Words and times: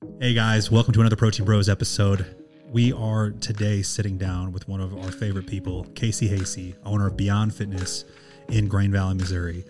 Hey 0.00 0.32
guys, 0.32 0.70
welcome 0.70 0.92
to 0.94 1.00
another 1.00 1.16
Protein 1.16 1.44
Bros 1.44 1.68
episode. 1.68 2.24
We 2.70 2.92
are 2.92 3.30
today 3.30 3.82
sitting 3.82 4.16
down 4.16 4.52
with 4.52 4.68
one 4.68 4.80
of 4.80 4.96
our 4.96 5.10
favorite 5.10 5.48
people, 5.48 5.86
Casey 5.96 6.28
Haase, 6.28 6.76
owner 6.84 7.08
of 7.08 7.16
Beyond 7.16 7.52
Fitness 7.52 8.04
in 8.48 8.68
Grain 8.68 8.92
Valley, 8.92 9.16
Missouri. 9.16 9.64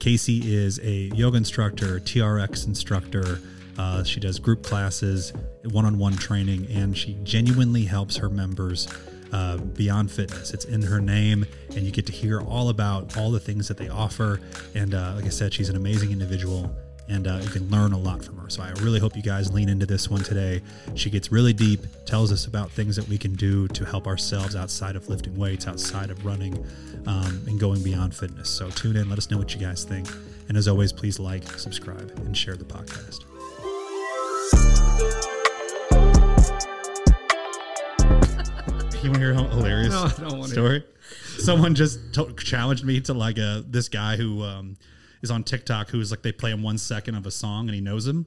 Casey 0.00 0.52
is 0.52 0.80
a 0.80 1.14
yoga 1.14 1.36
instructor, 1.36 2.00
TRX 2.00 2.66
instructor. 2.66 3.40
Uh, 3.78 4.02
she 4.02 4.18
does 4.18 4.40
group 4.40 4.64
classes, 4.64 5.32
one 5.70 5.84
on 5.84 5.96
one 5.96 6.14
training, 6.14 6.66
and 6.72 6.98
she 6.98 7.16
genuinely 7.22 7.84
helps 7.84 8.16
her 8.16 8.28
members 8.28 8.88
uh, 9.32 9.58
Beyond 9.58 10.10
Fitness. 10.10 10.52
It's 10.52 10.64
in 10.64 10.82
her 10.82 11.00
name, 11.00 11.46
and 11.76 11.82
you 11.82 11.92
get 11.92 12.06
to 12.06 12.12
hear 12.12 12.40
all 12.40 12.70
about 12.70 13.16
all 13.16 13.30
the 13.30 13.40
things 13.40 13.68
that 13.68 13.76
they 13.76 13.88
offer. 13.88 14.40
And 14.74 14.94
uh, 14.94 15.12
like 15.14 15.26
I 15.26 15.28
said, 15.28 15.54
she's 15.54 15.68
an 15.68 15.76
amazing 15.76 16.10
individual 16.10 16.74
and 17.08 17.26
uh, 17.26 17.40
you 17.42 17.48
can 17.48 17.68
learn 17.70 17.92
a 17.92 17.98
lot 17.98 18.22
from 18.24 18.36
her. 18.38 18.50
So 18.50 18.62
I 18.62 18.70
really 18.80 19.00
hope 19.00 19.16
you 19.16 19.22
guys 19.22 19.52
lean 19.52 19.68
into 19.68 19.86
this 19.86 20.08
one 20.10 20.22
today. 20.22 20.62
She 20.94 21.10
gets 21.10 21.32
really 21.32 21.52
deep, 21.52 21.80
tells 22.06 22.32
us 22.32 22.46
about 22.46 22.70
things 22.70 22.96
that 22.96 23.08
we 23.08 23.18
can 23.18 23.34
do 23.34 23.66
to 23.68 23.84
help 23.84 24.06
ourselves 24.06 24.54
outside 24.56 24.96
of 24.96 25.08
lifting 25.08 25.36
weights, 25.36 25.66
outside 25.66 26.10
of 26.10 26.24
running, 26.24 26.54
um, 27.06 27.42
and 27.46 27.58
going 27.58 27.82
beyond 27.82 28.14
fitness. 28.14 28.48
So 28.50 28.70
tune 28.70 28.96
in, 28.96 29.08
let 29.08 29.18
us 29.18 29.30
know 29.30 29.38
what 29.38 29.54
you 29.54 29.60
guys 29.60 29.84
think. 29.84 30.08
And 30.48 30.56
as 30.56 30.68
always, 30.68 30.92
please 30.92 31.18
like, 31.18 31.44
subscribe, 31.58 32.10
and 32.24 32.36
share 32.36 32.56
the 32.56 32.64
podcast. 32.64 33.24
You 39.00 39.10
want 39.12 39.22
to 39.22 39.26
hear 39.26 39.30
a 39.32 39.42
hilarious 39.54 39.90
No, 39.92 40.02
I 40.04 40.28
don't 40.28 40.38
wanna 40.40 40.52
story? 40.52 40.84
Someone 41.38 41.76
just 41.76 42.12
to- 42.14 42.34
challenged 42.34 42.84
me 42.84 43.00
to 43.02 43.14
like 43.14 43.38
a 43.38 43.64
this 43.68 43.88
guy 43.88 44.16
who 44.16 44.42
um, 44.42 44.76
is 45.22 45.30
on 45.30 45.44
TikTok 45.44 45.88
who's 45.90 46.10
like 46.10 46.22
they 46.22 46.32
play 46.32 46.50
him 46.50 46.62
one 46.62 46.78
second 46.78 47.14
of 47.14 47.26
a 47.26 47.30
song 47.30 47.68
and 47.68 47.74
he 47.74 47.80
knows 47.80 48.06
him 48.06 48.26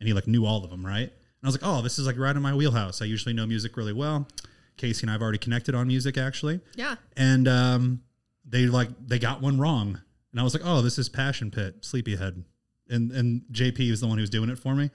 and 0.00 0.06
he 0.08 0.12
like 0.14 0.26
knew 0.26 0.44
all 0.44 0.64
of 0.64 0.70
them, 0.70 0.84
right? 0.84 1.02
And 1.08 1.44
I 1.44 1.46
was 1.46 1.54
like, 1.54 1.66
oh, 1.68 1.82
this 1.82 1.98
is 1.98 2.06
like 2.06 2.18
right 2.18 2.34
in 2.34 2.42
my 2.42 2.54
wheelhouse. 2.54 3.02
I 3.02 3.04
usually 3.06 3.34
know 3.34 3.46
music 3.46 3.76
really 3.76 3.92
well. 3.92 4.28
Casey 4.76 5.02
and 5.02 5.10
I 5.10 5.12
have 5.14 5.22
already 5.22 5.38
connected 5.38 5.74
on 5.74 5.86
music 5.86 6.16
actually, 6.16 6.60
Yeah. 6.76 6.96
and 7.16 7.46
um, 7.46 8.00
they 8.48 8.66
like 8.66 8.88
they 9.06 9.18
got 9.18 9.42
one 9.42 9.58
wrong, 9.60 10.00
and 10.32 10.40
I 10.40 10.42
was 10.42 10.54
like, 10.54 10.62
oh, 10.64 10.80
this 10.80 10.98
is 10.98 11.08
Passion 11.10 11.50
Pit, 11.50 11.76
Sleepyhead, 11.82 12.42
and 12.88 13.12
and 13.12 13.42
JP 13.52 13.90
was 13.90 14.00
the 14.00 14.06
one 14.06 14.16
who 14.16 14.22
was 14.22 14.30
doing 14.30 14.48
it 14.48 14.58
for 14.58 14.74
me, 14.74 14.90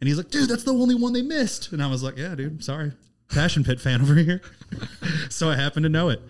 and 0.00 0.08
he's 0.08 0.16
like, 0.16 0.30
dude, 0.30 0.48
that's 0.48 0.64
the 0.64 0.72
only 0.72 0.94
one 0.94 1.12
they 1.12 1.20
missed, 1.22 1.72
and 1.72 1.82
I 1.82 1.88
was 1.88 2.02
like, 2.02 2.16
yeah, 2.16 2.34
dude, 2.34 2.64
sorry, 2.64 2.92
Passion 3.30 3.64
Pit 3.64 3.80
fan 3.82 4.00
over 4.02 4.14
here, 4.14 4.40
so 5.28 5.50
I 5.50 5.56
happened 5.56 5.84
to 5.84 5.90
know 5.90 6.08
it. 6.08 6.22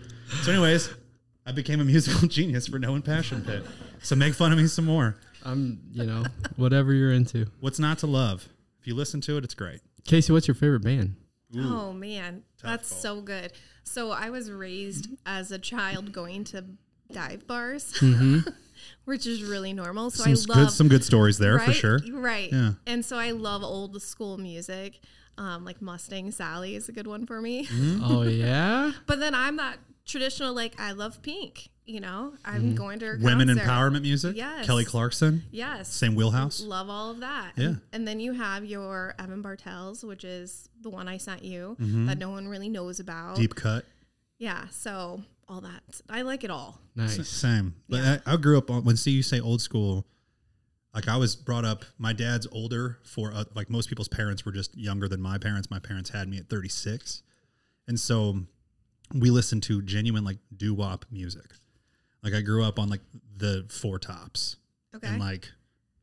So, 0.43 0.51
anyways, 0.51 0.89
I 1.45 1.53
became 1.53 1.79
a 1.79 1.85
musical 1.85 2.27
genius 2.27 2.67
for 2.67 2.79
knowing 2.79 3.01
Passion 3.01 3.43
Pit. 3.43 3.63
So 4.01 4.15
make 4.15 4.33
fun 4.33 4.51
of 4.51 4.57
me 4.57 4.67
some 4.67 4.85
more. 4.85 5.15
I'm, 5.45 5.79
you 5.91 6.05
know, 6.05 6.23
whatever 6.57 6.93
you're 6.93 7.11
into. 7.13 7.47
What's 7.59 7.79
not 7.79 7.99
to 7.99 8.07
love? 8.07 8.47
If 8.81 8.87
you 8.87 8.95
listen 8.95 9.21
to 9.21 9.37
it, 9.37 9.43
it's 9.43 9.53
great. 9.53 9.81
Casey, 10.05 10.33
what's 10.33 10.47
your 10.47 10.55
favorite 10.55 10.81
band? 10.83 11.15
Oh 11.57 11.93
man, 11.93 12.43
that's 12.61 12.89
call. 12.89 12.99
so 12.99 13.21
good. 13.21 13.53
So 13.83 14.11
I 14.11 14.29
was 14.29 14.51
raised 14.51 15.07
as 15.25 15.51
a 15.51 15.57
child 15.57 16.11
going 16.11 16.43
to 16.45 16.63
dive 17.11 17.47
bars, 17.47 17.99
which 19.05 19.25
is 19.25 19.43
really 19.43 19.73
normal. 19.73 20.11
So 20.11 20.23
Some 20.23 20.29
I 20.29 20.33
s- 20.33 20.47
love 20.47 20.57
good, 20.57 20.71
some 20.71 20.87
good 20.89 21.03
stories 21.03 21.37
there 21.37 21.57
for 21.59 21.73
sure. 21.73 21.99
Right. 22.11 22.51
Yeah. 22.51 22.71
And 22.85 23.03
so 23.03 23.17
I 23.17 23.31
love 23.31 23.63
old 23.63 24.01
school 24.01 24.37
music. 24.37 24.99
Um, 25.37 25.63
like 25.63 25.81
Mustang 25.81 26.31
Sally 26.31 26.75
is 26.75 26.89
a 26.89 26.91
good 26.91 27.07
one 27.07 27.25
for 27.25 27.41
me. 27.41 27.65
Mm-hmm. 27.65 28.03
Oh 28.03 28.23
yeah, 28.23 28.91
But 29.07 29.19
then 29.21 29.33
I'm 29.33 29.55
not 29.55 29.77
traditional. 30.05 30.53
Like 30.53 30.79
I 30.79 30.91
love 30.91 31.21
Pink. 31.21 31.69
You 31.89 31.99
know, 32.01 32.33
I'm 32.45 32.75
going 32.75 32.99
to 32.99 33.05
her 33.07 33.15
Mm-hmm. 33.15 33.25
Women 33.25 33.47
concert. 33.47 33.65
empowerment 33.65 34.01
music. 34.03 34.35
Yes. 34.37 34.65
Kelly 34.65 34.85
Clarkson. 34.85 35.43
Yes. 35.51 35.91
Same 35.93 36.13
wheelhouse. 36.15 36.61
Love 36.61 36.89
all 36.89 37.09
of 37.11 37.19
that. 37.21 37.53
Yeah. 37.55 37.65
And, 37.65 37.81
and 37.93 38.07
then 38.07 38.19
you 38.19 38.33
have 38.33 38.63
your 38.63 39.15
Evan 39.17 39.41
Bartels, 39.41 40.03
which 40.05 40.23
is 40.23 40.69
the 40.81 40.89
one 40.89 41.07
I 41.07 41.17
sent 41.17 41.43
you 41.43 41.75
Mm-hmm. 41.79 42.05
that 42.05 42.17
no 42.19 42.29
one 42.29 42.47
really 42.47 42.69
knows 42.69 42.99
about. 42.99 43.37
Deep 43.37 43.55
cut. 43.55 43.85
Yeah. 44.37 44.65
So 44.69 45.23
all 45.47 45.61
that. 45.61 45.81
I 46.09 46.21
like 46.21 46.43
it 46.43 46.51
all. 46.51 46.79
S- 46.97 47.17
nice. 47.17 47.27
Same. 47.27 47.73
But 47.89 47.97
Yeah. 48.03 48.17
I, 48.25 48.33
I 48.33 48.37
grew 48.37 48.57
up 48.57 48.69
on 48.69 48.83
when 48.83 48.95
see 48.95 49.11
you 49.11 49.23
say 49.23 49.39
old 49.39 49.61
school. 49.61 50.05
Like 50.93 51.07
I 51.07 51.17
was 51.17 51.35
brought 51.35 51.65
up. 51.65 51.85
My 51.97 52.13
dad's 52.13 52.47
older 52.51 52.99
for 53.03 53.31
uh, 53.33 53.45
like 53.55 53.69
most 53.69 53.89
people's 53.89 54.07
parents 54.07 54.45
were 54.45 54.51
just 54.51 54.77
younger 54.77 55.07
than 55.07 55.21
my 55.21 55.37
parents. 55.39 55.69
My 55.71 55.79
parents 55.79 56.09
had 56.11 56.27
me 56.27 56.37
at 56.37 56.49
36, 56.49 57.21
and 57.87 57.99
so 57.99 58.39
we 59.13 59.29
listened 59.29 59.63
to 59.63 59.81
genuine 59.83 60.23
like 60.23 60.37
doo 60.55 60.73
wop 60.73 61.05
music. 61.11 61.45
Like 62.23 62.33
I 62.33 62.41
grew 62.41 62.63
up 62.63 62.79
on 62.79 62.89
like 62.89 63.01
the 63.37 63.65
Four 63.69 63.99
Tops 63.99 64.57
Okay. 64.95 65.07
and 65.07 65.19
like 65.19 65.49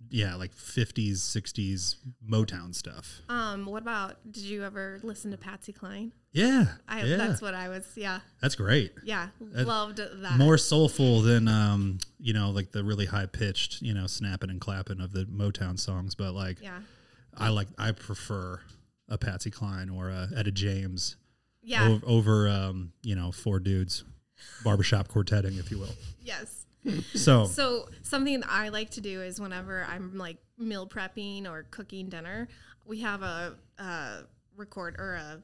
yeah, 0.09 0.37
like 0.37 0.55
50s, 0.55 1.15
60s 1.15 1.97
Motown 2.31 2.73
stuff. 2.75 3.21
um. 3.29 3.67
What 3.67 3.83
about? 3.83 4.17
Did 4.31 4.45
you 4.45 4.63
ever 4.65 5.01
listen 5.03 5.33
to 5.33 5.37
Patsy 5.37 5.73
Cline? 5.73 6.13
Yeah, 6.31 6.67
I. 6.89 7.03
yeah, 7.03 7.17
That's 7.17 7.43
what 7.43 7.55
I 7.55 7.69
was. 7.69 7.85
Yeah. 7.97 8.21
that's 8.41 8.55
great. 8.55 8.93
Yeah. 9.03 9.29
That- 9.41 9.67
loved 9.67 9.99
that. 9.99 10.39
more 10.39 10.59
soulful 10.59 11.23
than 11.23 11.49
um 11.49 11.99
you 12.21 12.33
know 12.35 12.51
like 12.51 12.71
the 12.73 12.85
really 12.85 13.07
high 13.07 13.27
pitched 13.27 13.83
you 13.83 13.95
know 13.95 14.07
snapping 14.07 14.49
and 14.51 14.61
clapping 14.61 15.01
of 15.01 15.13
the 15.13 15.25
Motown 15.25 15.79
songs 15.79 16.15
but 16.15 16.33
like 16.35 16.63
Yeah. 16.63 16.79
I 17.37 17.49
like 17.49 17.69
I 17.77 17.91
prefer 17.93 18.61
a 19.09 19.19
Patsy 19.19 19.51
Cline 19.51 19.91
or 19.91 20.09
a 20.09 20.29
Etta 20.37 20.53
James 20.53 21.17
Yeah. 21.63 21.89
over, 21.89 22.07
over 22.07 22.49
um 22.49 22.93
you 23.03 23.17
know 23.17 23.33
four 23.33 23.59
dudes 23.59 24.05
barbershop 24.65 25.09
quartetting 25.09 25.59
if 25.59 25.71
you 25.71 25.79
will 25.79 25.95
Yes. 26.23 26.67
so 27.15 27.45
So 27.47 27.89
something 28.03 28.41
that 28.41 28.49
I 28.51 28.69
like 28.69 28.91
to 28.91 29.01
do 29.01 29.21
is 29.23 29.41
whenever 29.41 29.85
I'm 29.89 30.17
like 30.19 30.37
meal 30.59 30.87
prepping 30.87 31.47
or 31.51 31.65
cooking 31.71 32.09
dinner, 32.09 32.49
we 32.85 33.01
have 33.01 33.23
a, 33.23 33.55
a 33.79 34.19
record 34.57 34.97
or 34.99 35.15
a 35.15 35.43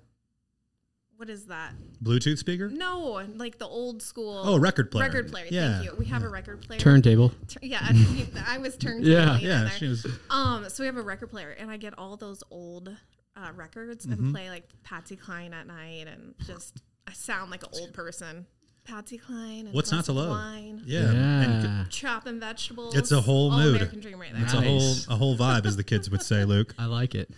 what 1.16 1.28
is 1.30 1.46
that? 1.46 1.72
Bluetooth 2.02 2.38
speaker 2.38 2.68
No, 2.68 3.22
like 3.36 3.58
the 3.58 3.66
old 3.66 4.02
school. 4.02 4.42
oh 4.44 4.56
record 4.58 4.90
player 4.90 5.04
Record 5.06 5.30
player. 5.30 5.46
yeah 5.50 5.74
Thank 5.74 5.84
you. 5.84 5.94
We 5.96 6.06
have 6.06 6.22
a 6.24 6.28
record 6.28 6.62
player. 6.62 6.80
Turntable. 6.80 7.32
Yeah, 7.60 7.78
I, 7.82 8.26
I 8.46 8.58
was 8.58 8.76
turned. 8.76 9.04
Yeah. 9.04 9.38
yeah 9.38 9.68
she 9.68 9.86
was 9.88 10.04
Um, 10.30 10.68
so 10.68 10.82
we 10.82 10.86
have 10.86 10.96
a 10.96 11.02
record 11.02 11.30
player, 11.30 11.50
and 11.50 11.70
I 11.70 11.76
get 11.76 11.96
all 11.98 12.16
those 12.16 12.42
old 12.50 12.88
uh, 13.36 13.50
records 13.54 14.04
Mm-hmm. 14.06 14.24
and 14.24 14.34
play 14.34 14.48
like 14.50 14.68
Patsy 14.82 15.14
Cline 15.16 15.52
at 15.54 15.66
night, 15.66 16.06
and 16.08 16.34
just 16.46 16.82
I 17.06 17.12
sound 17.12 17.50
like 17.52 17.62
an 17.62 17.70
old 17.74 17.92
person. 17.92 18.46
Patsy 18.84 19.16
Cline. 19.18 19.66
And 19.66 19.74
What's 19.74 19.92
not 19.92 20.04
to 20.06 20.10
of 20.12 20.16
love? 20.16 20.30
Wine, 20.30 20.82
yeah, 20.84 21.10
And 21.10 21.62
Yeah. 21.62 21.84
chopping 21.88 22.40
vegetables. 22.40 22.94
It's 22.96 23.12
a 23.12 23.20
whole 23.20 23.50
all 23.52 23.58
mood. 23.58 23.76
American 23.76 24.00
dream 24.00 24.18
right 24.20 24.32
there. 24.32 24.42
it's 24.42 24.52
a 24.54 24.60
whole 24.60 24.94
a 25.08 25.16
whole 25.16 25.36
vibe 25.36 25.66
as 25.66 25.76
the 25.76 25.84
kids 25.84 26.10
would 26.10 26.22
say 26.22 26.44
Luke 26.44 26.74
I 26.78 26.86
like 26.86 27.14
it. 27.14 27.30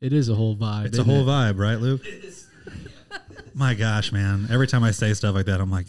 It 0.00 0.12
is 0.12 0.28
a 0.28 0.34
whole 0.34 0.56
vibe. 0.56 0.86
It's 0.86 0.98
a 0.98 1.04
whole 1.04 1.22
it? 1.28 1.30
vibe, 1.32 1.58
right, 1.58 1.78
Luke? 1.80 2.02
My 3.54 3.74
gosh, 3.74 4.12
man. 4.12 4.46
Every 4.50 4.66
time 4.66 4.82
I 4.82 4.90
say 4.92 5.12
stuff 5.14 5.34
like 5.34 5.46
that, 5.46 5.60
I'm 5.60 5.70
like, 5.70 5.86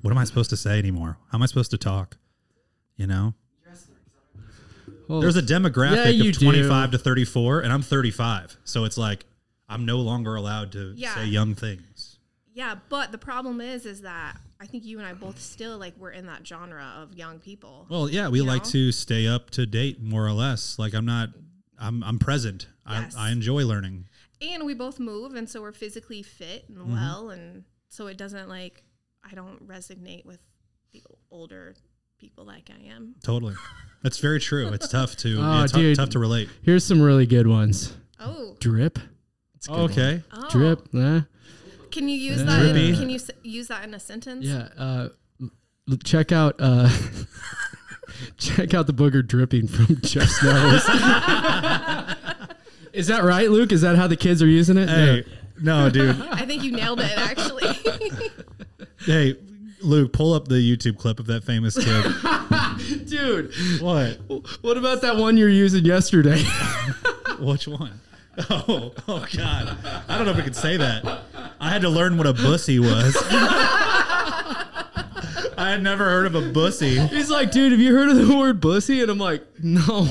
what 0.00 0.10
am 0.10 0.18
I 0.18 0.24
supposed 0.24 0.50
to 0.50 0.56
say 0.56 0.78
anymore? 0.78 1.16
How 1.30 1.38
am 1.38 1.42
I 1.42 1.46
supposed 1.46 1.70
to 1.72 1.78
talk? 1.78 2.16
You 2.96 3.06
know? 3.06 3.34
Well, 5.08 5.20
There's 5.20 5.36
a 5.36 5.42
demographic 5.42 6.16
you 6.16 6.30
of 6.30 6.38
do. 6.38 6.46
25 6.46 6.92
to 6.92 6.98
34, 6.98 7.60
and 7.60 7.72
I'm 7.72 7.82
35. 7.82 8.56
So 8.64 8.84
it's 8.84 8.96
like, 8.96 9.26
I'm 9.68 9.84
no 9.84 9.98
longer 9.98 10.36
allowed 10.36 10.72
to 10.72 10.94
Yeah. 10.96 11.14
say 11.14 11.26
young 11.26 11.54
things. 11.54 12.18
Yeah, 12.54 12.76
but 12.88 13.12
the 13.12 13.18
problem 13.18 13.60
is, 13.60 13.84
is 13.84 14.02
that 14.02 14.38
I 14.62 14.66
think 14.66 14.84
you 14.84 14.98
and 14.98 15.06
I 15.06 15.12
both 15.12 15.40
still 15.40 15.76
like 15.78 15.94
we're 15.98 16.10
in 16.12 16.26
that 16.26 16.46
genre 16.46 16.94
of 17.02 17.14
young 17.14 17.38
people. 17.40 17.86
Well, 17.90 18.08
yeah, 18.08 18.28
we 18.28 18.40
like 18.42 18.64
know? 18.64 18.70
to 18.70 18.92
stay 18.92 19.26
up 19.26 19.50
to 19.50 19.66
date 19.66 20.00
more 20.00 20.24
or 20.26 20.32
less. 20.32 20.78
Like, 20.78 20.94
I'm 20.94 21.04
not, 21.04 21.30
I'm, 21.78 22.02
I'm 22.04 22.18
present. 22.18 22.68
Yes. 22.88 23.16
I, 23.16 23.28
I 23.28 23.32
enjoy 23.32 23.64
learning. 23.66 24.06
and 24.40 24.64
we 24.64 24.74
both 24.74 24.98
move 25.00 25.34
and 25.34 25.48
so 25.48 25.60
we're 25.62 25.72
physically 25.72 26.22
fit 26.22 26.64
and 26.68 26.78
Mm-hmm. 26.78 26.92
well 26.94 27.30
and 27.30 27.64
so 27.88 28.06
it 28.08 28.16
doesn't 28.16 28.48
like 28.48 28.82
i 29.30 29.34
don't 29.36 29.64
resonate 29.68 30.24
with 30.26 30.40
the 30.92 31.00
older 31.30 31.76
people 32.18 32.44
like 32.44 32.68
i 32.76 32.88
am 32.88 33.14
Totally. 33.22 33.54
That's 34.02 34.18
very 34.18 34.40
true. 34.40 34.68
It's 34.72 34.88
tough 34.98 35.14
to, 35.18 35.28
Oh, 35.40 35.60
yeah, 35.60 35.66
tou- 35.66 35.78
dude. 35.78 35.96
tough 35.96 36.08
to 36.10 36.18
relate. 36.18 36.48
Here's 36.62 36.84
some 36.84 37.00
really 37.00 37.26
good 37.26 37.46
ones. 37.46 37.96
oh 38.18 38.56
Drip. 38.58 38.98
It's 39.54 39.66
a 39.68 39.70
good 39.70 39.76
one. 39.80 39.90
Okay. 39.92 40.22
oh 40.32 40.48
Drip. 40.50 40.88
eh? 40.94 41.20
Can 41.92 42.08
you 42.08 42.16
use 42.18 42.38
Yeah. 42.38 42.44
that 42.46 42.76
in, 42.76 42.94
can 42.96 43.08
you 43.10 43.16
s- 43.16 43.30
use 43.44 43.68
that 43.68 43.84
in 43.84 43.94
a 43.94 44.00
sentence 44.00 44.44
Yeah. 44.46 44.68
Uh, 44.76 45.08
l- 45.88 45.96
check 46.04 46.32
out. 46.32 46.56
Uh, 46.58 46.88
check 48.38 48.74
out 48.74 48.86
the 48.86 48.92
booger 48.94 49.26
dripping 49.26 49.68
from 49.68 49.96
Jeff's 50.02 50.42
nose. 50.42 50.84
is 52.92 53.06
that 53.06 53.22
right, 53.24 53.50
Luke? 53.50 53.72
Is 53.72 53.80
that 53.82 53.96
how 53.96 54.06
the 54.06 54.16
kids 54.16 54.42
are 54.42 54.46
using 54.46 54.76
it? 54.76 54.88
Hey, 54.88 55.24
no, 55.60 55.88
dude. 55.90 56.20
i 56.32 56.44
think 56.44 56.62
you 56.64 56.72
nailed 56.72 57.00
it 57.00 57.12
actually 57.16 57.68
Hey, 59.04 59.36
Luke, 59.80 60.12
pull 60.12 60.32
up 60.32 60.46
the 60.48 60.54
YouTube 60.56 60.96
clip 60.98 61.18
of 61.18 61.26
that 61.26 61.42
famous 61.44 61.76
kid. 61.76 63.08
Dude. 63.08 63.52
what? 63.80 64.18
What 64.62 64.76
about 64.76 65.02
that 65.02 65.16
one 65.16 65.36
you're 65.36 65.48
using 65.48 65.84
yesterday? 65.84 66.42
Which 67.40 67.66
one? 67.66 67.98
Oh, 68.48 68.92
oh 69.08 69.26
God! 69.36 69.76
I 70.08 70.16
don't 70.16 70.24
know 70.24 70.30
if 70.32 70.38
I 70.38 70.42
could 70.42 70.54
say 70.56 70.76
that. 70.76 71.04
I 71.62 71.70
had 71.70 71.82
to 71.82 71.88
learn 71.88 72.18
what 72.18 72.26
a 72.26 72.32
bussy 72.32 72.80
was. 72.80 73.16
I 75.56 75.70
had 75.70 75.80
never 75.80 76.02
heard 76.02 76.26
of 76.26 76.34
a 76.34 76.50
bussy. 76.50 76.98
He's 77.06 77.30
like, 77.30 77.52
dude, 77.52 77.70
have 77.70 77.80
you 77.80 77.94
heard 77.94 78.08
of 78.08 78.16
the 78.16 78.36
word 78.36 78.60
bussy? 78.60 79.00
And 79.00 79.08
I'm 79.08 79.18
like, 79.18 79.44
no. 79.62 80.08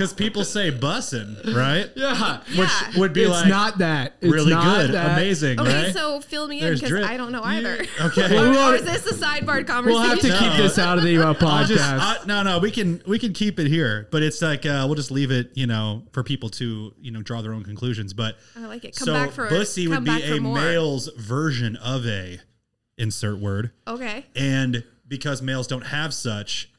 Because 0.00 0.14
people 0.14 0.44
say 0.44 0.70
bussin', 0.70 1.54
right? 1.54 1.90
Yeah. 2.00 2.38
Which 2.56 2.70
Yeah. 2.70 2.98
would 2.98 3.12
be 3.12 3.22
it's 3.24 3.30
like 3.30 3.48
not 3.48 3.78
that. 3.78 4.14
It's 4.22 4.32
really 4.32 4.52
not 4.52 4.64
good, 4.64 4.92
that. 4.92 5.12
amazing, 5.18 5.60
Okay, 5.60 5.84
right? 5.84 5.92
so 5.92 6.20
fill 6.20 6.48
me 6.48 6.60
in 6.62 6.72
because 6.72 6.88
drip. 6.88 7.04
I 7.04 7.18
don't 7.18 7.32
know 7.32 7.42
either. 7.42 7.84
okay. 8.00 8.34
or, 8.38 8.48
or 8.48 8.74
is 8.76 8.84
this 8.84 9.04
a 9.06 9.12
sidebar 9.14 9.66
conversation? 9.66 9.84
We'll 9.84 9.98
have 9.98 10.20
to 10.20 10.28
No. 10.28 10.38
keep 10.38 10.52
this 10.56 10.78
out 10.78 10.96
of 10.96 11.04
the 11.04 11.18
uh, 11.18 11.26
I'll 11.26 11.34
podcast. 11.34 11.66
just, 11.68 11.82
I, 11.82 12.16
no, 12.26 12.42
no, 12.42 12.58
we 12.60 12.70
can 12.70 13.02
we 13.06 13.18
can 13.18 13.34
keep 13.34 13.58
it 13.60 13.66
here, 13.66 14.08
but 14.10 14.22
it's 14.22 14.40
like 14.40 14.64
uh, 14.64 14.84
we'll 14.86 14.94
just 14.94 15.10
leave 15.10 15.30
it, 15.30 15.50
you 15.54 15.66
know, 15.66 16.04
for 16.12 16.22
people 16.22 16.48
to 16.50 16.94
you 16.98 17.10
know 17.10 17.20
draw 17.20 17.42
their 17.42 17.52
own 17.52 17.62
conclusions. 17.64 18.14
But 18.14 18.36
I 18.56 18.60
like 18.60 18.86
it. 18.86 18.96
Come 18.96 19.04
so 19.06 19.12
back 19.12 19.32
for 19.32 19.50
bussy 19.50 19.84
come 19.84 19.96
would 19.96 20.04
be 20.04 20.10
back 20.10 20.22
for 20.22 20.34
a 20.36 20.40
more. 20.40 20.54
male's 20.56 21.08
version 21.18 21.76
of 21.76 22.06
a 22.06 22.40
insert 22.96 23.38
word, 23.38 23.72
Okay. 23.86 24.24
and 24.34 24.82
because 25.06 25.42
males 25.42 25.66
don't 25.66 25.86
have 25.86 26.14
such, 26.14 26.70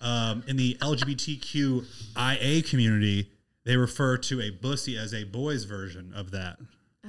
um, 0.00 0.42
in 0.46 0.56
the 0.56 0.76
LGBTQIA 0.80 2.68
community, 2.68 3.30
they 3.64 3.76
refer 3.76 4.16
to 4.18 4.40
a 4.40 4.50
bussy 4.50 4.96
as 4.96 5.12
a 5.12 5.24
boy's 5.24 5.64
version 5.64 6.12
of 6.14 6.30
that. 6.30 6.58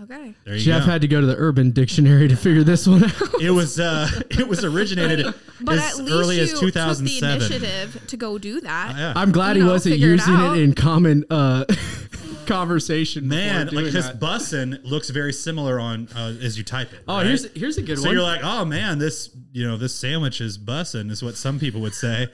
Okay. 0.04 0.34
There 0.46 0.54
you 0.56 0.62
Jeff 0.62 0.86
go. 0.86 0.92
had 0.92 1.02
to 1.02 1.08
go 1.08 1.20
to 1.20 1.28
the 1.28 1.36
Urban 1.36 1.72
Dictionary 1.72 2.28
to 2.30 2.36
figure 2.36 2.64
this 2.64 2.88
one 2.88 3.04
out. 3.04 3.42
it 3.42 3.52
was 3.52 3.80
uh, 3.80 4.08
it 4.30 4.48
was 4.48 4.64
originated 4.64 5.26
But 5.62 5.78
as 5.78 6.00
at 6.00 6.06
least 6.06 6.14
early 6.14 6.36
you 6.38 6.44
as 6.44 6.52
took 6.60 6.74
the 6.74 7.20
initiative 7.22 8.04
to 8.08 8.16
go 8.18 8.38
do 8.38 8.62
that. 8.62 8.96
Yeah. 8.96 9.14
I'm 9.16 9.32
glad 9.34 9.58
You 9.58 9.64
he 9.64 9.68
know, 9.68 9.74
wasn't 9.74 9.96
figure 9.96 10.10
it 10.10 10.12
using 10.12 10.36
it 10.36 10.58
in 10.58 10.74
common 10.74 11.26
uh, 11.30 11.66
conversation. 12.46 13.28
Man, 13.28 13.68
like 13.68 13.72
doing 13.72 13.86
because 13.86 14.12
bussin 14.12 14.80
looks 14.84 15.10
very 15.10 15.34
similar 15.34 15.80
on 15.80 16.08
uh, 16.16 16.36
as 16.42 16.58
you 16.58 16.64
type 16.64 16.94
it. 16.94 17.02
oh, 17.08 17.18
right? 17.18 17.26
here's 17.26 17.52
here's 17.54 17.78
a 17.78 17.82
good 17.82 17.98
so 17.98 18.04
one. 18.04 18.10
So 18.10 18.14
you're 18.14 18.24
like, 18.24 18.42
oh 18.44 18.64
man, 18.66 19.00
this 19.00 19.36
you 19.52 19.68
know 19.68 19.76
this 19.78 19.94
sandwich 19.96 20.40
is 20.40 20.58
bussin' 20.58 21.12
is 21.12 21.22
what 21.24 21.36
some 21.36 21.60
people 21.60 21.82
would 21.82 21.96
say, 21.96 22.28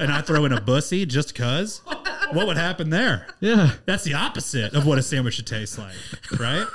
and 0.00 0.10
I 0.12 0.20
throw 0.22 0.44
in 0.44 0.52
a 0.52 0.60
bussy 0.60 1.06
just 1.06 1.34
cause. 1.34 1.82
What 2.32 2.46
would 2.46 2.56
happen 2.56 2.90
there? 2.90 3.26
yeah. 3.40 3.72
That's 3.86 4.04
the 4.04 4.14
opposite 4.14 4.74
of 4.74 4.86
what 4.86 4.98
a 4.98 5.02
sandwich 5.02 5.34
should 5.34 5.46
taste 5.46 5.78
like, 5.78 5.94
right? 6.40 6.66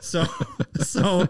So, 0.00 0.24
so 0.80 1.24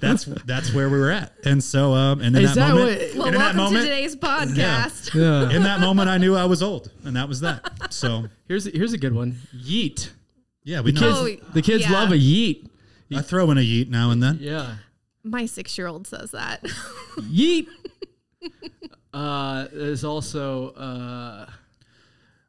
that's 0.00 0.24
that's 0.46 0.72
where 0.74 0.88
we 0.88 0.98
were 0.98 1.10
at, 1.10 1.32
and 1.44 1.62
so 1.62 1.92
um, 1.92 2.20
and 2.20 2.34
in 2.36 2.44
Is 2.44 2.54
that, 2.54 2.68
that 2.68 2.74
moment, 2.74 3.00
what- 3.00 3.14
Well, 3.16 3.26
and 3.26 3.34
in 3.34 3.40
that 3.40 3.54
welcome 3.54 3.56
moment, 3.56 3.84
to 3.84 3.90
today's 3.90 4.16
podcast. 4.16 5.14
Yeah. 5.14 5.54
in 5.56 5.62
that 5.64 5.80
moment, 5.80 6.08
I 6.10 6.18
knew 6.18 6.34
I 6.34 6.44
was 6.46 6.62
old, 6.62 6.90
and 7.04 7.16
that 7.16 7.28
was 7.28 7.40
that. 7.40 7.92
So, 7.92 8.24
Here's 8.48 8.64
here's 8.66 8.92
a 8.94 8.98
good 8.98 9.14
one. 9.14 9.36
Yeet. 9.54 10.10
yeah, 10.64 10.80
we 10.80 10.92
The 10.92 11.00
know. 11.00 11.24
kids, 11.26 11.42
Oh, 11.46 11.52
the 11.52 11.62
kids 11.62 11.84
yeah. 11.84 11.92
love 11.92 12.10
a 12.12 12.16
yeet. 12.16 12.66
I 13.14 13.20
throw 13.22 13.50
in 13.50 13.58
a 13.58 13.62
yeet 13.62 13.90
now 13.90 14.10
and 14.10 14.22
then. 14.22 14.38
Yeah. 14.40 14.76
My 15.22 15.46
six-year-old 15.46 16.06
says 16.06 16.30
that. 16.32 16.62
Yeet. 17.18 17.66
uh, 19.14 19.68
there's 19.72 20.04
also 20.04 20.70
uh, 20.70 21.46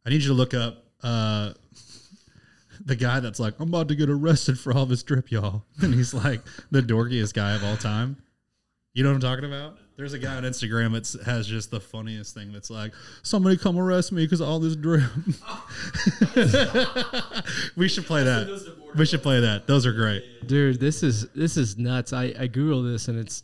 I 0.05 0.09
need 0.09 0.21
you 0.21 0.29
to 0.29 0.33
look 0.33 0.53
up 0.53 0.83
uh, 1.03 1.53
the 2.85 2.95
guy 2.95 3.19
that's 3.19 3.39
like, 3.39 3.55
I'm 3.59 3.69
about 3.69 3.87
to 3.87 3.95
get 3.95 4.09
arrested 4.09 4.59
for 4.59 4.73
all 4.73 4.85
this 4.85 5.03
drip, 5.03 5.31
y'all. 5.31 5.63
And 5.81 5.93
he's 5.93 6.13
like 6.13 6.41
the 6.71 6.81
dorkiest 6.81 7.33
guy 7.33 7.55
of 7.55 7.63
all 7.63 7.77
time. 7.77 8.17
You 8.93 9.03
know 9.03 9.09
what 9.09 9.15
I'm 9.15 9.21
talking 9.21 9.45
about? 9.45 9.77
There's 9.97 10.13
a 10.13 10.19
guy 10.19 10.35
on 10.35 10.43
Instagram 10.43 10.91
that 10.93 11.25
has 11.25 11.47
just 11.47 11.71
the 11.71 11.79
funniest 11.79 12.33
thing 12.33 12.51
that's 12.51 12.69
like, 12.69 12.93
somebody 13.23 13.55
come 13.57 13.77
arrest 13.77 14.11
me 14.11 14.25
because 14.25 14.41
all 14.41 14.59
this 14.59 14.75
drip. 14.75 15.03
we 17.77 17.87
should 17.87 18.05
play 18.05 18.23
that. 18.23 18.73
We 18.95 19.05
should 19.05 19.23
play 19.23 19.39
that. 19.39 19.67
Those 19.67 19.85
are 19.85 19.93
great. 19.93 20.47
dude. 20.47 20.79
This 20.79 21.01
is 21.01 21.27
this 21.29 21.55
is 21.55 21.77
nuts. 21.77 22.11
I 22.13 22.25
I 22.25 22.47
googled 22.49 22.91
this 22.91 23.07
and 23.07 23.17
it's 23.17 23.43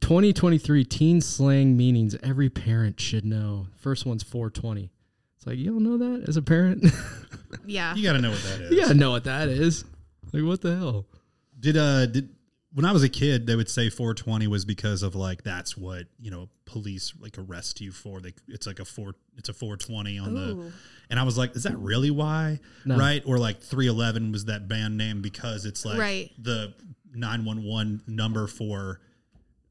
2023 0.00 0.84
teen 0.84 1.20
slang 1.20 1.76
meanings 1.76 2.16
every 2.22 2.48
parent 2.48 3.00
should 3.00 3.24
know. 3.24 3.66
First 3.76 4.06
one's 4.06 4.22
420. 4.22 4.90
It's 5.36 5.46
like 5.46 5.58
you 5.58 5.66
don't 5.70 5.82
know 5.82 5.98
that 5.98 6.28
as 6.28 6.36
a 6.36 6.42
parent. 6.42 6.84
yeah. 7.66 7.94
You 7.94 8.02
got 8.02 8.14
to 8.14 8.20
know 8.20 8.30
what 8.30 8.42
that 8.42 8.60
is. 8.60 8.70
you 8.70 8.80
gotta 8.80 8.94
know 8.94 9.10
what 9.10 9.24
that 9.24 9.48
is. 9.48 9.84
Like 10.32 10.42
what 10.44 10.60
the 10.60 10.76
hell? 10.76 11.06
Did 11.58 11.76
uh 11.76 12.06
did 12.06 12.30
when 12.74 12.84
I 12.84 12.92
was 12.92 13.02
a 13.02 13.08
kid, 13.08 13.46
they 13.46 13.56
would 13.56 13.70
say 13.70 13.88
420 13.88 14.48
was 14.48 14.66
because 14.66 15.02
of 15.02 15.14
like 15.14 15.42
that's 15.42 15.78
what 15.78 16.04
you 16.20 16.30
know 16.30 16.50
police 16.66 17.14
like 17.20 17.38
arrest 17.38 17.80
you 17.80 17.90
for. 17.92 18.20
They 18.20 18.34
it's 18.48 18.66
like 18.66 18.80
a 18.80 18.84
four 18.84 19.14
it's 19.38 19.48
a 19.48 19.54
420 19.54 20.18
on 20.18 20.34
the, 20.34 20.72
and 21.08 21.18
I 21.18 21.22
was 21.22 21.38
like, 21.38 21.56
is 21.56 21.62
that 21.62 21.78
really 21.78 22.10
why? 22.10 22.58
No. 22.84 22.98
Right? 22.98 23.22
Or 23.26 23.38
like 23.38 23.60
311 23.62 24.32
was 24.32 24.44
that 24.46 24.68
band 24.68 24.96
name 24.98 25.22
because 25.22 25.64
it's 25.64 25.84
like 25.86 25.98
Right. 25.98 26.30
the 26.38 26.74
911 27.14 28.02
number 28.06 28.46
for 28.46 29.00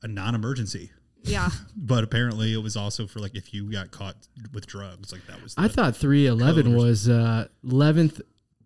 a 0.06 0.08
non-emergency. 0.08 0.92
Yeah. 1.24 1.50
But 1.78 2.04
apparently, 2.04 2.54
it 2.54 2.64
was 2.64 2.76
also 2.78 3.06
for 3.06 3.20
like 3.20 3.36
if 3.36 3.54
you 3.54 3.70
got 3.72 3.92
caught 3.92 4.16
with 4.54 4.66
drugs, 4.66 5.12
like 5.12 5.26
that 5.28 5.42
was. 5.44 5.54
The, 5.56 5.64
I 5.64 5.68
thought 5.68 5.96
311 5.96 6.74
was 6.76 7.10
uh 7.10 7.48
11th 7.66 8.22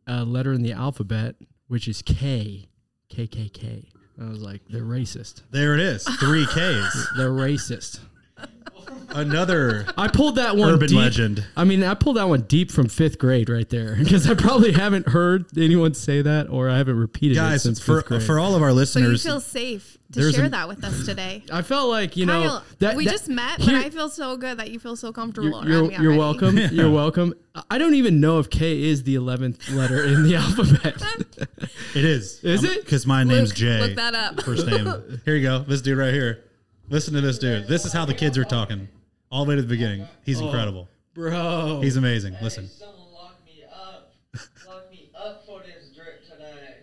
uh, 0.08 0.24
letter 0.24 0.54
in 0.54 0.62
the 0.62 0.72
alphabet, 0.74 1.36
which 1.68 1.88
is 1.88 2.02
K, 2.02 2.70
KKK. 3.12 3.88
I 4.22 4.30
was 4.30 4.42
like, 4.42 4.62
they're 4.70 4.84
racist. 4.84 5.42
there 5.52 5.74
it 5.74 5.80
is, 5.80 6.04
three 6.20 6.46
Ks. 6.46 7.08
They're 7.18 7.32
racist. 7.32 8.00
Another 9.12 9.86
I 9.98 10.08
pulled 10.08 10.36
that 10.36 10.56
one 10.56 10.70
urban 10.74 10.88
deep. 10.88 10.98
legend. 10.98 11.46
I 11.58 11.64
mean, 11.64 11.84
I 11.84 11.94
pulled 11.94 12.18
that 12.18 12.28
one 12.30 12.42
deep 12.42 12.72
from 12.72 12.88
fifth 12.90 13.18
grade 13.18 13.50
right 13.50 13.68
there 13.70 13.96
because 13.96 14.30
I 14.30 14.34
probably 14.36 14.72
haven't 14.72 15.08
heard 15.10 15.46
anyone 15.58 15.94
say 15.94 16.22
that 16.22 16.50
or 16.50 16.70
I 16.70 16.78
haven't 16.78 16.98
repeated 16.98 17.36
it 17.38 17.40
Guys, 17.40 17.64
since 17.64 17.80
for 17.80 17.98
fifth 18.02 18.08
grade. 18.08 18.24
for 18.24 18.40
all 18.40 18.56
of 18.56 18.62
our 18.62 18.70
So 18.70 19.00
you 19.00 19.08
listeners, 19.08 19.24
feel 19.24 19.40
safe 19.42 19.98
to 20.12 20.32
share 20.32 20.46
an- 20.46 20.52
that 20.52 20.68
with 20.68 20.84
us 20.84 21.06
today. 21.06 21.44
I 21.52 21.62
felt 21.62 21.90
like 21.90 22.18
you 22.18 22.26
know 22.26 22.62
that 22.80 22.96
we 22.96 23.06
that- 23.06 23.12
just 23.12 23.30
met, 23.30 23.60
here- 23.62 23.78
but 23.78 23.86
I 23.86 23.90
feel 23.90 24.10
so 24.10 24.38
good 24.38 24.58
that 24.60 24.72
you 24.72 24.80
feel 24.80 24.96
so 24.96 25.12
comfortable 25.12 25.64
You're, 25.68 25.74
you're, 25.74 25.88
me 25.88 25.96
you're 25.96 26.14
already. 26.14 26.18
welcome. 26.20 26.58
You're 26.72 26.92
welcome. 26.92 27.34
I 27.70 27.78
don't 27.78 27.96
even 27.96 28.20
know 28.22 28.40
if 28.40 28.50
K 28.50 28.84
is 28.84 29.04
the 29.04 29.16
eleventh 29.16 29.70
letter 29.72 30.04
in 30.04 30.24
the 30.24 30.36
alphabet. 30.38 31.02
it 31.96 32.06
is. 32.06 32.44
Is 32.44 32.64
it? 32.64 32.86
Because 32.86 33.06
my 33.06 33.24
name's 33.24 33.52
Jay. 33.52 33.82
look 33.82 33.96
that 33.96 34.16
up. 34.16 34.42
First 34.44 34.66
name. 34.68 34.86
Here 35.26 35.36
you 35.36 35.42
go. 35.42 35.60
This 35.60 35.82
dude 35.82 35.98
right 35.98 36.14
here. 36.14 36.46
Listen 36.90 37.14
to 37.16 37.22
this 37.22 37.38
dude. 37.38 37.68
This 37.68 37.86
is 37.86 37.94
how 37.94 38.06
the 38.06 38.14
kids 38.16 38.36
are 38.38 38.44
talking. 38.44 38.88
All 39.32 39.46
the 39.46 39.50
way 39.50 39.56
to 39.56 39.62
the 39.62 39.68
beginning. 39.68 40.08
He's 40.26 40.42
oh, 40.42 40.46
incredible. 40.46 40.88
Bro, 41.14 41.82
He's 41.84 41.98
amazing. 41.98 42.36
Listen. 42.42 42.68
Someone 42.68 43.12
locked 43.14 43.46
me 43.46 43.64
up. 43.72 44.14
Locked 44.68 44.92
me 44.92 45.12
up 45.16 45.46
for 45.46 45.60
this 45.62 45.90
drip 45.96 46.24
today. 46.24 46.78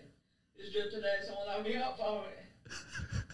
This 0.57 0.71
drip 0.71 0.91
today, 0.91 1.15
someone 1.25 1.47
locked 1.47 1.63
me 1.67 1.75
up 1.75 1.97
for 1.97 2.23
it. 2.29 2.33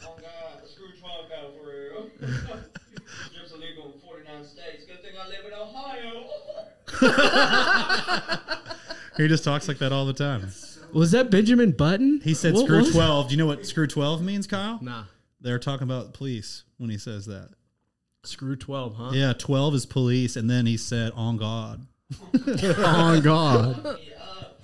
Oh 0.06 0.16
God, 0.18 0.68
screw 0.68 0.92
12 1.00 1.32
out 1.32 1.54
for 1.56 1.64
real. 1.66 2.10
Drip's 2.20 3.54
illegal 3.54 3.94
in 3.94 4.00
49 4.02 4.46
states. 4.46 4.84
Good 4.86 5.02
thing 5.02 5.14
I 5.18 5.28
live 5.30 5.46
in 5.46 5.54
Ohio. 5.54 6.30
He 9.18 9.28
just 9.28 9.44
talks 9.44 9.68
like 9.68 9.78
that 9.78 9.92
all 9.92 10.06
the 10.06 10.14
time. 10.14 10.52
was 10.92 11.12
that 11.12 11.30
Benjamin 11.30 11.72
Button? 11.72 12.20
He 12.24 12.34
said 12.34 12.56
What 12.56 12.66
screw 12.66 12.80
was- 12.80 12.92
12. 12.92 13.28
Do 13.30 13.34
you 13.34 13.38
know 13.38 13.46
what 13.46 13.66
screw 13.66 13.86
12 13.88 14.24
means, 14.24 14.48
Kyle? 14.48 14.80
Nah, 14.82 15.04
They're 15.40 15.60
talking 15.60 15.84
about 15.84 16.14
police 16.14 16.64
when 16.78 16.90
he 16.90 16.98
says 16.98 17.28
that. 17.28 17.50
Screw 18.24 18.56
twelve, 18.56 18.96
huh? 18.96 19.12
Yeah, 19.14 19.34
12 19.34 19.76
is 19.76 19.86
police. 19.86 20.36
And 20.36 20.50
then 20.50 20.66
he 20.66 20.78
said, 20.78 21.12
on 21.16 21.38
God. 21.38 21.86
on 22.84 23.22
God. 23.22 23.84
Locked 23.84 24.00
me 24.00 24.14
up. 24.14 24.62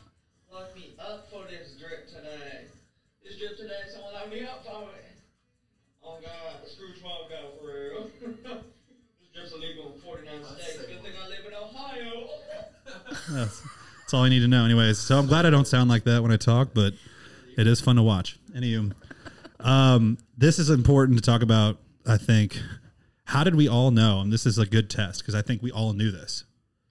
Locked 0.52 0.76
me 0.76 0.94
up 1.00 1.30
for 1.30 1.44
this 1.50 1.76
drip 1.80 2.08
today. 2.08 2.66
This 3.24 3.38
drip 3.38 3.58
today, 3.58 3.74
someone 3.92 4.14
locked 4.14 4.32
me 4.32 4.44
up 4.44 4.64
for 4.64 4.90
it. 4.96 5.06
God, 6.22 6.68
screw 6.68 6.94
12 7.00 7.32
out 7.32 7.60
for 7.60 7.68
real. 7.68 8.10
this 8.22 9.30
drip's 9.34 9.54
illegal 9.54 9.94
in 9.94 10.02
49 10.02 10.44
states. 10.46 10.78
Good 10.78 11.02
thing 11.02 11.12
I 11.22 11.28
live 11.28 11.46
in 11.48 11.54
Ohio. 11.54 12.28
That's, 13.32 13.62
that's 14.00 14.14
all 14.14 14.24
I 14.24 14.30
need 14.30 14.42
to 14.42 14.48
know. 14.48 14.66
Anyways, 14.66 14.98
so 15.00 15.18
I'm 15.18 15.28
glad 15.28 15.46
I 15.46 15.50
don't 15.50 15.68
sound 15.68 15.90
like 15.90 16.04
that 16.06 16.22
when 16.22 16.32
I 16.32 16.38
talk, 16.38 16.70
but 16.74 16.94
it 17.58 17.68
is 17.68 17.82
fun 17.82 17.96
to 17.98 18.04
watch. 18.04 18.38
Anywho, 18.56 18.94
um, 19.60 20.18
this 20.38 20.60
is 20.60 20.70
important 20.70 21.18
to 21.18 21.24
talk 21.24 21.42
about, 21.42 21.78
I 22.08 22.18
think. 22.18 22.60
How 23.30 23.44
did 23.44 23.54
we 23.54 23.68
all 23.68 23.92
know? 23.92 24.22
And 24.22 24.34
this 24.34 24.48
is 24.48 24.58
a 24.58 24.66
good 24.66 24.90
test 24.90 25.20
because 25.22 25.36
I 25.36 25.44
think 25.44 25.62
we 25.62 25.72
all 25.72 25.94
knew 25.94 26.10
this. 26.10 26.46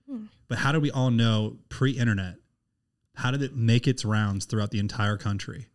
Hmm. 0.09 0.27
But 0.47 0.59
how 0.59 0.71
did 0.71 0.83
we 0.83 0.91
all 0.93 1.11
know 1.11 1.57
pre 1.69 1.91
internet? 1.91 2.37
How 3.17 3.33
did 3.33 3.43
it 3.43 3.57
make 3.57 3.89
its 3.89 4.05
rounds 4.05 4.45
throughout 4.45 4.71
the 4.71 4.79
entire 4.79 5.17
country 5.17 5.67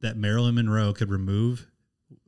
that 0.00 0.16
Marilyn 0.16 0.54
Monroe 0.54 0.92
could 0.92 1.10
remove, 1.10 1.66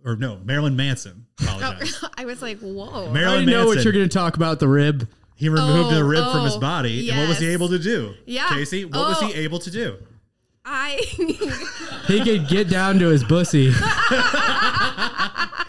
or 0.04 0.16
no, 0.16 0.40
Marilyn 0.44 0.74
Manson? 0.74 1.26
Oh, 1.46 1.78
I 2.18 2.24
was 2.24 2.42
like, 2.42 2.58
whoa. 2.58 3.06
I 3.10 3.12
Marilyn 3.12 3.46
know 3.46 3.66
what 3.66 3.74
Manson. 3.76 3.84
you're 3.84 3.92
going 3.92 4.08
to 4.08 4.12
talk 4.12 4.34
about 4.36 4.58
the 4.58 4.66
rib. 4.66 5.08
He 5.36 5.48
removed 5.48 5.92
Oh, 5.92 6.00
a 6.00 6.04
rib 6.04 6.32
from 6.32 6.44
his 6.44 6.56
oh, 6.56 6.60
body. 6.60 7.08
And 7.10 7.18
what 7.20 7.28
was 7.28 7.38
he 7.38 7.46
able 7.52 7.68
to 7.68 7.78
do? 7.78 8.14
Yeah. 8.26 8.48
Casey, 8.48 8.84
what 8.84 9.08
was 9.08 9.22
Oh. 9.22 9.26
he 9.28 9.34
able 9.34 9.60
to 9.60 9.70
do? 9.70 9.96
I 10.64 10.96
He 12.08 12.22
could 12.24 12.48
get 12.48 12.68
down 12.68 12.98
to 12.98 13.06
his 13.08 13.22
bussy. 13.22 13.72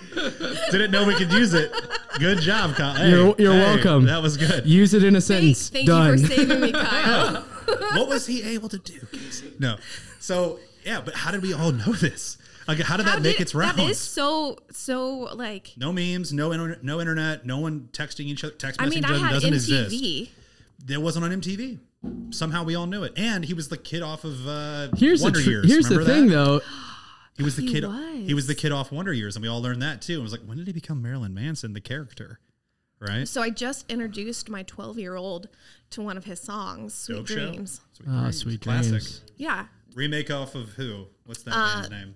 Didn't 0.71 0.91
know 0.91 1.05
we 1.05 1.15
could 1.15 1.31
use 1.31 1.53
it. 1.53 1.71
Good 2.19 2.39
job, 2.39 2.75
Kyle. 2.75 2.93
Hey, 2.95 3.09
You're- 3.09 3.35
you're 3.37 3.53
hey, 3.53 3.59
welcome. 3.59 4.05
That 4.05 4.21
was 4.21 4.37
good. 4.37 4.65
Use 4.65 4.93
it 4.93 5.03
in 5.03 5.15
a 5.15 5.21
sentence. 5.21 5.69
thank 5.69 5.87
Done. 5.87 6.17
you 6.19 6.25
for 6.27 6.33
saving 6.33 6.61
me, 6.61 6.71
Kyle. 6.71 7.41
what 7.93 8.07
was 8.07 8.25
he 8.25 8.41
able 8.43 8.69
to 8.69 8.77
do, 8.77 8.99
Casey? 9.11 9.53
No. 9.59 9.77
So 10.19 10.59
yeah, 10.85 11.01
but 11.03 11.13
how 11.15 11.31
did 11.31 11.41
we 11.41 11.53
all 11.53 11.71
know 11.71 11.91
this? 11.93 12.37
Like, 12.67 12.79
how 12.79 12.97
did 12.97 13.05
How 13.05 13.13
that 13.15 13.21
make 13.21 13.39
its 13.39 13.53
rounds? 13.53 13.77
That 13.77 13.89
is 13.89 13.99
so 13.99 14.57
so 14.71 15.29
like. 15.35 15.73
no 15.77 15.93
memes, 15.93 16.33
no 16.33 16.51
internet, 16.51 16.83
no 16.83 16.99
internet, 16.99 17.45
no 17.45 17.59
one 17.59 17.89
texting 17.91 18.25
each 18.25 18.43
other. 18.43 18.53
Text 18.55 18.81
I 18.81 18.87
mean, 18.89 19.05
I 19.05 19.09
doesn't, 19.09 19.23
had 19.23 19.33
doesn't 19.33 19.53
MTV. 19.53 19.83
exist. 19.83 20.31
There 20.83 20.99
wasn't 20.99 21.25
on 21.25 21.31
MTV. 21.41 21.77
somehow 22.31 22.63
we 22.63 22.75
all 22.75 22.87
knew 22.87 23.03
it. 23.03 23.13
And 23.17 23.45
he 23.45 23.53
was 23.53 23.69
the 23.69 23.77
kid 23.77 24.01
off 24.01 24.23
of 24.23 24.47
uh, 24.47 24.87
Here's 24.97 25.21
Wonder 25.21 25.39
the 25.39 25.43
tr- 25.45 25.49
Years. 25.51 25.67
here's 25.71 25.89
the 25.89 25.97
Remember 25.99 26.13
thing 26.13 26.27
that? 26.29 26.33
though. 26.35 26.61
He 27.37 27.43
was 27.43 27.55
the 27.55 27.63
He 27.63 27.71
kid. 27.73 27.83
was. 27.85 28.27
He 28.27 28.33
was 28.33 28.47
the 28.47 28.55
kid 28.55 28.71
off 28.71 28.91
Wonder 28.91 29.11
Years, 29.13 29.35
and 29.35 29.43
we 29.43 29.49
all 29.49 29.61
learned 29.61 29.81
that 29.81 30.01
too. 30.01 30.13
And 30.13 30.19
it 30.21 30.23
was 30.23 30.31
like, 30.31 30.41
when 30.45 30.57
did 30.57 30.67
he 30.67 30.73
become 30.73 31.01
Marilyn 31.01 31.33
Manson, 31.33 31.73
the 31.73 31.81
character? 31.81 32.39
Right? 32.99 33.27
So 33.27 33.41
I 33.41 33.49
just 33.49 33.89
introduced 33.91 34.49
my 34.49 34.63
12 34.63 34.97
year 34.99 35.15
old 35.15 35.49
to 35.91 36.01
one 36.01 36.15
of 36.17 36.23
his 36.25 36.39
songs, 36.39 36.93
Sweet 36.93 37.15
Dope 37.15 37.27
Show? 37.27 37.35
Dreams. 37.35 37.81
Sweet 37.93 38.07
Ah, 38.09 38.19
Dreams. 38.21 38.37
Sweet 38.37 38.61
Classic. 38.61 38.89
Dreams. 38.91 39.21
Yeah. 39.35 39.65
Remake 39.93 40.31
off 40.31 40.55
of 40.55 40.69
who? 40.69 41.07
What's 41.25 41.43
that 41.43 41.51
Uh, 41.53 41.73
band's 41.75 41.89
name? 41.89 42.15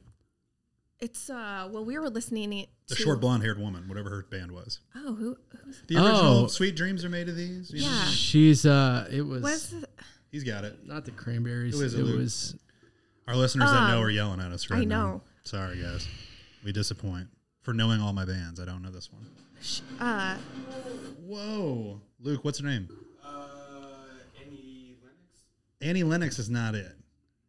It's, 1.01 1.29
uh, 1.29 1.69
well, 1.71 1.85
we 1.85 1.97
were 1.97 2.09
listening 2.09 2.51
to. 2.51 2.65
The 2.87 2.95
short 2.95 3.21
blonde 3.21 3.43
haired 3.43 3.59
woman, 3.59 3.87
whatever 3.87 4.09
her 4.09 4.25
band 4.29 4.51
was. 4.51 4.79
Oh, 4.95 5.15
who? 5.15 5.37
Who's, 5.63 5.81
The 5.87 5.95
original 5.95 6.43
Oh. 6.43 6.47
Sweet 6.47 6.75
Dreams 6.75 7.05
are 7.05 7.09
made 7.09 7.29
of 7.29 7.35
these. 7.35 7.71
You 7.71 7.81
know? 7.81 7.87
yeah. 7.87 8.05
She's 8.05 8.65
uh, 8.65 9.07
it 9.11 9.21
was 9.21 9.41
What's 9.43 9.67
the, 9.69 9.87
He's 10.31 10.43
got 10.43 10.63
it. 10.65 10.85
not 10.87 11.05
the 11.05 11.11
cranberries. 11.11 11.73
Who 11.77 11.83
is 11.85 11.93
it, 11.93 11.99
it 12.07 12.17
was 12.17 12.55
Our 13.29 13.35
listeners 13.35 13.69
that 13.71 13.89
know 13.89 13.97
Um, 13.99 14.03
are 14.03 14.09
yelling 14.09 14.39
at 14.41 14.51
us 14.51 14.69
right 14.71 14.81
I 14.81 14.85
now. 14.85 15.05
know. 15.05 15.21
Sorry, 15.43 15.79
guys. 15.81 16.07
We 16.63 16.71
disappoint. 16.71 17.27
For 17.61 17.73
knowing 17.73 18.01
all 18.01 18.11
my 18.11 18.25
bands, 18.25 18.59
I 18.59 18.65
don't 18.65 18.81
know 18.81 18.89
this 18.89 19.09
one. 19.11 19.25
uh, 19.99 20.37
Whoa. 21.27 22.01
Luke, 22.19 22.43
what's 22.43 22.57
her 22.59 22.65
name? 22.67 22.89
Uh, 23.23 23.47
Annie 24.43 24.95
Lennox. 25.01 25.39
Annie 25.79 26.03
Lennox 26.03 26.39
is 26.39 26.49
not 26.49 26.73
it. 26.73 26.91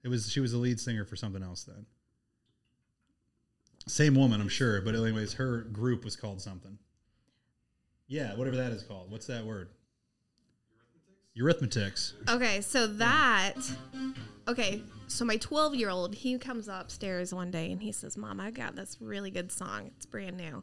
It 0.02 0.08
was 0.08 0.30
she 0.30 0.40
was 0.40 0.52
the 0.52 0.58
lead 0.58 0.78
singer 0.78 1.04
for 1.06 1.16
something 1.16 1.42
else 1.42 1.64
then. 1.64 1.86
Same 3.86 4.14
woman, 4.14 4.40
I'm 4.40 4.48
sure, 4.48 4.82
but 4.82 4.94
anyways, 4.94 5.32
her 5.34 5.62
group 5.62 6.04
was 6.04 6.14
called 6.14 6.40
something. 6.42 6.78
Yeah, 8.06 8.34
whatever 8.36 8.56
that 8.56 8.72
is 8.72 8.82
called. 8.82 9.10
What's 9.10 9.26
that 9.28 9.44
word? 9.46 9.68
Eurythmics. 11.38 12.12
okay, 12.28 12.60
so 12.60 12.86
that. 12.86 13.54
Okay, 14.50 14.82
so 15.06 15.24
my 15.24 15.36
12 15.36 15.74
year 15.74 15.90
old, 15.90 16.14
he 16.14 16.38
comes 16.38 16.68
upstairs 16.68 17.32
one 17.34 17.50
day 17.50 17.70
and 17.72 17.82
he 17.82 17.92
says, 17.92 18.16
Mom, 18.16 18.40
I 18.40 18.50
got 18.50 18.76
this 18.76 18.96
really 19.00 19.30
good 19.30 19.50
song. 19.52 19.90
It's 19.96 20.06
brand 20.06 20.36
new. 20.36 20.62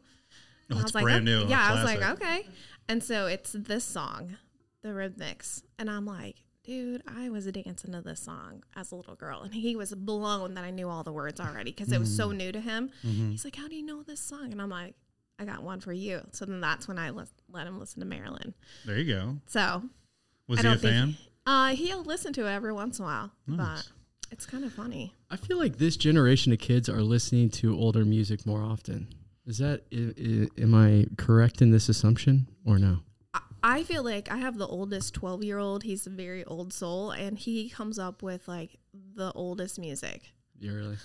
Oh, 0.70 0.74
I 0.76 0.80
it's 0.80 0.82
was 0.84 0.94
like, 0.94 1.04
brand 1.04 1.28
"Oh," 1.28 1.42
new. 1.44 1.48
Yeah, 1.48 1.60
I 1.70 1.74
was 1.74 1.84
like, 1.84 2.02
okay. 2.02 2.46
And 2.88 3.02
so 3.02 3.26
it's 3.26 3.52
this 3.52 3.84
song, 3.84 4.36
the 4.82 4.90
Rhythmics. 4.90 5.62
And 5.78 5.90
I'm 5.90 6.04
like, 6.06 6.42
dude, 6.64 7.02
I 7.06 7.30
was 7.30 7.46
a 7.46 7.52
dancing 7.52 7.92
to 7.92 8.02
this 8.02 8.20
song 8.20 8.62
as 8.76 8.92
a 8.92 8.96
little 8.96 9.14
girl. 9.14 9.40
And 9.42 9.54
he 9.54 9.74
was 9.76 9.94
blown 9.94 10.54
that 10.54 10.64
I 10.64 10.70
knew 10.70 10.88
all 10.90 11.02
the 11.04 11.12
words 11.12 11.40
already 11.40 11.70
because 11.70 11.90
it 11.90 11.98
was 11.98 12.14
so 12.14 12.28
Mm. 12.28 12.36
new 12.36 12.52
to 12.52 12.60
him. 12.60 12.90
Mm-hmm. 13.06 13.30
He's 13.30 13.44
like, 13.44 13.56
how 13.56 13.68
do 13.68 13.76
you 13.76 13.82
know 13.86 14.02
this 14.02 14.20
song? 14.20 14.52
And 14.52 14.60
I'm 14.60 14.68
like, 14.68 14.94
I 15.38 15.44
got 15.46 15.62
one 15.62 15.80
for 15.80 15.92
you. 15.92 16.20
So 16.32 16.44
then 16.44 16.60
that's 16.60 16.86
when 16.88 16.98
I 16.98 17.10
lis- 17.10 17.32
let 17.50 17.66
him 17.66 17.78
listen 17.78 18.00
to 18.00 18.06
Marilyn. 18.06 18.52
There 18.84 18.98
you 18.98 19.14
go. 19.14 19.36
So 19.46 19.84
Was 20.48 20.58
I 20.58 20.68
he 20.68 20.74
a 20.74 20.76
fan? 20.76 21.16
Uh, 21.48 21.68
he'll 21.74 22.02
listen 22.04 22.32
to 22.34 22.46
it 22.46 22.50
every 22.52 22.72
once 22.72 22.98
in 22.98 23.04
a 23.04 23.08
while, 23.08 23.30
Nice. 23.46 23.58
but 23.84 23.92
it's 24.32 24.46
kind 24.46 24.64
of 24.64 24.72
funny. 24.72 25.14
I 25.30 25.36
feel 25.36 25.58
like 25.58 25.78
this 25.78 25.96
generation 25.96 26.52
of 26.52 26.58
kids 26.58 26.88
are 26.88 27.02
listening 27.02 27.48
to 27.60 27.74
older 27.76 28.04
music 28.04 28.44
more 28.46 28.62
often. 28.62 29.08
Is 29.46 29.58
that 29.58 29.84
i- 29.92 30.14
i- 30.20 30.62
am 30.62 30.74
I 30.74 31.06
correct 31.16 31.62
in 31.62 31.70
this 31.70 31.88
assumption 31.88 32.46
or 32.66 32.78
no? 32.78 33.00
I- 33.62 33.82
feel 33.84 34.02
like 34.04 34.30
I 34.30 34.36
have 34.38 34.58
the 34.58 34.66
oldest 34.66 35.14
12 35.14 35.42
year 35.42 35.58
old. 35.58 35.82
He's 35.82 36.06
a 36.06 36.10
very 36.10 36.44
old 36.44 36.72
soul, 36.72 37.10
and 37.10 37.38
he 37.38 37.68
comes 37.70 37.98
up 37.98 38.22
with 38.22 38.46
like 38.46 38.78
the 39.14 39.32
oldest 39.34 39.78
music. 39.78 40.32
You 40.60 40.74
really? 40.74 40.96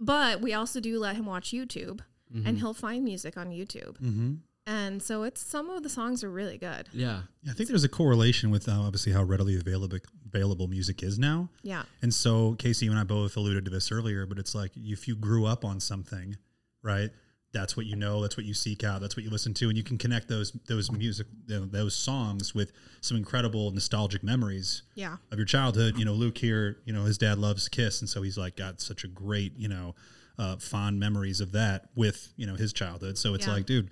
But 0.00 0.40
we 0.40 0.52
also 0.52 0.80
do 0.80 0.98
let 0.98 1.14
him 1.16 1.26
watch 1.26 1.50
YouTube, 1.52 2.00
Mm-hmm. 2.34 2.46
and 2.46 2.58
he'll 2.58 2.74
find 2.74 3.04
music 3.04 3.36
on 3.36 3.48
YouTube. 3.50 3.98
Mm-hmm. 4.00 4.32
And 4.66 5.02
so 5.02 5.24
it's 5.24 5.40
some 5.44 5.70
of 5.70 5.82
the 5.82 5.88
songs 5.88 6.22
are 6.22 6.30
really 6.30 6.56
good. 6.56 6.88
Yeah. 6.92 7.22
I 7.48 7.52
think 7.52 7.68
there's 7.68 7.82
a 7.84 7.88
correlation 7.88 8.50
with 8.50 8.68
uh, 8.68 8.72
obviously 8.80 9.12
how 9.12 9.22
readily 9.24 9.56
available 9.56 9.98
available 10.26 10.68
music 10.68 11.02
is 11.02 11.18
now. 11.18 11.48
Yeah. 11.62 11.82
And 12.00 12.14
so 12.14 12.54
Casey, 12.54 12.86
you 12.86 12.92
and 12.92 13.00
I 13.00 13.04
both 13.04 13.36
alluded 13.36 13.64
to 13.64 13.70
this 13.70 13.90
earlier, 13.90 14.24
but 14.24 14.38
it's 14.38 14.54
like 14.54 14.70
if 14.76 15.08
you 15.08 15.16
grew 15.16 15.46
up 15.46 15.64
on 15.64 15.80
something, 15.80 16.36
right? 16.82 17.10
That's 17.52 17.76
what 17.76 17.84
you 17.84 17.96
know. 17.96 18.22
That's 18.22 18.38
what 18.38 18.46
you 18.46 18.54
seek 18.54 18.82
out. 18.82 19.02
That's 19.02 19.14
what 19.14 19.24
you 19.24 19.30
listen 19.30 19.52
to, 19.54 19.68
and 19.68 19.76
you 19.76 19.84
can 19.84 19.98
connect 19.98 20.26
those 20.28 20.52
those 20.68 20.90
music 20.90 21.26
you 21.48 21.60
know, 21.60 21.66
those 21.66 21.94
songs 21.94 22.54
with 22.54 22.72
some 23.02 23.18
incredible 23.18 23.70
nostalgic 23.72 24.22
memories 24.22 24.84
Yeah. 24.94 25.16
of 25.30 25.36
your 25.38 25.44
childhood. 25.44 25.98
You 25.98 26.06
know, 26.06 26.14
Luke 26.14 26.38
here, 26.38 26.78
you 26.86 26.94
know, 26.94 27.04
his 27.04 27.18
dad 27.18 27.36
loves 27.36 27.68
Kiss, 27.68 28.00
and 28.00 28.08
so 28.08 28.22
he's 28.22 28.38
like 28.38 28.56
got 28.56 28.80
such 28.80 29.04
a 29.04 29.08
great, 29.08 29.52
you 29.58 29.68
know, 29.68 29.94
uh, 30.38 30.56
fond 30.56 30.98
memories 30.98 31.42
of 31.42 31.52
that 31.52 31.90
with 31.94 32.32
you 32.36 32.46
know 32.46 32.54
his 32.54 32.72
childhood. 32.72 33.18
So 33.18 33.34
it's 33.34 33.46
Yeah. 33.46 33.52
like, 33.54 33.66
dude. 33.66 33.90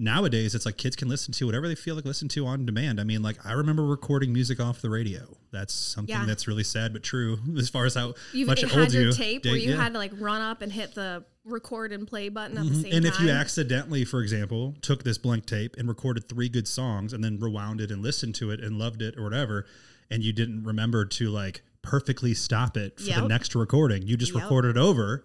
Nowadays, 0.00 0.54
it's 0.54 0.64
like 0.64 0.78
kids 0.78 0.96
can 0.96 1.08
listen 1.08 1.32
to 1.34 1.44
whatever 1.44 1.68
they 1.68 1.74
feel 1.74 1.94
like 1.94 2.06
listen 2.06 2.26
to 2.28 2.46
on 2.46 2.64
demand. 2.64 2.98
I 2.98 3.04
mean, 3.04 3.20
like 3.22 3.36
I 3.44 3.52
remember 3.52 3.84
recording 3.84 4.32
music 4.32 4.58
off 4.58 4.80
the 4.80 4.88
radio. 4.88 5.36
That's 5.52 5.74
something 5.74 6.14
Yeah. 6.14 6.24
that's 6.24 6.48
really 6.48 6.64
sad 6.64 6.94
but 6.94 7.02
true 7.02 7.38
as 7.58 7.68
far 7.68 7.84
as 7.84 7.94
how 7.96 8.14
You've 8.32 8.48
much 8.48 8.62
had 8.62 8.76
old 8.78 8.92
your 8.94 9.02
you 9.04 9.12
tape 9.12 9.44
where 9.44 9.56
you 9.56 9.72
yeah. 9.72 9.76
had 9.82 9.92
to 9.92 9.98
like 9.98 10.12
run 10.18 10.40
up 10.40 10.62
and 10.62 10.72
hit 10.72 10.94
the 10.94 11.24
record 11.44 11.92
and 11.92 12.06
play 12.08 12.30
button 12.30 12.56
at 12.56 12.64
the 12.64 12.74
same 12.74 12.84
Mm-hmm. 12.84 12.96
and 12.96 13.04
if 13.06 13.20
you 13.20 13.28
accidentally, 13.28 14.04
for 14.06 14.22
example, 14.22 14.74
took 14.80 15.04
this 15.04 15.18
blank 15.18 15.44
tape 15.44 15.76
and 15.78 15.86
recorded 15.86 16.28
three 16.28 16.48
good 16.48 16.66
songs 16.66 17.12
and 17.12 17.22
then 17.22 17.38
rewound 17.38 17.80
it 17.82 17.90
and 17.90 18.02
listened 18.02 18.34
to 18.36 18.50
it 18.50 18.60
and 18.60 18.78
loved 18.78 19.02
it 19.02 19.18
or 19.18 19.24
whatever, 19.24 19.66
and 20.10 20.22
you 20.22 20.32
didn't 20.32 20.64
remember 20.64 21.04
to 21.04 21.28
like 21.28 21.62
perfectly 21.82 22.32
stop 22.34 22.76
it 22.76 22.98
for 23.00 23.20
the 23.20 23.28
next 23.28 23.54
recording, 23.54 24.06
you 24.06 24.16
just 24.16 24.32
Yep. 24.34 24.42
recorded 24.44 24.78
over 24.78 25.24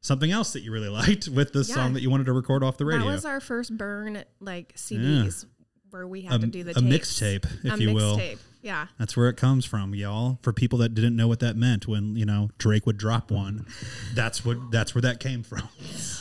something 0.00 0.30
else 0.30 0.52
that 0.54 0.60
you 0.62 0.72
really 0.72 0.88
liked 1.02 1.28
with 1.28 1.52
the 1.52 1.60
Yeah. 1.60 1.74
song 1.74 1.92
that 1.94 2.02
you 2.02 2.10
wanted 2.10 2.26
to 2.26 2.32
record 2.32 2.62
off 2.62 2.76
the 2.78 2.84
radio. 2.84 3.06
That 3.06 3.12
was 3.12 3.24
our 3.24 3.40
first 3.40 3.76
burn 3.76 4.24
like 4.40 4.74
CDs 4.76 5.46
where 5.90 6.06
we 6.06 6.22
had 6.22 6.36
A- 6.36 6.38
to 6.40 6.46
do 6.46 6.62
the 6.64 6.70
a 6.72 6.74
mixtape, 6.82 7.44
if 7.64 7.74
A 7.74 7.82
you 7.82 7.92
will. 7.94 8.16
mixtape. 8.18 8.38
Yeah. 8.62 8.88
That's 8.98 9.16
where 9.16 9.30
it 9.30 9.38
comes 9.38 9.64
from, 9.64 9.94
y'all. 9.94 10.38
For 10.42 10.52
people 10.52 10.78
that 10.80 10.90
didn't 10.94 11.16
know 11.16 11.26
what 11.26 11.40
that 11.40 11.56
meant 11.56 11.88
when, 11.88 12.14
you 12.14 12.26
know, 12.26 12.50
Drake 12.58 12.84
would 12.86 12.98
drop 12.98 13.30
one, 13.30 13.66
that's 14.14 14.44
what 14.44 14.70
that's 14.70 14.94
where 14.94 15.00
that 15.02 15.18
came 15.20 15.42
from. 15.42 15.62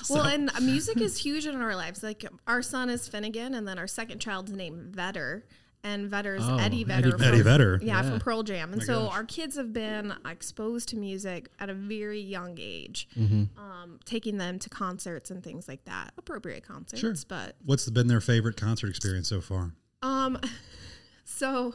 Well, 0.10 0.24
and 0.24 0.50
music 0.62 1.00
is 1.00 1.20
huge 1.20 1.46
in 1.46 1.56
our 1.62 1.76
lives. 1.76 2.02
Like 2.02 2.26
our 2.48 2.64
son 2.64 2.90
is 2.90 3.08
Finnegan, 3.08 3.54
and 3.54 3.68
then 3.68 3.78
our 3.78 3.86
second 3.86 4.18
child's 4.18 4.52
named 4.52 4.96
Vetter, 4.96 5.44
and 5.84 6.10
Vetter's 6.12 6.44
Oh, 6.44 6.58
Eddie 6.58 6.82
Eddie 6.82 6.84
Vedder. 6.84 7.18
Vedder. 7.18 7.34
Eddie 7.34 7.42
Vedder. 7.42 7.80
Yeah, 7.82 8.02
Yeah. 8.04 8.10
from 8.10 8.20
Pearl 8.20 8.44
Jam. 8.44 8.72
And 8.74 8.82
My 8.82 8.86
so 8.86 9.06
gosh. 9.06 9.14
our 9.16 9.24
kids 9.24 9.56
have 9.56 9.72
been 9.74 10.14
exposed 10.26 10.90
to 10.90 10.98
music 10.98 11.50
at 11.60 11.70
a 11.70 11.74
very 11.74 12.20
young 12.20 12.58
age, 12.60 13.08
Mm-hmm. 13.18 13.58
um, 13.60 14.00
taking 14.06 14.38
them 14.38 14.60
to 14.60 14.70
concerts 14.70 15.32
and 15.32 15.44
things 15.44 15.68
like 15.68 15.86
that. 15.86 16.14
Appropriate 16.18 16.68
concerts, 16.68 17.00
Sure. 17.00 17.14
but 17.28 17.56
What's 17.64 17.90
been 17.90 18.08
their 18.08 18.22
favorite 18.22 18.58
concert 18.58 18.90
experience 18.90 19.28
so 19.30 19.40
far? 19.42 19.74
um, 20.02 20.38
so 21.24 21.74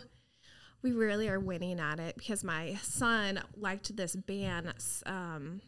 we 0.83 0.93
really 0.93 1.29
are 1.29 1.41
winning 1.41 1.81
at 1.81 1.99
it 1.99 2.17
because 2.17 2.45
my 2.45 2.75
son 2.83 3.41
liked 3.57 3.97
this 3.97 4.15
band, 4.17 4.73
um, 5.07 5.61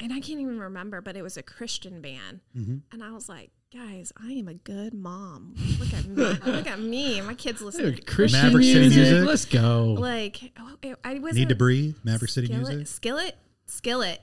and 0.00 0.12
I 0.12 0.20
can't 0.20 0.40
even 0.40 0.58
remember, 0.58 1.00
but 1.00 1.16
it 1.16 1.22
was 1.22 1.36
a 1.36 1.42
Christian 1.42 2.00
band, 2.00 2.40
Mm-hmm. 2.56 2.76
and 2.92 3.02
I 3.04 3.12
was 3.12 3.28
like, 3.28 3.50
guys, 3.72 4.12
I 4.22 4.32
am 4.32 4.48
a 4.48 4.54
good 4.54 4.94
mom. 4.94 5.54
Look 5.78 5.92
at 5.92 6.04
me, 6.06 6.22
look 6.52 6.66
at 6.66 6.80
me. 6.80 7.20
My 7.20 7.34
kids 7.34 7.60
listen. 7.62 7.84
Dude, 7.84 8.06
Christian 8.06 8.42
Maverick 8.42 8.64
City 8.64 8.78
music. 8.80 9.02
music? 9.02 9.26
Let's 9.28 9.44
go. 9.44 9.96
Like 9.98 10.52
oh, 10.58 10.76
I- 10.84 10.94
I 11.04 11.18
was 11.18 11.34
Need 11.34 11.48
to 11.50 11.54
breathe, 11.54 11.96
Maverick 12.04 12.30
City 12.30 12.46
Skillet, 12.48 12.68
music. 12.68 12.86
Skillet, 12.88 13.36
Skillet. 13.66 14.20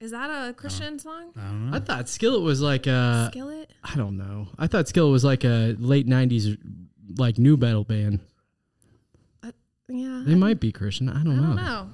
Is 0.00 0.10
that 0.10 0.28
a 0.48 0.52
Christian 0.52 0.94
uh, 0.94 0.98
song? 0.98 1.30
I 1.36 1.40
don't 1.42 1.70
know. 1.70 1.76
I 1.76 1.80
thought 1.80 2.08
Skillet 2.08 2.42
was 2.42 2.60
like 2.60 2.86
a 2.88 3.28
Skillet. 3.30 3.70
I 3.84 3.94
don't 3.94 4.16
know. 4.16 4.48
I 4.58 4.66
thought 4.66 4.88
Skillet 4.88 5.12
was 5.12 5.24
like 5.24 5.44
a 5.44 5.76
late 5.78 6.06
'90s 6.08 6.58
like 7.16 7.38
nu 7.38 7.56
metal 7.56 7.84
band. 7.84 8.18
Uh, 9.44 9.52
yeah. 9.88 10.22
They 10.26 10.34
might 10.34 10.58
be 10.60 10.72
Christian. 10.72 11.08
I 11.08 11.22
don't, 11.22 11.32
I 11.38 11.42
don't 11.46 11.56
know. 11.56 11.62
know. 11.62 11.90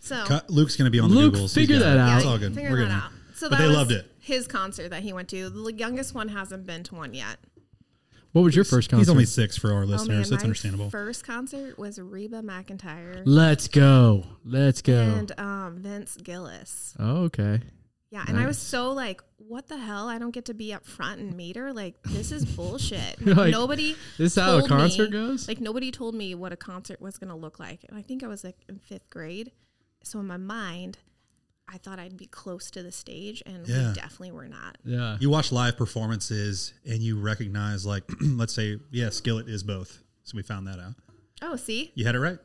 So 0.00 0.24
Cut- 0.24 0.50
Luke's 0.50 0.76
going 0.76 0.86
to 0.86 0.90
be 0.90 0.98
on 0.98 1.10
the 1.10 1.14
Luke, 1.16 1.34
Googles. 1.34 1.54
Figure 1.54 1.78
that 1.78 1.96
it. 1.96 2.00
out. 2.00 2.16
It's 2.18 2.26
all 2.26 2.38
good. 2.38 2.54
Figure 2.54 2.70
We're 2.70 2.76
that 2.80 2.88
gonna. 2.88 2.94
out. 3.04 3.10
So 3.34 3.50
But 3.50 3.58
they 3.58 3.66
was 3.68 3.76
loved 3.76 3.92
it. 3.92 4.10
His 4.22 4.46
concert 4.46 4.90
that 4.90 5.02
he 5.02 5.12
went 5.12 5.28
to. 5.30 5.50
The 5.50 5.72
youngest 5.72 6.14
one 6.14 6.28
hasn't 6.28 6.64
been 6.64 6.84
to 6.84 6.94
one 6.94 7.12
yet. 7.12 7.38
What 8.32 8.42
was 8.42 8.54
your 8.56 8.64
first 8.64 8.88
concert? 8.88 9.00
He's 9.02 9.08
only 9.10 9.24
six 9.26 9.56
for 9.58 9.72
our 9.72 9.78
Oh 9.82 9.86
man, 9.86 9.88
listeners. 9.88 10.30
That's 10.30 10.42
my 10.42 10.46
understandable. 10.46 10.90
first 10.90 11.26
concert 11.26 11.78
was 11.78 11.98
Reba 11.98 12.40
McEntire 12.40 13.22
Let's 13.26 13.68
go. 13.68 14.24
Let's 14.44 14.80
go. 14.80 14.94
and 15.02 15.32
um, 15.38 15.78
Vince 15.80 16.16
Gillis. 16.16 16.94
oh, 16.98 17.24
okay. 17.24 17.60
Yeah, 18.10 18.24
and 18.28 18.38
I 18.38 18.46
was 18.46 18.58
so 18.58 18.92
like, 18.92 19.22
what 19.38 19.68
the 19.68 19.76
hell? 19.78 20.06
I 20.08 20.18
don't 20.18 20.32
get 20.32 20.44
to 20.46 20.54
be 20.54 20.72
up 20.74 20.86
front 20.86 21.18
and 21.20 21.34
meet 21.34 21.56
her. 21.56 21.72
Like, 21.72 21.94
this 22.04 22.30
is 22.30 22.44
bullshit. 22.56 23.26
Like, 23.26 23.50
nobody. 23.50 23.96
This 24.18 24.36
is 24.36 24.42
how 24.42 24.58
a 24.58 24.68
concert 24.68 25.10
me- 25.10 25.16
goes? 25.18 25.48
Like 25.48 25.60
nobody 25.60 25.90
told 25.90 26.14
me 26.14 26.34
what 26.34 26.52
a 26.52 26.56
concert 26.56 27.00
was 27.00 27.16
gonna 27.18 27.36
look 27.36 27.58
like, 27.58 27.84
and 27.88 27.98
I 27.98 28.02
think 28.02 28.22
I 28.22 28.26
was 28.28 28.44
like 28.44 28.56
in 28.68 28.78
fifth 28.78 29.08
grade. 29.10 29.50
So 30.04 30.20
in 30.20 30.26
my 30.26 30.36
mind, 30.36 30.98
I 31.72 31.78
thought 31.78 31.98
I'd 31.98 32.16
be 32.16 32.26
close 32.26 32.70
to 32.72 32.82
the 32.82 32.92
stage, 32.92 33.42
and 33.46 33.66
Yeah. 33.66 33.88
we 33.88 33.94
definitely 33.94 34.32
were 34.32 34.48
not. 34.48 34.76
Yeah. 34.84 35.16
You 35.20 35.30
watch 35.30 35.50
live 35.52 35.76
performances 35.76 36.74
and 36.84 36.98
you 37.00 37.18
recognize, 37.18 37.86
like, 37.86 38.04
let's 38.20 38.52
say, 38.54 38.78
yeah, 38.90 39.08
Skillet 39.10 39.48
is 39.48 39.62
both. 39.62 40.00
So 40.24 40.36
we 40.36 40.42
found 40.42 40.66
that 40.66 40.78
out. 40.78 40.94
Oh, 41.40 41.56
see, 41.56 41.90
You 41.94 42.04
had 42.06 42.14
it 42.14 42.20
right. 42.20 42.38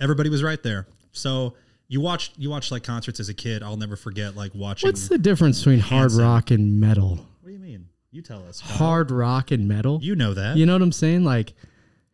Everybody 0.00 0.28
was 0.28 0.42
right 0.42 0.62
there. 0.62 0.86
So 1.12 1.54
you 1.88 2.00
watched 2.00 2.36
you 2.36 2.50
watched 2.50 2.70
like 2.70 2.82
concerts 2.84 3.18
as 3.20 3.28
a 3.30 3.34
kid. 3.34 3.62
I'll 3.62 3.76
never 3.78 3.96
forget 3.96 4.36
like 4.36 4.52
watching. 4.54 4.88
What's 4.88 5.08
the 5.08 5.16
difference 5.18 5.58
between 5.60 5.78
hard 5.80 6.02
Hanson. 6.10 6.22
rock 6.24 6.50
and 6.50 6.78
metal? 6.80 7.16
what 7.40 7.46
do 7.46 7.52
you 7.52 7.58
mean? 7.58 7.88
You 8.10 8.20
tell 8.22 8.44
us. 8.46 8.60
Kyle. 8.60 8.76
Hard 8.76 9.10
rock 9.10 9.50
and 9.50 9.66
metal? 9.66 9.98
You 10.02 10.14
know 10.14 10.34
that. 10.34 10.56
You 10.58 10.66
know 10.66 10.74
what 10.74 10.82
I'm 10.82 10.92
saying? 10.92 11.24
Like, 11.24 11.54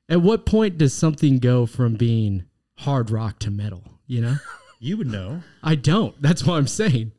at 0.09 0.23
what 0.23 0.47
point 0.47 0.79
does 0.79 0.95
something 0.95 1.39
go 1.41 1.67
from 1.67 1.95
being 1.95 2.45
hard 2.77 3.11
rock 3.11 3.39
to 3.41 3.51
metal. 3.51 3.83
You 4.07 4.21
know, 4.21 4.37
You 4.85 4.99
would 4.99 5.07
know. 5.07 5.43
I 5.63 5.75
don't. 5.75 6.21
That's 6.21 6.45
what 6.45 6.55
I'm 6.55 6.67
saying. 6.67 7.13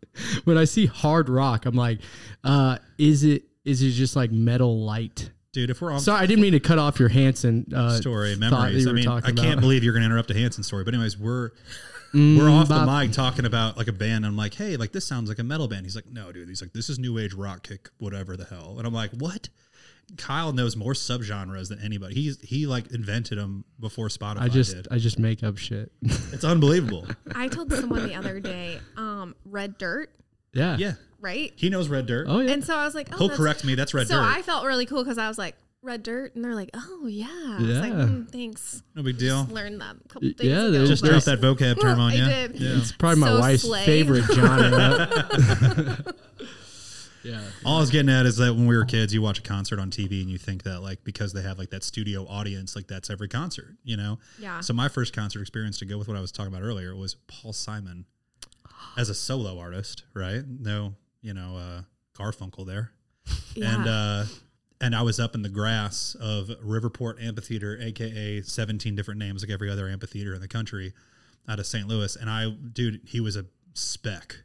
When 0.45 0.57
I 0.57 0.63
see 0.65 0.85
hard 0.85 1.27
rock, 1.27 1.65
I'm 1.65 1.75
like, 1.75 1.99
uh, 2.43 2.77
is 2.97 3.23
it 3.23 3.43
is 3.65 3.81
it 3.81 3.91
just 3.91 4.15
like 4.15 4.31
metal 4.31 4.85
light? 4.85 5.31
Dude, 5.51 5.69
if 5.69 5.81
we're 5.81 5.91
on 5.91 5.99
Sorry, 5.99 6.21
I 6.21 6.25
didn't 6.25 6.41
mean 6.41 6.53
to 6.53 6.59
cut 6.59 6.77
off 6.77 6.99
your 6.99 7.09
Hanson 7.09 7.65
uh, 7.75 7.97
story 7.97 8.35
memories, 8.35 8.87
I 8.87 8.91
mean, 8.91 9.07
I 9.07 9.21
can't 9.21 9.39
about. 9.39 9.59
believe 9.61 9.83
you're 9.83 9.93
going 9.93 10.03
to 10.03 10.05
interrupt 10.05 10.29
a 10.31 10.33
Hanson 10.33 10.63
story. 10.63 10.83
But 10.83 10.93
anyways, 10.93 11.17
we're 11.17 11.51
Mm, 12.15 12.37
we're 12.37 12.49
off 12.49 12.69
the 12.69 12.85
mic 12.85 13.11
talking 13.11 13.45
about 13.45 13.75
like 13.75 13.89
a 13.89 13.93
band. 13.93 14.25
I'm 14.25 14.37
like, 14.37 14.53
hey, 14.53 14.77
like 14.77 14.93
this 14.93 15.05
sounds 15.05 15.27
like 15.27 15.39
a 15.39 15.43
metal 15.43 15.67
band. 15.67 15.85
He's 15.85 15.95
like, 15.95 16.09
no, 16.09 16.31
dude. 16.31 16.47
He's 16.47 16.61
like, 16.61 16.71
this 16.71 16.89
is 16.89 16.97
new 16.97 17.19
age 17.19 17.33
rock 17.33 17.67
kick, 17.67 17.89
whatever 17.97 18.37
the 18.37 18.45
hell. 18.45 18.75
And 18.77 18.87
I'm 18.87 18.93
like, 18.93 19.11
what? 19.11 19.49
Kyle 20.17 20.53
knows 20.53 20.75
more 20.75 20.93
subgenres 20.93 21.69
than 21.69 21.79
anybody. 21.81 22.13
He's 22.15 22.39
he 22.41 22.67
like 22.67 22.91
invented 22.91 23.37
them 23.37 23.65
before 23.79 24.07
Spotify 24.07 24.41
I 24.41 24.47
just 24.49 24.73
did. 24.75 24.87
I 24.91 24.97
just 24.97 25.19
make 25.19 25.43
up 25.43 25.57
shit. 25.57 25.91
It's 26.31 26.43
unbelievable. 26.43 27.07
I 27.33 27.47
told 27.47 27.71
someone 27.73 28.07
the 28.07 28.15
other 28.15 28.39
day, 28.39 28.79
um, 28.97 29.35
red 29.45 29.77
dirt, 29.77 30.11
yeah. 30.53 30.77
yeah, 30.77 30.93
right? 31.19 31.51
he 31.55 31.69
knows 31.69 31.87
Red 31.89 32.05
Dirt. 32.07 32.27
Oh 32.29 32.39
yeah. 32.39 32.51
And 32.51 32.63
so 32.63 32.75
I 32.75 32.85
was 32.85 32.93
like, 32.95 33.07
oh, 33.13 33.17
He'll 33.17 33.29
correct 33.29 33.63
me. 33.65 33.75
That's 33.75 33.93
Red 33.93 34.07
so 34.07 34.15
Dirt. 34.15 34.23
I 34.23 34.41
felt 34.41 34.65
really 34.65 34.85
cool 34.85 35.03
because 35.03 35.17
I 35.17 35.27
was 35.27 35.37
like, 35.37 35.55
red 35.81 36.01
dirt, 36.03 36.35
and 36.35 36.43
they're 36.43 36.55
like, 36.55 36.69
oh 36.73 37.07
yeah. 37.07 37.27
I 37.29 37.57
was 37.61 37.77
like, 37.79 37.93
Yeah. 37.93 37.99
mm, 37.99 38.29
thanks. 38.31 38.81
no 38.95 39.03
big 39.03 39.17
deal. 39.17 39.45
Learned 39.51 39.79
that 39.81 39.95
a 40.03 40.07
couple 40.07 40.27
Y- 40.29 40.33
days 40.37 40.47
yeah, 40.47 40.63
ago. 40.67 40.85
Just 40.85 41.03
but- 41.03 41.09
drop 41.11 41.23
that 41.23 41.41
vocab 41.41 41.79
term 41.79 41.99
on 42.05 42.11
you. 42.13 42.25
did. 42.25 42.55
Yeah. 42.59 42.77
it's 42.77 42.91
probably 42.91 43.19
my 43.21 43.27
So 43.27 43.39
wife's 43.39 43.63
slay. 43.63 43.85
favorite 43.85 44.23
genre. 44.25 46.03
yeah. 47.25 47.41
All 47.65 47.77
I 47.77 47.79
was 47.79 47.89
getting 47.89 48.09
at 48.09 48.27
is 48.27 48.37
that 48.37 48.53
when 48.53 48.67
we 48.67 48.77
were 48.77 48.85
kids, 48.85 49.13
you 49.13 49.21
watch 49.21 49.39
a 49.39 49.41
concert 49.41 49.79
on 49.79 49.89
TV 49.89 50.21
and 50.21 50.29
you 50.29 50.37
think 50.37 50.61
that 50.63 50.81
like 50.81 51.03
because 51.03 51.33
they 51.33 51.41
have 51.41 51.57
like 51.57 51.71
that 51.71 51.83
studio 51.83 52.25
audience, 52.27 52.75
like 52.75 52.87
that's 52.87 53.09
every 53.09 53.27
concert, 53.27 53.75
you 53.83 53.97
know? 53.97 54.19
Yeah. 54.37 54.59
So 54.59 54.73
my 54.73 54.87
first 54.89 55.11
concert 55.11 55.41
experience 55.41 55.79
to 55.79 55.85
go 55.85 55.97
with 55.97 56.07
what 56.07 56.15
I 56.15 56.21
was 56.21 56.31
talking 56.31 56.53
about 56.53 56.63
earlier 56.63 56.95
was 56.95 57.15
Paul 57.27 57.51
Simon 57.51 58.05
as 58.97 59.09
a 59.09 59.15
solo 59.15 59.57
artist, 59.57 60.03
right? 60.13 60.43
No, 60.47 60.93
you 61.21 61.33
know, 61.33 61.57
uh 61.57 61.81
Garfunkel 62.13 62.65
there. 62.65 62.91
Yeah. 63.55 63.73
And 63.73 63.87
uh 63.87 64.25
and 64.81 64.95
I 64.95 65.01
was 65.01 65.19
up 65.19 65.33
in 65.33 65.41
the 65.41 65.49
grass 65.49 66.15
of 66.19 66.47
Riverport 66.63 67.23
Amphitheater, 67.23 67.79
aka 67.81 68.41
17 68.41 68.95
different 68.95 69.19
names 69.19 69.41
like 69.41 69.49
every 69.49 69.71
other 69.71 69.87
amphitheater 69.87 70.35
in 70.35 70.41
the 70.41 70.47
country 70.47 70.93
out 71.47 71.59
of 71.59 71.65
St. 71.65 71.87
Louis. 71.87 72.15
And 72.15 72.29
I 72.29 72.49
dude, 72.49 73.01
he 73.05 73.19
was 73.19 73.35
a 73.35 73.45
speck. 73.73 74.43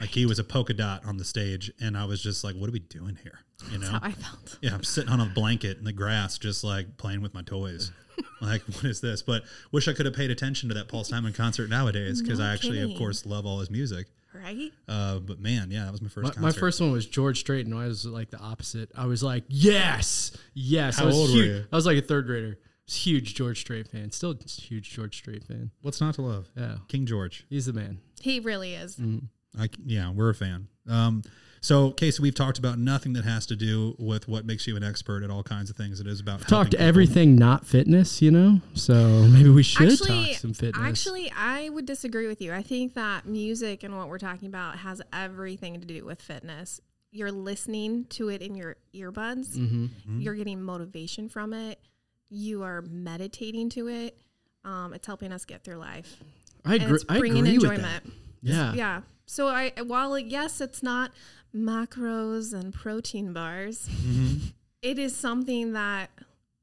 Like 0.00 0.10
he 0.10 0.26
was 0.26 0.38
a 0.38 0.44
polka 0.44 0.74
dot 0.74 1.04
on 1.04 1.16
the 1.16 1.24
stage, 1.24 1.72
and 1.80 1.96
I 1.96 2.04
was 2.04 2.22
just 2.22 2.44
like, 2.44 2.54
"What 2.54 2.68
are 2.68 2.72
we 2.72 2.80
doing 2.80 3.18
here?" 3.22 3.40
You 3.70 3.78
know? 3.78 3.90
That's 3.90 4.04
how 4.04 4.08
I 4.08 4.12
felt. 4.12 4.58
Yeah, 4.62 4.74
I'm 4.74 4.84
sitting 4.84 5.10
on 5.10 5.20
a 5.20 5.26
blanket 5.26 5.78
in 5.78 5.84
the 5.84 5.92
grass, 5.92 6.38
just 6.38 6.62
like 6.64 6.96
playing 6.96 7.22
with 7.22 7.34
my 7.34 7.42
toys. 7.42 7.90
like, 8.40 8.62
what 8.62 8.84
is 8.84 9.00
this? 9.00 9.22
But 9.22 9.42
wish 9.72 9.88
I 9.88 9.92
could 9.92 10.06
have 10.06 10.14
paid 10.14 10.30
attention 10.30 10.68
to 10.68 10.74
that 10.76 10.88
Paul 10.88 11.04
Simon 11.04 11.32
concert 11.32 11.68
nowadays 11.68 12.22
because 12.22 12.38
No 12.38 12.46
I 12.46 12.52
actually, 12.52 12.80
of 12.80 12.96
course, 12.98 13.26
love 13.26 13.46
all 13.46 13.60
his 13.60 13.70
music. 13.70 14.06
Right? 14.34 14.70
Uh, 14.86 15.18
but 15.18 15.40
man, 15.40 15.70
yeah, 15.70 15.84
that 15.84 15.92
was 15.92 16.02
my 16.02 16.08
first 16.08 16.24
My, 16.24 16.30
concert. 16.30 16.42
my 16.42 16.52
first 16.52 16.80
one 16.80 16.92
was 16.92 17.06
George 17.06 17.40
Strait, 17.40 17.66
and 17.66 17.74
I 17.74 17.86
was 17.86 18.04
like 18.04 18.30
the 18.30 18.38
opposite. 18.38 18.90
I 18.96 19.06
was 19.06 19.22
like, 19.22 19.44
yes, 19.48 20.36
yes. 20.54 20.96
How 20.96 21.04
I 21.04 21.06
was 21.06 21.16
old 21.16 21.30
were 21.30 21.36
you? 21.36 21.64
I 21.72 21.76
was 21.76 21.86
like 21.86 21.98
a 21.98 22.02
third 22.02 22.26
grader. 22.26 22.58
I 22.60 22.66
was 22.86 22.94
a 22.94 22.98
huge 22.98 23.34
George 23.34 23.60
Strait 23.60 23.88
fan. 23.88 24.10
Still 24.12 24.34
huge 24.46 24.90
George 24.90 25.16
Strait 25.16 25.44
fan. 25.44 25.70
What's 25.82 26.00
not 26.00 26.14
to 26.14 26.22
love? 26.22 26.48
Yeah, 26.56 26.76
King 26.88 27.06
George. 27.06 27.46
he's 27.48 27.66
the 27.66 27.72
man. 27.72 27.98
He 28.20 28.40
really 28.40 28.74
is. 28.74 28.96
Mm. 28.96 29.28
I, 29.58 29.68
yeah, 29.84 30.10
we're 30.10 30.30
a 30.30 30.34
fan. 30.34 30.68
Um, 30.88 31.22
so, 31.60 31.90
Casey, 31.90 32.22
we've 32.22 32.34
talked 32.36 32.58
about 32.58 32.78
nothing 32.78 33.14
that 33.14 33.24
has 33.24 33.44
to 33.46 33.56
do 33.56 33.96
with 33.98 34.28
what 34.28 34.46
makes 34.46 34.66
you 34.68 34.76
an 34.76 34.84
expert 34.84 35.24
at 35.24 35.30
all 35.30 35.42
kinds 35.42 35.70
of 35.70 35.76
things. 35.76 35.98
It 36.00 36.06
is 36.06 36.20
about 36.20 36.40
Talked 36.40 36.50
helping 36.52 36.70
people. 36.72 36.86
everything 36.86 37.36
not 37.36 37.66
fitness, 37.66 38.22
you 38.22 38.30
know. 38.30 38.60
So 38.74 38.94
maybe 39.28 39.48
we 39.48 39.64
should 39.64 39.90
Actually, 39.90 40.26
talk 40.26 40.36
some 40.36 40.54
fitness. 40.54 40.84
actually, 40.86 41.32
I 41.36 41.68
would 41.70 41.84
disagree 41.84 42.28
with 42.28 42.40
you. 42.40 42.52
I 42.52 42.62
think 42.62 42.94
that 42.94 43.26
music 43.26 43.82
and 43.82 43.96
what 43.96 44.08
we're 44.08 44.18
talking 44.18 44.46
about 44.46 44.78
has 44.78 45.02
everything 45.12 45.80
to 45.80 45.86
do 45.86 46.04
with 46.04 46.22
fitness. 46.22 46.80
You're 47.10 47.32
listening 47.32 48.04
to 48.10 48.28
it 48.28 48.40
in 48.40 48.54
your 48.54 48.76
earbuds. 48.94 49.56
Mm-hmm. 49.56 50.20
You're 50.20 50.34
getting 50.34 50.62
motivation 50.62 51.28
from 51.28 51.52
it. 51.54 51.80
You 52.30 52.62
are 52.62 52.82
meditating 52.82 53.70
to 53.70 53.88
it. 53.88 54.16
Um, 54.64 54.92
it's 54.94 55.06
helping 55.06 55.32
us 55.32 55.44
get 55.44 55.64
through 55.64 55.76
life. 55.78 56.22
I 56.64 56.74
and 56.74 56.82
agree. 56.84 56.94
it's 56.96 57.04
I 57.08 57.18
bringing 57.18 57.46
agree 57.46 57.58
with 57.58 57.70
enjoyment. 57.78 58.04
that. 58.04 58.12
Yeah. 58.42 58.74
Yeah. 58.74 59.00
So 59.30 59.48
I, 59.48 59.72
while 59.86 60.18
yes, 60.18 60.60
it's 60.60 60.82
not 60.82 61.12
macros 61.54 62.52
and 62.58 62.72
protein 62.72 63.32
bars, 63.32 63.88
Mm-hmm. 63.88 64.46
it 64.82 64.98
is 64.98 65.14
something 65.14 65.72
that 65.74 66.10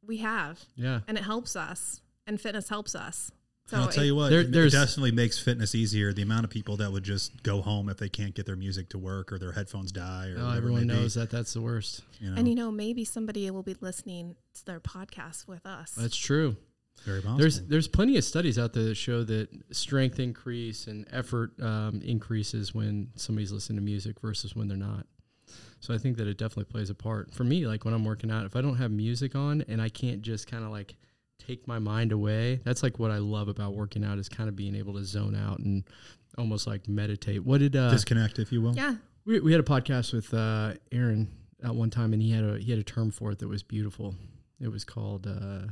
we 0.05 0.17
have, 0.17 0.65
Yeah. 0.75 1.01
and 1.07 1.17
it 1.17 1.23
helps 1.23 1.55
us, 1.55 2.01
and 2.27 2.41
fitness 2.41 2.69
helps 2.69 2.95
us. 2.95 3.31
So 3.67 3.77
I'll 3.77 3.87
tell 3.87 4.03
you 4.05 4.13
what, 4.15 4.29
There- 4.29 4.41
it 4.41 4.51
definitely 4.71 5.11
makes 5.11 5.39
fitness 5.39 5.73
easier. 5.73 6.13
The 6.13 6.21
amount 6.21 6.43
of 6.43 6.51
people 6.51 6.77
that 6.77 6.91
would 6.91 7.03
just 7.03 7.41
go 7.41 7.61
home 7.61 7.89
if 7.89 7.97
they 7.97 8.09
can't 8.09 8.35
get 8.35 8.45
their 8.45 8.55
music 8.55 8.89
to 8.89 8.99
work 8.99 9.31
or 9.31 9.39
their 9.39 9.53
headphones 9.53 9.91
die 9.91 10.29
or 10.29 10.37
Oh, 10.39 10.51
everyone 10.51 10.83
it 10.83 10.87
be, 10.87 10.93
knows 10.93 11.15
that 11.15 11.31
that's 11.31 11.53
the 11.53 11.61
worst. 11.61 12.01
You 12.19 12.29
know, 12.29 12.37
And 12.37 12.47
you 12.47 12.53
know, 12.53 12.71
maybe 12.71 13.03
somebody 13.05 13.49
will 13.49 13.63
be 13.63 13.75
listening 13.81 14.35
to 14.53 14.65
their 14.65 14.79
podcast 14.79 15.47
with 15.47 15.65
us. 15.65 15.91
That's 15.91 16.15
true. 16.15 16.57
Very 17.03 17.21
possible. 17.21 17.39
There's 17.39 17.61
there's 17.63 17.87
plenty 17.87 18.17
of 18.17 18.23
studies 18.23 18.57
out 18.57 18.73
there 18.73 18.83
that 18.85 18.95
show 18.95 19.23
that 19.23 19.49
strength 19.71 20.19
increase 20.19 20.87
and 20.87 21.07
effort 21.11 21.51
um, 21.61 22.01
increases 22.03 22.73
when 22.73 23.09
somebody's 23.15 23.51
listening 23.51 23.77
to 23.77 23.83
music 23.83 24.19
versus 24.19 24.55
when 24.55 24.67
they're 24.67 24.77
not. 24.77 25.05
So 25.79 25.93
I 25.93 25.97
think 25.97 26.17
that 26.17 26.27
it 26.27 26.37
definitely 26.37 26.71
plays 26.71 26.89
a 26.89 26.95
part. 26.95 27.31
For 27.33 27.43
me, 27.43 27.67
like 27.67 27.85
when 27.85 27.93
I'm 27.93 28.05
working 28.05 28.31
out, 28.31 28.45
if 28.45 28.55
I 28.55 28.61
don't 28.61 28.77
have 28.77 28.91
music 28.91 29.35
on 29.35 29.63
and 29.67 29.81
I 29.81 29.89
can't 29.89 30.21
just 30.21 30.49
kind 30.49 30.63
of 30.63 30.71
like 30.71 30.95
take 31.37 31.67
my 31.67 31.77
mind 31.77 32.11
away, 32.11 32.59
that's 32.63 32.81
like 32.81 32.97
what 32.97 33.11
I 33.11 33.17
love 33.17 33.49
about 33.49 33.75
working 33.75 34.03
out 34.03 34.17
is 34.17 34.27
kind 34.27 34.49
of 34.49 34.55
being 34.55 34.75
able 34.75 34.93
to 34.93 35.03
zone 35.03 35.35
out 35.35 35.59
and 35.59 35.83
almost 36.37 36.65
like 36.65 36.87
meditate. 36.87 37.43
What 37.43 37.59
did 37.59 37.75
uh, 37.75 37.91
disconnect, 37.91 38.39
if 38.39 38.51
you 38.51 38.61
will. 38.61 38.75
yeah. 38.75 38.95
we, 39.25 39.39
we 39.39 39.51
had 39.51 39.61
a 39.61 39.63
podcast 39.63 40.13
with 40.13 40.33
uh, 40.33 40.73
Aaron 40.91 41.31
at 41.63 41.75
one 41.75 41.89
time, 41.89 42.13
and 42.13 42.21
he 42.21 42.31
had 42.31 42.43
a 42.43 42.57
he 42.57 42.71
had 42.71 42.79
a 42.79 42.83
term 42.83 43.11
for 43.11 43.31
it 43.31 43.39
that 43.39 43.47
was 43.47 43.63
beautiful. 43.63 44.15
It 44.59 44.69
was 44.69 44.83
called 44.83 45.27
uh, 45.27 45.67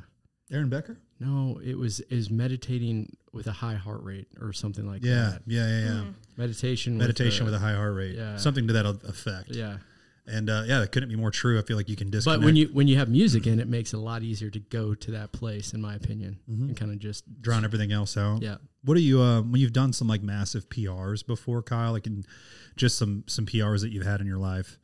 Aaron 0.51 0.69
Becker. 0.69 0.97
No, 1.23 1.59
it 1.63 1.77
was 1.77 1.99
is 2.09 2.29
meditating 2.29 3.15
with 3.31 3.47
a 3.47 3.51
high 3.51 3.75
heart 3.75 4.03
rate 4.03 4.27
or 4.41 4.53
something 4.53 4.85
like 4.87 5.03
Yeah, 5.03 5.31
that. 5.31 5.41
yeah, 5.47 5.67
yeah, 5.67 5.79
yeah. 5.85 5.91
Mm. 6.01 6.13
Meditation, 6.37 6.97
Meditation 6.97 7.45
with 7.45 7.53
with, 7.53 7.61
a 7.61 7.65
high 7.65 7.73
heart 7.75 7.95
rate, 7.95 8.15
yeah. 8.15 8.37
something 8.37 8.67
to 8.67 8.73
that 8.73 8.85
effect. 8.85 9.49
yeah. 9.51 9.77
And 10.25 10.49
uh, 10.49 10.63
yeah, 10.65 10.79
that 10.79 10.93
couldn't 10.93 11.09
be 11.09 11.17
more 11.17 11.31
true. 11.31 11.59
I 11.59 11.63
feel 11.63 11.75
like 11.75 11.89
you 11.89 11.97
can 11.97 12.09
disconnect. 12.09 12.39
But 12.41 12.45
when 12.45 12.55
you 12.55 12.67
when 12.71 12.87
you 12.87 12.97
have 12.97 13.09
music 13.09 13.45
in, 13.45 13.59
it 13.59 13.67
makes 13.67 13.91
it 13.93 13.97
a 13.97 13.99
lot 13.99 14.23
easier 14.23 14.49
to 14.51 14.59
go 14.59 14.95
to 14.95 15.11
that 15.11 15.33
place, 15.33 15.73
in 15.73 15.81
my 15.81 15.95
opinion, 15.95 16.39
Mhm. 16.49 16.61
and 16.69 16.77
kind 16.77 16.91
of 16.93 16.99
just 16.99 17.25
drown 17.41 17.65
everything 17.65 17.91
else 17.91 18.15
out. 18.15 18.41
yeah. 18.41 18.55
What 18.85 18.95
are 18.95 19.01
you 19.01 19.19
uh, 19.21 19.41
when 19.41 19.59
you've 19.59 19.73
done 19.73 19.91
some 19.91 20.07
like 20.07 20.23
massive 20.23 20.69
PRs 20.69 21.25
before, 21.25 21.61
Kyle? 21.61 21.91
Like 21.91 22.07
in 22.07 22.23
just 22.77 22.97
some 22.97 23.23
some 23.27 23.45
PRs 23.45 23.81
that 23.81 23.91
you've 23.91 24.05
had 24.05 24.21
in 24.21 24.27
your 24.27 24.37
life, 24.37 24.79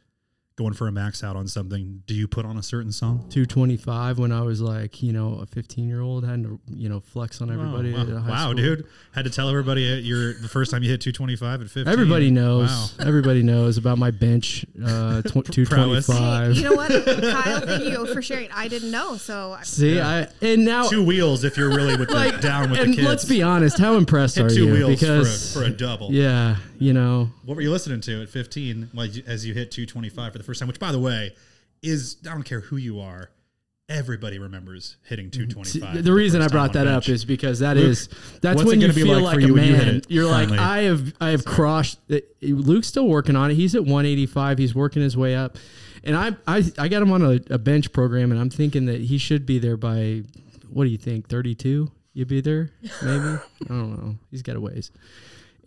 going 0.59 0.73
for 0.73 0.87
a 0.87 0.91
max 0.91 1.23
out 1.23 1.37
on 1.37 1.47
something. 1.47 2.03
Do 2.05 2.13
you 2.13 2.27
put 2.27 2.45
on 2.45 2.57
a 2.57 2.61
certain 2.63 2.91
song? 2.91 3.19
225 3.29 4.19
when 4.19 4.31
I 4.33 4.41
was 4.41 4.59
like, 4.59 5.01
you 5.01 5.13
know, 5.13 5.39
a 5.41 5.45
15 5.45 5.87
year 5.87 6.01
old 6.01 6.25
had 6.25 6.43
to, 6.43 6.59
you 6.67 6.89
know, 6.89 6.99
flex 6.99 7.41
on 7.41 7.49
everybody. 7.49 7.93
wow, 7.93 8.01
at 8.01 8.07
high 8.09 8.29
wow 8.29 8.53
dude! 8.53 8.85
Had 9.13 9.23
to 9.23 9.31
tell 9.31 9.47
everybody 9.49 9.81
you're 10.03 10.33
the 10.33 10.49
first 10.49 10.69
time 10.71 10.83
you 10.83 10.89
hit 10.89 10.99
225 11.01 11.61
at 11.61 11.69
15. 11.69 11.87
Everybody 11.91 12.29
knows. 12.29 12.69
Wow. 12.99 13.07
Everybody 13.07 13.41
knows 13.41 13.77
about 13.77 13.97
my 13.97 14.11
bench, 14.11 14.65
uh, 14.85 15.21
tw- 15.21 15.45
225. 15.51 16.51
Hey, 16.51 16.57
you 16.59 16.63
know 16.69 16.73
what, 16.75 16.89
Kyle? 17.05 17.61
Thank 17.61 17.85
you 17.85 18.05
for 18.13 18.21
sharing. 18.21 18.51
I 18.51 18.67
didn't 18.67 18.91
know, 18.91 19.15
so 19.15 19.57
See, 19.63 19.95
Yeah. 19.95 20.27
I 20.41 20.45
and 20.45 20.65
now 20.65 20.89
Two 20.89 21.03
wheels 21.05 21.43
if 21.45 21.55
you're 21.57 21.69
really 21.69 21.95
with 21.95 22.09
the 22.09 22.15
like 22.19 22.41
down 22.41 22.69
with 22.71 22.79
and 22.81 22.91
the 22.91 22.95
kids. 22.97 23.07
let's 23.07 23.25
be 23.25 23.41
honest, 23.41 23.77
how 23.79 23.95
impressed 23.95 24.35
hit 24.35 24.45
are 24.45 24.49
two 24.49 24.65
you? 24.65 24.73
wheels 24.73 24.99
because 24.99 25.53
for 25.53 25.59
a, 25.61 25.63
for 25.63 25.67
a 25.69 25.71
double. 25.73 26.11
yeah, 26.11 26.57
you 26.79 26.93
know, 26.93 27.29
What 27.45 27.55
were 27.55 27.61
you 27.61 27.71
listening 27.71 28.01
to 28.01 28.21
at 28.23 28.29
15 28.29 28.89
like, 28.93 29.11
as 29.27 29.45
you 29.45 29.53
hit 29.53 29.71
225 29.71 30.31
for 30.31 30.37
the 30.37 30.43
first 30.43 30.59
time? 30.59 30.67
Which, 30.67 30.79
by 30.79 30.91
the 30.91 30.99
way, 30.99 31.35
is 31.81 32.17
I 32.25 32.31
don't 32.31 32.43
care 32.43 32.61
who 32.61 32.77
you 32.77 32.99
are, 32.99 33.29
everybody 33.89 34.37
remembers 34.37 34.97
hitting 35.07 35.31
225. 35.31 36.03
the 36.03 36.13
reason 36.13 36.41
I 36.41 36.47
brought 36.47 36.73
that 36.73 36.87
up 36.87 37.09
is 37.09 37.25
because 37.25 37.59
that 37.59 37.75
Luke, 37.75 37.85
is 37.87 38.09
that's 38.41 38.63
when 38.63 38.81
you 38.81 38.93
feel 38.93 39.07
like 39.07 39.23
like, 39.23 39.33
for 39.35 39.39
a 39.39 39.41
you 39.43 39.47
you 39.47 39.55
man. 39.55 40.01
You're 40.07 40.29
like 40.29 40.51
I 40.51 40.83
have 40.83 41.13
I 41.19 41.29
have 41.29 41.43
crossed. 41.45 41.99
it- 42.09 42.35
Luke's 42.41 42.87
still 42.87 43.07
working 43.07 43.35
on 43.35 43.51
it. 43.51 43.55
He's 43.55 43.75
at 43.75 43.81
185. 43.81 44.57
He's 44.57 44.75
working 44.75 45.01
his 45.01 45.17
way 45.17 45.35
up, 45.35 45.57
and 46.03 46.15
I 46.15 46.35
I 46.47 46.63
I 46.77 46.87
got 46.87 47.01
him 47.01 47.11
on 47.11 47.21
a, 47.23 47.39
a 47.49 47.57
bench 47.57 47.91
program, 47.91 48.31
and 48.31 48.39
I'm 48.39 48.49
thinking 48.49 48.85
that 48.85 49.01
he 49.01 49.17
should 49.17 49.45
be 49.45 49.59
there 49.59 49.77
by 49.77 50.23
what 50.69 50.83
do 50.83 50.89
you 50.91 50.97
think? 50.97 51.27
32? 51.27 51.91
You'd 52.13 52.27
be 52.27 52.41
there 52.41 52.69
maybe. 53.01 53.25
I 53.25 53.67
don't 53.67 53.97
know. 53.97 54.15
He's 54.29 54.41
got 54.41 54.55
a 54.55 54.59
ways. 54.59 54.91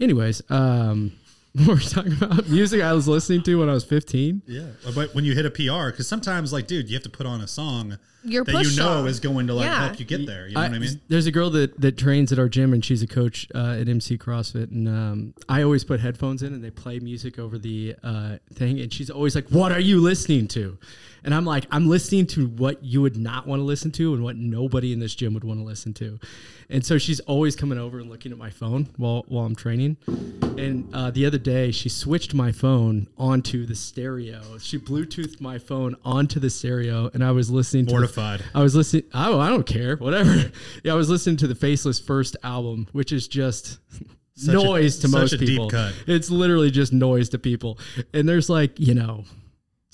Anyways, 0.03 0.43
um, 0.51 1.13
we're 1.67 1.79
talking 1.79 2.15
about 2.15 2.49
music 2.49 2.83
I 2.83 2.93
was 2.93 3.07
listening 3.07 3.45
to 3.45 3.61
when 3.61 3.69
I 3.69 3.75
was 3.75 3.85
15. 3.85 4.43
Yeah, 4.47 4.67
but 4.97 5.15
when 5.15 5.25
you 5.25 5.35
hit 5.35 5.47
a 5.47 5.51
PR, 5.51 5.91
because 5.91 6.09
sometimes, 6.09 6.53
like, 6.53 6.67
dude, 6.67 6.91
you 6.91 6.97
have 6.97 7.05
to 7.05 7.11
put 7.11 7.25
on 7.25 7.41
a 7.41 7.47
song 7.47 7.99
Your 8.25 8.45
that 8.45 8.53
you 8.53 8.59
know 8.77 9.03
song. 9.03 9.07
is 9.09 9.21
going 9.21 9.47
to 9.49 9.55
like 9.55 9.67
Yeah. 9.67 9.87
help 9.87 9.99
you 9.99 10.05
get 10.05 10.27
there. 10.27 10.47
You 10.49 10.55
know 10.55 10.61
what 10.63 10.73
I 10.73 10.79
mean? 10.79 11.01
There's 11.09 11.27
a 11.27 11.33
girl 11.33 11.51
that, 11.51 11.81
that 11.81 11.99
trains 11.99 12.33
at 12.33 12.39
our 12.39 12.49
gym, 12.49 12.73
and 12.73 12.85
she's 12.85 13.03
a 13.03 13.07
coach 13.07 13.49
uh, 13.55 13.77
at 13.81 13.89
MC 13.89 14.17
CrossFit. 14.19 14.71
And 14.71 14.89
um, 14.89 15.35
I 15.49 15.63
always 15.63 15.83
put 15.85 16.01
headphones 16.01 16.43
in, 16.43 16.55
and 16.55 16.63
they 16.63 16.71
play 16.71 16.99
music 17.01 17.39
over 17.39 17.59
the 17.59 17.97
uh, 18.03 18.37
thing. 18.55 18.81
And 18.81 18.93
she's 18.93 19.11
always 19.11 19.35
like, 19.35 19.49
"What 19.49 19.73
are 19.73 19.81
you 19.81 20.01
listening 20.01 20.49
to?" 20.49 20.79
And 21.25 21.35
I'm 21.35 21.45
like, 21.45 21.67
"I'm 21.71 21.89
listening 21.89 22.27
to 22.29 22.47
what 22.49 22.83
you 22.85 23.01
would 23.03 23.17
not 23.17 23.47
want 23.47 23.61
to 23.61 23.65
listen 23.65 23.91
to, 23.93 24.15
and 24.15 24.23
what 24.25 24.37
nobody 24.37 24.93
in 24.93 24.99
this 24.99 25.15
gym 25.15 25.35
would 25.35 25.45
want 25.45 25.61
to 25.61 25.65
listen 25.65 25.93
to." 25.95 26.19
And 26.71 26.85
so 26.87 26.97
she's 26.99 27.21
always 27.21 27.55
coming 27.55 27.77
over 27.79 27.99
and 27.99 28.09
looking 28.09 28.33
at 28.33 28.39
my 28.39 28.51
phone 28.51 28.89
while 28.97 29.25
while 29.29 29.45
I'm 29.45 29.55
training. 29.57 29.97
And 30.59 30.89
uh, 30.95 31.11
the 31.11 31.27
other 31.27 31.39
day, 31.39 31.71
she 31.71 31.89
switched 31.89 32.35
my 32.35 32.53
phone 32.53 33.09
onto 33.19 33.67
the 33.67 33.75
stereo. 33.75 34.59
She 34.59 34.79
Bluetoothed 34.79 35.41
my 35.41 35.59
phone 35.59 35.97
onto 36.05 36.41
the 36.41 36.51
stereo, 36.51 37.11
and 37.15 37.23
I 37.25 37.31
was 37.31 37.51
listening. 37.51 37.87
to 37.87 37.93
Mortified. 38.17 38.45
I 38.55 38.63
was 38.63 38.75
listening. 38.75 39.05
Oh, 39.15 39.39
I 39.41 39.49
don't 39.49 39.67
care. 39.67 39.97
Whatever. 39.97 40.51
Yeah, 40.85 40.93
I 40.93 40.97
was 40.97 41.09
listening 41.09 41.37
to 41.39 41.47
the 41.47 41.55
Faceless 41.55 41.99
first 42.01 42.37
album, 42.43 42.89
which 42.93 43.13
is 43.13 43.29
just 43.29 43.79
Such 44.35 44.55
a- 44.55 44.65
noise 44.65 44.99
to 45.01 45.09
such 45.09 45.21
most 45.21 45.33
a 45.35 45.39
people. 45.39 45.71
It's 46.07 46.31
literally 46.31 46.71
just 46.71 46.93
noise 46.93 47.29
to 47.31 47.39
people. 47.39 47.79
And 48.15 48.29
there's 48.29 48.49
like 48.51 48.79
you 48.81 48.95
know. 48.95 49.25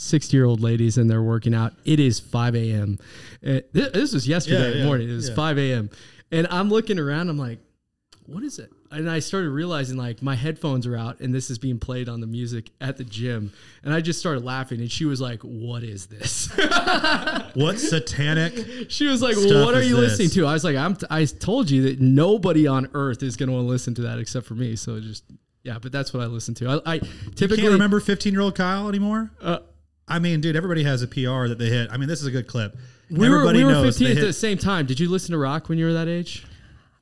60 0.01 0.37
year 0.37 0.47
old 0.47 0.61
ladies 0.61 0.97
and 0.97 1.11
they're 1.11 1.25
working 1.25 1.53
out. 1.53 1.73
It 1.85 1.99
is 1.99 2.21
5 2.21 2.55
a.m. 2.55 2.99
Uh, 3.45 3.63
This, 3.73 4.13
was 4.13 4.29
yesterday 4.29 4.71
Yeah, 4.71 4.77
yeah, 4.77 4.85
morning. 4.85 5.11
It 5.11 5.15
was 5.15 5.29
yeah. 5.31 5.35
5 5.35 5.59
a.m. 5.59 5.91
And 6.31 6.47
I'm 6.53 6.69
looking 6.69 7.01
around. 7.01 7.29
I'm 7.29 7.37
like, 7.37 7.59
what 8.27 8.45
is 8.45 8.61
it? 8.61 8.71
And 8.91 9.11
I 9.11 9.19
started 9.19 9.51
realizing 9.51 9.97
like 9.97 10.23
my 10.23 10.35
headphones 10.35 10.87
are 10.87 10.97
out 10.97 11.21
and 11.21 11.35
this 11.35 11.51
is 11.51 11.59
being 11.59 11.79
played 11.79 12.09
on 12.09 12.21
the 12.21 12.27
music 12.27 12.71
at 12.81 12.97
the 12.97 13.05
gym. 13.05 13.53
And 13.83 13.93
I 13.93 14.01
just 14.01 14.19
started 14.19 14.45
laughing. 14.45 14.81
And 14.81 14.91
she 14.91 15.05
was 15.05 15.21
like, 15.21 15.41
what 15.43 15.83
is 15.83 16.07
this? 16.07 16.51
What 17.55 17.79
satanic? 17.79 18.91
She 18.91 19.07
was 19.07 19.21
like, 19.23 19.37
"What 19.37 19.75
are 19.75 19.83
you 19.83 19.97
this? 19.97 20.11
listening 20.19 20.31
to?" 20.31 20.47
I 20.47 20.53
was 20.53 20.65
like, 20.65 20.77
"I'm." 20.77 20.95
T- 20.95 21.07
I 21.11 21.25
told 21.25 21.71
you 21.71 21.83
that 21.85 22.01
nobody 22.01 22.67
on 22.67 22.89
earth 22.95 23.23
is 23.23 23.37
going 23.37 23.49
to 23.49 23.55
want 23.55 23.65
to 23.65 23.69
listen 23.69 23.95
to 23.95 24.03
that 24.03 24.19
except 24.19 24.47
for 24.47 24.55
me. 24.55 24.77
So 24.77 25.01
just 25.01 25.25
yeah, 25.63 25.79
but 25.81 25.93
that's 25.93 26.13
what 26.15 26.23
I 26.23 26.27
listen 26.27 26.55
to. 26.57 26.81
I, 26.85 26.95
I 26.95 26.99
typically 27.35 27.63
Can't 27.63 27.73
remember 27.73 28.01
15 28.01 28.33
year 28.33 28.43
old 28.43 28.55
Kyle 28.55 28.89
anymore. 28.89 29.31
Uh, 29.41 29.59
I 30.07 30.19
mean, 30.19 30.41
dude, 30.41 30.57
everybody 30.57 30.85
has 30.85 31.03
a 31.03 31.09
PR 31.09 31.49
that 31.49 31.59
they 31.59 31.69
hit. 31.69 31.91
I 31.91 31.97
mean, 31.97 32.09
this 32.09 32.21
is 32.21 32.27
a 32.27 32.31
good 32.31 32.47
clip. 32.47 32.77
we 33.11 33.29
were 33.29 33.37
everybody 33.37 33.65
we 33.65 33.75
were 33.75 33.83
15 33.83 34.17
at 34.17 34.21
the 34.21 34.33
same 34.33 34.59
time. 34.59 34.87
Did 34.87 35.01
you 35.01 35.11
listen 35.11 35.33
to 35.33 35.39
rock 35.39 35.69
when 35.69 35.79
you 35.79 35.87
were 35.87 35.93
that 35.95 36.09
age? 36.09 36.47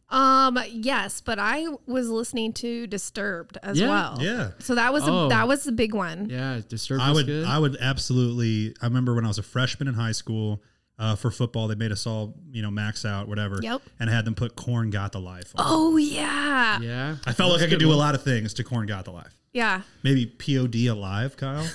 Um, 0.09 0.59
yes, 0.71 1.21
but 1.21 1.39
I 1.41 1.67
was 1.87 2.09
listening 2.09 2.53
to 2.55 2.87
Disturbed 2.87 3.59
as 3.63 3.79
Yeah. 3.81 3.89
well. 3.89 4.19
Yeah. 4.21 4.51
So 4.61 4.75
that 4.77 4.93
was 4.93 5.03
Oh. 5.07 5.27
a, 5.27 5.29
that 5.31 5.49
was 5.49 5.65
the 5.65 5.73
big 5.73 5.95
one. 5.95 6.29
Yeah, 6.31 6.61
Disturbed 6.69 7.03
I 7.03 7.09
was 7.11 7.17
would, 7.19 7.27
good. 7.27 7.45
I 7.45 7.59
would 7.59 7.77
absolutely. 7.81 8.75
I 8.81 8.87
remember 8.87 9.15
when 9.15 9.25
I 9.25 9.29
was 9.29 9.39
a 9.39 9.43
freshman 9.43 9.89
in 9.89 9.95
high 9.95 10.13
school 10.13 10.63
uh, 10.99 11.15
for 11.17 11.31
football, 11.31 11.69
they 11.69 11.75
made 11.75 11.93
us 11.93 12.07
all, 12.07 12.35
you 12.53 12.63
know, 12.63 12.71
max 12.71 13.05
out, 13.05 13.29
whatever. 13.29 13.59
Yep. 13.61 13.83
And 14.01 14.09
had 14.09 14.25
them 14.25 14.35
put 14.35 14.55
"Korn 14.57 14.91
Got 14.91 15.11
the 15.13 15.21
Life." 15.21 15.53
On. 15.57 15.65
Oh 15.69 15.97
yeah. 15.97 16.79
yeah, 16.81 17.17
I 17.27 17.33
felt 17.33 17.51
like 17.53 17.61
I 17.61 17.65
could 17.65 17.73
good 17.73 17.81
do 17.81 17.93
a 17.93 17.95
lot 17.95 18.15
of 18.15 18.23
things 18.23 18.55
to 18.55 18.65
"Korn 18.65 18.87
Got 18.87 19.05
the 19.07 19.11
Life." 19.11 19.35
Yeah. 19.53 19.83
Maybe 20.05 20.25
POD 20.27 20.87
alive, 20.87 21.37
Kyle. 21.37 21.67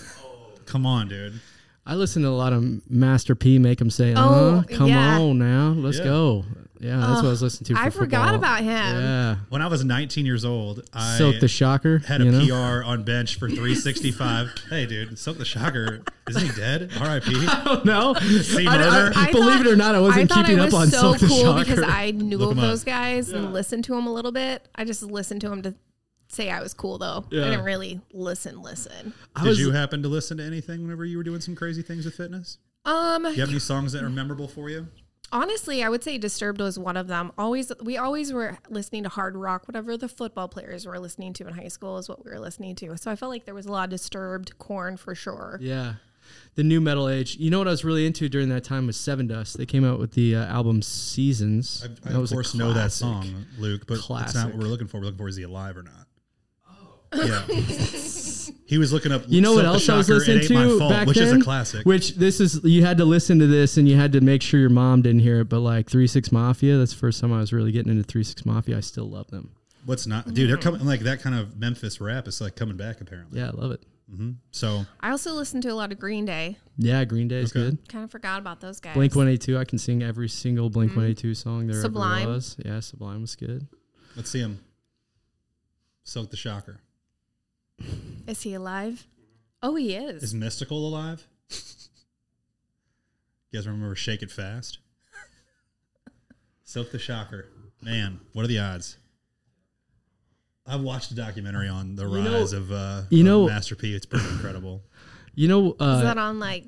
Come 0.65 0.85
on, 0.85 1.07
dude. 1.09 1.39
I 1.85 1.95
listen 1.95 2.21
to 2.21 2.29
a 2.29 2.29
lot 2.29 2.53
of 2.53 2.89
Master 2.89 3.35
P. 3.35 3.59
Make 3.59 3.79
them 3.79 3.89
say, 3.89 4.13
Oh, 4.15 4.59
"Uh, 4.59 4.63
come 4.63 4.87
yeah. 4.87 5.19
on 5.19 5.37
now, 5.39 5.69
let's 5.71 5.97
Yeah. 5.97 6.03
go." 6.05 6.45
Yeah, 6.81 6.97
that's 6.97 7.17
what 7.17 7.25
I 7.25 7.29
was 7.29 7.41
listening 7.43 7.67
to. 7.67 7.75
For 7.75 7.79
I 7.79 7.89
forgot 7.91 8.33
about 8.33 8.59
him. 8.61 8.65
Yeah, 9.01 9.35
When 9.49 9.61
I 9.61 9.67
was 9.67 9.85
19 9.85 10.25
years 10.25 10.43
old, 10.43 10.81
I 10.91 11.15
Silk 11.17 11.39
the 11.39 11.47
Shocker. 11.47 11.99
had 11.99 12.21
a 12.21 12.25
you 12.25 12.31
know? 12.31 12.45
PR 12.81 12.83
on 12.83 13.03
bench 13.03 13.35
for 13.37 13.47
365. 13.47 14.49
hey, 14.69 14.85
dude, 14.87 15.17
Silk 15.19 15.37
the 15.37 15.45
Shocker. 15.45 16.01
Isn't 16.29 16.41
he 16.41 16.51
dead? 16.59 16.91
R.I.P. 16.99 17.31
no, 17.85 18.13
See 18.41 18.65
I- 18.65 18.73
I- 18.73 18.77
murder? 18.77 19.13
I 19.15 19.31
believe 19.31 19.57
thought- 19.57 19.65
it 19.67 19.71
or 19.71 19.75
not, 19.75 19.93
I 19.95 19.99
wasn't 19.99 20.29
thought 20.29 20.45
keeping 20.45 20.57
it 20.59 20.61
up 20.61 20.65
was 20.71 20.73
on 20.73 20.87
so 20.87 20.99
Silk 21.01 21.19
the 21.19 21.27
cool 21.27 21.41
Shocker. 21.43 21.59
because 21.65 21.83
I 21.87 22.11
knew 22.11 22.37
Look 22.39 22.51
of 22.53 22.57
'em 22.57 22.63
up. 22.63 22.69
those 22.71 22.83
guys 22.83 23.29
and 23.29 23.53
listened 23.53 23.83
to 23.85 23.95
them 23.95 24.07
a 24.07 24.13
little 24.13 24.31
bit. 24.31 24.67
I 24.73 24.83
just 24.83 25.03
listened 25.03 25.41
to 25.41 25.49
them 25.49 25.61
to 25.61 25.75
say 26.29 26.49
I 26.49 26.61
was 26.61 26.73
cool 26.73 26.97
though. 26.97 27.25
Yeah. 27.29 27.45
I 27.45 27.49
didn't 27.51 27.65
really 27.65 28.01
listen. 28.13 28.61
Listen. 28.61 29.13
I 29.35 29.43
Did 29.43 29.49
was, 29.49 29.59
you 29.59 29.71
happen 29.71 30.01
to 30.03 30.09
listen 30.09 30.37
to 30.37 30.43
anything 30.43 30.81
whenever 30.81 31.05
you 31.05 31.17
were 31.17 31.23
doing 31.23 31.41
some 31.41 31.55
crazy 31.55 31.81
things 31.83 32.05
with 32.05 32.15
fitness? 32.15 32.57
Um, 32.85 33.23
Do 33.23 33.29
you 33.33 33.41
have 33.41 33.49
any 33.49 33.59
songs 33.59 33.91
that 33.91 34.03
are 34.03 34.09
memorable 34.09 34.47
for 34.47 34.67
you? 34.69 34.87
Honestly, 35.33 35.81
I 35.83 35.89
would 35.89 36.03
say 36.03 36.17
Disturbed 36.17 36.59
was 36.59 36.77
one 36.77 36.97
of 36.97 37.07
them. 37.07 37.31
Always, 37.37 37.71
we 37.81 37.97
always 37.97 38.33
were 38.33 38.57
listening 38.69 39.03
to 39.03 39.09
hard 39.09 39.35
rock. 39.35 39.67
Whatever 39.67 39.95
the 39.95 40.09
football 40.09 40.49
players 40.49 40.85
were 40.85 40.99
listening 40.99 41.33
to 41.33 41.47
in 41.47 41.53
high 41.53 41.69
school 41.69 41.97
is 41.97 42.09
what 42.09 42.25
we 42.25 42.31
were 42.31 42.39
listening 42.39 42.75
to. 42.75 42.97
So 42.97 43.09
I 43.09 43.15
felt 43.15 43.31
like 43.31 43.45
there 43.45 43.55
was 43.55 43.65
a 43.65 43.71
lot 43.71 43.85
of 43.85 43.89
Disturbed, 43.91 44.57
Korn 44.57 44.97
for 44.97 45.15
sure. 45.15 45.57
Yeah. 45.61 45.93
The 46.55 46.63
nu 46.63 46.81
metal 46.81 47.07
age. 47.07 47.37
You 47.37 47.49
know 47.49 47.59
what 47.59 47.67
I 47.67 47.71
was 47.71 47.85
really 47.85 48.05
into 48.05 48.27
during 48.27 48.49
that 48.49 48.63
time 48.63 48.87
was 48.87 48.97
Sevendust. 48.97 49.57
They 49.57 49.65
came 49.65 49.85
out 49.85 49.99
with 49.99 50.11
the 50.13 50.35
uh, 50.35 50.45
album 50.45 50.81
Seasons. 50.81 51.81
I, 51.83 51.87
That 52.09 52.15
I 52.17 52.21
of 52.21 52.29
course 52.29 52.53
know 52.53 52.73
that 52.73 52.91
song, 52.91 53.45
Luke, 53.57 53.85
but 53.87 53.99
that's 54.07 54.35
not 54.35 54.47
what 54.47 54.57
we're 54.57 54.67
looking 54.67 54.87
for. 54.87 54.99
We're 54.99 55.05
looking 55.05 55.17
for 55.17 55.27
is 55.29 55.37
he 55.37 55.43
alive 55.43 55.77
or 55.77 55.83
not? 55.83 56.07
Oh, 57.13 57.23
yeah. 57.25 57.45
he 58.65 58.77
was 58.77 58.91
looking 58.93 59.11
up. 59.11 59.23
You 59.27 59.41
know 59.41 59.53
what 59.53 59.65
else 59.65 59.87
I 59.89 59.97
was 59.97 60.09
listening 60.09 60.37
It 60.37 60.43
Ain't 60.43 60.53
My 60.53 60.63
to 60.63 60.77
Fault, 60.79 60.91
back 60.91 61.07
which 61.07 61.17
then? 61.17 61.27
is 61.27 61.33
a 61.33 61.39
classic. 61.43 61.85
Which 61.85 62.15
this 62.15 62.39
is 62.39 62.63
you 62.63 62.83
had 62.85 62.97
to 62.97 63.05
listen 63.05 63.39
to 63.39 63.47
this 63.47 63.77
and 63.77 63.87
you 63.87 63.95
had 63.95 64.11
to 64.13 64.21
make 64.21 64.41
sure 64.41 64.59
your 64.59 64.69
mom 64.69 65.01
didn't 65.01 65.21
hear 65.21 65.41
it. 65.41 65.49
But 65.49 65.59
like 65.59 65.89
Three 65.89 66.07
Six 66.07 66.31
Mafia, 66.31 66.77
that's 66.77 66.93
the 66.93 66.99
first 66.99 67.19
time 67.21 67.33
I 67.33 67.39
was 67.39 67.51
really 67.53 67.71
getting 67.71 67.91
into 67.91 68.03
Three 68.03 68.23
Six 68.23 68.45
Mafia. 68.45 68.77
I 68.77 68.81
still 68.81 69.09
love 69.09 69.27
them. 69.31 69.51
What's 69.85 70.05
not, 70.05 70.33
dude? 70.33 70.49
They're 70.49 70.57
coming 70.57 70.85
like 70.85 70.99
that 71.01 71.21
kind 71.21 71.35
of 71.35 71.57
Memphis 71.57 71.99
rap 71.99 72.27
is 72.27 72.39
like 72.41 72.55
coming 72.55 72.77
back 72.77 73.01
apparently. 73.01 73.39
Yeah, 73.39 73.47
I 73.47 73.51
love 73.51 73.71
it. 73.71 73.83
Mm-hmm. 74.13 74.31
So 74.51 74.85
I 74.99 75.11
also 75.11 75.33
listened 75.33 75.63
to 75.63 75.69
a 75.69 75.73
lot 75.73 75.91
of 75.91 75.99
Green 75.99 76.25
Day. 76.25 76.57
Yeah, 76.77 77.05
Green 77.05 77.27
Day 77.29 77.37
is 77.39 77.51
Okay. 77.55 77.61
good. 77.71 77.87
Kind 77.87 78.03
of 78.03 78.11
forgot 78.11 78.39
about 78.39 78.59
those 78.59 78.79
guys. 78.79 78.93
Blink 78.93 79.15
One 79.15 79.27
Eighty 79.27 79.37
Two. 79.37 79.57
I 79.57 79.63
can 79.65 79.77
sing 79.79 80.03
every 80.03 80.27
single 80.29 80.69
Blink 80.69 80.91
mm-hmm. 80.91 80.99
One 80.99 81.09
Eighty 81.09 81.21
Two 81.21 81.33
song 81.33 81.67
there 81.67 81.81
Sublime. 81.81 82.23
ever 82.23 82.31
was. 82.33 82.57
Yeah, 82.63 82.79
Sublime 82.81 83.21
was 83.21 83.35
good. 83.35 83.67
let's 84.15 84.29
see 84.29 84.39
him. 84.39 84.59
Silk 86.03 86.29
the 86.29 86.37
Shocker. 86.37 86.79
Is 88.27 88.41
he 88.43 88.53
alive? 88.53 89.05
Oh, 89.63 89.75
he 89.75 89.95
is. 89.95 90.23
Is 90.23 90.33
Mystikal 90.33 90.71
alive? 90.71 91.27
You 91.49 91.57
guys 93.59 93.67
remember 93.67 93.95
Shake 93.95 94.21
It 94.21 94.31
Fast? 94.31 94.79
Silk 96.63 96.91
the 96.91 96.99
Shocker. 96.99 97.47
Man, 97.81 98.19
what 98.33 98.45
are 98.45 98.47
the 98.47 98.59
odds? 98.59 98.97
I've 100.65 100.81
watched 100.81 101.11
a 101.11 101.15
documentary 101.15 101.67
on 101.67 101.95
the 101.95 102.07
You 102.07 102.21
know- 102.23 102.39
rise 102.39 102.53
of 102.53 102.71
uh 102.71 103.01
you 103.09 103.21
of 103.21 103.25
know- 103.25 103.47
Master 103.47 103.75
P. 103.75 103.93
It's 103.95 104.05
pretty 104.05 104.27
incredible. 104.29 104.83
You 105.35 105.47
know, 105.47 105.69
is 105.71 105.75
uh, 105.79 106.03
that 106.03 106.17
on 106.17 106.39
like 106.39 106.65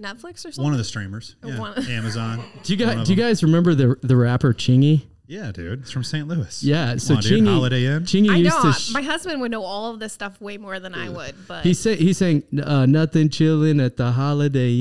Netflix 0.00 0.44
or 0.46 0.52
something? 0.52 0.64
One 0.64 0.72
of 0.72 0.78
the 0.78 0.84
streamers. 0.84 1.36
Yeah. 1.44 1.74
Amazon. 1.88 2.42
do 2.62 2.72
you 2.72 2.78
guys 2.78 2.96
of 3.00 3.06
do 3.06 3.14
you 3.14 3.20
guys 3.22 3.42
remember 3.42 3.74
the 3.74 3.96
the 4.02 4.16
rapper 4.16 4.54
Chingy? 4.54 5.02
Yeah, 5.32 5.50
dude. 5.50 5.80
It's 5.80 5.90
from 5.90 6.04
St. 6.04 6.28
Louis. 6.28 6.62
Yeah, 6.62 6.90
Come 6.90 6.98
so 6.98 7.14
on, 7.14 7.20
dude. 7.22 7.42
Chingy 7.42 7.46
Holiday 7.54 7.86
Inn. 7.86 8.02
Chingy 8.02 8.30
I 8.30 8.36
used 8.36 8.54
know. 8.54 8.70
to. 8.70 8.78
sh- 8.78 8.92
my 8.92 9.00
husband 9.00 9.40
would 9.40 9.50
know 9.50 9.62
all 9.64 9.90
of 9.94 9.98
this 9.98 10.12
stuff 10.12 10.38
way 10.42 10.58
more 10.58 10.78
than 10.78 10.94
I 10.94 11.08
would, 11.08 11.34
but 11.48 11.64
he 11.64 11.72
say 11.72 11.96
he 11.96 12.12
sang 12.12 12.42
uh, 12.62 12.84
nothing 12.84 13.30
chilling 13.30 13.80
at 13.80 13.96
the 13.96 14.12
Holiday 14.12 14.72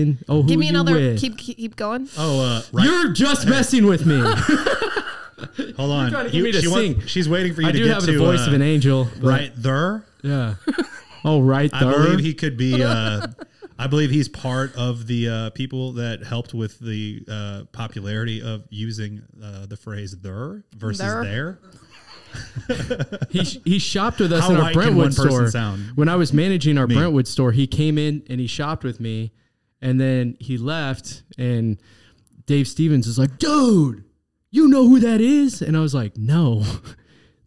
Inn. 0.00 0.18
Oh, 0.26 0.40
who 0.40 0.48
give 0.48 0.58
me 0.58 0.66
you 0.66 0.70
another. 0.70 0.94
with? 0.94 1.20
Keep 1.20 1.36
keep 1.36 1.56
keep 1.58 1.76
going. 1.76 2.08
Oh, 2.16 2.40
uh, 2.40 2.62
right. 2.72 2.84
You're 2.86 3.12
just 3.12 3.46
messing 3.46 3.84
with 3.84 4.06
me. 4.06 4.16
Hold 5.76 5.90
on. 5.90 6.10
trying 6.10 6.26
to 6.26 6.30
get 6.32 6.42
me 6.44 6.52
to 6.52 6.60
she 6.62 6.68
want- 6.68 6.80
sing. 6.82 7.06
she's 7.06 7.28
waiting 7.28 7.52
for 7.54 7.60
you 7.60 7.68
I 7.68 7.72
to 7.72 7.78
I 7.78 7.80
do 7.80 7.84
get 7.86 7.94
have 7.94 8.04
to 8.06 8.12
the 8.12 8.18
voice 8.18 8.40
uh, 8.40 8.46
of 8.48 8.52
an 8.54 8.62
angel. 8.62 9.06
but- 9.20 9.28
right 9.28 9.52
there. 9.56 10.04
Yeah. 10.22 10.54
Oh, 11.24 11.40
right 11.42 11.68
I 11.74 11.84
there. 11.84 11.92
believe 11.92 12.20
he 12.20 12.32
could 12.32 12.56
be. 12.56 12.82
Uh, 12.82 13.26
I 13.80 13.86
believe 13.86 14.10
he's 14.10 14.28
part 14.28 14.76
of 14.76 15.06
the 15.06 15.28
uh, 15.28 15.50
people 15.50 15.92
that 15.92 16.22
helped 16.22 16.52
with 16.52 16.78
the 16.80 17.24
uh, 17.26 17.62
popularity 17.72 18.42
of 18.42 18.64
using 18.68 19.22
uh, 19.42 19.64
the 19.64 19.76
phrase 19.76 20.14
"there" 20.20 20.64
versus 20.76 21.00
There. 21.00 21.22
"there." 21.24 21.58
he 23.30 23.40
he 23.40 23.78
shopped 23.78 24.20
with 24.20 24.34
us 24.34 24.42
How 24.42 24.50
in 24.50 24.56
our 24.60 24.72
Brentwood 24.74 25.14
store. 25.14 25.48
sound? 25.48 25.96
When 25.96 26.10
I 26.10 26.16
was 26.16 26.30
managing 26.30 26.76
our 26.76 26.86
Me. 26.86 26.94
Brentwood 26.94 27.26
store, 27.26 27.52
he 27.52 27.66
came 27.66 27.96
in 27.96 28.22
and 28.28 28.38
he 28.38 28.46
shopped 28.46 28.84
with 28.84 29.00
me, 29.00 29.32
and 29.80 29.98
then 29.98 30.36
he 30.40 30.58
left. 30.58 31.22
And 31.38 31.80
Dave 32.44 32.68
Stevens 32.68 33.06
is 33.06 33.18
like, 33.18 33.38
"Dude, 33.38 34.04
you 34.50 34.68
know 34.68 34.88
who 34.88 35.00
that 35.00 35.22
is?" 35.22 35.62
And 35.62 35.74
I 35.74 35.80
was 35.80 35.94
like, 35.94 36.18
"No." 36.18 36.64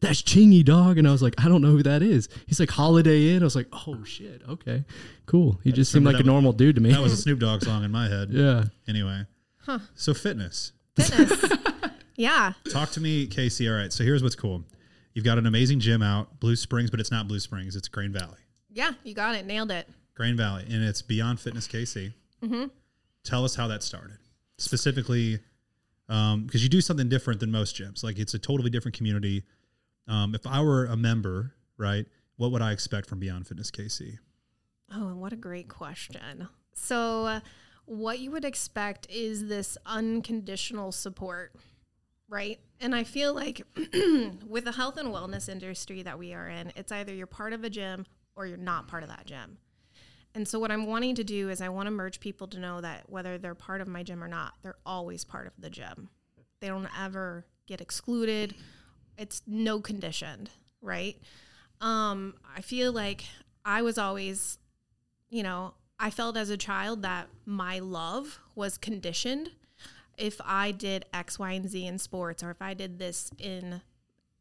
That's 0.03 0.21
Chingy 0.21 0.65
dog, 0.65 0.97
and 0.97 1.07
I 1.07 1.11
was 1.11 1.21
like, 1.21 1.33
I 1.37 1.47
don't 1.47 1.61
know 1.61 1.69
who 1.69 1.81
that 1.83 2.03
is. 2.03 2.27
He's 2.45 2.59
like 2.59 2.69
Holiday 2.69 3.29
Inn. 3.29 3.41
I 3.41 3.45
was 3.45 3.55
like, 3.55 3.67
oh 3.71 4.03
shit, 4.03 4.41
okay, 4.49 4.83
cool. 5.25 5.61
He 5.63 5.71
just 5.71 5.93
seemed 5.93 6.05
like 6.05 6.15
a 6.15 6.17
that 6.17 6.23
was- 6.23 6.27
normal 6.27 6.51
dude 6.51 6.75
to 6.75 6.81
me. 6.81 6.91
That 6.91 7.01
was 7.01 7.13
a 7.13 7.17
Snoop 7.17 7.39
Dogg 7.39 7.63
song 7.63 7.85
in 7.85 7.91
my 7.91 8.09
head. 8.09 8.29
yeah. 8.31 8.65
Anyway, 8.85 9.25
huh. 9.59 9.79
so 9.95 10.13
fitness. 10.13 10.73
Fitness. 10.97 11.45
yeah. 12.17 12.51
Talk 12.69 12.91
to 12.91 12.99
me, 12.99 13.27
Casey. 13.27 13.69
All 13.69 13.75
right. 13.75 13.93
So 13.93 14.03
here's 14.03 14.21
what's 14.21 14.35
cool. 14.35 14.65
You've 15.13 15.25
got 15.25 15.37
an 15.37 15.45
amazing 15.45 15.79
gym 15.79 16.01
out, 16.01 16.39
Blue 16.41 16.57
Springs, 16.57 16.89
but 16.91 16.99
it's 16.99 17.11
not 17.11 17.27
Blue 17.27 17.39
Springs. 17.39 17.75
It's 17.75 17.87
Grain 17.87 18.11
Valley. 18.11 18.39
Yeah, 18.69 18.91
you 19.03 19.13
got 19.13 19.35
it. 19.35 19.45
Nailed 19.45 19.71
it. 19.71 19.87
Grain 20.15 20.35
Valley, 20.35 20.65
and 20.69 20.83
it's 20.83 21.01
Beyond 21.01 21.39
Fitness 21.39 21.67
KC. 21.67 22.11
Mm-hmm. 22.43 22.65
Tell 23.23 23.45
us 23.45 23.55
how 23.55 23.67
that 23.67 23.83
started, 23.83 24.17
specifically, 24.57 25.39
um, 26.09 26.45
because 26.45 26.61
you 26.61 26.69
do 26.69 26.81
something 26.81 27.07
different 27.07 27.39
than 27.39 27.51
most 27.51 27.75
gyms. 27.75 28.03
Like 28.03 28.19
it's 28.19 28.33
a 28.33 28.39
totally 28.39 28.69
different 28.69 28.97
community. 28.97 29.43
Um, 30.07 30.35
if 30.35 30.45
I 30.45 30.61
were 30.61 30.85
a 30.85 30.97
member, 30.97 31.53
right, 31.77 32.05
what 32.37 32.51
would 32.51 32.61
I 32.61 32.71
expect 32.71 33.07
from 33.07 33.19
Beyond 33.19 33.47
Fitness 33.47 33.71
KC? 33.71 34.17
Oh, 34.93 35.07
and 35.07 35.21
what 35.21 35.33
a 35.33 35.37
great 35.37 35.69
question. 35.69 36.47
So, 36.73 37.25
uh, 37.25 37.39
what 37.85 38.19
you 38.19 38.31
would 38.31 38.45
expect 38.45 39.07
is 39.09 39.47
this 39.47 39.77
unconditional 39.85 40.91
support, 40.91 41.55
right? 42.29 42.59
And 42.79 42.95
I 42.95 43.03
feel 43.03 43.33
like 43.33 43.61
with 44.47 44.65
the 44.65 44.73
health 44.75 44.97
and 44.97 45.09
wellness 45.09 45.49
industry 45.49 46.03
that 46.03 46.17
we 46.17 46.33
are 46.33 46.47
in, 46.47 46.71
it's 46.75 46.91
either 46.91 47.13
you're 47.13 47.27
part 47.27 47.53
of 47.53 47.63
a 47.63 47.69
gym 47.69 48.05
or 48.35 48.45
you're 48.45 48.57
not 48.57 48.87
part 48.87 49.03
of 49.03 49.09
that 49.09 49.25
gym. 49.25 49.57
And 50.35 50.47
so, 50.47 50.59
what 50.59 50.71
I'm 50.71 50.87
wanting 50.87 51.15
to 51.15 51.23
do 51.23 51.49
is, 51.49 51.61
I 51.61 51.69
want 51.69 51.87
to 51.87 51.91
merge 51.91 52.19
people 52.19 52.47
to 52.47 52.59
know 52.59 52.81
that 52.81 53.03
whether 53.07 53.37
they're 53.37 53.55
part 53.55 53.81
of 53.81 53.87
my 53.87 54.01
gym 54.01 54.23
or 54.23 54.27
not, 54.27 54.53
they're 54.63 54.77
always 54.85 55.23
part 55.23 55.45
of 55.45 55.53
the 55.59 55.69
gym. 55.69 56.09
They 56.59 56.67
don't 56.67 56.87
ever 56.99 57.45
get 57.67 57.81
excluded. 57.81 58.55
It's 59.17 59.41
no 59.47 59.79
conditioned, 59.79 60.49
right? 60.81 61.17
Um, 61.81 62.35
I 62.55 62.61
feel 62.61 62.91
like 62.91 63.25
I 63.65 63.81
was 63.81 63.97
always, 63.97 64.57
you 65.29 65.43
know, 65.43 65.73
I 65.99 66.09
felt 66.09 66.37
as 66.37 66.49
a 66.49 66.57
child 66.57 67.01
that 67.03 67.27
my 67.45 67.79
love 67.79 68.39
was 68.55 68.77
conditioned. 68.77 69.51
If 70.17 70.39
I 70.43 70.71
did 70.71 71.05
X, 71.13 71.39
Y, 71.39 71.51
and 71.51 71.69
Z 71.69 71.85
in 71.85 71.97
sports, 71.97 72.43
or 72.43 72.51
if 72.51 72.61
I 72.61 72.73
did 72.73 72.99
this 72.99 73.31
in 73.39 73.81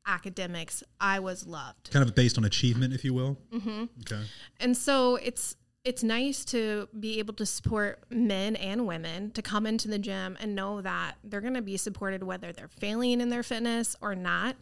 academics, 0.06 0.82
I 1.00 1.20
was 1.20 1.46
loved. 1.46 1.90
Kind 1.90 2.06
of 2.06 2.14
based 2.14 2.36
on 2.38 2.44
achievement, 2.44 2.92
if 2.92 3.04
you 3.04 3.14
will. 3.14 3.38
Mm-hmm. 3.52 3.84
Okay. 4.00 4.22
And 4.60 4.76
so 4.76 5.16
it's 5.16 5.56
it's 5.84 6.02
nice 6.02 6.44
to 6.44 6.88
be 6.98 7.18
able 7.18 7.34
to 7.34 7.44
support 7.44 8.04
men 8.10 8.54
and 8.56 8.86
women 8.86 9.30
to 9.32 9.42
come 9.42 9.66
into 9.66 9.88
the 9.88 9.98
gym 9.98 10.36
and 10.40 10.54
know 10.54 10.80
that 10.80 11.14
they're 11.24 11.40
going 11.40 11.54
to 11.54 11.62
be 11.62 11.76
supported 11.76 12.22
whether 12.22 12.52
they're 12.52 12.68
failing 12.68 13.20
in 13.20 13.30
their 13.30 13.42
fitness 13.42 13.96
or 14.00 14.14
not. 14.14 14.56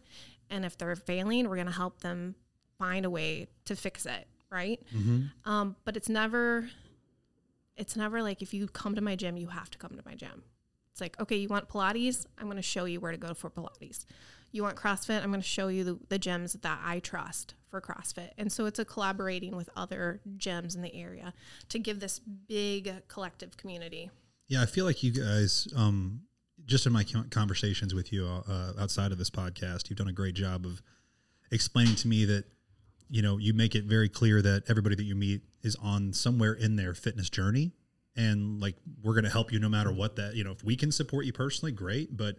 And 0.49 0.65
if 0.65 0.79
they're 0.79 0.97
failing, 0.97 1.49
we're 1.49 1.57
going 1.57 1.67
to 1.67 1.73
help 1.73 2.01
them 2.01 2.35
find 2.79 3.05
a 3.05 3.11
way 3.11 3.49
to 3.67 3.77
fix 3.77 4.07
it, 4.07 4.27
right? 4.51 4.81
Um, 5.45 5.77
but 5.85 5.97
it's 5.97 6.09
never 6.09 6.71
it's 7.77 7.97
never 7.97 8.23
like 8.23 8.43
if 8.43 8.53
you 8.53 8.67
come 8.67 8.95
to 8.95 9.01
my 9.01 9.17
gym, 9.17 9.37
you 9.37 9.49
have 9.49 9.71
to 9.71 9.79
come 9.79 9.91
to 9.97 10.03
my 10.05 10.15
gym. 10.15 10.43
It's 10.93 11.01
like, 11.01 11.19
okay, 11.21 11.37
you 11.37 11.49
want 11.49 11.69
Pilates? 11.69 12.27
I'm 12.39 12.45
going 12.47 12.57
to 12.57 12.63
show 12.63 12.85
you 12.85 13.01
where 13.01 13.13
to 13.13 13.19
go 13.19 13.33
for 13.33 13.49
Pilates. 13.49 14.05
You 14.53 14.63
want 14.63 14.77
CrossFit? 14.77 15.23
I'm 15.23 15.31
going 15.31 15.41
to 15.41 15.47
show 15.47 15.69
you 15.69 15.85
the, 15.85 15.99
the 16.09 16.19
gyms 16.19 16.61
that 16.63 16.81
I 16.85 16.99
trust 16.99 17.55
for 17.71 17.81
CrossFit. 17.81 18.31
And 18.37 18.51
so 18.53 18.67
it's 18.67 18.79
a 18.79 18.85
collaborating 18.85 19.57
with 19.57 19.71
other 19.77 20.21
gyms 20.37 20.75
in 20.75 20.83
the 20.83 20.95
area 20.95 21.33
to 21.69 21.79
give 21.79 22.01
this 22.01 22.19
big 22.19 22.93
collective 23.09 23.57
community. 23.57 24.11
Yeah, 24.49 24.63
I 24.63 24.67
feel 24.67 24.85
like 24.85 25.03
you 25.05 25.13
guys, 25.13 25.69
um, 25.77 26.23
just 26.67 26.87
in 26.87 26.93
my 26.93 27.05
conversations 27.31 27.95
with 27.95 28.13
you 28.13 28.27
uh, 28.27 28.73
outside 28.79 29.13
of 29.13 29.19
this 29.19 29.31
podcast, 29.31 29.89
you've 29.89 29.99
done 29.99 30.09
a 30.09 30.13
great 30.13 30.35
job 30.35 30.67
of 30.67 30.83
explaining 31.53 31.95
to 31.97 32.09
me 32.09 32.25
that 32.25 32.45
you 33.09 33.23
know 33.23 33.39
you 33.39 33.53
make 33.55 33.75
it 33.75 33.85
very 33.85 34.09
clear 34.09 34.43
that 34.43 34.65
everybody 34.69 34.95
that 34.95 35.05
you 35.05 35.15
meet 35.15 35.43
is 35.63 35.77
on 35.77 36.13
somewhere 36.13 36.53
in 36.53 36.77
their 36.77 36.95
fitness 36.95 37.31
journey, 37.31 37.73
and 38.17 38.61
like 38.61 38.77
we're 39.03 39.15
going 39.15 39.25
to 39.25 39.31
help 39.31 39.53
you 39.53 39.59
no 39.59 39.69
matter 39.69 39.93
what 39.93 40.17
that 40.17 40.35
you 40.35 40.45
know 40.45 40.53
if 40.53 40.65
we 40.65 40.77
can 40.77 40.93
support 40.93 41.25
you 41.25 41.33
personally, 41.33 41.73
great, 41.73 42.17
but 42.17 42.37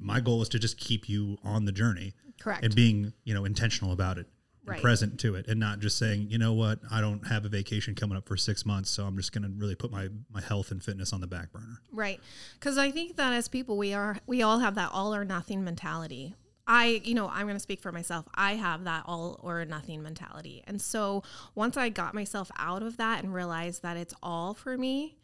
my 0.00 0.18
goal 0.20 0.42
is 0.42 0.48
to 0.48 0.58
just 0.58 0.78
keep 0.78 1.08
you 1.08 1.36
on 1.44 1.64
the 1.66 1.72
journey 1.72 2.14
Correct. 2.40 2.64
and 2.64 2.74
being 2.74 3.12
you 3.24 3.34
know 3.34 3.44
intentional 3.44 3.92
about 3.92 4.16
it. 4.18 4.26
and 4.26 4.34
Right. 4.66 4.82
present 4.82 5.18
to 5.20 5.34
it 5.36 5.46
and 5.48 5.58
not 5.58 5.80
just 5.80 5.96
saying 5.98 6.28
you 6.30 6.36
know 6.38 6.52
what 6.52 6.78
i 6.90 7.00
don't 7.00 7.26
have 7.26 7.44
a 7.46 7.48
vacation 7.48 7.94
coming 7.94 8.16
up 8.16 8.28
for 8.28 8.36
six 8.36 8.64
months 8.66 8.90
so 8.90 9.04
i'm 9.06 9.16
just 9.16 9.32
going 9.32 9.42
to 9.42 9.48
really 9.56 9.74
put 9.74 9.90
my 9.90 10.08
my 10.30 10.40
health 10.40 10.70
and 10.70 10.82
fitness 10.84 11.12
on 11.14 11.20
the 11.22 11.26
back 11.26 11.50
burner 11.50 11.80
Right. 11.90 12.20
Because 12.54 12.76
I 12.78 12.90
think 12.90 13.16
that 13.16 13.32
as 13.32 13.48
people, 13.48 13.76
we 13.78 13.94
are, 13.94 14.18
we 14.26 14.42
all 14.42 14.58
have 14.60 14.74
that 14.76 14.90
all 14.92 15.14
or 15.14 15.24
nothing 15.24 15.64
mentality. 15.64 16.34
I, 16.66 17.00
you 17.04 17.14
know, 17.14 17.28
I'm 17.28 17.46
going 17.46 17.56
to 17.56 17.58
speak 17.60 17.80
for 17.80 17.90
myself. 17.90 18.26
I 18.34 18.54
have 18.54 18.84
that 18.84 19.02
all 19.06 19.40
or 19.42 19.64
nothing 19.64 20.02
mentality. 20.02 20.62
And 20.68 20.80
so 20.80 21.24
once 21.56 21.76
I 21.76 21.88
got 21.88 22.14
myself 22.14 22.50
out 22.58 22.82
of 22.84 22.96
that 22.98 23.24
and 23.24 23.34
realized 23.34 23.82
that 23.82 23.96
it's 23.96 24.14
all 24.22 24.54
for 24.54 24.78
me, 24.78 25.16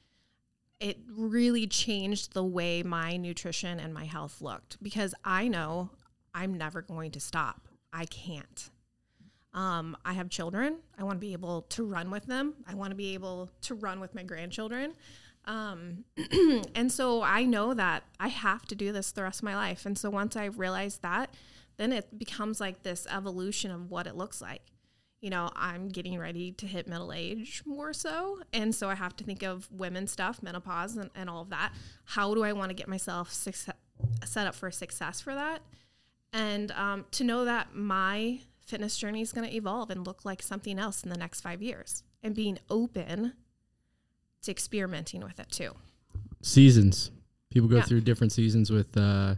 it 0.80 0.98
really 1.10 1.66
changed 1.66 2.34
the 2.34 2.44
way 2.44 2.82
my 2.82 3.16
nutrition 3.16 3.80
and 3.80 3.94
my 3.94 4.04
health 4.04 4.40
looked 4.40 4.82
because 4.82 5.14
I 5.24 5.48
know 5.48 5.90
I'm 6.34 6.58
never 6.58 6.82
going 6.82 7.12
to 7.12 7.20
stop. 7.20 7.68
I 7.92 8.04
can't. 8.04 8.70
Um, 9.54 9.96
I 10.04 10.12
have 10.12 10.28
children. 10.28 10.76
I 10.98 11.04
want 11.04 11.16
to 11.16 11.26
be 11.26 11.32
able 11.32 11.62
to 11.62 11.84
run 11.84 12.10
with 12.10 12.26
them. 12.26 12.54
I 12.68 12.74
want 12.74 12.90
to 12.90 12.96
be 12.96 13.14
able 13.14 13.50
to 13.62 13.74
run 13.74 14.00
with 14.00 14.14
my 14.14 14.22
grandchildren. 14.22 14.92
Um, 15.46 16.04
and 16.74 16.92
so 16.92 17.22
I 17.22 17.44
know 17.44 17.72
that 17.72 18.02
I 18.20 18.28
have 18.28 18.66
to 18.66 18.74
do 18.74 18.92
this 18.92 19.12
the 19.12 19.22
rest 19.22 19.40
of 19.40 19.44
my 19.44 19.56
life. 19.56 19.86
And 19.86 19.96
so 19.96 20.10
once 20.10 20.36
I 20.36 20.46
realize 20.46 20.98
that, 20.98 21.32
then 21.78 21.92
it 21.92 22.18
becomes 22.18 22.60
like 22.60 22.82
this 22.82 23.06
evolution 23.10 23.70
of 23.70 23.90
what 23.90 24.06
it 24.06 24.14
looks 24.14 24.42
like. 24.42 24.62
You 25.20 25.30
know, 25.30 25.50
I'm 25.56 25.88
getting 25.88 26.18
ready 26.18 26.52
to 26.52 26.66
hit 26.66 26.86
middle 26.86 27.12
age 27.12 27.62
more 27.64 27.92
so. 27.92 28.40
And 28.52 28.74
so 28.74 28.88
I 28.90 28.94
have 28.94 29.16
to 29.16 29.24
think 29.24 29.42
of 29.42 29.68
women 29.72 30.06
stuff, 30.06 30.42
menopause, 30.42 30.96
and, 30.96 31.10
and 31.14 31.28
all 31.30 31.42
of 31.42 31.50
that. 31.50 31.72
How 32.04 32.34
do 32.34 32.44
I 32.44 32.52
want 32.52 32.68
to 32.68 32.74
get 32.74 32.86
myself 32.86 33.32
success, 33.32 33.74
set 34.24 34.46
up 34.46 34.54
for 34.54 34.70
success 34.70 35.20
for 35.20 35.34
that? 35.34 35.62
And 36.32 36.70
um, 36.72 37.06
to 37.12 37.24
know 37.24 37.44
that 37.46 37.74
my 37.74 38.40
fitness 38.66 38.96
journey 38.96 39.22
is 39.22 39.32
going 39.32 39.48
to 39.48 39.54
evolve 39.56 39.90
and 39.90 40.06
look 40.06 40.24
like 40.24 40.42
something 40.42 40.78
else 40.78 41.02
in 41.02 41.08
the 41.08 41.16
next 41.16 41.40
five 41.40 41.62
years 41.62 42.02
and 42.22 42.34
being 42.34 42.58
open 42.68 43.32
to 44.42 44.50
experimenting 44.50 45.22
with 45.22 45.40
it 45.40 45.50
too. 45.50 45.72
seasons. 46.42 47.10
People 47.50 47.68
go 47.68 47.76
Yeah. 47.76 47.82
through 47.84 48.02
different 48.02 48.32
seasons 48.32 48.70
with 48.70 48.96
uh, 48.98 49.36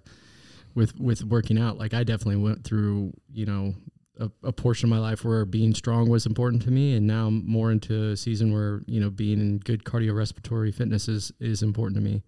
with 0.75 0.99
with 0.99 1.23
working 1.25 1.57
out. 1.59 1.79
Like 1.79 1.95
I 1.95 2.03
definitely 2.03 2.43
went 2.43 2.65
through, 2.65 3.13
you 3.33 3.47
know, 3.47 3.75
a, 4.19 4.31
a 4.43 4.53
portion 4.53 4.87
of 4.87 4.91
my 4.91 4.99
life 4.99 5.25
where 5.25 5.45
being 5.45 5.75
strong 5.75 6.09
was 6.09 6.27
important 6.27 6.63
to 6.63 6.71
me, 6.71 6.95
and 6.95 7.07
now 7.07 7.29
I'm 7.29 7.47
more 7.47 7.71
into 7.71 8.11
a 8.11 8.17
season 8.17 8.53
where 8.53 8.83
you 8.87 9.01
know 9.01 9.11
being 9.11 9.41
in 9.41 9.59
good 9.59 9.85
cardiorespiratory 9.85 10.75
fitness 10.75 11.09
is 11.09 11.33
is 11.41 11.63
important 11.63 11.97
to 11.97 12.03
me. 12.03 12.23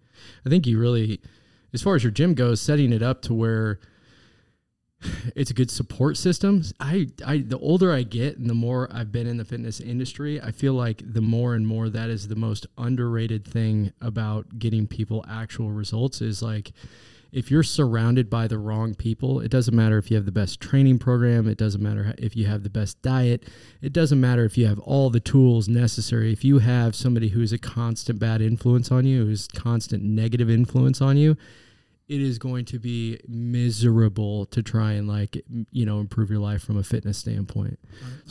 I 0.45 0.49
think 0.49 0.65
you 0.67 0.79
really, 0.79 1.21
as 1.73 1.81
far 1.81 1.95
as 1.95 2.03
your 2.03 2.11
gym 2.11 2.33
goes, 2.33 2.61
setting 2.61 2.93
it 2.93 3.01
up 3.01 3.21
to 3.23 3.33
where 3.33 3.79
it's 5.35 5.49
a 5.49 5.53
good 5.53 5.71
support 5.71 6.17
system. 6.17 6.63
I, 6.79 7.07
I, 7.25 7.39
the 7.39 7.57
older 7.57 7.91
I 7.91 8.03
get 8.03 8.37
and 8.37 8.49
the 8.49 8.53
more 8.53 8.87
I've 8.91 9.11
been 9.11 9.27
in 9.27 9.37
the 9.37 9.45
fitness 9.45 9.79
industry, 9.79 10.39
I 10.39 10.51
feel 10.51 10.73
like 10.73 11.01
the 11.03 11.21
more 11.21 11.55
and 11.55 11.65
more 11.65 11.89
that 11.89 12.09
is 12.09 12.27
the 12.27 12.35
most 12.35 12.67
underrated 12.77 13.45
thing 13.45 13.93
about 14.01 14.59
getting 14.59 14.87
people 14.87 15.25
actual 15.27 15.71
results 15.71 16.21
is 16.21 16.41
like, 16.41 16.71
if 17.31 17.49
you're 17.49 17.63
surrounded 17.63 18.29
by 18.29 18.47
the 18.47 18.57
wrong 18.57 18.93
people, 18.93 19.39
it 19.39 19.49
doesn't 19.49 19.75
matter 19.75 19.97
if 19.97 20.11
you 20.11 20.17
have 20.17 20.25
the 20.25 20.31
best 20.31 20.59
training 20.59 20.99
program, 20.99 21.47
it 21.47 21.57
doesn't 21.57 21.81
matter 21.81 22.13
if 22.17 22.35
you 22.35 22.45
have 22.45 22.63
the 22.63 22.69
best 22.69 23.01
diet, 23.01 23.47
it 23.81 23.93
doesn't 23.93 24.19
matter 24.19 24.43
if 24.43 24.57
you 24.57 24.67
have 24.67 24.79
all 24.79 25.09
the 25.09 25.19
tools 25.19 25.69
necessary. 25.69 26.33
If 26.33 26.43
you 26.43 26.59
have 26.59 26.95
somebody 26.95 27.29
who's 27.29 27.53
a 27.53 27.57
constant 27.57 28.19
bad 28.19 28.41
influence 28.41 28.91
on 28.91 29.05
you, 29.05 29.25
who's 29.25 29.47
constant 29.47 30.03
negative 30.03 30.49
influence 30.49 31.01
on 31.01 31.15
you, 31.17 31.37
it 32.11 32.19
is 32.19 32.37
going 32.37 32.65
to 32.65 32.77
be 32.77 33.17
miserable 33.25 34.45
to 34.47 34.61
try 34.61 34.91
and 34.93 35.07
like 35.07 35.41
you 35.71 35.85
know 35.85 36.01
improve 36.01 36.29
your 36.29 36.39
life 36.39 36.61
from 36.61 36.77
a 36.77 36.83
fitness 36.83 37.17
standpoint. 37.17 37.79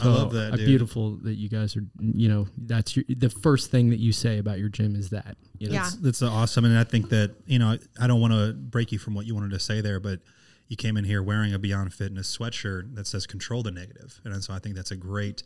I 0.02 0.06
love 0.06 0.32
that, 0.34 0.52
uh, 0.52 0.56
dude. 0.56 0.66
Beautiful 0.66 1.16
that 1.22 1.36
you 1.36 1.48
guys 1.48 1.74
are. 1.78 1.84
You 1.98 2.28
know, 2.28 2.48
that's 2.58 2.94
your, 2.94 3.06
the 3.08 3.30
first 3.30 3.70
thing 3.70 3.88
that 3.88 3.98
you 3.98 4.12
say 4.12 4.36
about 4.36 4.58
your 4.58 4.68
gym 4.68 4.94
is 4.94 5.08
that. 5.10 5.38
You 5.58 5.68
know? 5.68 5.74
Yeah. 5.74 5.90
that's 6.00 6.22
awesome 6.22 6.64
and 6.64 6.78
i 6.78 6.84
think 6.84 7.10
that 7.10 7.34
you 7.44 7.58
know 7.58 7.76
i 8.00 8.06
don't 8.06 8.18
want 8.18 8.32
to 8.32 8.54
break 8.54 8.92
you 8.92 8.98
from 8.98 9.12
what 9.12 9.26
you 9.26 9.34
wanted 9.34 9.50
to 9.50 9.58
say 9.58 9.82
there 9.82 10.00
but 10.00 10.20
you 10.68 10.76
came 10.76 10.96
in 10.96 11.04
here 11.04 11.22
wearing 11.22 11.52
a 11.52 11.58
beyond 11.58 11.92
fitness 11.92 12.34
sweatshirt 12.34 12.94
that 12.94 13.06
says 13.06 13.26
control 13.26 13.62
the 13.62 13.70
Negative," 13.70 14.20
negative 14.24 14.32
and 14.32 14.42
so 14.42 14.54
i 14.54 14.58
think 14.58 14.74
that's 14.74 14.90
a 14.90 14.96
great 14.96 15.42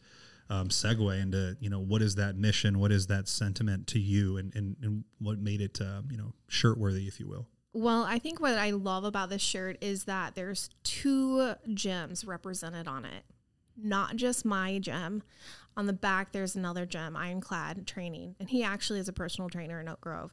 um, 0.50 0.68
segue 0.68 1.20
into 1.20 1.56
you 1.58 1.68
know 1.68 1.80
what 1.80 2.00
is 2.00 2.14
that 2.14 2.36
mission 2.36 2.78
what 2.78 2.92
is 2.92 3.08
that 3.08 3.26
sentiment 3.26 3.88
to 3.88 3.98
you 3.98 4.36
and, 4.36 4.54
and, 4.54 4.76
and 4.82 5.02
what 5.18 5.40
made 5.40 5.60
it 5.60 5.80
uh, 5.80 6.02
you 6.08 6.16
know 6.16 6.32
shirt 6.46 6.78
worthy 6.78 7.08
if 7.08 7.18
you 7.18 7.26
will 7.26 7.48
Well, 7.76 8.04
I 8.04 8.20
think 8.20 8.40
what 8.40 8.56
I 8.56 8.70
love 8.70 9.02
about 9.02 9.30
this 9.30 9.42
shirt 9.42 9.78
is 9.80 10.04
that 10.04 10.37
there's 10.37 10.70
two 10.84 11.54
gems 11.74 12.24
represented 12.24 12.87
on 12.87 13.04
it, 13.04 13.24
not 13.76 14.14
just 14.14 14.44
my 14.44 14.78
gem. 14.78 15.24
On 15.76 15.87
the 15.87 15.92
back, 15.92 16.30
there's 16.30 16.54
another 16.54 16.87
gem, 16.87 17.16
Ironclad 17.16 17.84
Training, 17.84 18.37
and 18.38 18.48
he 18.48 18.62
actually 18.62 19.00
is 19.00 19.08
a 19.08 19.12
personal 19.12 19.50
trainer 19.50 19.80
in 19.80 19.88
Oak 19.88 20.00
Grove, 20.00 20.32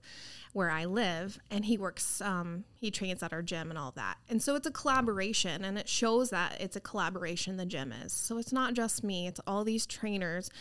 where 0.53 0.69
I 0.69 0.85
live, 0.85 1.39
and 1.49 1.65
he 1.65 1.79
works, 1.79 2.21
um, 2.21 2.63
he 2.75 2.91
trains 2.91 3.23
at 3.23 3.33
our 3.33 3.41
gym 3.41 3.71
and 3.71 3.79
all 3.79 3.89
that. 3.95 4.17
And 4.29 4.39
so 4.39 4.53
it's 4.53 4.67
a 4.67 4.71
collaboration, 4.71 5.65
and 5.65 5.79
it 5.79 5.89
shows 5.89 6.29
that 6.29 6.61
it's 6.61 6.75
a 6.75 6.79
collaboration. 6.79 7.57
The 7.57 7.65
gym 7.65 7.91
is 7.91 8.13
so 8.13 8.37
it's 8.37 8.53
not 8.53 8.75
just 8.75 9.03
me; 9.03 9.25
it's 9.25 9.41
all 9.47 9.63
these 9.63 9.87
trainers, 9.87 10.51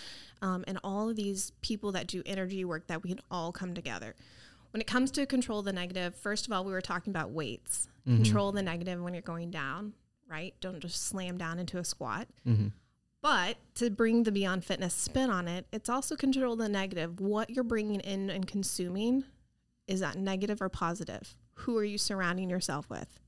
um, 0.41 0.65
and 0.67 0.79
all 0.83 1.11
of 1.11 1.17
these 1.17 1.53
people 1.61 1.93
that 1.93 2.07
do 2.07 2.23
energy 2.25 2.65
work 2.65 2.87
that 2.87 3.03
we 3.03 3.11
can 3.11 3.21
all 3.31 3.53
come 3.53 3.75
together. 3.75 4.15
When 4.73 4.81
it 4.81 4.87
comes 4.87 5.11
to 5.13 5.27
control 5.27 5.63
the 5.63 5.73
negative, 5.73 6.15
first 6.15 6.47
of 6.47 6.53
all, 6.53 6.65
we 6.65 6.73
were 6.73 6.81
talking 6.81 7.11
about 7.11 7.31
weights. 7.31 7.89
Mm-hmm. 8.07 8.23
Control 8.23 8.53
the 8.53 8.63
negative 8.63 9.01
when 9.03 9.15
you're 9.15 9.23
going 9.23 9.51
down, 9.51 9.95
right? 10.29 10.55
Don't 10.61 10.81
just 10.81 11.07
slam 11.07 11.39
down 11.39 11.59
into 11.59 11.79
a 11.79 11.85
squat. 11.85 12.29
Mm-hmm. 12.47 12.69
But 13.23 13.57
to 13.75 13.91
bring 13.91 14.23
the 14.23 14.33
Beyond 14.33 14.65
Fitness 14.65 14.95
spin 14.95 15.29
on 15.29 15.47
it, 15.47 15.67
it's 15.73 15.91
also 15.91 16.17
control 16.17 16.57
the 16.57 16.69
negative. 16.69 17.21
What 17.21 17.51
you're 17.51 17.65
bringing 17.65 18.01
in 18.01 18.31
and 18.31 18.47
consuming, 18.47 19.25
is 19.87 20.01
that 20.01 20.17
negative 20.17 20.63
or 20.63 20.69
positive? 20.69 21.37
Who 21.55 21.77
are 21.77 21.85
you 21.85 21.99
surrounding 21.99 22.49
yourself 22.49 22.89
with? 22.89 23.21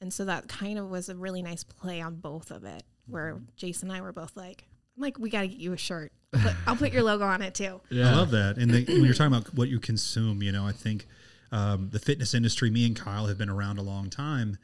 And 0.00 0.12
so 0.12 0.24
that 0.24 0.48
kind 0.48 0.78
of 0.78 0.90
was 0.90 1.08
a 1.08 1.14
really 1.14 1.42
nice 1.42 1.62
play 1.62 2.00
on 2.00 2.16
both 2.16 2.50
of 2.50 2.64
it, 2.64 2.82
where 3.06 3.34
mm-hmm. 3.34 3.44
Jason 3.54 3.90
and 3.90 3.98
I 3.98 4.00
were 4.00 4.12
both 4.12 4.36
like, 4.36 4.64
I'm 4.96 5.02
like, 5.02 5.18
we 5.18 5.30
got 5.30 5.42
to 5.42 5.48
get 5.48 5.58
you 5.58 5.72
a 5.72 5.76
shirt. 5.76 6.12
But 6.32 6.54
I'll 6.66 6.76
put 6.76 6.92
your 6.92 7.02
logo 7.02 7.24
on 7.24 7.42
it 7.42 7.54
too. 7.54 7.80
I 7.90 7.94
love 8.14 8.30
that. 8.30 8.56
And 8.56 8.70
the, 8.72 8.84
when 8.86 9.04
you're 9.04 9.14
talking 9.14 9.34
about 9.34 9.54
what 9.54 9.68
you 9.68 9.78
consume, 9.78 10.42
you 10.42 10.50
know, 10.52 10.66
I 10.66 10.72
think 10.72 11.06
um, 11.52 11.90
the 11.92 11.98
fitness 11.98 12.32
industry, 12.34 12.70
me 12.70 12.86
and 12.86 12.96
Kyle 12.96 13.26
have 13.26 13.36
been 13.38 13.50
around 13.50 13.78
a 13.78 13.82
long 13.82 14.08
time 14.08 14.56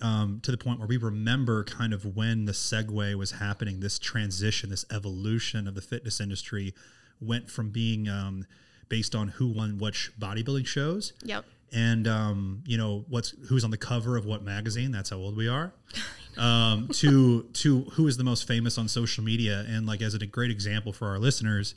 um, 0.00 0.38
to 0.44 0.52
the 0.52 0.56
point 0.58 0.78
where 0.78 0.86
we 0.86 0.96
remember 0.96 1.64
kind 1.64 1.92
of 1.92 2.16
when 2.16 2.44
the 2.44 2.52
segue 2.52 3.14
was 3.16 3.32
happening, 3.32 3.80
this 3.80 3.98
transition, 3.98 4.70
this 4.70 4.84
evolution 4.92 5.66
of 5.66 5.74
the 5.74 5.82
fitness 5.82 6.20
industry 6.20 6.72
went 7.20 7.50
from 7.50 7.70
being 7.70 8.08
um, 8.08 8.46
based 8.88 9.14
on 9.16 9.26
who 9.28 9.48
won 9.48 9.76
which 9.78 10.12
bodybuilding 10.20 10.66
shows 10.66 11.12
Yep. 11.24 11.44
and 11.72 12.06
um, 12.06 12.62
you 12.64 12.78
know 12.78 13.04
what's 13.08 13.34
who's 13.48 13.64
on 13.64 13.70
the 13.72 13.76
cover 13.76 14.16
of 14.16 14.24
what 14.24 14.42
magazine. 14.44 14.92
That's 14.92 15.10
how 15.10 15.16
old 15.16 15.36
we 15.36 15.48
are. 15.48 15.72
Um, 16.38 16.88
to 16.94 17.42
to 17.54 17.82
who 17.92 18.06
is 18.06 18.16
the 18.16 18.24
most 18.24 18.46
famous 18.46 18.78
on 18.78 18.88
social 18.88 19.24
media, 19.24 19.64
and 19.68 19.86
like 19.86 20.00
as 20.00 20.14
a 20.14 20.26
great 20.26 20.50
example 20.50 20.92
for 20.92 21.08
our 21.08 21.18
listeners, 21.18 21.74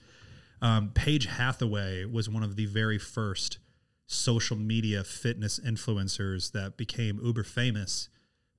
um, 0.62 0.92
Paige 0.94 1.26
Hathaway 1.26 2.06
was 2.06 2.30
one 2.30 2.44
of 2.44 2.56
the 2.56 2.66
very 2.68 3.00
first 3.00 3.58
social 4.06 4.58
media 4.58 5.04
fitness 5.04 5.60
influencers 5.60 6.52
that 6.52 6.78
became 6.78 7.20
uber 7.24 7.44
famous 7.44 8.10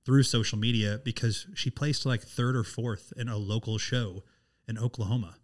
through 0.03 0.23
social 0.23 0.57
media 0.57 0.99
because 1.03 1.47
she 1.53 1.69
placed 1.69 2.05
like 2.05 2.21
third 2.21 2.55
or 2.55 2.63
fourth 2.63 3.13
in 3.15 3.29
a 3.29 3.37
local 3.37 3.77
show 3.77 4.23
in 4.67 4.77
Oklahoma 4.77 5.35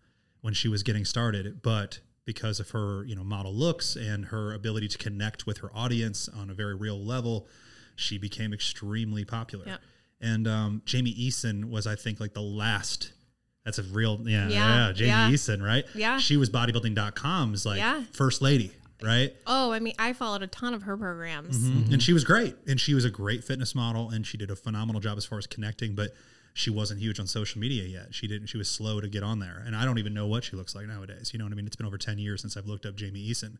when 0.41 0.53
she 0.53 0.67
was 0.67 0.83
getting 0.83 1.05
started, 1.05 1.61
but 1.61 1.99
because 2.25 2.59
of 2.59 2.69
her, 2.71 3.03
you 3.05 3.15
know, 3.15 3.23
model 3.23 3.53
looks 3.53 3.95
and 3.95 4.25
her 4.25 4.53
ability 4.53 4.87
to 4.87 4.97
connect 4.97 5.45
with 5.45 5.59
her 5.59 5.71
audience 5.73 6.29
on 6.29 6.49
a 6.49 6.53
very 6.53 6.75
real 6.75 6.99
level, 6.99 7.47
she 7.95 8.17
became 8.17 8.53
extremely 8.53 9.25
popular. 9.25 9.65
And 10.21 10.47
um, 10.47 10.81
Jamie 10.85 11.13
Eason 11.13 11.65
was, 11.65 11.87
I 11.87 11.95
think, 11.95 12.19
like 12.19 12.33
the 12.33 12.41
last. 12.41 13.13
That's 13.65 13.77
a 13.77 13.83
real, 13.83 14.19
yeah, 14.25 14.47
yeah, 14.49 14.87
Yeah, 14.87 14.91
Jamie 14.93 15.09
yeah. 15.09 15.29
Eason, 15.31 15.61
right? 15.61 15.85
Yeah. 15.93 16.17
She 16.17 16.37
was 16.37 16.49
bodybuilding.com's 16.49 17.65
like 17.65 17.77
Yeah. 17.77 18.03
first 18.13 18.41
lady, 18.41 18.71
right? 19.03 19.33
Oh, 19.45 19.71
I 19.71 19.79
mean, 19.79 19.93
I 19.99 20.13
followed 20.13 20.41
a 20.41 20.47
ton 20.47 20.73
of 20.73 20.83
her 20.83 20.97
programs. 20.97 21.57
Mm-hmm. 21.57 21.93
And 21.93 22.01
she 22.03 22.13
was 22.13 22.23
great. 22.23 22.55
And 22.67 22.79
she 22.79 22.93
was 22.93 23.05
a 23.05 23.09
great 23.11 23.43
fitness 23.43 23.75
model 23.75 24.09
and 24.09 24.25
she 24.25 24.37
did 24.37 24.49
a 24.49 24.55
phenomenal 24.55 25.01
job 25.01 25.17
as 25.17 25.25
far 25.25 25.37
as 25.37 25.45
connecting, 25.45 25.93
but 25.93 26.11
she 26.53 26.69
wasn't 26.69 26.99
huge 26.99 27.19
on 27.19 27.27
social 27.27 27.61
media 27.61 27.83
yet. 27.83 28.07
She 28.15 28.27
didn't 28.27 28.47
she 28.47 28.57
was 28.57 28.69
slow 28.69 28.99
to 29.01 29.07
get 29.07 29.23
on 29.23 29.39
there. 29.39 29.61
And 29.65 29.75
I 29.75 29.85
don't 29.85 29.99
even 29.99 30.13
know 30.13 30.25
what 30.25 30.43
she 30.43 30.55
looks 30.55 30.73
like 30.73 30.87
nowadays. 30.87 31.29
You 31.31 31.39
know 31.39 31.45
what 31.45 31.51
I 31.51 31.55
mean? 31.55 31.67
It's 31.67 31.75
been 31.75 31.85
over 31.85 31.97
10 31.97 32.17
years 32.17 32.41
since 32.41 32.57
I've 32.57 32.65
looked 32.65 32.85
up 32.85 32.95
Jamie 32.95 33.25
Eason. 33.29 33.57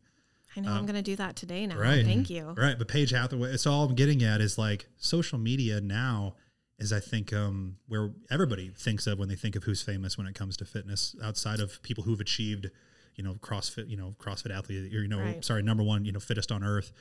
I 0.57 0.61
know 0.61 0.71
I'm 0.71 0.85
going 0.87 0.95
to 0.95 1.03
do 1.03 1.15
that 1.17 1.35
today 1.35 1.67
now. 1.67 1.75
Um, 1.75 1.81
Right. 1.81 2.03
Thank 2.05 2.29
you. 2.31 2.55
Right. 2.57 2.77
But 2.77 2.87
Paige 2.87 3.11
Hathaway, 3.11 3.51
it's 3.51 3.67
all 3.67 3.83
I'm 3.85 3.93
getting 3.95 4.23
at 4.23 4.41
is 4.41 4.57
like 4.57 4.87
social 4.97 5.37
media 5.37 5.79
now 5.79 6.35
is 6.79 6.93
I 6.93 6.99
think 6.99 7.33
um, 7.33 7.75
where 7.87 8.11
everybody 8.31 8.69
thinks 8.69 9.05
of 9.07 9.19
when 9.19 9.27
they 9.29 9.35
think 9.35 9.55
of 9.55 9.63
who's 9.63 9.81
famous 9.81 10.17
when 10.17 10.27
it 10.27 10.35
comes 10.35 10.55
to 10.57 10.65
fitness 10.65 11.15
outside 11.23 11.59
of 11.59 11.81
people 11.81 12.03
who've 12.05 12.19
achieved, 12.21 12.69
you 13.15 13.23
know, 13.23 13.33
CrossFit, 13.35 13.89
you 13.89 13.97
know, 13.97 14.15
CrossFit 14.19 14.55
athlete, 14.55 14.93
or, 14.93 15.01
you 15.01 15.07
know, 15.07 15.19
Right. 15.19 15.43
sorry, 15.43 15.61
number 15.61 15.83
one, 15.83 16.05
you 16.05 16.11
know, 16.11 16.19
fittest 16.19 16.51
on 16.51 16.63
earth. 16.63 16.91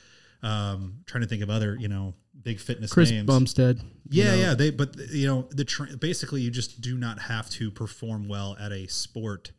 Um, 0.41 1.01
trying 1.07 1.23
to 1.23 1.27
think 1.29 1.43
of 1.43 1.51
other, 1.51 1.77
you 1.81 1.89
know, 1.89 2.15
big 2.43 2.61
fitness 2.61 2.93
Chris 2.93 3.11
names. 3.11 3.27
Bumstead. 3.27 3.79
you 4.09 4.23
Yeah, 4.23 4.31
know. 4.31 4.37
yeah. 4.37 4.55
They, 4.55 4.71
but 4.71 4.97
you 5.11 5.27
know, 5.27 5.49
the 5.51 5.65
tra- 5.65 5.97
basically 5.97 6.43
you 6.43 6.51
just 6.51 6.81
do 6.81 6.97
not 6.97 7.19
have 7.23 7.51
to 7.51 7.71
perform 7.73 8.29
well 8.29 8.57
at 8.61 8.71
a 8.71 8.87
sport 8.87 9.51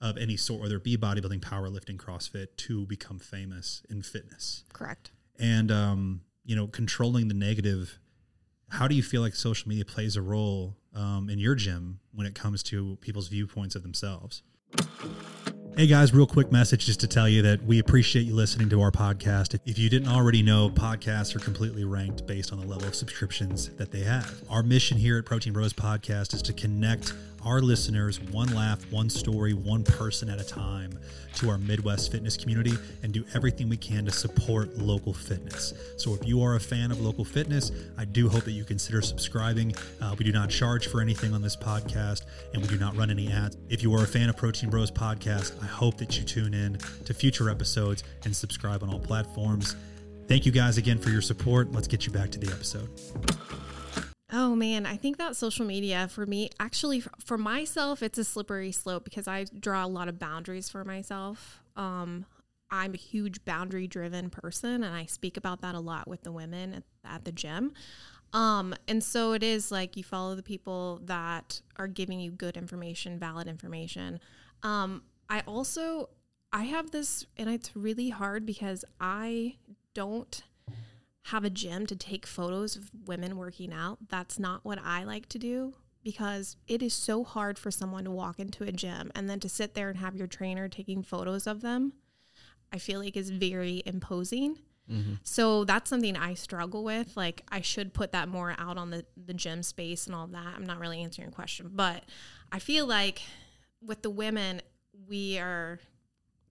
of 0.00 0.16
any 0.16 0.36
sort, 0.38 0.62
whether 0.62 0.76
it 0.76 0.84
be 0.84 0.96
bodybuilding, 0.96 1.40
powerlifting, 1.40 1.96
CrossFit, 1.98 2.48
to 2.56 2.86
become 2.86 3.18
famous 3.18 3.82
in 3.90 4.02
fitness. 4.02 4.64
Correct. 4.72 5.10
And 5.38 5.70
um, 5.70 6.22
you 6.44 6.56
know, 6.56 6.66
controlling 6.68 7.28
the 7.28 7.34
negative. 7.34 7.98
How 8.68 8.88
do 8.88 8.94
you 8.94 9.02
feel 9.02 9.22
like 9.22 9.34
social 9.34 9.68
media 9.68 9.84
plays 9.84 10.16
a 10.16 10.22
role 10.22 10.76
um, 10.94 11.28
in 11.30 11.38
your 11.38 11.54
gym 11.54 12.00
when 12.12 12.26
it 12.26 12.34
comes 12.34 12.62
to 12.64 12.96
people's 13.00 13.28
viewpoints 13.28 13.74
of 13.74 13.82
themselves? 13.82 14.42
Hey 15.76 15.88
guys, 15.88 16.14
real 16.14 16.26
quick 16.26 16.52
message 16.52 16.86
just 16.86 17.00
to 17.00 17.08
tell 17.08 17.28
you 17.28 17.42
that 17.42 17.64
we 17.64 17.80
appreciate 17.80 18.22
you 18.22 18.34
listening 18.34 18.68
to 18.70 18.80
our 18.80 18.92
podcast. 18.92 19.58
If 19.66 19.76
you 19.76 19.90
didn't 19.90 20.08
already 20.08 20.40
know, 20.40 20.70
podcasts 20.70 21.34
are 21.34 21.40
completely 21.40 21.84
ranked 21.84 22.26
based 22.26 22.52
on 22.52 22.60
the 22.60 22.66
level 22.66 22.86
of 22.86 22.94
subscriptions 22.94 23.70
that 23.70 23.90
they 23.90 24.00
have. 24.00 24.42
Our 24.48 24.62
mission 24.62 24.96
here 24.96 25.18
at 25.18 25.24
Protein 25.24 25.52
Bros 25.52 25.72
Podcast 25.72 26.32
is 26.32 26.42
to 26.42 26.52
connect 26.52 27.12
our 27.44 27.60
listeners 27.60 28.20
one 28.20 28.54
laugh, 28.54 28.80
one 28.90 29.10
story, 29.10 29.52
one 29.52 29.84
person 29.84 30.28
at 30.30 30.40
a 30.40 30.44
time 30.44 30.98
to 31.34 31.50
our 31.50 31.58
Midwest 31.58 32.10
fitness 32.10 32.36
community 32.36 32.72
and 33.02 33.12
do 33.12 33.24
everything 33.34 33.68
we 33.68 33.76
can 33.76 34.04
to 34.04 34.10
support 34.10 34.76
local 34.76 35.12
fitness. 35.12 35.74
So 35.96 36.14
if 36.14 36.26
you 36.26 36.42
are 36.42 36.56
a 36.56 36.60
fan 36.60 36.90
of 36.90 37.00
local 37.00 37.24
fitness, 37.24 37.72
I 37.98 38.04
do 38.04 38.28
hope 38.28 38.44
that 38.44 38.52
you 38.52 38.64
consider 38.64 39.02
subscribing. 39.02 39.74
Uh, 40.00 40.14
we 40.18 40.24
do 40.24 40.32
not 40.32 40.50
charge 40.50 40.88
for 40.88 41.00
anything 41.00 41.34
on 41.34 41.42
this 41.42 41.56
podcast 41.56 42.22
and 42.52 42.62
we 42.62 42.68
do 42.68 42.78
not 42.78 42.96
run 42.96 43.10
any 43.10 43.30
ads. 43.30 43.56
If 43.68 43.82
you 43.82 43.94
are 43.94 44.04
a 44.04 44.06
fan 44.06 44.28
of 44.28 44.36
Protein 44.36 44.70
Bros 44.70 44.90
podcast, 44.90 45.62
I 45.62 45.66
hope 45.66 45.98
that 45.98 46.16
you 46.18 46.24
tune 46.24 46.54
in 46.54 46.78
to 47.04 47.14
future 47.14 47.50
episodes 47.50 48.04
and 48.24 48.34
subscribe 48.34 48.82
on 48.82 48.90
all 48.90 49.00
platforms. 49.00 49.76
Thank 50.28 50.46
you 50.46 50.52
guys 50.52 50.78
again 50.78 50.98
for 50.98 51.10
your 51.10 51.22
support. 51.22 51.72
Let's 51.72 51.88
get 51.88 52.06
you 52.06 52.12
back 52.12 52.30
to 52.30 52.38
the 52.38 52.50
episode. 52.52 52.88
Oh 54.36 54.56
man, 54.56 54.84
I 54.84 54.96
think 54.96 55.18
that 55.18 55.36
social 55.36 55.64
media 55.64 56.08
for 56.08 56.26
me, 56.26 56.50
actually, 56.58 57.04
for 57.24 57.38
myself, 57.38 58.02
it's 58.02 58.18
a 58.18 58.24
slippery 58.24 58.72
slope 58.72 59.04
because 59.04 59.28
I 59.28 59.44
draw 59.44 59.84
a 59.84 59.86
lot 59.86 60.08
of 60.08 60.18
boundaries 60.18 60.68
for 60.68 60.84
myself. 60.84 61.60
Um, 61.76 62.26
I'm 62.68 62.94
a 62.94 62.96
huge 62.96 63.44
boundary 63.44 63.86
driven 63.86 64.30
person, 64.30 64.82
and 64.82 64.92
I 64.92 65.06
speak 65.06 65.36
about 65.36 65.60
that 65.60 65.76
a 65.76 65.80
lot 65.80 66.08
with 66.08 66.22
the 66.22 66.32
women 66.32 66.74
at, 66.74 66.82
at 67.04 67.24
the 67.24 67.30
gym. 67.30 67.74
Um, 68.32 68.74
and 68.88 69.04
so 69.04 69.34
it 69.34 69.44
is 69.44 69.70
like 69.70 69.96
you 69.96 70.02
follow 70.02 70.34
the 70.34 70.42
people 70.42 71.00
that 71.04 71.60
are 71.76 71.86
giving 71.86 72.18
you 72.18 72.32
good 72.32 72.56
information, 72.56 73.20
valid 73.20 73.46
information. 73.46 74.18
Um, 74.64 75.04
I 75.30 75.42
also 75.46 76.08
I 76.52 76.64
have 76.64 76.90
this, 76.90 77.24
and 77.36 77.48
it's 77.48 77.76
really 77.76 78.08
hard 78.08 78.44
because 78.44 78.84
I 79.00 79.58
don't 79.94 80.42
have 81.24 81.44
a 81.44 81.50
gym 81.50 81.86
to 81.86 81.96
take 81.96 82.26
photos 82.26 82.76
of 82.76 82.90
women 83.06 83.36
working 83.36 83.72
out. 83.72 83.98
That's 84.08 84.38
not 84.38 84.64
what 84.64 84.78
I 84.82 85.04
like 85.04 85.28
to 85.30 85.38
do 85.38 85.74
because 86.02 86.56
it 86.68 86.82
is 86.82 86.92
so 86.92 87.24
hard 87.24 87.58
for 87.58 87.70
someone 87.70 88.04
to 88.04 88.10
walk 88.10 88.38
into 88.38 88.64
a 88.64 88.72
gym 88.72 89.10
and 89.14 89.28
then 89.28 89.40
to 89.40 89.48
sit 89.48 89.74
there 89.74 89.88
and 89.88 89.98
have 89.98 90.14
your 90.14 90.26
trainer 90.26 90.68
taking 90.68 91.02
photos 91.02 91.46
of 91.46 91.62
them. 91.62 91.94
I 92.70 92.78
feel 92.78 93.00
like 93.00 93.16
is 93.16 93.30
very 93.30 93.82
imposing. 93.86 94.58
Mm-hmm. 94.90 95.14
So 95.22 95.64
that's 95.64 95.88
something 95.88 96.14
I 96.14 96.34
struggle 96.34 96.84
with. 96.84 97.16
Like 97.16 97.42
I 97.48 97.62
should 97.62 97.94
put 97.94 98.12
that 98.12 98.28
more 98.28 98.54
out 98.58 98.76
on 98.76 98.90
the 98.90 99.06
the 99.16 99.32
gym 99.32 99.62
space 99.62 100.06
and 100.06 100.14
all 100.14 100.26
that. 100.26 100.54
I'm 100.54 100.66
not 100.66 100.78
really 100.78 101.00
answering 101.00 101.28
your 101.28 101.34
question, 101.34 101.70
but 101.72 102.04
I 102.52 102.58
feel 102.58 102.86
like 102.86 103.22
with 103.80 104.02
the 104.02 104.10
women, 104.10 104.60
we 105.08 105.38
are 105.38 105.80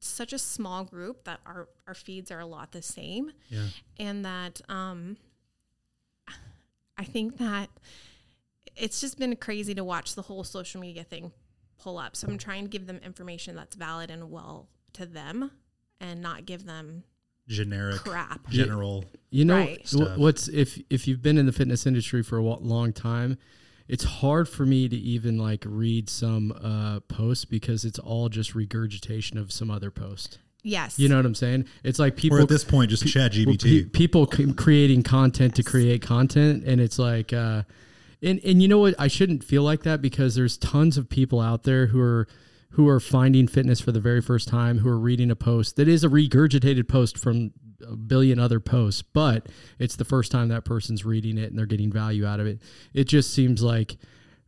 such 0.06 0.34
a 0.34 0.40
small 0.40 0.84
group 0.84 1.24
that 1.26 1.40
our 1.46 1.68
our 1.88 1.94
feeds 1.94 2.30
are 2.32 2.40
a 2.40 2.46
lot 2.46 2.72
the 2.72 2.82
same 2.82 3.32
Yeah. 3.50 3.68
and 3.98 4.24
that 4.26 4.62
um 4.70 5.18
I 6.98 7.04
think 7.06 7.38
that 7.38 7.70
it's 8.76 9.02
just 9.02 9.18
been 9.18 9.36
crazy 9.36 9.74
to 9.76 9.84
watch 9.84 10.16
the 10.16 10.22
whole 10.24 10.44
social 10.44 10.80
media 10.80 11.04
thing 11.04 11.32
pull 11.82 11.98
up. 11.98 12.16
So 12.16 12.28
I'm 12.28 12.38
trying 12.38 12.64
to 12.64 12.70
give 12.70 12.86
them 12.88 13.00
information 13.04 13.56
that's 13.56 13.76
valid 13.76 14.10
and 14.12 14.30
well 14.32 14.68
to 14.94 15.06
them 15.06 15.52
and 16.00 16.22
not 16.22 16.46
give 16.46 16.66
them 16.66 17.04
Generic, 17.48 17.98
crap. 17.98 18.48
general. 18.50 19.04
You 19.32 19.46
know 19.46 19.58
Right. 19.58 19.88
Stuff. 19.88 20.18
what's 20.18 20.48
if 20.48 20.80
if 20.90 21.08
you've 21.08 21.22
been 21.22 21.38
in 21.38 21.46
the 21.46 21.52
fitness 21.52 21.86
industry 21.86 22.24
for 22.24 22.38
a 22.38 22.42
long 22.44 22.94
time, 22.94 23.38
it's 23.88 24.04
hard 24.04 24.48
for 24.48 24.66
me 24.66 24.88
to 24.88 24.96
even 24.96 25.38
like 25.38 25.64
read 25.68 26.10
some 26.10 26.52
uh, 26.64 27.00
posts 27.02 27.46
because 27.46 27.86
it's 27.86 28.00
all 28.00 28.30
just 28.30 28.56
regurgitation 28.56 29.38
of 29.38 29.52
some 29.52 29.70
other 29.70 29.92
post. 29.92 30.40
Yes. 30.66 30.98
You 30.98 31.10
know 31.10 31.18
what 31.18 31.26
I'm 31.26 31.36
saying? 31.36 31.66
It's 31.84 32.00
like 32.00 32.16
people 32.16 32.38
Or 32.38 32.42
at 32.42 32.48
this 32.48 32.64
point, 32.64 32.90
just 32.90 33.06
chat 33.06 33.34
well, 33.36 33.56
GBT. 33.56 33.84
pe- 33.84 33.90
people 33.90 34.32
c- 34.32 34.54
creating 34.54 35.04
content 35.04 35.56
to 35.56 35.64
create 35.64 36.02
content, 36.02 36.64
and 36.66 36.80
it's 36.80 36.98
like, 36.98 37.34
uh, 37.34 37.64
and 38.22 38.40
and 38.46 38.62
you 38.62 38.70
know 38.70 38.80
what? 38.80 38.96
I 38.98 39.10
shouldn't 39.10 39.44
feel 39.44 39.64
like 39.64 39.84
that 39.84 40.02
because 40.02 40.36
there's 40.36 40.58
tons 40.58 40.98
of 40.98 41.10
people 41.10 41.42
out 41.42 41.64
there 41.64 41.88
who 41.88 42.00
are 42.00 42.28
who 42.74 42.88
are 42.88 43.00
finding 43.00 43.48
fitness 43.48 43.80
for 43.80 43.92
the 43.92 44.00
very 44.00 44.22
first 44.22 44.48
time, 44.48 44.80
who 44.80 44.90
are 44.90 45.00
reading 45.00 45.30
a 45.30 45.36
post 45.36 45.76
that 45.76 45.88
is 45.88 46.04
a 46.04 46.10
regurgitated 46.10 46.88
post 46.88 47.18
from 47.18 47.52
a 47.88 47.96
billion 47.96 48.40
other 48.40 48.60
posts, 48.60 49.02
but 49.02 49.48
it's 49.78 49.96
the 49.96 50.06
first 50.06 50.32
time 50.32 50.48
that 50.50 50.66
person's 50.66 51.06
reading 51.06 51.38
it 51.38 51.50
and 51.50 51.58
they're 51.58 51.66
getting 51.66 51.92
value 51.92 52.26
out 52.26 52.40
of 52.40 52.48
it. 52.48 52.62
It 52.94 53.06
just 53.06 53.34
seems 53.34 53.62
like 53.62 53.98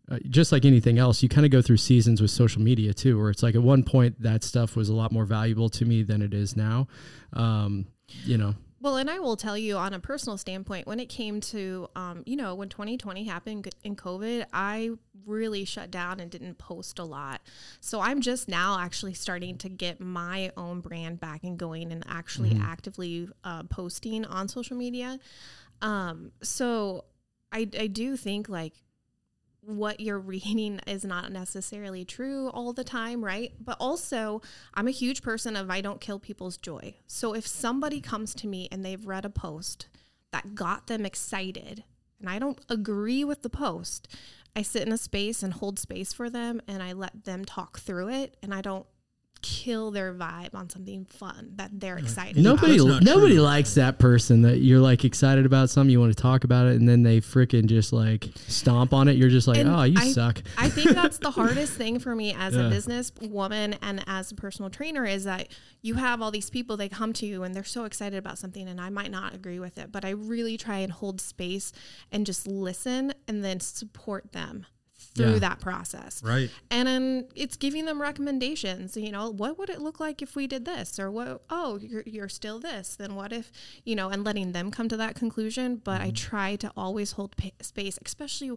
uh, 0.10 0.18
just 0.30 0.52
like 0.52 0.66
anything 0.66 1.00
else, 1.00 1.24
you 1.24 1.30
kind 1.30 1.46
of 1.46 1.52
go 1.52 1.62
through 1.62 1.78
seasons 1.78 2.22
with 2.22 2.32
social 2.32 2.62
media 2.62 2.94
too, 2.94 3.20
where 3.20 3.30
it's 3.30 3.44
like 3.44 3.56
at 3.56 3.62
one 3.62 3.84
point 3.84 4.22
that 4.22 4.44
stuff 4.44 4.76
was 4.76 4.90
a 4.90 4.94
lot 4.94 5.12
more 5.12 5.26
valuable 5.26 5.70
to 5.70 5.86
me 5.86 6.04
than 6.04 6.22
it 6.22 6.34
is 6.34 6.56
now. 6.56 6.88
Um, 7.34 7.88
you 8.24 8.38
know, 8.38 8.54
Well, 8.82 8.98
and 8.98 9.10
I 9.10 9.20
will 9.20 9.36
tell 9.36 9.58
you 9.58 9.78
on 9.78 9.94
a 9.94 10.00
personal 10.00 10.38
standpoint, 10.38 10.86
when 10.86 11.00
it 11.00 11.10
came 11.10 11.42
to, 11.42 11.88
um, 11.96 12.22
you 12.26 12.36
know, 12.36 12.54
when 12.54 12.70
2020 12.70 13.24
happened 13.24 13.68
in 13.84 13.96
COVID, 13.96 14.46
I 14.54 14.92
really 15.26 15.66
shut 15.66 15.92
down 15.92 16.20
and 16.20 16.30
didn't 16.30 16.58
post 16.58 17.00
a 17.00 17.04
lot. 17.04 17.42
So 17.80 18.00
I'm 18.00 18.22
just 18.22 18.48
now 18.48 18.80
actually 18.80 19.14
starting 19.14 19.58
to 19.60 19.70
get 19.70 20.00
my 20.00 20.52
own 20.58 20.82
brand 20.82 21.20
back 21.20 21.44
and 21.44 21.58
going 21.58 21.92
and 21.92 22.04
actually 22.08 22.58
actively 22.62 23.30
uh, 23.44 23.64
posting 23.64 24.26
on 24.26 24.48
social 24.48 24.78
media. 24.78 25.20
Um, 25.82 26.32
so 26.42 27.06
I, 27.52 27.68
I 27.78 27.88
do 27.88 28.18
think 28.18 28.50
like 28.50 28.74
what 29.62 30.00
you're 30.00 30.20
reading 30.36 30.80
is 30.88 31.04
not 31.04 31.32
necessarily 31.32 32.06
true 32.06 32.50
all 32.50 32.74
the 32.74 32.84
time, 32.84 33.24
right? 33.24 33.52
But 33.60 33.78
also, 33.80 34.42
I'm 34.74 34.88
a 34.88 34.92
huge 34.92 35.22
person 35.22 35.56
of 35.56 35.70
I 35.70 35.82
don't 35.82 36.02
kill 36.02 36.20
people's 36.20 36.58
joy. 36.58 36.96
So 37.08 37.34
if 37.34 37.48
somebody 37.48 38.02
comes 38.02 38.34
to 38.36 38.48
me 38.48 38.68
and 38.72 38.84
they've 38.84 39.06
read 39.06 39.26
a 39.26 39.30
post 39.30 39.88
that 40.32 40.56
got 40.56 40.88
them 40.88 41.06
excited, 41.06 41.84
and 42.20 42.30
I 42.30 42.40
don't 42.40 42.60
agree 42.70 43.24
with 43.24 43.42
the 43.42 43.50
post, 43.50 44.08
I 44.56 44.62
sit 44.62 44.84
in 44.84 44.94
a 44.94 44.98
space 44.98 45.44
and 45.44 45.54
hold 45.54 45.80
space 45.80 46.14
for 46.14 46.30
them 46.30 46.62
and 46.68 46.82
I 46.82 46.94
let 46.94 47.26
them 47.26 47.44
talk 47.44 47.80
through 47.80 48.10
it 48.10 48.38
and 48.42 48.54
I 48.54 48.62
don't 48.62 48.86
kill 49.46 49.92
their 49.92 50.12
vibe 50.14 50.56
on 50.56 50.68
something 50.70 51.06
fun 51.06 51.52
that 51.58 51.70
they're 51.80 51.98
excited 52.00 52.42
Nobody, 52.42 52.74
That's 52.78 52.84
not 52.86 53.04
nobody 53.04 53.36
true. 53.36 53.44
likes 53.44 53.76
that 53.76 54.00
person 54.00 54.42
that 54.42 54.58
you're 54.58 54.80
like 54.80 55.06
excited 55.06 55.46
about 55.46 55.70
something, 55.70 55.92
you 55.92 56.00
want 56.00 56.16
to 56.16 56.20
talk 56.22 56.44
about 56.44 56.66
it, 56.66 56.78
and 56.78 56.90
then 56.90 57.04
they 57.04 57.22
freaking 57.22 57.68
just 57.68 57.94
like 57.94 58.30
stomp 58.48 58.92
on 58.94 59.08
it. 59.08 59.18
You're 59.18 59.30
just 59.30 59.48
like, 59.48 59.58
And 59.60 59.70
oh, 59.70 59.84
you 59.84 59.98
I, 60.00 60.08
suck. 60.12 60.42
I 60.58 60.70
think 60.70 60.90
that's 60.92 61.20
the 61.20 61.30
hardest 61.30 61.74
thing 61.78 62.00
for 62.00 62.16
me 62.16 62.34
as 62.34 62.56
Yeah. 62.56 62.68
a 62.68 62.70
business 62.70 63.12
woman 63.22 63.76
and 63.84 64.04
as 64.08 64.32
a 64.32 64.36
personal 64.36 64.70
trainer 64.72 65.06
is 65.06 65.26
that 65.26 65.48
you 65.84 65.94
have 65.96 66.22
all 66.22 66.32
these 66.32 66.50
people 66.50 66.76
they 66.78 66.90
come 66.90 67.14
to 67.14 67.26
you 67.28 67.44
and 67.44 67.54
they're 67.54 67.64
so 67.64 67.84
excited 67.86 68.18
about 68.18 68.40
something 68.40 68.68
and 68.68 68.82
I 68.82 68.90
might 68.90 69.12
not 69.12 69.36
agree 69.36 69.60
with 69.60 69.78
it, 69.78 69.92
but 69.92 70.04
I 70.04 70.10
really 70.10 70.58
try 70.58 70.80
and 70.80 70.92
hold 70.92 71.22
space 71.22 71.72
and 72.12 72.26
just 72.26 72.48
listen 72.48 73.14
and 73.28 73.44
then 73.44 73.60
support 73.60 74.32
them 74.32 74.66
through 75.16 75.34
Yeah. 75.34 75.40
that 75.40 75.60
process. 75.60 76.22
Right. 76.24 76.50
And 76.70 76.88
then 76.88 77.28
it's 77.36 77.56
giving 77.56 77.86
them 77.86 78.02
recommendations. 78.02 78.98
You 78.98 79.12
know, 79.12 79.30
what 79.30 79.58
would 79.58 79.70
it 79.70 79.82
look 79.82 80.00
like 80.00 80.22
if 80.22 80.36
we 80.36 80.46
did 80.48 80.66
this? 80.66 81.00
Or 81.00 81.10
what? 81.10 81.42
Oh, 81.50 81.78
you're, 81.82 82.04
you're 82.06 82.30
still 82.30 82.60
this. 82.60 82.96
Then 82.96 83.16
what 83.16 83.32
if, 83.32 83.52
you 83.84 83.96
know, 83.96 84.10
and 84.10 84.24
letting 84.24 84.52
them 84.52 84.72
come 84.72 84.90
to 84.90 84.98
that 84.98 85.16
conclusion. 85.16 85.78
But 85.78 86.02
I 86.02 86.08
mm-hmm. 86.08 86.16
try 86.16 86.56
to 86.58 86.72
always 86.76 87.14
hold 87.14 87.36
pa- 87.38 87.50
space, 87.62 87.98
especially 88.06 88.52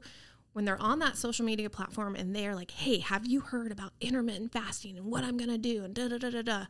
when 0.52 0.64
they're 0.64 0.80
on 0.82 0.98
that 0.98 1.16
social 1.16 1.44
media 1.44 1.70
platform 1.70 2.16
and 2.16 2.34
they're 2.34 2.54
like, 2.54 2.72
hey, 2.72 2.98
have 2.98 3.26
you 3.26 3.40
heard 3.40 3.70
about 3.70 3.92
intermittent 4.00 4.52
fasting 4.52 4.96
and 4.96 5.06
what 5.06 5.22
I'm 5.22 5.36
going 5.36 5.50
to 5.50 5.58
do? 5.58 5.84
And 5.84 5.94
da 5.94 6.08
da 6.08 6.18
da 6.18 6.30
da 6.30 6.42
da. 6.42 6.64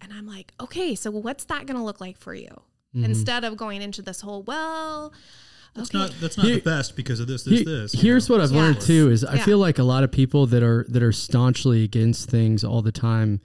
And 0.00 0.12
I'm 0.12 0.26
like, 0.26 0.52
okay, 0.60 0.94
so 0.94 1.10
what's 1.10 1.44
that 1.46 1.66
going 1.66 1.76
to 1.78 1.84
look 1.84 2.00
like 2.00 2.18
for 2.18 2.34
you? 2.34 2.62
Mm-hmm. 2.94 3.04
Instead 3.04 3.44
of 3.44 3.56
going 3.56 3.82
into 3.82 4.02
this 4.02 4.20
whole, 4.20 4.42
well, 4.42 5.12
That's 5.74 5.90
okay. 5.90 5.98
not 5.98 6.14
that's 6.20 6.36
not 6.36 6.46
Here- 6.46 6.56
the 6.56 6.60
best 6.62 6.96
because 6.96 7.18
of 7.20 7.26
this, 7.26 7.44
this, 7.44 7.60
Here- 7.60 7.64
this. 7.64 7.92
here's 7.92 8.28
know? 8.28 8.36
what 8.36 8.44
I've 8.44 8.50
learned 8.52 8.80
too 8.80 9.10
is 9.10 9.24
I 9.24 9.36
Yeah. 9.36 9.44
feel 9.44 9.58
like 9.58 9.78
a 9.78 9.82
lot 9.84 10.04
of 10.04 10.12
people 10.12 10.46
that 10.46 10.62
are 10.62 10.84
that 10.88 11.02
are 11.02 11.12
staunchly 11.12 11.82
against 11.84 12.28
things 12.28 12.62
all 12.64 12.82
the 12.82 12.92
time 12.92 13.40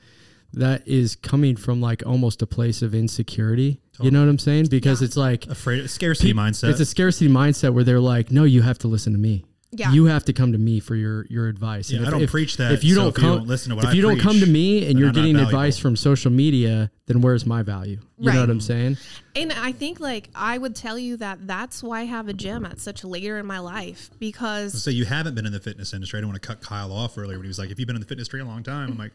that 0.54 0.86
is 0.88 1.16
coming 1.16 1.56
from 1.56 1.80
like 1.82 2.04
almost 2.06 2.42
a 2.42 2.48
place 2.48 2.82
of 2.82 2.94
insecurity. 2.96 3.80
You 4.02 4.12
know 4.12 4.20
what 4.22 4.30
I'm 4.30 4.38
saying? 4.40 4.68
Because 4.70 5.02
it's 5.02 5.18
like 5.18 5.48
afraid 5.48 5.90
scarcity 5.90 6.34
mindset. 6.34 6.70
It's 6.70 6.80
a 6.80 6.86
scarcity 6.86 7.30
mindset 7.30 7.74
where 7.74 7.84
they're 7.84 8.00
like, 8.00 8.32
"No, 8.32 8.44
you 8.44 8.62
have 8.62 8.78
to 8.80 8.88
listen 8.88 9.12
to 9.14 9.20
me. 9.20 9.44
Yeah. 9.72 9.91
You 9.91 10.05
have 10.05 10.24
to 10.26 10.34
come 10.34 10.53
to 10.53 10.57
me 10.57 10.80
for 10.80 10.95
your 10.95 11.26
your 11.30 11.47
advice." 11.47 11.91
Yeah, 11.91 11.99
And 11.99 12.07
I 12.07 12.11
don't 12.11 12.28
preach 12.28 12.57
that, 12.57 12.72
If 12.72 12.84
you 12.84 12.95
so 12.95 13.01
don't 13.01 13.09
if 13.09 13.18
you 13.18 13.24
come, 13.24 13.38
don't 13.39 13.47
listen 13.47 13.70
to 13.72 13.76
what 13.76 13.86
if 13.86 13.91
I 13.91 13.93
you 13.93 14.01
don't 14.01 14.20
come 14.20 14.39
to 14.39 14.45
me 14.45 14.88
and 14.88 14.97
you're 14.97 15.09
I'm 15.09 15.13
getting 15.13 15.36
advice 15.36 15.78
from 15.78 15.95
social 15.95 16.32
media, 16.32 16.89
then 17.05 17.22
where's 17.22 17.45
my 17.45 17.63
value? 17.63 17.99
You 18.18 18.32
know 18.32 18.39
what 18.41 18.49
I'm 18.49 18.61
saying? 18.61 18.97
And 19.36 19.51
I 19.51 19.72
think 19.72 19.99
like 19.99 20.30
I 20.34 20.57
would 20.57 20.76
tell 20.76 20.97
you 20.97 21.18
that 21.18 21.45
that's 21.47 21.84
why 21.84 22.01
I 22.01 22.03
have 22.05 22.28
a 22.28 22.34
gym 22.34 22.65
at 22.65 22.80
such 22.80 23.03
later 23.03 23.38
in 23.38 23.45
my 23.45 23.59
life 23.59 24.09
because 24.20 24.82
so 24.82 24.89
you 24.89 25.05
haven't 25.05 25.36
been 25.36 25.45
in 25.45 25.51
the 25.51 25.59
fitness 25.59 25.93
industry. 25.93 26.18
I 26.18 26.22
don't 26.22 26.30
want 26.30 26.41
to 26.41 26.47
cut 26.47 26.61
Kyle 26.61 26.91
off 26.93 27.18
earlier, 27.18 27.38
but 27.38 27.43
he 27.43 27.47
was 27.49 27.59
like, 27.59 27.70
"If 27.70 27.78
you've 27.78 27.88
been 27.88 27.95
in 27.95 28.01
the 28.01 28.07
fitness 28.07 28.28
industry 28.28 28.41
a 28.41 28.45
long 28.45 28.63
time," 28.63 28.91
I'm 28.91 28.97
like, 28.97 29.11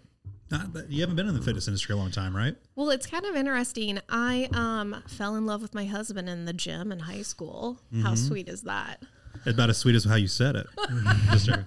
"Not 0.50 0.72
that 0.74 0.90
you 0.90 1.00
haven't 1.00 1.16
been 1.16 1.28
in 1.28 1.34
the 1.34 1.42
fitness 1.42 1.66
industry 1.66 1.94
a 1.94 1.96
long 1.96 2.10
time, 2.10 2.36
right?" 2.36 2.56
well 2.76 2.90
it's 2.90 3.06
kind 3.06 3.24
of 3.24 3.34
interesting. 3.34 4.00
I 4.08 4.48
um 4.52 5.02
fell 5.08 5.34
in 5.34 5.46
love 5.46 5.62
with 5.62 5.74
my 5.74 5.86
husband 5.86 6.28
in 6.28 6.44
the 6.44 6.52
gym 6.52 6.92
in 6.92 7.00
high 7.00 7.22
school. 7.22 7.80
Mm-hmm. 7.92 8.04
How 8.04 8.14
sweet 8.14 8.48
is 8.48 8.62
that? 8.62 9.02
About 9.46 9.70
as 9.70 9.78
sweet 9.78 9.94
as 9.94 10.04
how 10.04 10.14
you 10.16 10.28
said 10.28 10.56
it. 10.56 10.66
Just 11.30 11.46
joking. 11.46 11.64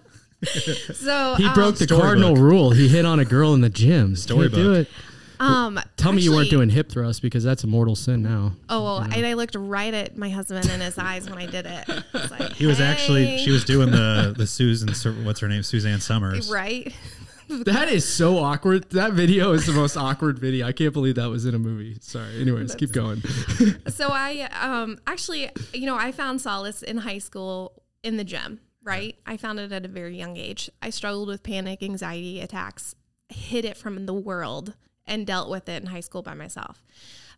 So 0.94 1.36
He 1.38 1.46
um, 1.46 1.54
broke 1.54 1.76
the 1.78 1.86
Storybook. 1.86 2.02
cardinal 2.06 2.36
rule. 2.36 2.72
He 2.72 2.88
hit 2.88 3.06
on 3.06 3.20
a 3.20 3.26
girl 3.26 3.54
in 3.54 3.62
the 3.62 3.70
gym. 3.70 4.08
Can't 4.08 4.16
do 4.16 4.22
Storybook. 4.22 4.88
it. 4.88 4.90
um 5.40 5.80
Tell 5.98 6.12
me 6.14 6.22
you 6.22 6.32
weren't 6.32 6.42
actually- 6.48 6.58
doing 6.58 6.70
hip 6.70 6.90
thrusts 6.92 7.20
because 7.20 7.44
that's 7.44 7.64
a 7.64 7.68
mortal 7.68 7.96
sin 7.96 8.22
now. 8.22 8.54
Oh, 8.70 8.84
well, 8.84 8.98
and 9.00 9.26
I 9.26 9.34
looked 9.34 9.56
right 9.56 9.94
at 9.94 10.18
my 10.18 10.30
husband 10.30 10.70
in 10.70 10.80
his 10.82 10.98
eyes 10.98 11.30
when 11.30 11.40
I 11.40 11.46
did 11.48 11.66
it. 11.66 11.90
I 11.90 12.04
was 12.14 12.32
like, 12.32 12.54
He 12.54 12.66
was 12.68 12.80
actually 12.80 13.26
"Hey." 13.26 13.38
she 13.44 13.52
was 13.52 13.66
doing 13.66 13.92
the 13.92 14.34
the 14.38 14.48
Susan 14.48 14.90
what's 15.26 15.40
her 15.40 15.48
name 15.48 15.64
Suzanne 15.64 16.00
Somers. 16.00 16.52
right. 16.52 16.94
That 17.66 17.90
is 17.90 18.08
so 18.08 18.38
awkward. 18.38 18.90
That 18.92 19.14
video 19.14 19.52
is 19.54 19.66
the 19.66 19.74
most 19.74 19.98
awkward 19.98 20.40
video. 20.40 20.68
I 20.68 20.72
can't 20.72 20.94
believe 20.94 21.16
that 21.16 21.30
was 21.30 21.46
in 21.46 21.56
a 21.56 21.60
movie. 21.60 21.98
Sorry. 22.02 22.42
Anyways, 22.42 22.76
keep 22.76 22.92
going. 22.92 23.22
so 23.88 24.10
I 24.12 24.50
um 24.62 25.00
actually 25.08 25.52
you 25.74 25.86
know 25.86 25.96
I 25.96 26.12
found 26.12 26.42
solace 26.42 26.82
in 26.82 26.98
high 26.98 27.20
school 27.20 27.82
in 28.04 28.18
the 28.18 28.24
gym 28.24 28.60
right 28.84 29.16
I 29.26 29.38
found 29.38 29.60
it 29.60 29.72
at 29.72 29.86
a 29.86 29.88
very 29.88 30.18
young 30.18 30.38
age 30.38 30.70
I 30.82 30.90
struggled 30.90 31.28
with 31.28 31.44
panic 31.44 31.82
anxiety 31.82 32.40
attacks 32.40 32.96
hid 33.30 33.66
it 33.66 33.78
from 33.78 34.06
the 34.06 34.14
world 34.14 34.76
and 35.08 35.26
dealt 35.26 35.50
with 35.50 35.68
it 35.70 35.82
in 35.82 35.88
high 35.88 36.02
school 36.02 36.22
by 36.22 36.34
myself 36.34 36.84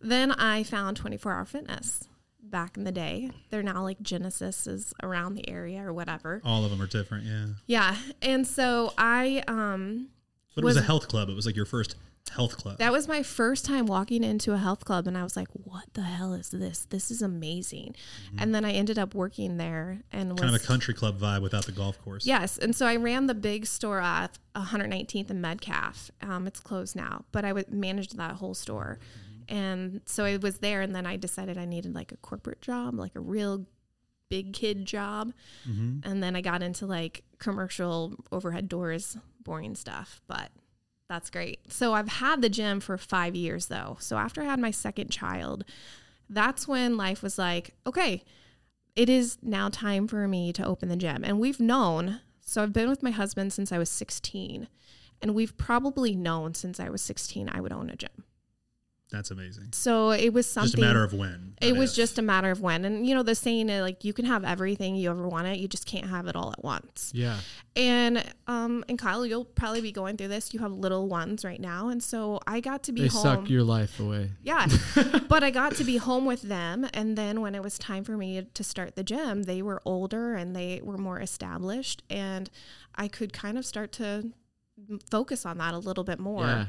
then 0.01 0.31
I 0.31 0.63
found 0.63 0.97
24 0.97 1.31
hour 1.31 1.45
fitness 1.45 2.07
back 2.49 2.77
in 2.77 2.83
the 2.83 2.91
day 2.91 3.29
they're 3.49 3.63
now 3.63 3.83
like 3.83 4.01
Genesis 4.01 4.67
is 4.67 4.93
around 5.03 5.35
the 5.35 5.47
area 5.49 5.81
or 5.83 5.93
whatever 5.93 6.41
All 6.45 6.63
of 6.65 6.71
them 6.71 6.81
are 6.81 6.87
different, 6.87 7.25
yeah. 7.25 7.45
yeah 7.65 7.95
and 8.21 8.45
so 8.47 8.93
I 8.97 9.43
um 9.47 10.09
But 10.55 10.63
it 10.63 10.65
was, 10.65 10.75
Was- 10.75 10.83
a 10.83 10.87
health 10.87 11.07
club. 11.07 11.29
It 11.29 11.35
was 11.35 11.45
like 11.45 11.55
your 11.55 11.65
first 11.65 11.95
health 12.35 12.57
club. 12.57 12.77
That 12.77 12.91
was 12.91 13.07
my 13.07 13.23
first 13.23 13.63
time 13.63 13.85
walking 13.85 14.21
into 14.21 14.51
a 14.51 14.57
health 14.57 14.83
club, 14.83 15.07
and 15.07 15.17
I 15.17 15.23
was 15.23 15.37
like, 15.37 15.47
"What 15.53 15.85
the 15.93 16.01
hell 16.01 16.33
is 16.33 16.49
this? 16.49 16.85
This 16.89 17.09
is 17.09 17.21
amazing!" 17.21 17.95
And 18.37 18.53
then 18.53 18.65
I 18.65 18.73
ended 18.73 18.99
up 18.99 19.15
working 19.15 19.55
there, 19.55 20.01
and 20.11 20.31
was 20.33 20.41
kind 20.41 20.53
of 20.53 20.61
a 20.61 20.65
country 20.65 20.93
club 20.93 21.17
vibe 21.21 21.41
without 21.41 21.65
the 21.65 21.71
golf 21.71 22.01
course. 22.03 22.25
yes. 22.25 22.57
And 22.57 22.75
so 22.75 22.85
I 22.85 22.97
ran 22.97 23.27
the 23.27 23.33
big 23.33 23.65
store 23.65 24.01
at 24.01 24.37
119th 24.57 25.29
and 25.29 25.41
Metcalf. 25.41 26.11
Um, 26.21 26.47
it's 26.47 26.59
closed 26.59 26.97
now, 26.97 27.23
but 27.31 27.45
I 27.45 27.53
would 27.53 27.71
managed 27.71 28.17
that 28.17 28.33
whole 28.33 28.53
store, 28.53 28.99
and 29.47 30.01
so 30.05 30.25
I 30.25 30.37
was 30.37 30.59
there. 30.59 30.81
And 30.81 30.95
then 30.95 31.05
I 31.05 31.17
decided 31.17 31.57
I 31.57 31.65
needed 31.65 31.95
like 31.95 32.11
a 32.11 32.17
corporate 32.17 32.61
job, 32.61 32.95
like 32.95 33.15
a 33.15 33.19
real 33.19 33.65
big 34.29 34.53
kid 34.53 34.85
job. 34.85 35.33
Mm-hmm. 35.67 36.09
And 36.09 36.21
then 36.21 36.35
I 36.35 36.41
got 36.41 36.61
into 36.61 36.85
like 36.85 37.23
commercial 37.39 38.15
overhead 38.31 38.67
doors, 38.69 39.17
boring 39.43 39.75
stuff, 39.75 40.21
but 40.27 40.49
that's 41.09 41.29
great. 41.29 41.71
So 41.71 41.93
I've 41.93 42.09
had 42.09 42.41
the 42.41 42.49
gym 42.49 42.79
for 42.79 42.97
five 42.97 43.35
years 43.35 43.67
though. 43.67 43.97
So 43.99 44.17
after 44.17 44.41
I 44.41 44.45
had 44.45 44.59
my 44.59 44.71
second 44.71 45.09
child, 45.09 45.63
that's 46.29 46.67
when 46.67 46.97
life 46.97 47.23
was 47.23 47.37
like, 47.37 47.73
okay, 47.85 48.23
it 48.95 49.09
is 49.09 49.37
now 49.41 49.69
time 49.69 50.07
for 50.07 50.27
me 50.27 50.51
to 50.53 50.65
open 50.65 50.89
the 50.89 50.95
gym. 50.97 51.23
And 51.23 51.39
we've 51.39 51.59
known, 51.59 52.21
so 52.41 52.63
I've 52.63 52.73
been 52.73 52.89
with 52.89 53.03
my 53.03 53.11
husband 53.11 53.53
since 53.53 53.71
I 53.71 53.77
was 53.77 53.89
16, 53.89 54.67
and 55.21 55.35
we've 55.35 55.55
probably 55.55 56.15
known 56.15 56.53
since 56.55 56.79
I 56.79 56.89
was 56.89 57.01
16 57.01 57.49
I 57.49 57.61
would 57.61 57.71
own 57.71 57.89
a 57.89 57.95
gym. 57.95 58.25
That's 59.09 59.31
amazing. 59.31 59.69
So 59.71 60.11
it 60.11 60.33
was 60.33 60.49
something. 60.49 60.71
Just 60.71 60.77
a 60.77 60.81
matter 60.81 61.03
of 61.03 61.13
when. 61.13 61.53
It 61.61 61.77
was 61.77 61.91
if. 61.91 61.95
just 61.95 62.19
a 62.19 62.21
matter 62.21 62.51
of 62.51 62.59
when. 62.59 62.83
And, 62.83 63.07
you 63.07 63.15
know, 63.15 63.23
the 63.23 63.35
saying, 63.35 63.69
uh, 63.69 63.81
like, 63.81 64.03
you 64.03 64.11
can 64.11 64.25
have 64.25 64.43
everything 64.43 64.95
you 64.95 65.09
ever 65.09 65.27
want 65.27 65.47
it, 65.47 65.59
you 65.59 65.67
just 65.69 65.85
can't 65.85 66.07
have 66.07 66.27
it 66.27 66.35
all 66.35 66.51
at 66.51 66.61
once. 66.61 67.11
Yeah. 67.15 67.37
And, 67.77 68.23
um, 68.47 68.83
and 68.89 68.99
Kyle, 68.99 69.25
you'll 69.25 69.45
probably 69.45 69.79
be 69.79 69.93
going 69.93 70.17
through 70.17 70.27
this. 70.27 70.53
You 70.53 70.59
have 70.59 70.73
little 70.73 71.07
ones 71.07 71.45
right 71.45 71.59
now. 71.59 71.87
And 71.87 72.03
so 72.03 72.41
I 72.45 72.59
got 72.59 72.83
to 72.83 72.91
be 72.91 73.03
They 73.03 73.07
home. 73.07 73.23
suck 73.23 73.49
your 73.49 73.63
life 73.63 73.99
away. 73.99 74.31
Yeah. 74.43 74.67
but 75.29 75.41
I 75.41 75.51
got 75.51 75.75
to 75.75 75.85
be 75.85 75.97
home 75.97 76.25
with 76.25 76.41
them. 76.41 76.85
And 76.93 77.17
then 77.17 77.39
when 77.39 77.55
it 77.55 77.63
was 77.63 77.77
time 77.79 78.03
for 78.03 78.17
me 78.17 78.45
to 78.53 78.63
start 78.63 78.95
the 78.95 79.03
gym, 79.03 79.43
they 79.43 79.61
were 79.61 79.81
older 79.85 80.33
and 80.33 80.53
they 80.53 80.81
were 80.83 80.97
more 80.97 81.21
established. 81.21 82.03
And 82.09 82.49
I 82.95 83.07
could 83.07 83.31
kind 83.31 83.57
of 83.57 83.65
start 83.65 83.93
to 83.93 84.31
focus 85.09 85.45
on 85.45 85.59
that 85.59 85.73
a 85.73 85.79
little 85.79 86.03
bit 86.03 86.19
more. 86.19 86.43
Yeah. 86.45 86.65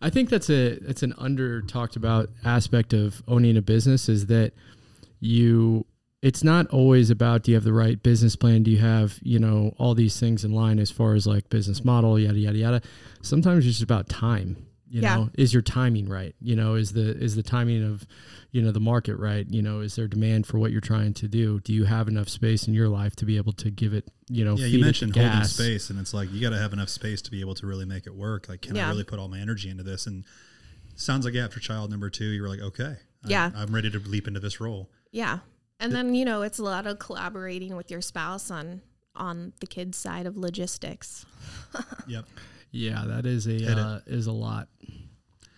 I 0.00 0.10
think 0.10 0.30
that's 0.30 0.50
a 0.50 0.78
that's 0.80 1.02
an 1.02 1.14
under 1.18 1.62
talked 1.62 1.96
about 1.96 2.30
aspect 2.44 2.92
of 2.92 3.22
owning 3.28 3.56
a 3.56 3.62
business 3.62 4.08
is 4.08 4.26
that 4.26 4.52
you 5.20 5.86
it's 6.22 6.44
not 6.44 6.68
always 6.68 7.10
about 7.10 7.42
do 7.42 7.50
you 7.50 7.56
have 7.56 7.64
the 7.64 7.72
right 7.72 8.02
business 8.02 8.36
plan? 8.36 8.62
Do 8.62 8.70
you 8.70 8.78
have 8.78 9.18
you 9.22 9.38
know 9.38 9.74
all 9.78 9.94
these 9.94 10.18
things 10.18 10.44
in 10.44 10.52
line 10.52 10.78
as 10.78 10.90
far 10.90 11.14
as 11.14 11.26
like 11.26 11.48
business 11.50 11.84
model 11.84 12.18
yada 12.18 12.38
yada 12.38 12.58
yada. 12.58 12.82
Sometimes 13.22 13.66
it's 13.66 13.78
just 13.78 13.82
about 13.82 14.08
time 14.08 14.56
you 14.92 15.00
Yeah. 15.02 15.16
know 15.16 15.30
is 15.34 15.52
your 15.54 15.62
timing 15.62 16.06
right 16.08 16.34
you 16.40 16.54
know 16.54 16.74
is 16.74 16.92
the 16.92 17.16
is 17.16 17.34
the 17.34 17.42
timing 17.42 17.82
of 17.82 18.06
you 18.50 18.60
know 18.60 18.70
the 18.72 18.80
market 18.80 19.16
right 19.16 19.46
you 19.48 19.62
know 19.62 19.80
is 19.80 19.96
there 19.96 20.06
demand 20.06 20.46
for 20.46 20.58
what 20.58 20.70
you're 20.70 20.82
trying 20.82 21.14
to 21.14 21.26
do 21.28 21.60
do 21.60 21.72
you 21.72 21.84
have 21.84 22.08
enough 22.08 22.28
space 22.28 22.68
in 22.68 22.74
your 22.74 22.88
life 22.90 23.16
to 23.16 23.24
be 23.24 23.36
able 23.38 23.52
to 23.54 23.70
give 23.70 23.94
it 23.94 24.06
you 24.28 24.44
know 24.44 24.54
Yeah, 24.54 24.66
you 24.66 24.76
it 24.76 24.80
the 24.80 24.84
mentioned 24.84 25.16
holding 25.16 25.32
gas? 25.32 25.52
space, 25.52 25.88
and 25.90 25.98
it's 25.98 26.12
like 26.12 26.30
you 26.30 26.40
got 26.40 26.50
to 26.50 26.58
have 26.58 26.72
enough 26.74 26.90
space 26.90 27.22
to 27.22 27.30
be 27.30 27.40
able 27.40 27.54
to 27.56 27.66
really 27.66 27.86
make 27.86 28.06
it 28.06 28.14
work. 28.14 28.48
Like, 28.48 28.60
can 28.62 28.76
I 28.76 28.88
really 28.90 29.04
put 29.04 29.18
all 29.18 29.28
my 29.28 29.38
energy 29.40 29.68
into 29.70 29.82
this? 29.82 30.06
And 30.06 30.24
sounds 30.94 31.24
like 31.24 31.34
after 31.34 31.58
child 31.60 31.90
number 31.90 32.08
two, 32.10 32.26
you 32.26 32.42
were 32.42 32.48
like, 32.48 32.60
okay, 32.60 32.96
Yeah. 33.26 33.50
I'm 33.56 33.74
ready 33.74 33.90
to 33.90 33.98
leap 33.98 34.28
into 34.28 34.40
this 34.40 34.60
role. 34.60 34.90
Yeah. 35.10 35.38
And 35.80 35.92
then, 35.94 36.14
you 36.14 36.24
know, 36.24 36.42
it's 36.42 36.58
a 36.58 36.62
lot 36.62 36.86
of 36.86 36.98
collaborating 36.98 37.74
with 37.76 37.90
your 37.90 38.00
spouse 38.02 38.50
on 38.50 38.82
on 39.16 39.52
the 39.60 39.66
kids 39.66 39.98
side 39.98 40.26
of 40.26 40.36
logistics. 40.36 41.24
Yep. 42.06 42.24
yeah 42.72 43.04
that 43.06 43.24
is 43.26 43.46
a 43.46 43.70
uh, 43.78 44.00
is 44.06 44.26
a 44.26 44.32
lot 44.32 44.68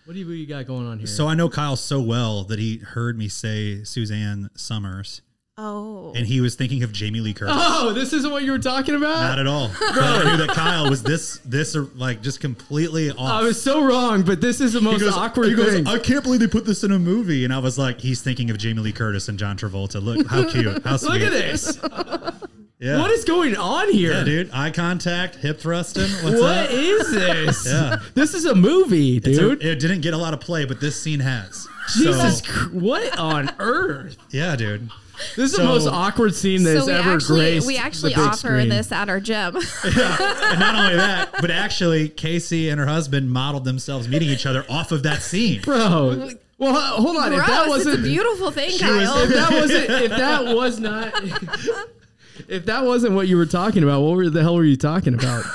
what 0.05 0.13
do 0.13 0.19
you, 0.19 0.27
what 0.27 0.33
you 0.33 0.45
got 0.45 0.67
going 0.67 0.85
on 0.85 0.99
here 0.99 1.07
So 1.07 1.27
I 1.27 1.33
know 1.33 1.49
Kyle 1.49 1.75
so 1.75 1.99
well 1.99 2.43
that 2.43 2.59
he 2.59 2.77
heard 2.77 3.17
me 3.17 3.27
say 3.27 3.83
Suzanne 3.83 4.51
Somers, 4.55 5.21
Oh. 5.57 6.11
and 6.15 6.27
he 6.27 6.41
was 6.41 6.53
thinking 6.55 6.83
of 6.83 6.91
Jamie 6.91 7.21
Lee 7.21 7.33
Curtis. 7.33 7.55
Oh, 7.57 7.91
this 7.93 8.11
isn't 8.13 8.29
what 8.29 8.43
you 8.43 8.51
were 8.51 8.59
talking 8.59 8.93
about. 8.93 9.21
Not 9.21 9.39
at 9.39 9.47
all. 9.47 9.69
But 9.79 9.97
I 10.03 10.23
knew 10.29 10.45
that 10.45 10.49
Kyle 10.53 10.89
was 10.89 11.01
this 11.01 11.39
this 11.45 11.75
or 11.77 11.83
like 11.95 12.21
just 12.21 12.39
completely 12.41 13.09
off. 13.09 13.17
I 13.19 13.41
was 13.41 13.59
so 13.59 13.81
wrong, 13.83 14.21
but 14.23 14.41
this 14.41 14.59
is 14.61 14.73
the 14.73 14.81
most 14.81 14.99
he 14.99 15.05
goes, 15.07 15.15
awkward 15.15 15.47
he 15.47 15.55
goes, 15.55 15.73
thing. 15.73 15.87
I 15.87 15.97
can't 15.97 16.23
believe 16.23 16.41
they 16.41 16.47
put 16.47 16.65
this 16.65 16.83
in 16.83 16.91
a 16.91 16.99
movie. 16.99 17.43
And 17.45 17.51
I 17.53 17.59
was 17.59 17.77
like, 17.79 17.99
he's 18.01 18.21
thinking 18.21 18.49
of 18.51 18.57
Jamie 18.59 18.81
Lee 18.81 18.91
Curtis 18.91 19.27
and 19.29 19.39
John 19.39 19.57
Travolta. 19.57 20.03
Look 20.03 20.27
how 20.27 20.43
cute. 20.47 20.83
How 20.83 20.97
sweet. 20.97 21.13
Look 21.21 21.21
at 21.21 21.31
this. 21.31 21.79
Yeah. 22.79 22.99
What 22.99 23.09
is 23.11 23.23
going 23.23 23.55
on 23.55 23.89
here? 23.91 24.11
yeah, 24.11 24.23
dude. 24.25 24.49
Eye 24.51 24.69
contact, 24.69 25.35
hip 25.35 25.59
thrusting. 25.61 26.09
What's 26.23 26.39
What 26.41 26.57
up? 26.65 26.69
is 26.71 27.11
this? 27.13 27.65
Yeah. 27.65 27.97
This 28.15 28.33
is 28.33 28.43
a 28.45 28.53
movie, 28.53 29.17
It's 29.17 29.27
a- 29.27 29.31
dude. 29.31 29.63
it 29.63 29.79
didn't 29.79 30.01
get 30.01 30.13
a 30.13 30.17
lot 30.17 30.33
of 30.33 30.41
play, 30.41 30.65
but 30.65 30.81
this 30.81 30.99
scene 31.01 31.21
has. 31.21 31.67
Jesus, 31.95 32.39
So, 32.39 32.45
Chr- 32.51 32.69
what 32.77 33.17
on 33.17 33.51
earth? 33.59 34.17
yeah, 34.31 34.55
dude. 34.57 34.89
This 35.37 35.51
is 35.51 35.55
So- 35.55 35.61
the 35.61 35.67
most 35.69 35.87
awkward 35.87 36.35
scene 36.35 36.63
that's 36.63 36.81
so 36.81 36.87
we 36.87 36.91
ever 36.91 37.11
actually 37.13 37.39
graced 37.39 37.67
we 37.67 37.77
actually 37.77 38.09
the 38.13 38.19
big 38.19 38.27
offer 38.27 38.37
screen. 38.37 38.67
this 38.69 38.91
at 38.91 39.07
our 39.07 39.21
gym. 39.21 39.55
And 39.85 40.59
not 40.59 40.75
only 40.75 40.95
that, 40.97 41.29
but 41.39 41.51
actually, 41.51 42.09
Casey 42.09 42.67
and 42.67 42.77
her 42.79 42.87
husband 42.87 43.31
modeled 43.31 43.63
themselves 43.63 44.09
meeting 44.09 44.27
each 44.29 44.45
other 44.45 44.65
off 44.69 44.91
of 44.91 45.03
that 45.03 45.21
scene. 45.21 45.61
bro. 45.61 46.29
Well, 46.57 46.73
hold 46.73 47.15
on. 47.17 47.31
if 47.33 47.39
that 47.45 47.67
Gross, 47.67 47.85
it's 47.85 47.97
a 47.97 48.01
beautiful 48.01 48.51
thing, 48.51 48.71
was- 48.73 48.81
Kyle. 48.81 49.17
if 49.19 49.29
that 49.29 49.51
wasn't 49.51 49.89
if 49.89 50.09
that 50.11 50.55
was 50.55 50.79
not 50.79 51.13
if 52.47 52.65
that 52.65 52.83
wasn't 52.85 53.13
what 53.13 53.27
you 53.27 53.37
were 53.37 53.45
talking 53.45 53.83
about, 53.83 54.01
what 54.01 54.15
were 54.15 54.29
the 54.29 54.41
hell 54.41 54.55
were 54.55 54.63
you 54.65 54.77
talking 54.77 55.13
about? 55.13 55.43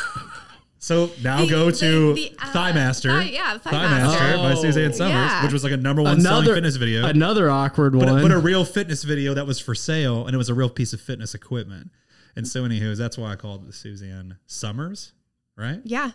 So 0.83 1.11
now 1.23 1.43
The- 1.45 1.51
go 1.51 1.71
to 1.71 2.15
the, 2.15 2.33
uh, 2.39 2.53
Thigh 2.53 2.73
Master. 2.73 3.11
Thigh- 3.11 3.25
yeah, 3.35 3.59
Thigh 3.59 3.71
Master 3.73 4.19
Master. 4.19 4.37
by 4.39 4.55
Suzanne 4.55 4.95
Somers, 4.95 5.13
Yeah. 5.13 5.43
which 5.43 5.53
was 5.53 5.63
like 5.63 5.75
a 5.75 5.77
number 5.77 6.01
one 6.01 6.23
selling 6.23 6.47
fitness 6.47 6.77
video. 6.77 7.05
Another 7.05 7.51
awkward 7.51 7.93
but, 7.93 8.09
one. 8.09 8.23
but 8.23 8.33
a 8.33 8.39
real 8.39 8.65
fitness 8.65 9.05
video 9.05 9.35
that 9.35 9.47
was 9.47 9.61
for 9.61 9.75
sale, 9.75 10.25
and 10.27 10.35
it 10.35 10.39
was 10.39 10.49
a 10.49 10.55
real 10.55 10.71
piece 10.71 10.95
of 10.95 11.01
fitness 11.03 11.35
equipment. 11.35 11.91
And 12.35 12.49
so, 12.49 12.63
anywho, 12.63 12.97
that's 12.97 13.19
why 13.19 13.31
I 13.33 13.37
called 13.37 13.69
it 13.69 13.75
Suzanne 13.75 14.39
Somers, 14.47 15.13
right? 15.55 15.81
yeah. 15.85 16.13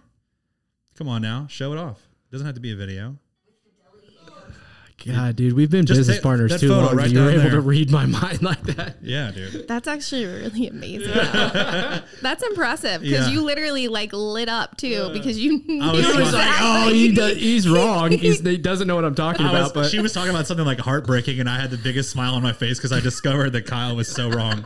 Come 0.97 1.09
on 1.09 1.21
now, 1.21 1.45
show 1.47 1.71
it 1.73 1.77
off. 1.77 2.01
doesn't 2.31 2.47
have 2.47 2.55
to 2.55 2.61
be 2.61 2.71
a 2.71 2.75
video. 2.75 3.17
God, 5.07 5.35
dude, 5.35 5.53
we've 5.53 5.69
been 5.69 5.85
Just 5.85 5.99
business 5.99 6.17
take 6.17 6.23
partners 6.23 6.51
that 6.51 6.59
too 6.59 6.69
photo 6.69 6.87
long. 6.87 6.95
right 6.95 7.09
you 7.09 7.19
were 7.19 7.25
down 7.25 7.33
able 7.33 7.43
there. 7.43 7.51
to 7.51 7.61
read 7.61 7.91
my 7.91 8.05
mind 8.07 8.41
like 8.41 8.61
that. 8.63 8.95
Yeah, 9.03 9.31
dude. 9.31 9.67
That's 9.67 9.87
actually 9.87 10.25
really 10.25 10.67
amazing. 10.67 11.13
That's 12.21 12.43
impressive 12.43 13.01
because 13.01 13.27
Yeah. 13.27 13.33
you 13.33 13.43
literally 13.43 13.87
like 13.87 14.11
lit 14.13 14.49
up 14.49 14.77
too 14.77 15.09
because 15.13 15.37
you 15.37 15.59
knew 15.67 15.83
I 15.83 15.91
was 15.91 16.05
He 16.05 16.17
was 16.21 16.33
like, 16.33 16.55
"Oh, 16.59 16.89
he 16.91 17.11
does, 17.13 17.37
he's 17.37 17.69
wrong. 17.69 18.11
He's, 18.11 18.39
he 18.39 18.57
doesn't 18.57 18.87
know 18.87 18.95
what 18.95 19.05
I'm 19.05 19.15
talking 19.15 19.45
I 19.45 19.51
was, 19.51 19.71
about." 19.71 19.73
But 19.83 19.89
she 19.91 19.99
was 19.99 20.11
talking 20.13 20.31
about 20.31 20.47
something 20.47 20.65
like 20.65 20.79
heartbreaking, 20.79 21.39
and 21.39 21.47
I 21.49 21.59
had 21.59 21.69
the 21.71 21.77
biggest 21.77 22.09
smile 22.09 22.33
on 22.33 22.41
my 22.41 22.53
face 22.53 22.77
because 22.79 22.91
I 22.91 22.99
discovered 22.99 23.51
that 23.51 23.67
Kyle 23.67 23.95
was 23.95 24.07
so 24.07 24.29
wrong. 24.29 24.65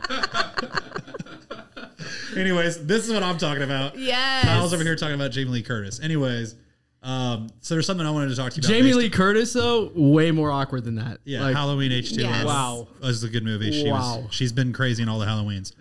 Anyways, 2.36 2.86
this 2.86 3.06
is 3.06 3.12
what 3.12 3.22
I'm 3.22 3.38
talking 3.38 3.62
about. 3.64 3.98
yes. 3.98 4.44
Kyle's 4.44 4.72
over 4.72 4.84
here 4.84 4.94
talking 4.96 5.16
about 5.16 5.32
Jamie 5.32 5.50
Lee 5.50 5.62
Curtis. 5.62 6.00
Anyways, 6.00 6.54
um, 7.02 7.48
so 7.60 7.74
there's 7.74 7.86
something 7.86 8.06
I 8.06 8.10
wanted 8.10 8.28
to 8.28 8.36
talk 8.36 8.52
to 8.52 8.56
you 8.56 8.60
about. 8.60 8.68
Jamie 8.74 8.88
based- 8.88 8.98
Lee 8.98 9.10
Curtis, 9.10 9.52
though, 9.52 9.90
way 9.94 10.30
more 10.30 10.50
awkward 10.50 10.84
than 10.84 10.96
that. 10.96 11.18
Yeah, 11.24 11.42
Like, 11.42 11.56
Halloween 11.56 11.92
H2 11.92 12.18
Yes. 12.18 12.44
Wow. 12.44 12.88
was 13.02 13.22
a 13.24 13.28
good 13.28 13.44
movie. 13.44 13.72
She 13.72 13.90
Wow. 13.90 14.20
was 14.20 14.34
she's 14.34 14.52
been 14.52 14.72
crazy 14.72 15.02
in 15.02 15.08
all 15.08 15.18
the 15.18 15.26
Halloweens. 15.26 15.72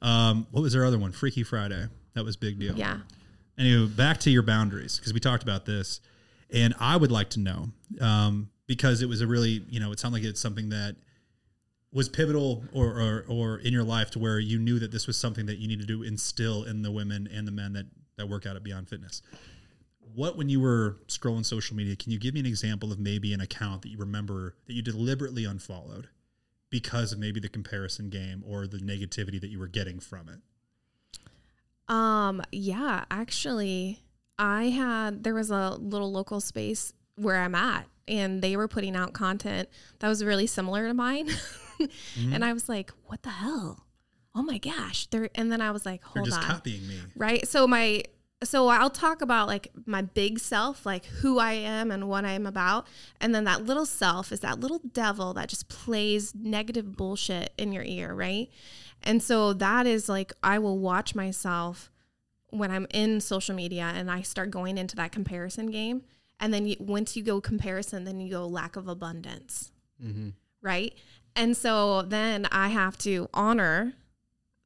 Um, 0.00 0.46
what 0.50 0.62
was 0.62 0.72
her 0.74 0.84
other 0.84 0.98
one? 0.98 1.12
Freaky 1.12 1.42
Friday. 1.42 1.86
That 2.14 2.24
was 2.24 2.36
big 2.36 2.58
deal. 2.58 2.74
Yeah. 2.76 2.98
Anyway, 3.58 3.86
back 3.88 4.18
to 4.20 4.30
your 4.30 4.42
boundaries 4.42 4.96
because 4.98 5.12
we 5.12 5.20
talked 5.20 5.42
about 5.42 5.66
this, 5.66 6.00
and 6.50 6.74
I 6.80 6.96
would 6.96 7.12
like 7.12 7.30
to 7.30 7.40
know 7.40 7.68
um, 8.00 8.48
because 8.66 9.02
it 9.02 9.08
was 9.08 9.20
a 9.20 9.26
really 9.26 9.64
you 9.68 9.78
know 9.78 9.92
it 9.92 10.00
sounded 10.00 10.18
like 10.22 10.24
it's 10.28 10.40
something 10.40 10.70
that 10.70 10.96
was 11.92 12.08
pivotal 12.08 12.64
or, 12.72 12.86
or 13.00 13.24
or 13.28 13.58
in 13.58 13.72
your 13.72 13.84
life 13.84 14.10
to 14.12 14.18
where 14.18 14.38
you 14.38 14.58
knew 14.58 14.78
that 14.78 14.90
this 14.90 15.06
was 15.06 15.18
something 15.18 15.44
that 15.46 15.58
you 15.58 15.68
needed 15.68 15.86
to 15.88 16.02
instill 16.02 16.64
in 16.64 16.80
the 16.82 16.90
women 16.90 17.28
and 17.32 17.46
the 17.46 17.52
men 17.52 17.74
that 17.74 17.86
that 18.16 18.28
work 18.28 18.46
out 18.46 18.56
at 18.56 18.62
Beyond 18.64 18.88
Fitness. 18.88 19.20
What 20.14 20.36
when 20.36 20.48
you 20.48 20.60
were 20.60 20.98
scrolling 21.08 21.44
social 21.44 21.76
media, 21.76 21.96
can 21.96 22.12
you 22.12 22.18
give 22.18 22.34
me 22.34 22.40
an 22.40 22.46
example 22.46 22.92
of 22.92 22.98
maybe 22.98 23.32
an 23.32 23.40
account 23.40 23.82
that 23.82 23.88
you 23.88 23.98
remember 23.98 24.56
that 24.66 24.74
you 24.74 24.82
deliberately 24.82 25.44
unfollowed 25.44 26.08
because 26.70 27.12
of 27.12 27.18
maybe 27.18 27.40
the 27.40 27.48
comparison 27.48 28.10
game 28.10 28.42
or 28.46 28.66
the 28.66 28.78
negativity 28.78 29.40
that 29.40 29.48
you 29.48 29.58
were 29.58 29.68
getting 29.68 30.00
from 30.00 30.28
it? 30.28 30.40
Um, 31.88 32.42
yeah, 32.52 33.04
actually, 33.10 34.00
I 34.38 34.64
had 34.64 35.24
there 35.24 35.34
was 35.34 35.50
a 35.50 35.76
little 35.80 36.10
local 36.10 36.40
space 36.40 36.92
where 37.16 37.36
I'm 37.38 37.54
at, 37.54 37.86
and 38.08 38.42
they 38.42 38.56
were 38.56 38.68
putting 38.68 38.96
out 38.96 39.12
content 39.12 39.68
that 39.98 40.08
was 40.08 40.24
really 40.24 40.46
similar 40.46 40.86
to 40.88 40.94
mine, 40.94 41.28
Mm-hmm. 41.80 42.32
and 42.34 42.44
I 42.44 42.52
was 42.52 42.68
like, 42.68 42.92
"What 43.06 43.22
the 43.22 43.30
hell? 43.30 43.86
Oh 44.36 44.42
my 44.42 44.58
gosh!" 44.58 45.06
They're 45.08 45.30
and 45.34 45.50
then 45.50 45.60
I 45.60 45.72
was 45.72 45.84
like, 45.84 46.04
hold 46.04 46.18
on. 46.18 46.22
They're 46.30 46.38
just 46.38 46.48
on." 46.48 46.54
copying 46.56 46.86
me. 46.86 47.00
right? 47.16 47.48
So 47.48 47.66
my 47.66 48.04
so 48.42 48.68
I'll 48.68 48.90
talk 48.90 49.22
about 49.22 49.46
like 49.48 49.68
my 49.86 50.02
big 50.02 50.38
self, 50.38 50.84
like 50.86 51.04
who 51.06 51.38
I 51.38 51.52
am 51.52 51.90
and 51.90 52.08
what 52.08 52.24
I 52.24 52.32
am 52.32 52.46
about, 52.46 52.86
and 53.20 53.34
then 53.34 53.44
that 53.44 53.64
little 53.64 53.86
self 53.86 54.32
is 54.32 54.40
that 54.40 54.60
little 54.60 54.80
devil 54.92 55.32
that 55.34 55.48
just 55.48 55.68
plays 55.68 56.34
negative 56.34 56.96
bullshit 56.96 57.52
in 57.56 57.72
your 57.72 57.84
ear, 57.84 58.14
right? 58.14 58.48
And 59.02 59.22
so 59.22 59.52
that 59.54 59.86
is 59.86 60.08
like 60.08 60.32
I 60.42 60.58
will 60.58 60.78
watch 60.78 61.14
myself 61.14 61.90
when 62.50 62.70
I'm 62.70 62.86
in 62.90 63.20
social 63.20 63.54
media 63.54 63.92
and 63.94 64.10
I 64.10 64.22
start 64.22 64.50
going 64.50 64.78
into 64.78 64.96
that 64.96 65.12
comparison 65.12 65.70
game, 65.70 66.02
and 66.38 66.52
then 66.52 66.66
you, 66.66 66.76
once 66.78 67.16
you 67.16 67.22
go 67.22 67.40
comparison, 67.40 68.04
then 68.04 68.20
you 68.20 68.30
go 68.30 68.46
lack 68.46 68.76
of 68.76 68.88
abundance, 68.88 69.72
mm-hmm. 70.02 70.30
right? 70.60 70.94
And 71.34 71.56
so 71.56 72.02
then 72.02 72.46
I 72.52 72.68
have 72.68 72.98
to 72.98 73.28
honor 73.32 73.94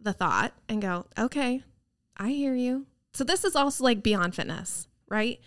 the 0.01 0.13
thought 0.13 0.53
and 0.69 0.83
go, 0.83 1.07
okay, 1.19 1.63
I 2.17 2.31
hear 2.31 2.55
you. 2.55 2.87
So 3.17 3.25
this 3.25 3.45
is 3.45 3.57
also 3.57 3.83
like 3.85 4.03
beyond 4.03 4.35
fitness, 4.35 4.89
right? 5.09 5.41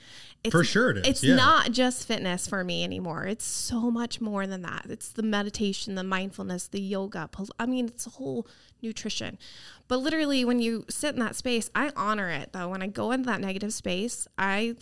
It's, 0.43 0.51
For 0.51 0.63
sure 0.63 0.91
it 0.91 0.97
is, 0.99 1.07
It's 1.07 1.24
yeah. 1.24 1.36
not 1.36 1.72
just 1.72 2.07
fitness 2.07 2.47
for 2.47 2.63
me 2.63 2.84
anymore. 2.84 3.26
It's 3.26 3.45
so 3.45 3.91
much 3.91 4.22
more 4.22 4.47
than 4.47 4.61
that. 4.61 4.86
It's 4.89 5.09
the 5.09 5.22
meditation, 5.22 5.95
the 5.95 6.03
mindfulness, 6.03 6.67
the 6.67 6.80
yoga. 6.80 7.30
I 7.59 7.65
mean, 7.65 7.88
it's 7.88 8.07
a 8.07 8.11
whole 8.11 8.47
nutrition. 8.82 9.38
But 9.88 9.97
literally, 9.97 10.45
when 10.45 10.59
you 10.59 10.86
sit 10.89 11.13
in 11.13 11.20
that 11.20 11.36
space, 11.36 11.70
I 11.76 11.91
honor 11.95 12.30
it 12.30 12.53
though. 12.53 12.70
When 12.70 12.82
I 12.82 12.88
go 12.88 13.11
into 13.11 13.28
that 13.28 13.41
negative 13.41 13.74
space, 13.74 14.28
I 14.38 14.76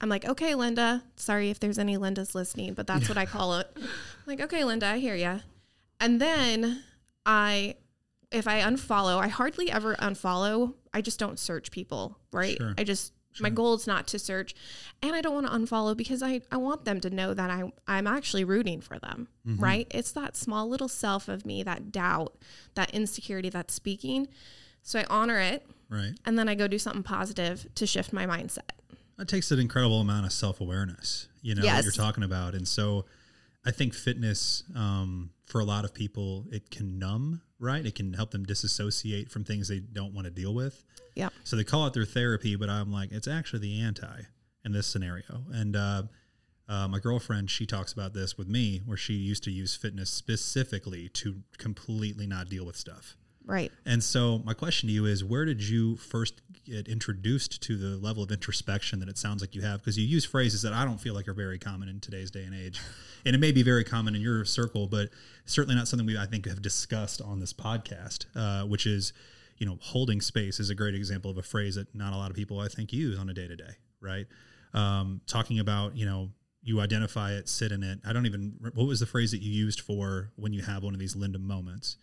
I'm 0.00 0.08
like, 0.08 0.24
okay, 0.24 0.54
Linda. 0.54 1.02
Sorry 1.16 1.50
if 1.50 1.58
there's 1.58 1.78
any 1.78 1.98
Lindas 1.98 2.34
listening, 2.34 2.74
but 2.74 2.86
that's 2.86 3.08
what 3.08 3.18
I 3.18 3.26
call 3.26 3.58
it. 3.58 3.68
I'm 3.76 3.82
like, 4.26 4.40
okay, 4.40 4.64
Linda, 4.64 4.86
I 4.86 4.98
hear 4.98 5.16
you. 5.16 5.40
And 6.00 6.20
then 6.20 6.84
I, 7.26 7.74
if 8.30 8.46
I 8.46 8.60
unfollow, 8.60 9.18
I 9.18 9.28
hardly 9.28 9.70
ever 9.70 9.94
unfollow. 9.96 10.74
I 10.92 11.00
just 11.00 11.18
don't 11.18 11.38
search 11.38 11.70
people, 11.70 12.18
right? 12.32 12.56
Sure. 12.58 12.74
I 12.78 12.84
just 12.84 13.12
my 13.40 13.50
goal 13.50 13.74
is 13.74 13.86
not 13.86 14.08
to 14.08 14.18
search, 14.18 14.52
and 15.00 15.14
I 15.14 15.20
don't 15.20 15.32
want 15.34 15.46
to 15.46 15.52
unfollow 15.52 15.96
because 15.96 16.22
I 16.24 16.40
I 16.50 16.56
want 16.56 16.84
them 16.84 17.00
to 17.00 17.10
know 17.10 17.34
that 17.34 17.50
I 17.50 17.70
I'm 17.86 18.06
actually 18.08 18.42
rooting 18.44 18.80
for 18.80 18.98
them, 18.98 19.28
right? 19.44 19.86
It's 19.90 20.10
that 20.12 20.36
small 20.36 20.68
little 20.68 20.88
self 20.88 21.28
of 21.28 21.46
me, 21.46 21.62
that 21.62 21.92
doubt, 21.92 22.36
that 22.74 22.90
insecurity 22.92 23.48
that's 23.48 23.72
speaking. 23.74 24.26
So 24.82 24.98
I 25.00 25.04
honor 25.08 25.38
it, 25.38 25.66
Right. 25.88 26.14
and 26.24 26.36
then 26.38 26.48
I 26.48 26.54
go 26.56 26.66
do 26.66 26.78
something 26.78 27.02
positive 27.04 27.66
to 27.76 27.86
shift 27.86 28.12
my 28.12 28.26
mindset. 28.26 28.70
That 29.18 29.28
takes 29.28 29.50
an 29.52 29.58
incredible 29.60 30.00
amount 30.00 30.26
of 30.26 30.32
self 30.32 30.60
awareness, 30.60 31.28
you 31.42 31.54
know, 31.54 31.62
Yes. 31.62 31.84
you're 31.84 31.92
talking 31.92 32.24
about. 32.24 32.54
And 32.54 32.66
so 32.66 33.04
I 33.64 33.70
think 33.70 33.94
fitness, 33.94 34.64
um, 34.74 35.30
for 35.46 35.60
a 35.60 35.64
lot 35.64 35.84
of 35.84 35.94
people, 35.94 36.46
it 36.50 36.70
can 36.70 36.98
numb, 36.98 37.42
right? 37.60 37.84
It 37.84 37.94
can 37.94 38.12
help 38.12 38.30
them 38.30 38.44
disassociate 38.44 39.30
from 39.30 39.44
things 39.44 39.68
they 39.68 39.80
don't 39.80 40.14
want 40.14 40.26
to 40.26 40.30
deal 40.30 40.54
with. 40.54 40.84
Yeah. 41.14 41.30
So 41.44 41.56
they 41.56 41.64
call 41.64 41.86
it 41.86 41.94
their 41.94 42.04
therapy, 42.04 42.56
but 42.56 42.68
I'm 42.68 42.92
like, 42.92 43.12
it's 43.12 43.28
actually 43.28 43.60
the 43.60 43.80
anti 43.80 44.20
in 44.64 44.72
this 44.72 44.86
scenario. 44.86 45.44
And 45.52 45.76
uh, 45.76 46.02
uh, 46.68 46.88
my 46.88 46.98
girlfriend, 46.98 47.50
she 47.50 47.66
talks 47.66 47.92
about 47.92 48.12
this 48.12 48.36
with 48.36 48.48
me, 48.48 48.82
where 48.84 48.96
she 48.96 49.14
used 49.14 49.42
to 49.44 49.50
use 49.50 49.74
fitness 49.74 50.10
specifically 50.10 51.08
to 51.10 51.42
completely 51.56 52.26
not 52.26 52.48
deal 52.48 52.66
with 52.66 52.76
stuff. 52.76 53.16
Right. 53.48 53.72
And 53.86 54.04
so, 54.04 54.42
my 54.44 54.52
question 54.52 54.88
to 54.88 54.92
you 54.92 55.06
is 55.06 55.24
where 55.24 55.46
did 55.46 55.66
you 55.66 55.96
first 55.96 56.42
get 56.66 56.86
introduced 56.86 57.62
to 57.62 57.78
the 57.78 57.96
level 57.96 58.22
of 58.22 58.30
introspection 58.30 59.00
that 59.00 59.08
it 59.08 59.16
sounds 59.16 59.40
like 59.40 59.54
you 59.54 59.62
have? 59.62 59.80
Because 59.80 59.96
you 59.96 60.06
use 60.06 60.26
phrases 60.26 60.60
that 60.62 60.74
I 60.74 60.84
don't 60.84 60.98
feel 60.98 61.14
like 61.14 61.26
are 61.28 61.32
very 61.34 61.58
common 61.58 61.88
in 61.88 61.98
today's 61.98 62.30
day 62.30 62.44
and 62.44 62.54
age. 62.54 62.78
And 63.24 63.34
it 63.34 63.38
may 63.38 63.50
be 63.50 63.62
very 63.62 63.84
common 63.84 64.14
in 64.14 64.20
your 64.20 64.44
circle, 64.44 64.86
but 64.86 65.08
certainly 65.46 65.74
not 65.74 65.88
something 65.88 66.06
we, 66.06 66.18
I 66.18 66.26
think, 66.26 66.46
have 66.46 66.60
discussed 66.60 67.22
on 67.22 67.40
this 67.40 67.54
podcast, 67.54 68.26
uh, 68.36 68.66
which 68.66 68.86
is, 68.86 69.14
you 69.56 69.66
know, 69.66 69.78
holding 69.80 70.20
space 70.20 70.60
is 70.60 70.68
a 70.68 70.74
great 70.74 70.94
example 70.94 71.30
of 71.30 71.38
a 71.38 71.42
phrase 71.42 71.76
that 71.76 71.92
not 71.94 72.12
a 72.12 72.16
lot 72.16 72.28
of 72.30 72.36
people, 72.36 72.60
I 72.60 72.68
think, 72.68 72.92
use 72.92 73.18
on 73.18 73.30
a 73.30 73.34
day 73.34 73.48
to 73.48 73.56
day, 73.56 73.72
right? 74.00 74.26
Um, 74.74 75.22
talking 75.26 75.58
about, 75.58 75.96
you 75.96 76.04
know, 76.04 76.28
you 76.62 76.80
identify 76.80 77.32
it, 77.32 77.48
sit 77.48 77.72
in 77.72 77.82
it. 77.82 77.98
I 78.06 78.12
don't 78.12 78.26
even, 78.26 78.56
what 78.74 78.86
was 78.86 79.00
the 79.00 79.06
phrase 79.06 79.30
that 79.30 79.40
you 79.40 79.50
used 79.50 79.80
for 79.80 80.32
when 80.36 80.52
you 80.52 80.60
have 80.62 80.82
one 80.82 80.92
of 80.92 81.00
these 81.00 81.16
Linda 81.16 81.38
moments? 81.38 81.96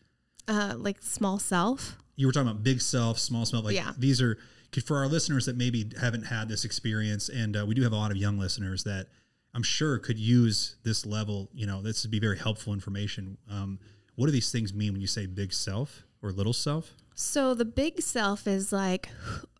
Uh, 0.47 0.73
like 0.77 1.01
small 1.01 1.39
self. 1.39 1.97
you 2.17 2.27
were 2.27 2.33
talking 2.33 2.49
about 2.49 2.63
big 2.63 2.79
self, 2.81 3.17
small 3.19 3.45
self. 3.45 3.65
Like 3.65 3.75
Yeah. 3.75 3.91
these 3.97 4.21
are 4.21 4.37
for 4.85 4.97
our 4.97 5.07
listeners 5.07 5.45
that 5.45 5.55
maybe 5.55 5.89
haven't 5.99 6.23
had 6.23 6.49
this 6.49 6.65
experience, 6.65 7.29
and 7.29 7.55
uh, 7.57 7.65
we 7.65 7.73
do 7.73 7.81
have 7.83 7.93
a 7.93 7.95
lot 7.95 8.11
of 8.11 8.17
young 8.17 8.37
listeners 8.37 8.83
that 8.83 9.07
I'm 9.53 9.63
sure 9.63 9.97
could 9.99 10.19
use 10.19 10.75
this 10.83 11.05
level. 11.05 11.49
You 11.53 11.65
know, 11.65 11.81
this 11.81 12.03
would 12.03 12.11
be 12.11 12.19
very 12.19 12.37
helpful 12.37 12.73
information. 12.73 13.37
Um, 13.49 13.79
What 14.15 14.25
do 14.27 14.31
these 14.33 14.51
things 14.51 14.73
mean 14.73 14.91
when 14.93 15.01
you 15.01 15.07
say 15.07 15.25
big 15.27 15.51
self 15.53 16.03
or 16.21 16.31
little 16.31 16.53
self? 16.53 16.93
So 17.15 17.53
the 17.53 17.65
big 17.65 18.01
self 18.01 18.47
is 18.47 18.71
like 18.73 19.09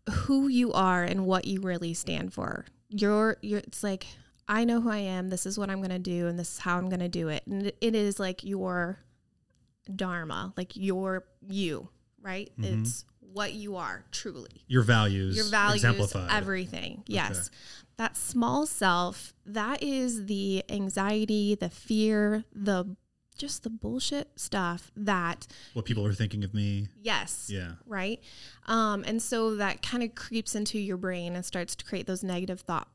who 0.09 0.47
you 0.47 0.71
are 0.73 1.03
and 1.03 1.25
what 1.25 1.45
you 1.45 1.61
really 1.61 1.93
stand 1.93 2.33
for. 2.33 2.65
You're 2.89 3.37
you're 3.41 3.59
it's 3.59 3.83
like 3.83 4.05
I 4.47 4.63
know 4.65 4.81
who 4.81 4.89
I 4.89 4.97
am, 4.99 5.29
this 5.29 5.45
is 5.45 5.57
what 5.57 5.69
I'm 5.69 5.79
going 5.79 5.89
to 5.89 5.99
do 5.99 6.27
and 6.27 6.37
this 6.37 6.51
is 6.53 6.59
how 6.59 6.77
I'm 6.77 6.89
going 6.89 6.99
to 6.99 7.07
do 7.09 7.29
it. 7.29 7.43
And 7.47 7.67
it- 7.67 7.77
it 7.81 7.95
is 7.95 8.19
like 8.19 8.43
your 8.43 8.99
dharma, 9.93 10.53
like 10.57 10.75
your 10.75 11.25
you, 11.47 11.89
right? 12.21 12.51
It's 12.57 13.05
what 13.19 13.53
you 13.53 13.75
are 13.75 14.05
truly 14.11 14.63
Your 14.67 14.83
values, 14.83 15.35
your 15.35 15.45
values, 15.45 15.83
exemplified. 15.83 16.29
everything. 16.31 17.03
Yes. 17.07 17.49
That 17.97 18.15
small 18.17 18.65
self, 18.65 19.33
that 19.45 19.81
is 19.83 20.25
the 20.25 20.63
anxiety, 20.69 21.55
the 21.55 21.69
fear, 21.69 22.43
the 22.53 22.95
just 23.37 23.63
the 23.63 23.69
bullshit 23.69 24.29
stuff 24.37 24.91
that 24.95 25.45
what 25.73 25.83
people 25.83 26.05
are 26.05 26.13
thinking 26.13 26.45
of 26.45 26.53
me. 26.53 26.87
yes. 27.01 27.49
Yeah. 27.51 27.73
Right? 27.85 28.21
Um 28.65 29.03
and 29.05 29.21
so 29.21 29.55
that 29.57 29.81
kind 29.81 30.03
of 30.03 30.15
creeps 30.15 30.55
into 30.55 30.79
your 30.79 30.95
brain 30.97 31.35
and 31.35 31.45
starts 31.45 31.75
to 31.75 31.83
create 31.85 32.07
those 32.07 32.23
negative 32.23 32.61
thought 32.61 32.93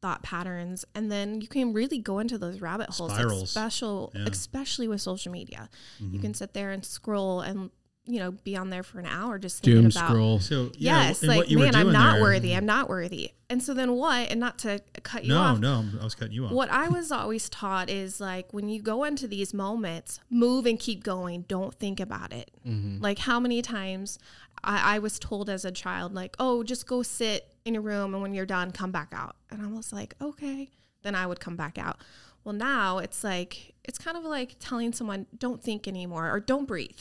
thought 0.00 0.22
patterns 0.22 0.84
and 0.94 1.10
then 1.10 1.40
you 1.40 1.48
can 1.48 1.72
really 1.72 1.98
go 1.98 2.18
into 2.20 2.38
those 2.38 2.60
rabbit 2.60 2.88
holes 2.90 3.12
Spirals. 3.12 3.42
especially 3.42 4.08
Yeah. 4.14 4.20
Mm-hmm. 4.20 4.30
especially 4.32 4.88
with 4.88 5.00
social 5.00 5.32
media. 5.32 5.68
You 6.00 6.20
can 6.20 6.34
sit 6.34 6.54
there 6.54 6.70
and 6.70 6.84
scroll 6.84 7.40
and 7.40 7.70
you 8.06 8.18
know 8.20 8.30
be 8.30 8.56
on 8.56 8.70
there 8.70 8.82
for 8.82 8.98
an 9.00 9.06
hour 9.06 9.38
just 9.38 9.62
thinking 9.62 9.82
Doom 9.82 9.90
about 9.90 10.08
scroll. 10.08 10.38
So 10.40 10.70
yeah, 10.78 11.08
yes, 11.08 11.20
and 11.22 11.28
like 11.28 11.38
what 11.38 11.48
you 11.50 11.58
man, 11.58 11.74
I'm 11.74 11.92
not 11.92 12.14
there- 12.14 12.22
worthy. 12.22 12.54
I'm 12.54 12.64
not 12.64 12.88
worthy. 12.88 13.32
And 13.50 13.62
so 13.62 13.74
then 13.74 13.92
what? 13.92 14.30
And 14.30 14.38
not 14.40 14.58
to 14.60 14.80
cut 15.02 15.24
you 15.24 15.30
No, 15.30 15.38
off. 15.40 15.58
no, 15.58 15.82
no 15.82 16.00
I 16.00 16.04
was 16.04 16.14
cutting 16.14 16.32
you 16.34 16.44
off. 16.46 16.52
What 16.52 16.70
I 16.70 16.88
was 16.88 17.10
always 17.10 17.48
taught 17.48 17.90
is 17.90 18.20
like 18.20 18.52
when 18.54 18.68
you 18.68 18.80
go 18.80 19.04
into 19.04 19.26
these 19.26 19.52
moments, 19.52 20.20
move 20.30 20.64
and 20.64 20.78
keep 20.78 21.02
going. 21.02 21.42
Don't 21.48 21.74
think 21.74 21.98
about 22.00 22.32
it. 22.32 22.50
Like 22.64 23.18
how 23.20 23.40
many 23.40 23.62
times 23.62 24.18
I, 24.62 24.96
I 24.96 24.98
was 25.00 25.18
told 25.18 25.48
as 25.50 25.64
a 25.64 25.70
child, 25.70 26.14
like, 26.14 26.34
oh, 26.38 26.62
just 26.62 26.86
go 26.86 27.02
sit 27.02 27.46
in 27.68 27.76
a 27.76 27.80
room 27.80 28.14
and 28.14 28.22
when 28.22 28.34
you're 28.34 28.46
done, 28.46 28.72
come 28.72 28.90
back 28.90 29.12
out. 29.14 29.36
And 29.50 29.62
I 29.62 29.66
was 29.68 29.92
like, 29.92 30.14
okay. 30.20 30.68
Then 31.02 31.14
I 31.14 31.26
would 31.26 31.38
come 31.40 31.56
back 31.56 31.78
out. 31.78 31.98
Well, 32.44 32.54
now 32.54 32.98
it's 32.98 33.22
like, 33.22 33.74
it's 33.84 33.98
kind 33.98 34.16
of 34.16 34.24
like 34.24 34.56
telling 34.58 34.92
someone, 34.92 35.26
don't 35.36 35.62
think 35.62 35.86
anymore 35.86 36.30
or 36.30 36.40
don't 36.40 36.66
breathe. 36.66 36.98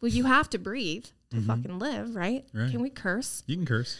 Well, 0.00 0.10
you 0.10 0.24
have 0.24 0.48
to 0.50 0.58
breathe 0.58 1.06
to 1.30 1.40
fucking 1.40 1.78
live, 1.78 2.14
right? 2.14 2.44
Right. 2.52 2.70
Can 2.70 2.82
we 2.82 2.90
curse? 2.90 3.42
You 3.46 3.56
can 3.56 3.66
curse. 3.66 3.96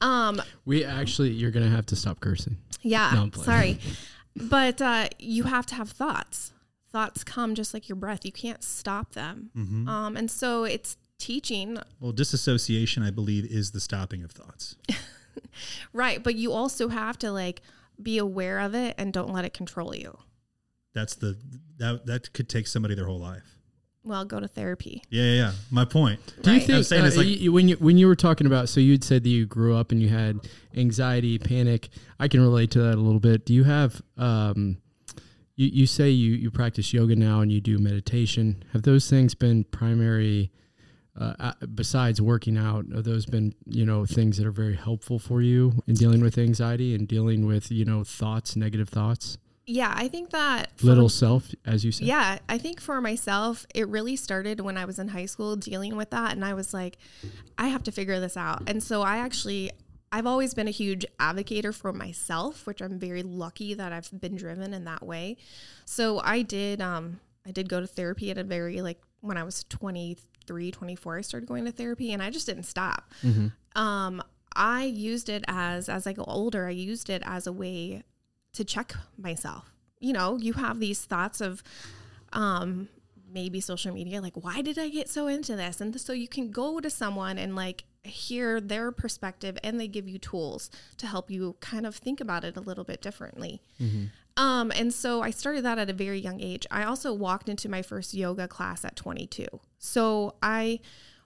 Um, 0.00 0.42
We 0.64 0.84
actually, 0.84 1.30
you're 1.30 1.50
gonna 1.50 1.70
have 1.70 1.86
to 1.86 1.96
stop 1.96 2.20
cursing. 2.20 2.58
yeah, 2.82 3.12
No, 3.14 3.30
sorry. 3.42 3.78
but 4.36 4.82
uh, 4.82 5.08
you 5.18 5.44
have 5.44 5.64
to 5.66 5.74
have 5.74 5.90
thoughts. 5.90 6.52
Thoughts 6.92 7.24
come 7.24 7.54
just 7.54 7.72
like 7.72 7.88
your 7.88 7.96
breath. 7.96 8.24
You 8.24 8.32
can't 8.32 8.62
stop 8.62 9.12
them. 9.14 9.50
Mm-hmm. 9.56 9.88
Um, 9.88 10.16
and 10.16 10.30
so 10.30 10.64
it's 10.64 10.96
teaching, 11.18 11.78
Well, 12.00 12.12
disassociation, 12.12 13.02
I 13.02 13.10
believe, 13.10 13.46
is 13.46 13.70
the 13.70 13.80
stopping 13.80 14.22
of 14.22 14.32
thoughts. 14.32 14.76
right? 15.92 16.22
But 16.22 16.34
you 16.36 16.52
also 16.52 16.88
have 16.88 17.18
to 17.20 17.30
like 17.32 17.62
be 18.02 18.18
aware 18.18 18.58
of 18.60 18.74
it 18.74 18.94
and 18.98 19.12
don't 19.12 19.32
let 19.32 19.44
it 19.44 19.54
control 19.54 19.94
you. 19.94 20.18
That's 20.94 21.14
the 21.16 21.36
that 21.78 22.06
that 22.06 22.32
could 22.32 22.48
take 22.48 22.66
somebody 22.66 22.94
their 22.94 23.06
whole 23.06 23.20
life. 23.20 23.44
Well, 24.04 24.24
go 24.24 24.38
to 24.38 24.46
therapy. 24.46 25.02
Yeah, 25.10 25.22
yeah. 25.24 25.32
yeah. 25.34 25.52
My 25.70 25.84
point. 25.84 26.20
Do 26.42 26.50
you 26.52 26.58
Right. 26.58 26.66
think 26.66 26.76
I'm 26.76 26.82
saying 26.84 27.02
uh, 27.02 27.06
it's 27.08 27.16
like- 27.16 27.26
you- 27.26 27.52
when 27.52 27.68
you 27.68 27.76
when 27.76 27.98
you 27.98 28.06
were 28.06 28.14
talking 28.16 28.46
about 28.46 28.68
so 28.68 28.78
you'd 28.80 29.02
said 29.02 29.24
that 29.24 29.28
you 29.28 29.46
grew 29.46 29.76
up 29.76 29.90
and 29.92 30.00
you 30.00 30.08
had 30.08 30.40
anxiety, 30.76 31.38
panic. 31.38 31.88
I 32.20 32.28
can 32.28 32.40
relate 32.40 32.70
to 32.72 32.78
that 32.82 32.94
a 32.94 33.00
little 33.00 33.18
bit. 33.20 33.44
Do 33.44 33.52
you 33.52 33.64
have 33.64 34.00
um 34.16 34.78
you, 35.56 35.68
you 35.68 35.86
say 35.86 36.10
you, 36.10 36.34
you 36.34 36.50
practice 36.50 36.92
yoga 36.92 37.16
now 37.16 37.40
and 37.40 37.50
you 37.50 37.62
do 37.62 37.78
meditation. 37.78 38.62
Have 38.74 38.82
those 38.82 39.08
things 39.08 39.34
been 39.34 39.64
primary 39.64 40.52
uh, 41.18 41.52
besides 41.74 42.20
working 42.20 42.56
out? 42.58 42.84
Have 42.94 43.04
those 43.04 43.26
been 43.26 43.54
you 43.66 43.84
know 43.86 44.04
things 44.06 44.36
that 44.38 44.46
are 44.46 44.52
very 44.52 44.76
helpful 44.76 45.18
for 45.18 45.40
you 45.42 45.82
in 45.86 45.94
dealing 45.94 46.20
with 46.20 46.38
anxiety 46.38 46.94
and 46.94 47.08
dealing 47.08 47.46
with 47.46 47.70
you 47.70 47.84
know 47.84 48.04
thoughts, 48.04 48.56
negative 48.56 48.88
thoughts, 48.88 49.38
Yeah, 49.66 49.92
I 49.96 50.08
think 50.08 50.30
that 50.30 50.78
for- 50.78 50.86
little 50.86 51.08
self, 51.08 51.52
as 51.64 51.84
you 51.84 51.90
said? 51.92 52.06
Yeah, 52.06 52.38
I 52.48 52.58
think 52.58 52.80
for 52.80 53.00
myself, 53.00 53.66
it 53.74 53.88
really 53.88 54.16
started 54.16 54.60
when 54.60 54.76
I 54.76 54.84
was 54.84 54.98
in 54.98 55.08
high 55.08 55.26
school 55.26 55.56
dealing 55.56 55.96
with 55.96 56.10
that. 56.10 56.32
And 56.32 56.44
I 56.44 56.54
was 56.54 56.72
like, 56.74 56.98
I 57.58 57.68
have 57.68 57.82
to 57.84 57.92
figure 57.92 58.20
this 58.20 58.36
out. 58.36 58.62
And 58.68 58.82
so 58.82 59.02
I 59.02 59.16
actually, 59.18 59.70
I've 60.12 60.26
always 60.26 60.54
been 60.54 60.68
a 60.68 60.72
huge 60.82 61.04
advocate 61.18 61.74
for 61.74 61.92
myself, 61.92 62.64
which 62.66 62.80
I'm 62.80 62.98
very 62.98 63.22
lucky 63.24 63.74
that 63.74 63.92
I've 63.92 64.08
been 64.20 64.36
driven 64.36 64.72
in 64.72 64.84
that 64.84 65.04
way. 65.04 65.36
So 65.84 66.20
I 66.20 66.42
did, 66.42 66.80
um, 66.80 67.18
I 67.44 67.50
did 67.50 67.68
go 67.68 67.80
to 67.80 67.86
therapy 67.88 68.30
at 68.30 68.38
a 68.38 68.44
very, 68.44 68.82
like, 68.82 69.00
when 69.20 69.36
I 69.36 69.42
was 69.42 69.64
23, 70.46 70.70
24, 70.70 71.18
I 71.18 71.20
started 71.20 71.46
going 71.46 71.64
to 71.64 71.72
therapy 71.72 72.12
and 72.12 72.22
I 72.22 72.30
just 72.30 72.46
didn't 72.46 72.64
stop. 72.64 73.12
Um, 73.74 74.22
I 74.54 74.84
used 74.84 75.28
it 75.28 75.44
as, 75.48 75.88
as 75.88 76.06
I 76.06 76.12
go 76.12 76.24
older, 76.26 76.66
I 76.66 76.70
used 76.70 77.10
it 77.10 77.22
as 77.26 77.46
a 77.46 77.52
way 77.52 78.02
to 78.54 78.64
check 78.64 78.94
myself. 79.18 79.70
You 80.00 80.12
know, 80.12 80.36
you 80.38 80.54
have 80.54 80.78
these 80.80 81.04
thoughts 81.04 81.40
of 81.40 81.62
um 82.32 82.88
maybe 83.32 83.60
social 83.60 83.92
media 83.92 84.20
like 84.20 84.34
why 84.34 84.62
did 84.62 84.78
I 84.78 84.88
get 84.88 85.08
so 85.08 85.26
into 85.26 85.56
this? 85.56 85.80
And 85.80 85.98
so 86.00 86.12
you 86.12 86.28
can 86.28 86.50
go 86.50 86.80
to 86.80 86.88
someone 86.88 87.38
and 87.38 87.54
like 87.54 87.84
hear 88.02 88.60
their 88.60 88.92
perspective 88.92 89.58
and 89.64 89.78
they 89.80 89.88
give 89.88 90.08
you 90.08 90.18
tools 90.18 90.70
to 90.98 91.06
help 91.06 91.30
you 91.30 91.56
kind 91.60 91.86
of 91.86 91.96
think 91.96 92.20
about 92.20 92.44
it 92.44 92.56
a 92.56 92.60
little 92.60 92.84
bit 92.84 93.02
differently. 93.02 93.60
Um 94.36 94.72
and 94.74 94.92
so 94.92 95.22
I 95.22 95.30
started 95.30 95.64
that 95.64 95.78
at 95.78 95.90
a 95.90 95.94
very 95.94 96.18
young 96.18 96.40
age. 96.40 96.66
I 96.70 96.84
also 96.84 97.12
walked 97.12 97.48
into 97.48 97.68
my 97.68 97.82
first 97.82 98.14
yoga 98.14 98.48
class 98.48 98.84
at 98.84 98.96
22. 98.96 99.46
So 99.78 100.34
I 100.42 100.80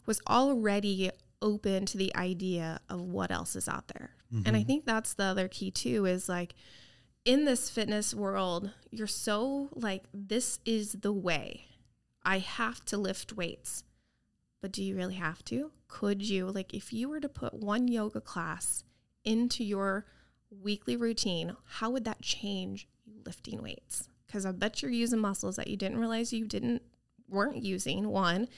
was 0.07 0.21
already 0.29 1.11
open 1.43 1.87
to 1.87 1.99
the 1.99 2.15
idea 2.15 2.81
of 2.89 3.01
what 3.01 3.31
else 3.31 3.57
is 3.57 3.69
out 3.69 3.89
there. 3.89 4.11
And 4.47 4.57
I 4.57 4.63
think 4.63 4.85
that's 4.85 5.15
the 5.15 5.25
other 5.25 5.49
key 5.49 5.71
too 5.71 6.07
is 6.07 6.29
like 6.29 6.55
in 7.25 7.45
this 7.45 7.69
fitness 7.69 8.15
world, 8.15 8.71
you're 8.91 9.07
so 9.07 9.69
like, 9.75 10.05
this 10.15 10.59
is 10.65 10.93
the 10.93 11.13
way. 11.13 11.67
I 12.25 12.39
have 12.39 12.85
to 12.87 12.97
lift 12.97 13.33
weights. 13.33 13.85
But 14.61 14.73
do 14.73 14.83
you 14.83 14.97
really 14.97 15.15
have 15.15 15.45
to? 15.47 15.71
Could 15.89 16.23
you, 16.23 16.47
like, 16.47 16.75
if 16.75 16.93
you 16.93 17.09
were 17.09 17.21
to 17.21 17.29
put 17.29 17.55
one 17.55 17.89
yoga 17.89 18.21
class 18.21 18.85
into 19.25 19.65
your 19.65 20.05
weekly 20.51 20.97
routine, 20.97 21.57
how 21.65 21.91
would 21.91 22.05
that 22.05 22.21
change 22.21 22.87
lifting 23.25 23.63
weights? 23.63 24.09
Because 24.27 24.47
I 24.47 24.53
bet 24.53 24.83
you're 24.83 24.91
using 24.91 25.19
muscles 25.19 25.57
that 25.57 25.67
you 25.69 25.77
didn't 25.77 25.99
realize 25.99 26.33
you 26.33 26.47
didn't 26.47 26.83
weren't 27.29 27.63
using 27.63 28.09
one 28.09 28.49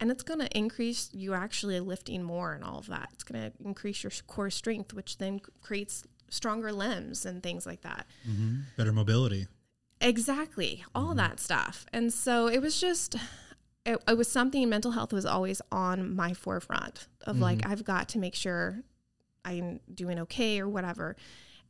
and 0.00 0.10
it's 0.10 0.24
going 0.24 0.40
to 0.40 0.58
increase 0.58 1.10
you 1.12 1.32
actually 1.32 1.78
lifting 1.78 2.24
more 2.24 2.52
and 2.54 2.64
all 2.64 2.78
of 2.78 2.86
that. 2.88 3.08
It's 3.12 3.22
going 3.22 3.40
to 3.40 3.52
increase 3.64 4.02
your 4.02 4.10
core 4.26 4.50
strength 4.50 4.92
which 4.92 5.18
then 5.18 5.40
creates 5.62 6.02
stronger 6.28 6.72
limbs 6.72 7.24
and 7.24 7.40
things 7.40 7.66
like 7.66 7.82
that. 7.82 8.04
Hmm 8.24 8.62
Better 8.76 8.92
mobility. 8.92 9.46
exactly. 10.00 10.84
All 10.94 11.14
that 11.14 11.38
stuff. 11.40 11.86
And 11.92 12.12
so 12.12 12.48
it 12.48 12.60
was 12.60 12.80
just 12.80 13.16
it, 13.84 14.02
it 14.08 14.18
was 14.18 14.28
something 14.28 14.68
mental 14.68 14.90
health 14.90 15.12
was 15.12 15.24
always 15.26 15.62
on 15.70 16.14
my 16.14 16.32
forefront 16.34 17.06
of 17.26 17.38
like 17.38 17.64
i've 17.64 17.84
got 17.84 18.08
to 18.08 18.18
make 18.18 18.34
sure 18.34 18.82
i'm 19.44 19.78
doing 19.94 20.18
okay 20.18 20.58
or 20.60 20.68
whatever 20.68 21.14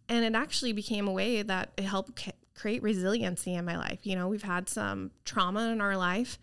and 0.08 0.24
it 0.24 0.34
actually 0.34 0.72
became 0.72 1.08
a 1.08 1.12
way 1.12 1.42
that 1.42 1.72
it 1.76 1.84
helped 1.84 2.20
c- 2.20 2.32
create 2.54 2.82
resiliency 2.82 3.54
in 3.54 3.64
my 3.64 3.76
life. 3.76 4.00
You 4.04 4.16
know 4.16 4.28
we've 4.28 4.42
had 4.42 4.68
some 4.68 5.10
trauma 5.24 5.68
in 5.70 5.80
our 5.80 5.96
life 5.96 6.38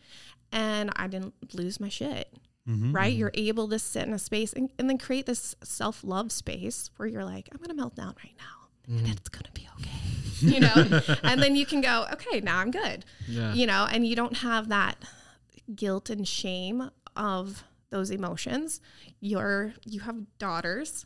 and 0.52 0.92
i 0.96 1.08
didn't 1.08 1.34
lose 1.54 1.80
my 1.80 1.90
shit 1.90 2.32
Mm-hmm. 2.70 2.94
right? 2.94 3.12
you're 3.14 3.32
able 3.34 3.68
to 3.68 3.78
sit 3.78 4.08
in 4.08 4.14
a 4.14 4.20
space 4.20 4.54
and, 4.54 4.70
and 4.80 4.90
then 4.90 4.98
create 4.98 5.26
this 5.26 5.54
self-love 5.64 6.32
space 6.32 6.90
where 6.96 7.08
you're 7.10 7.26
like 7.26 7.50
i'm 7.52 7.60
gonna 7.60 7.74
melt 7.74 7.94
down 7.96 8.16
right 8.24 8.36
now 8.38 8.96
and 8.98 9.08
it's 9.10 9.28
gonna 9.28 9.52
be 9.54 9.68
okay 9.80 9.90
you 10.40 10.60
know? 10.62 11.02
And 11.24 11.42
then 11.42 11.56
you 11.58 11.66
can 11.66 11.82
go 11.82 12.06
okay 12.14 12.40
now 12.40 12.60
i'm 12.60 12.72
good 12.72 13.04
Yeah. 13.28 13.54
you 13.54 13.66
know? 13.66 13.86
And 13.92 14.06
you 14.08 14.16
don't 14.16 14.38
have 14.38 14.70
that 14.70 14.96
guilt 15.76 16.10
and 16.10 16.26
shame 16.28 16.90
of 17.18 17.64
those 17.90 18.12
emotions. 18.12 18.80
You're 19.20 19.74
you 19.86 20.02
have 20.02 20.18
daughters. 20.38 21.06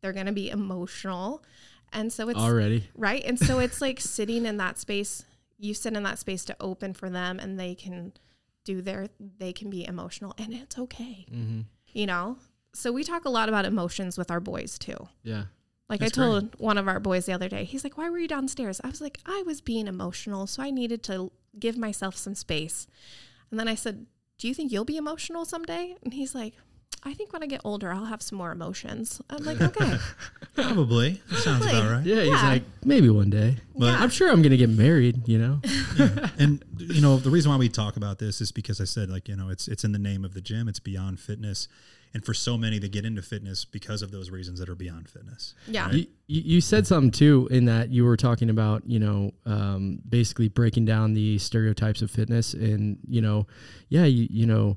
They're 0.00 0.12
going 0.12 0.26
to 0.26 0.32
be 0.32 0.48
emotional 0.50 1.42
and 1.92 2.12
so 2.12 2.28
it's 2.28 2.38
Already. 2.38 2.88
right 2.94 3.22
and 3.24 3.38
so 3.38 3.58
it's 3.58 3.80
like 3.80 4.00
sitting 4.00 4.46
in 4.46 4.56
that 4.58 4.78
space 4.78 5.24
you 5.58 5.74
sit 5.74 5.94
in 5.94 6.02
that 6.04 6.18
space 6.18 6.44
to 6.46 6.56
open 6.60 6.94
for 6.94 7.10
them 7.10 7.38
and 7.40 7.58
they 7.58 7.74
can 7.74 8.12
do 8.64 8.80
their 8.82 9.08
they 9.38 9.52
can 9.52 9.70
be 9.70 9.84
emotional 9.86 10.34
and 10.38 10.52
it's 10.54 10.78
okay 10.78 11.26
Mm-hmm. 11.32 11.60
you 11.92 12.06
know 12.06 12.36
so 12.74 12.92
we 12.92 13.02
talk 13.04 13.24
a 13.24 13.30
lot 13.30 13.48
about 13.48 13.64
emotions 13.64 14.16
with 14.18 14.30
our 14.30 14.40
boys 14.40 14.78
too 14.78 15.08
Yeah. 15.22 15.44
like 15.88 16.00
That's 16.00 16.16
I 16.18 16.22
told 16.22 16.58
one 16.60 16.76
of 16.78 16.86
our 16.86 17.00
boys 17.00 17.24
the 17.26 17.32
other 17.32 17.48
day, 17.48 17.64
he's 17.64 17.82
like, 17.82 17.96
"Why 17.96 18.10
were 18.10 18.18
you 18.18 18.28
downstairs?" 18.28 18.78
I 18.84 18.88
was 18.88 19.00
like, 19.00 19.18
"I 19.24 19.42
was 19.46 19.62
being 19.62 19.86
emotional, 19.88 20.46
so 20.46 20.62
I 20.62 20.70
needed 20.70 21.02
to 21.04 21.32
give 21.58 21.76
myself 21.78 22.14
some 22.14 22.34
space." 22.34 22.86
And 23.50 23.58
then 23.58 23.68
I 23.68 23.74
said, 23.74 24.04
"Do 24.36 24.46
you 24.48 24.52
think 24.54 24.70
you'll 24.70 24.84
be 24.84 24.98
emotional 24.98 25.46
someday?" 25.46 25.96
And 26.04 26.12
he's 26.12 26.34
like, 26.34 26.52
"I 27.04 27.14
think 27.14 27.32
when 27.32 27.42
I 27.42 27.46
get 27.46 27.60
older, 27.64 27.92
I'll 27.92 28.06
have 28.06 28.22
some 28.22 28.38
more 28.38 28.52
emotions." 28.52 29.20
I'm 29.30 29.44
like, 29.44 29.60
"Okay." 29.68 29.96
Probably. 30.54 31.22
That 31.30 31.38
sounds 31.40 31.64
Probably. 31.64 31.80
about 31.80 31.90
right. 31.92 32.06
Yeah, 32.06 32.20
he's 32.22 32.26
Yeah. 32.32 32.48
like, 32.48 32.62
maybe 32.84 33.08
one 33.10 33.30
day. 33.30 33.56
But 33.76 33.94
I'm 34.00 34.10
sure 34.10 34.30
I'm 34.30 34.42
gonna 34.42 34.56
get 34.56 34.70
married, 34.70 35.28
you 35.28 35.38
know? 35.38 35.60
and 36.38 36.64
you 36.78 37.00
know 37.00 37.16
the 37.18 37.30
reason 37.30 37.50
why 37.50 37.56
we 37.56 37.68
talk 37.68 37.96
about 37.96 38.18
this 38.18 38.40
is 38.40 38.50
because 38.52 38.80
I 38.80 38.84
said 38.84 39.08
like 39.10 39.28
you 39.28 39.36
know 39.36 39.48
it's 39.50 39.68
it's 39.68 39.84
in 39.84 39.92
the 39.92 39.98
name 39.98 40.24
of 40.24 40.34
the 40.34 40.40
gym. 40.40 40.68
It's 40.68 40.80
beyond 40.80 41.20
fitness, 41.20 41.68
and 42.12 42.24
for 42.24 42.34
so 42.34 42.58
many 42.58 42.78
they 42.80 42.88
get 42.88 43.04
into 43.04 43.22
fitness 43.22 43.64
because 43.64 44.02
of 44.02 44.10
those 44.10 44.30
reasons 44.30 44.58
that 44.58 44.68
are 44.68 44.74
beyond 44.74 45.08
fitness. 45.08 45.54
Yeah. 45.68 45.90
You, 45.92 46.06
you 46.26 46.42
you 46.56 46.60
said 46.60 46.86
something 46.88 47.12
too 47.12 47.46
in 47.52 47.66
that 47.66 47.90
you 47.90 48.04
were 48.04 48.16
talking 48.16 48.50
about 48.50 48.82
you 48.84 48.98
know 48.98 49.30
um, 49.46 50.00
basically 50.08 50.48
breaking 50.48 50.86
down 50.86 51.14
the 51.14 51.38
stereotypes 51.38 52.02
of 52.02 52.10
fitness 52.10 52.52
and 52.54 52.98
you 53.06 53.20
know 53.20 53.46
yeah 53.90 54.04
you 54.06 54.26
you 54.28 54.46
know 54.46 54.76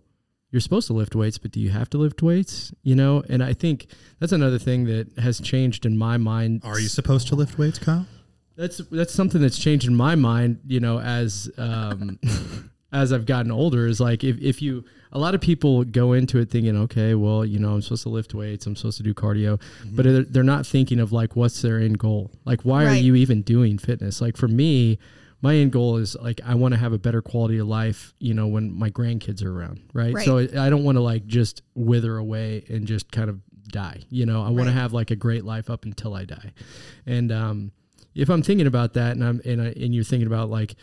you're 0.52 0.62
supposed 0.62 0.88
to 0.88 0.94
lift 0.94 1.16
weights 1.16 1.38
but 1.38 1.52
do 1.52 1.60
you 1.60 1.70
have 1.70 1.90
to 1.92 1.98
lift 1.98 2.22
weights? 2.22 2.74
You 2.84 2.96
know 2.96 3.24
and 3.30 3.44
I 3.44 3.54
think 3.54 3.88
that's 4.20 4.32
another 4.32 4.60
thing 4.60 4.86
that 4.86 5.18
has 5.18 5.40
changed 5.40 5.86
in 5.86 5.98
my 5.98 6.18
mind. 6.18 6.62
Are 6.64 6.80
you 6.80 6.88
supposed 6.88 7.28
to 7.30 7.36
lift 7.36 7.58
weights, 7.58 7.80
Kyle? 7.80 8.06
that's 8.58 8.78
that's 8.92 9.14
something 9.14 9.42
that's 9.42 9.58
changed 9.58 9.88
in 9.88 9.96
my 9.96 10.14
mind 10.14 10.60
you 10.68 10.80
know 10.80 11.00
as 11.00 11.50
um 11.58 12.20
as 12.92 13.14
i've 13.14 13.26
gotten 13.26 13.52
older 13.52 13.88
is 13.88 14.00
like 14.00 14.24
if, 14.24 14.38
if 14.40 14.62
you 14.62 14.84
a 15.14 15.18
lot 15.18 15.34
of 15.34 15.42
people 15.42 15.84
go 15.84 16.14
into 16.14 16.38
it 16.38 16.50
thinking 16.50 16.78
okay 16.78 17.16
well 17.16 17.46
you 17.46 17.58
know 17.58 17.74
i'm 17.74 17.82
supposed 17.82 18.04
to 18.04 18.10
lift 18.10 18.34
weights 18.34 18.66
i'm 18.68 18.76
supposed 18.76 18.98
to 18.98 19.04
do 19.04 19.14
cardio 19.14 19.60
but 19.96 20.04
they're, 20.04 20.24
they're 20.24 20.44
not 20.44 20.68
thinking 20.68 21.00
of 21.00 21.12
like 21.12 21.36
what's 21.36 21.62
their 21.62 21.80
end 21.80 21.98
goal? 21.98 22.32
Like 22.46 22.62
why 22.62 22.86
are 22.86 22.96
you 22.96 23.16
even 23.16 23.42
doing 23.42 23.78
fitness? 23.78 24.22
Like 24.22 24.38
for 24.38 24.48
me 24.48 25.00
my 25.42 25.56
end 25.56 25.72
goal 25.72 25.98
is 25.98 26.16
like 26.22 26.40
i 26.46 26.54
want 26.56 26.74
to 26.74 26.80
have 26.80 26.94
a 26.94 26.98
better 27.00 27.22
quality 27.22 27.58
of 27.58 27.68
life 27.68 28.14
you 28.20 28.34
know 28.34 28.48
when 28.48 28.74
my 28.74 28.90
grandkids 28.90 29.44
are 29.44 29.52
around 29.58 29.82
right, 29.94 30.14
Right. 30.14 30.26
so 30.26 30.38
i 30.38 30.68
I 30.68 30.70
don't 30.70 30.84
want 30.84 30.98
to 30.98 31.02
like 31.02 31.26
just 31.26 31.62
wither 31.76 32.18
away 32.18 32.64
and 32.70 32.86
just 32.88 33.12
kind 33.12 33.30
of 33.30 33.40
die 33.68 34.02
you 34.10 34.26
know? 34.26 34.44
I 34.44 34.50
want 34.50 34.68
to 34.68 34.74
have 34.74 34.92
like 34.92 35.12
a 35.12 35.16
great 35.16 35.46
life 35.46 35.70
up 35.70 35.86
until 35.86 36.14
i 36.14 36.26
die. 36.26 36.52
And 37.06 37.32
um 37.32 37.72
if 38.14 38.30
I'm 38.30 38.42
thinking 38.44 38.68
about 38.68 38.94
that 38.96 39.14
and 39.14 39.24
I'm 39.24 39.42
and 39.46 39.62
I, 39.62 39.68
and 39.68 39.96
you're 39.96 40.04
thinking 40.04 40.28
about 40.28 40.50
like 40.50 40.76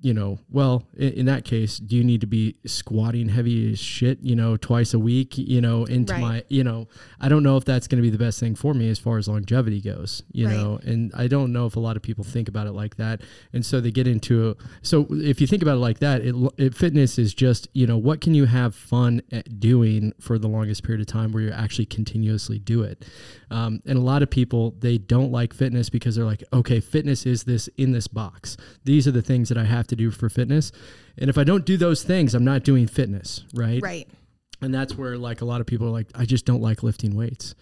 you 0.00 0.14
know, 0.14 0.38
well, 0.50 0.84
in, 0.96 1.12
in 1.14 1.26
that 1.26 1.44
case, 1.44 1.78
do 1.78 1.96
you 1.96 2.04
need 2.04 2.20
to 2.20 2.26
be 2.26 2.54
squatting 2.66 3.28
heavy 3.30 3.72
as 3.72 3.78
shit, 3.80 4.18
you 4.22 4.36
know, 4.36 4.56
twice 4.56 4.94
a 4.94 4.98
week, 4.98 5.36
you 5.36 5.60
know, 5.60 5.84
into 5.84 6.12
Right. 6.12 6.20
my, 6.20 6.44
you 6.48 6.62
know, 6.62 6.86
I 7.20 7.28
don't 7.28 7.42
know 7.42 7.56
if 7.56 7.64
that's 7.64 7.88
going 7.88 7.96
to 8.00 8.02
be 8.02 8.10
the 8.10 8.18
best 8.22 8.38
thing 8.38 8.54
for 8.54 8.74
me 8.74 8.88
as 8.90 8.98
far 8.98 9.18
as 9.18 9.26
longevity 9.28 9.80
goes, 9.80 10.22
you 10.32 10.46
Right. 10.46 10.54
know, 10.56 10.78
and 10.84 11.10
I 11.14 11.26
don't 11.26 11.52
know 11.52 11.66
if 11.66 11.74
a 11.76 11.80
lot 11.80 11.96
of 11.96 12.02
people 12.02 12.22
think 12.22 12.48
about 12.48 12.66
it 12.68 12.72
like 12.72 12.96
that. 12.96 13.22
And 13.52 13.66
so 13.66 13.80
they 13.80 13.90
get 13.90 14.06
into, 14.06 14.56
so 14.82 15.06
if 15.10 15.40
you 15.40 15.46
think 15.46 15.62
about 15.62 15.76
it 15.76 15.80
like 15.80 15.98
that, 15.98 16.22
it, 16.22 16.34
it 16.58 16.74
fitness 16.74 17.18
is 17.18 17.34
just, 17.34 17.66
you 17.72 17.86
know, 17.86 17.96
what 17.98 18.20
can 18.20 18.34
you 18.34 18.44
have 18.44 18.74
fun 18.74 19.22
at 19.32 19.58
doing 19.58 20.12
for 20.20 20.38
the 20.38 20.48
longest 20.48 20.84
period 20.84 21.00
of 21.00 21.06
time 21.08 21.32
where 21.32 21.42
you 21.42 21.50
actually 21.50 21.86
continuously 21.86 22.58
do 22.60 22.82
it? 22.82 23.04
Um, 23.50 23.80
and 23.86 23.98
a 23.98 24.02
lot 24.02 24.22
of 24.22 24.30
people, 24.30 24.74
they 24.78 24.98
don't 24.98 25.32
like 25.32 25.54
fitness 25.54 25.88
because 25.88 26.16
they're 26.16 26.24
like, 26.24 26.44
okay, 26.52 26.80
fitness 26.80 27.26
is 27.26 27.44
this 27.44 27.68
in 27.76 27.92
this 27.92 28.06
box. 28.06 28.56
These 28.84 29.08
are 29.08 29.12
the 29.12 29.22
things 29.22 29.48
that 29.48 29.58
I 29.58 29.64
have 29.64 29.86
to 29.88 29.96
do 29.96 30.10
for 30.10 30.28
fitness. 30.28 30.72
And 31.16 31.30
if 31.30 31.38
I 31.38 31.44
don't 31.44 31.64
do 31.64 31.76
those 31.76 32.02
things, 32.02 32.34
I'm 32.34 32.44
not 32.44 32.62
doing 32.62 32.86
fitness, 32.86 33.44
right? 33.54 33.82
Right. 33.82 34.08
And 34.60 34.74
that's 34.74 34.96
where 34.96 35.16
like 35.16 35.40
a 35.40 35.44
lot 35.44 35.60
of 35.60 35.66
people 35.66 35.86
are 35.86 35.90
like, 35.90 36.10
I 36.14 36.24
just 36.24 36.44
don't 36.44 36.60
like 36.60 36.82
lifting 36.82 37.14
weights. 37.14 37.54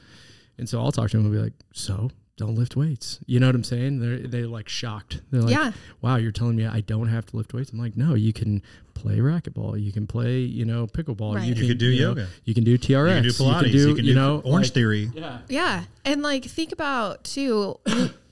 And 0.59 0.69
so 0.69 0.81
I'll 0.81 0.93
talk 0.93 1.11
to 1.11 1.17
them 1.17 1.27
and 1.27 1.35
be 1.35 1.41
like, 1.41 1.53
so 1.73 2.11
don't 2.37 2.55
lift 2.55 2.77
weights. 2.77 3.19
You 3.27 3.41
know 3.41 3.47
what 3.47 3.55
I'm 3.55 3.65
saying? 3.65 4.01
They're 4.01 4.19
they're 4.19 4.47
like 4.47 4.69
shocked. 4.69 5.23
They're 5.31 5.41
like, 5.43 5.53
Yeah. 5.53 5.73
wow, 6.03 6.17
you're 6.17 6.33
telling 6.33 6.57
me 6.57 6.67
I 6.67 6.81
don't 6.83 7.09
have 7.09 7.27
to 7.27 7.37
lift 7.37 7.55
weights? 7.55 7.71
I'm 7.73 7.79
like, 7.79 7.97
no, 7.97 8.15
you 8.15 8.33
can 8.33 8.63
play 8.95 9.19
racquetball, 9.19 9.83
you 9.83 9.93
can 9.93 10.07
play, 10.07 10.39
you 10.41 10.65
know, 10.65 10.87
pickleball, 10.87 11.35
Right. 11.37 11.45
you, 11.45 11.51
You 11.51 11.61
can 11.61 11.69
could 11.69 11.79
do 11.79 11.91
know, 11.91 11.97
yoga. 12.09 12.29
you 12.45 12.55
can 12.55 12.65
do 12.65 12.77
TRX, 12.79 12.89
You 13.09 13.15
can 13.15 13.23
do 13.23 13.33
Pilates. 13.33 13.73
You 13.89 13.95
can 13.95 14.05
do, 14.07 14.15
know, 14.15 14.41
Orange 14.45 14.67
like- 14.69 14.75
Theory. 14.75 15.11
Yeah. 15.15 15.39
Yeah. 15.49 15.85
And 16.05 16.23
like 16.23 16.45
think 16.45 16.73
about 16.73 17.25
too 17.25 17.79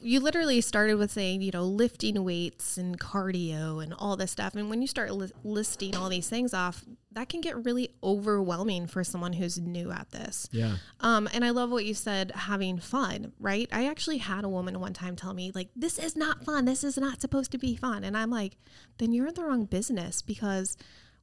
you, 0.04 0.20
literally 0.20 0.60
started 0.60 0.94
with 0.94 1.10
saying, 1.10 1.42
you 1.42 1.50
know, 1.50 1.64
lifting 1.64 2.22
weights 2.22 2.76
and 2.78 2.98
cardio 2.98 3.82
and 3.82 3.94
all 3.94 4.16
this 4.16 4.30
stuff. 4.30 4.54
And 4.54 4.70
when 4.70 4.80
you 4.82 4.88
start 4.88 5.12
li- 5.12 5.32
listing 5.42 5.96
all 5.96 6.08
these 6.08 6.28
things 6.28 6.54
off, 6.54 6.84
that 7.12 7.28
can 7.28 7.40
get 7.40 7.64
really 7.64 7.90
overwhelming 8.02 8.86
for 8.86 9.04
someone 9.04 9.32
who's 9.32 9.58
new 9.58 9.90
at 9.90 10.10
this. 10.10 10.48
Yeah. 10.52 10.76
Um, 11.00 11.28
and 11.32 11.44
I 11.44 11.50
love 11.50 11.70
what 11.70 11.84
you 11.84 11.94
said, 11.94 12.32
having 12.32 12.78
fun, 12.78 13.32
right? 13.38 13.68
I 13.72 13.86
actually 13.86 14.18
had 14.18 14.44
a 14.44 14.48
woman 14.48 14.80
one 14.80 14.92
time 14.92 15.16
tell 15.16 15.32
me, 15.32 15.52
like, 15.54 15.70
this 15.74 15.98
is 15.98 16.16
not 16.16 16.44
fun. 16.44 16.64
This 16.64 16.84
is 16.84 16.98
not 16.98 17.20
supposed 17.20 17.52
to 17.52 17.58
be 17.58 17.76
fun. 17.76 18.04
And 18.04 18.16
I'm 18.16 18.30
like, 18.30 18.56
then 18.98 19.12
you're 19.12 19.28
in 19.28 19.34
the 19.34 19.44
wrong 19.44 19.64
business 19.64 20.22
because 20.22 20.76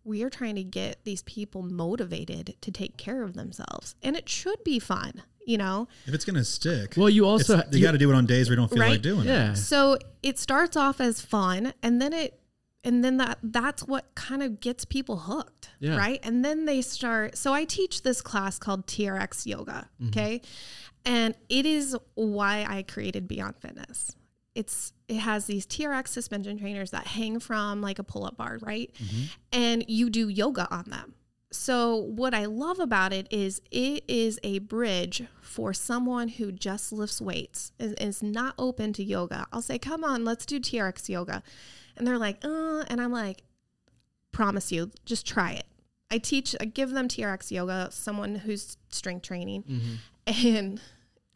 we 0.04 0.24
are 0.24 0.30
trying 0.30 0.56
to 0.56 0.64
get 0.64 1.04
these 1.04 1.22
people 1.24 1.62
motivated 1.62 2.56
to 2.62 2.72
take 2.72 2.98
care 2.98 3.22
of 3.24 3.34
themselves. 3.34 3.96
And 4.02 4.16
it 4.16 4.28
should 4.28 4.64
be 4.64 4.80
fun, 4.80 5.24
you 5.52 5.58
know? 5.58 5.88
If 6.08 6.14
it's 6.14 6.26
gonna 6.26 6.44
stick, 6.46 6.94
Well, 6.98 7.10
you 7.10 7.26
also 7.28 7.62
you 7.72 7.82
got 7.82 7.92
to 7.92 7.98
do 7.98 8.10
it 8.10 8.16
on 8.16 8.26
days 8.26 8.48
where 8.48 8.54
you 8.56 8.62
don't 8.62 8.70
feel 8.70 8.80
Right? 8.82 8.92
like 8.92 9.02
doing 9.02 9.28
it. 9.28 9.32
yeah. 9.32 9.54
So 9.54 9.98
it 10.24 10.40
starts 10.40 10.76
off 10.78 11.02
as 11.02 11.22
fun 11.22 11.74
and 11.84 12.02
then 12.02 12.14
it 12.14 12.38
and 12.84 13.04
then 13.06 13.18
that 13.18 13.38
that's 13.44 13.84
what 13.84 14.06
kind 14.16 14.42
of 14.42 14.60
gets 14.60 14.86
people 14.86 15.18
hooked, 15.18 15.70
Yeah. 15.80 15.98
right? 15.98 16.20
And 16.24 16.44
then 16.44 16.66
they 16.66 16.82
start 16.82 17.38
so 17.38 17.54
I 17.54 17.66
teach 17.66 18.02
this 18.02 18.22
class 18.22 18.58
called 18.58 18.88
TRX 18.88 19.46
yoga, 19.46 19.90
Mm-hmm. 20.02 20.08
okay? 20.10 20.42
And 21.06 21.36
it 21.50 21.66
is 21.66 21.96
why 22.16 22.66
I 22.68 22.84
created 22.84 23.28
Beyond 23.28 23.56
Fitness. 23.60 24.16
It's 24.56 24.94
it 25.08 25.18
has 25.18 25.46
these 25.46 25.66
TRX 25.66 26.08
suspension 26.10 26.58
trainers 26.60 26.92
that 26.92 27.08
hang 27.08 27.40
from 27.40 27.82
like 27.82 28.00
a 28.00 28.04
pull-up 28.04 28.38
bar, 28.38 28.58
right? 28.62 28.92
Mm-hmm. 29.02 29.24
And 29.54 29.86
you 29.88 30.10
do 30.10 30.28
yoga 30.30 30.68
on 30.74 30.86
them. 30.90 31.14
So 31.52 31.96
what 31.96 32.34
I 32.34 32.46
love 32.46 32.80
about 32.80 33.12
it 33.12 33.28
is 33.30 33.62
it 33.72 34.04
is 34.08 34.40
a 34.42 34.60
bridge 34.60 35.24
for 35.42 35.74
someone 35.74 36.30
who 36.30 36.52
just 36.52 36.94
lifts 36.94 37.20
weights 37.22 37.74
and 37.78 37.94
is 38.00 38.24
not 38.24 38.56
open 38.58 38.94
to 38.94 39.04
yoga. 39.04 39.48
I'll 39.52 39.62
say, 39.62 39.78
"Come 39.78 40.04
on, 40.04 40.24
let's 40.24 40.46
do 40.46 40.60
TRX 40.60 41.10
yoga." 41.10 41.44
And 41.98 42.08
they're 42.08 42.18
like, 42.18 42.44
"Uh," 42.44 42.86
and 42.88 43.02
I'm 43.02 43.12
like, 43.12 43.44
"Promise 44.32 44.72
you, 44.72 44.92
just 45.06 45.26
try 45.26 45.52
it." 45.52 45.66
I 46.10 46.18
teach 46.20 46.56
I 46.62 46.66
give 46.66 46.92
them 46.92 47.08
TRX 47.08 47.52
yoga, 47.52 47.90
someone 47.92 48.36
who's 48.36 48.78
strength 48.90 49.24
training. 49.28 49.64
And 50.26 50.80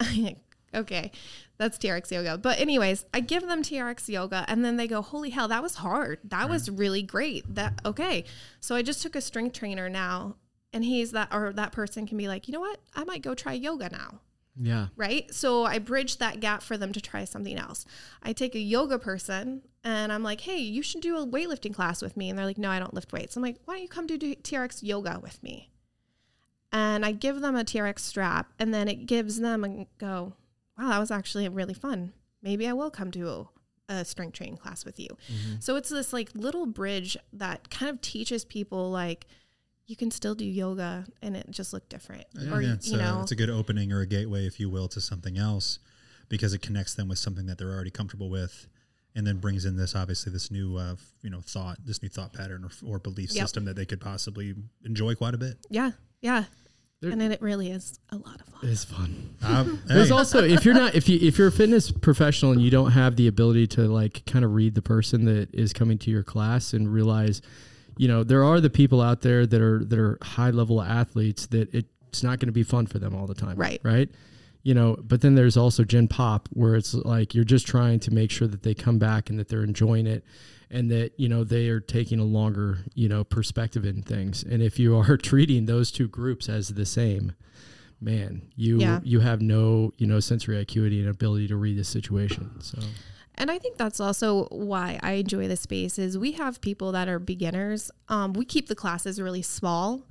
okay, 0.74 1.12
that's 1.58 1.78
TRX 1.78 2.10
yoga. 2.10 2.38
But 2.38 2.58
anyways, 2.58 3.04
I 3.12 3.20
give 3.20 3.46
them 3.46 3.62
TRX 3.62 4.08
yoga 4.08 4.44
and 4.48 4.64
then 4.64 4.76
they 4.76 4.86
go, 4.86 5.02
"Holy 5.02 5.30
hell, 5.30 5.48
that 5.48 5.62
was 5.62 5.76
hard. 5.76 6.20
That 6.24 6.46
mm. 6.46 6.50
was 6.50 6.70
really 6.70 7.02
great." 7.02 7.54
That 7.54 7.80
okay. 7.84 8.24
So 8.60 8.74
I 8.74 8.82
just 8.82 9.02
took 9.02 9.16
a 9.16 9.20
strength 9.20 9.54
trainer 9.58 9.88
now 9.88 10.36
and 10.72 10.84
he's 10.84 11.12
that 11.12 11.28
or 11.32 11.52
that 11.52 11.72
person 11.72 12.06
can 12.06 12.18
be 12.18 12.28
like, 12.28 12.48
"You 12.48 12.52
know 12.52 12.60
what? 12.60 12.80
I 12.94 13.04
might 13.04 13.22
go 13.22 13.34
try 13.34 13.52
yoga 13.52 13.88
now." 13.90 14.20
Yeah. 14.58 14.86
right? 14.96 15.32
So 15.34 15.64
I 15.64 15.78
bridge 15.78 16.18
that 16.18 16.40
gap 16.40 16.62
for 16.62 16.78
them 16.78 16.92
to 16.92 17.00
try 17.00 17.24
something 17.24 17.56
else. 17.56 17.84
I 18.22 18.32
take 18.32 18.54
a 18.54 18.60
yoga 18.60 18.98
person 18.98 19.62
and 19.84 20.12
I'm 20.12 20.22
like, 20.22 20.40
hey, 20.40 20.58
you 20.58 20.82
should 20.82 21.02
do 21.02 21.18
a 21.18 21.26
weightlifting 21.26 21.74
class 21.74 22.00
with 22.00 22.16
me. 22.16 22.30
And 22.30 22.38
they're 22.38 22.46
like, 22.46 22.58
no, 22.58 22.70
I 22.70 22.78
don't 22.78 22.94
lift 22.94 23.12
weights. 23.12 23.36
I'm 23.36 23.42
like, 23.42 23.56
why 23.64 23.74
don't 23.74 23.82
you 23.82 23.88
come 23.88 24.06
do 24.06 24.18
TRX 24.18 24.82
yoga 24.82 25.20
with 25.22 25.42
me? 25.42 25.70
And 26.72 27.04
I 27.04 27.12
give 27.12 27.40
them 27.40 27.54
a 27.54 27.64
TRX 27.64 28.00
strap 28.00 28.52
and 28.58 28.72
then 28.72 28.88
it 28.88 29.06
gives 29.06 29.40
them 29.40 29.62
and 29.62 29.86
go, 29.98 30.34
wow, 30.78 30.88
that 30.90 30.98
was 30.98 31.10
actually 31.10 31.48
really 31.48 31.74
fun. 31.74 32.12
Maybe 32.42 32.66
I 32.68 32.72
will 32.72 32.90
come 32.90 33.10
to 33.12 33.28
a, 33.28 33.46
a 33.88 34.04
strength 34.04 34.34
training 34.34 34.58
class 34.58 34.84
with 34.84 34.98
you. 35.00 35.08
So 35.60 35.76
it's 35.76 35.88
this 35.88 36.12
like 36.12 36.30
little 36.34 36.66
bridge 36.66 37.16
that 37.32 37.70
kind 37.70 37.90
of 37.90 38.00
teaches 38.00 38.44
people 38.44 38.90
like, 38.90 39.26
you 39.86 39.94
can 39.94 40.10
still 40.10 40.34
do 40.34 40.44
yoga 40.44 41.06
and 41.22 41.36
it 41.36 41.48
just 41.50 41.72
look 41.72 41.88
different. 41.88 42.24
Or, 42.50 42.60
yeah, 42.60 42.74
it's, 42.74 42.88
you 42.88 42.98
a, 42.98 43.02
know, 43.02 43.20
it's 43.22 43.30
a 43.32 43.36
good 43.36 43.50
opening 43.50 43.92
or 43.92 44.00
a 44.00 44.06
gateway, 44.06 44.44
if 44.44 44.58
you 44.58 44.68
will, 44.68 44.88
to 44.88 45.00
something 45.00 45.38
else 45.38 45.78
because 46.28 46.52
it 46.52 46.60
connects 46.60 46.94
them 46.94 47.06
with 47.08 47.18
something 47.18 47.46
that 47.46 47.56
they're 47.56 47.70
already 47.72 47.92
comfortable 47.92 48.28
with, 48.28 48.66
and 49.14 49.24
then 49.24 49.38
brings 49.38 49.64
in 49.64 49.76
this 49.76 49.94
obviously 49.94 50.32
this 50.32 50.50
new 50.50 50.76
uh, 50.76 50.96
you 51.22 51.30
know 51.30 51.40
thought, 51.40 51.78
this 51.84 52.02
new 52.02 52.08
thought 52.08 52.32
pattern 52.32 52.64
or, 52.64 52.94
or 52.94 52.98
belief 52.98 53.30
Yep. 53.32 53.44
system 53.44 53.64
that 53.66 53.76
they 53.76 53.86
could 53.86 54.00
possibly 54.00 54.54
enjoy 54.84 55.14
quite 55.14 55.34
a 55.34 55.38
bit. 55.38 55.56
Yeah, 55.70 55.92
yeah. 56.20 56.44
There- 57.02 57.10
and 57.10 57.20
then 57.20 57.30
it 57.30 57.42
really 57.42 57.70
is 57.70 57.98
a 58.10 58.16
lot 58.16 58.40
of 58.40 58.46
fun. 58.46 58.60
It's 58.70 58.84
fun. 58.84 59.30
Um, 59.42 59.80
There's 59.86 60.10
also 60.10 60.42
if 60.42 60.64
you're 60.64 60.74
not 60.74 60.94
if 60.96 61.08
you 61.08 61.18
if 61.22 61.38
you're 61.38 61.48
a 61.48 61.52
fitness 61.52 61.92
professional 61.92 62.50
and 62.52 62.60
you 62.60 62.70
don't 62.70 62.90
have 62.92 63.14
the 63.16 63.28
ability 63.28 63.66
to 63.68 63.82
like 63.82 64.24
kind 64.26 64.44
of 64.44 64.54
read 64.54 64.74
the 64.74 64.82
person 64.82 65.24
that 65.26 65.54
is 65.54 65.72
coming 65.72 65.98
to 65.98 66.10
your 66.10 66.24
class 66.24 66.72
and 66.72 66.92
realize, 66.92 67.42
you 67.96 68.08
know, 68.08 68.24
there 68.24 68.42
are 68.42 68.60
the 68.60 68.70
people 68.70 69.00
out 69.00 69.20
there 69.20 69.46
that 69.46 69.60
are 69.60 69.84
that 69.84 69.98
are 69.98 70.18
high 70.22 70.50
level 70.50 70.82
athletes 70.82 71.46
that 71.48 71.72
it's 71.72 72.22
not 72.24 72.40
going 72.40 72.48
to 72.48 72.52
be 72.52 72.64
fun 72.64 72.86
for 72.86 72.98
them 72.98 73.14
all 73.14 73.26
the 73.26 73.34
time. 73.34 73.56
Right. 73.56 73.80
Right. 73.84 74.08
You 74.64 74.74
know, 74.74 74.96
but 75.00 75.20
then 75.20 75.36
there's 75.36 75.56
also 75.56 75.84
Gen 75.84 76.08
Pop 76.08 76.48
where 76.54 76.74
it's 76.74 76.92
like 76.94 77.34
you're 77.34 77.44
just 77.44 77.68
trying 77.68 78.00
to 78.00 78.10
make 78.10 78.32
sure 78.32 78.48
that 78.48 78.64
they 78.64 78.74
come 78.74 78.98
back 78.98 79.30
and 79.30 79.38
that 79.38 79.48
they're 79.48 79.62
enjoying 79.62 80.08
it 80.08 80.24
and 80.70 80.90
that, 80.90 81.12
you 81.18 81.28
know, 81.28 81.44
they 81.44 81.68
are 81.68 81.80
taking 81.80 82.18
a 82.18 82.24
longer, 82.24 82.78
you 82.94 83.08
know, 83.08 83.22
perspective 83.24 83.84
in 83.84 84.02
things. 84.02 84.42
And 84.42 84.62
if 84.62 84.78
you 84.78 84.96
are 84.96 85.16
treating 85.30 85.66
those 85.66 85.90
two 85.90 86.08
groups 86.08 86.48
as 86.48 86.68
the 86.70 86.86
same, 86.86 87.32
man, 88.00 88.42
you 88.56 88.78
Yeah. 88.80 89.00
you 89.04 89.20
have 89.20 89.40
no 89.40 89.92
you 89.96 90.06
know 90.06 90.20
sensory 90.20 90.58
acuity 90.60 91.00
and 91.00 91.08
ability 91.08 91.48
to 91.48 91.56
read 91.56 91.76
the 91.78 91.84
situation. 91.84 92.60
So 92.60 92.78
And 93.38 93.50
I 93.50 93.58
think 93.58 93.76
that's 93.76 94.00
also 94.00 94.46
why 94.50 94.98
I 95.02 95.12
enjoy 95.12 95.46
the 95.48 95.56
space 95.56 95.98
is 95.98 96.16
we 96.18 96.32
have 96.32 96.60
people 96.60 96.92
that 96.92 97.06
are 97.08 97.18
beginners. 97.18 97.90
Um, 98.08 98.32
we 98.32 98.44
keep 98.44 98.68
the 98.68 98.74
classes 98.74 99.20
really 99.20 99.42
small. 99.42 100.02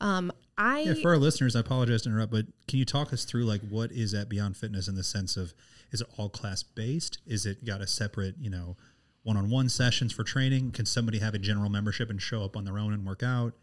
Um, 0.00 0.32
I 0.58 0.80
yeah, 0.80 0.94
for 1.00 1.10
our 1.12 1.18
listeners, 1.18 1.56
I 1.56 1.60
apologize 1.60 2.02
to 2.02 2.10
interrupt, 2.10 2.32
but 2.32 2.46
can 2.68 2.78
you 2.78 2.84
talk 2.84 3.12
us 3.14 3.24
through 3.24 3.44
like 3.44 3.62
what 3.68 3.92
is 3.92 4.12
at 4.12 4.28
Beyond 4.28 4.56
Fitness 4.56 4.88
in 4.88 4.94
the 4.94 5.02
sense 5.04 5.36
of 5.38 5.54
is 5.92 6.00
it 6.02 6.06
all 6.18 6.28
class 6.28 6.62
based? 6.62 7.18
Is 7.26 7.46
it 7.46 7.64
got 7.64 7.80
a 7.80 7.86
separate 7.86 8.34
you 8.40 8.50
know 8.50 8.76
one-on-one 9.22 9.68
sessions 9.68 10.12
for 10.12 10.24
training? 10.24 10.72
Can 10.72 10.86
somebody 10.86 11.18
have 11.18 11.34
a 11.34 11.38
general 11.38 11.70
membership 11.70 12.10
and 12.10 12.20
show 12.20 12.42
up 12.42 12.56
on 12.56 12.64
their 12.64 12.78
own 12.78 12.92
and 12.92 13.04
work 13.04 13.22
out? 13.22 13.54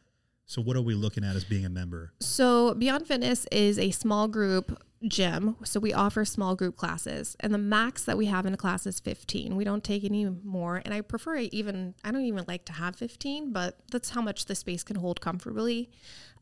So 0.45 0.61
what 0.61 0.77
are 0.77 0.81
we 0.81 0.93
looking 0.93 1.25
at 1.25 1.35
as 1.35 1.43
being 1.43 1.65
a 1.65 1.69
member? 1.69 2.13
So 2.21 2.73
Beyond 2.73 3.05
Fitness 3.05 3.45
is 3.51 3.77
a 3.77 3.91
small 3.91 4.29
group 4.29 4.81
gym. 5.05 5.57
So 5.63 5.79
we 5.79 5.93
offer 5.93 6.23
small 6.25 6.55
group 6.55 6.77
classes 6.77 7.35
and 7.41 7.53
the 7.53 7.57
max 7.57 8.03
that 8.05 8.17
we 8.17 8.27
have 8.27 8.45
in 8.45 8.53
a 8.53 8.57
class 8.57 8.87
is 8.87 8.99
15. 8.99 9.55
We 9.55 9.63
don't 9.63 9.83
take 9.83 10.03
any 10.05 10.25
more. 10.25 10.81
And 10.85 10.93
I 10.93 11.01
prefer 11.01 11.35
even, 11.35 11.95
I 12.03 12.11
don't 12.11 12.23
even 12.23 12.45
like 12.47 12.65
to 12.65 12.73
have 12.73 12.95
15, 12.95 13.51
but 13.51 13.77
that's 13.91 14.11
how 14.11 14.21
much 14.21 14.45
the 14.45 14.55
space 14.55 14.83
can 14.83 14.95
hold 14.95 15.19
comfortably. 15.19 15.91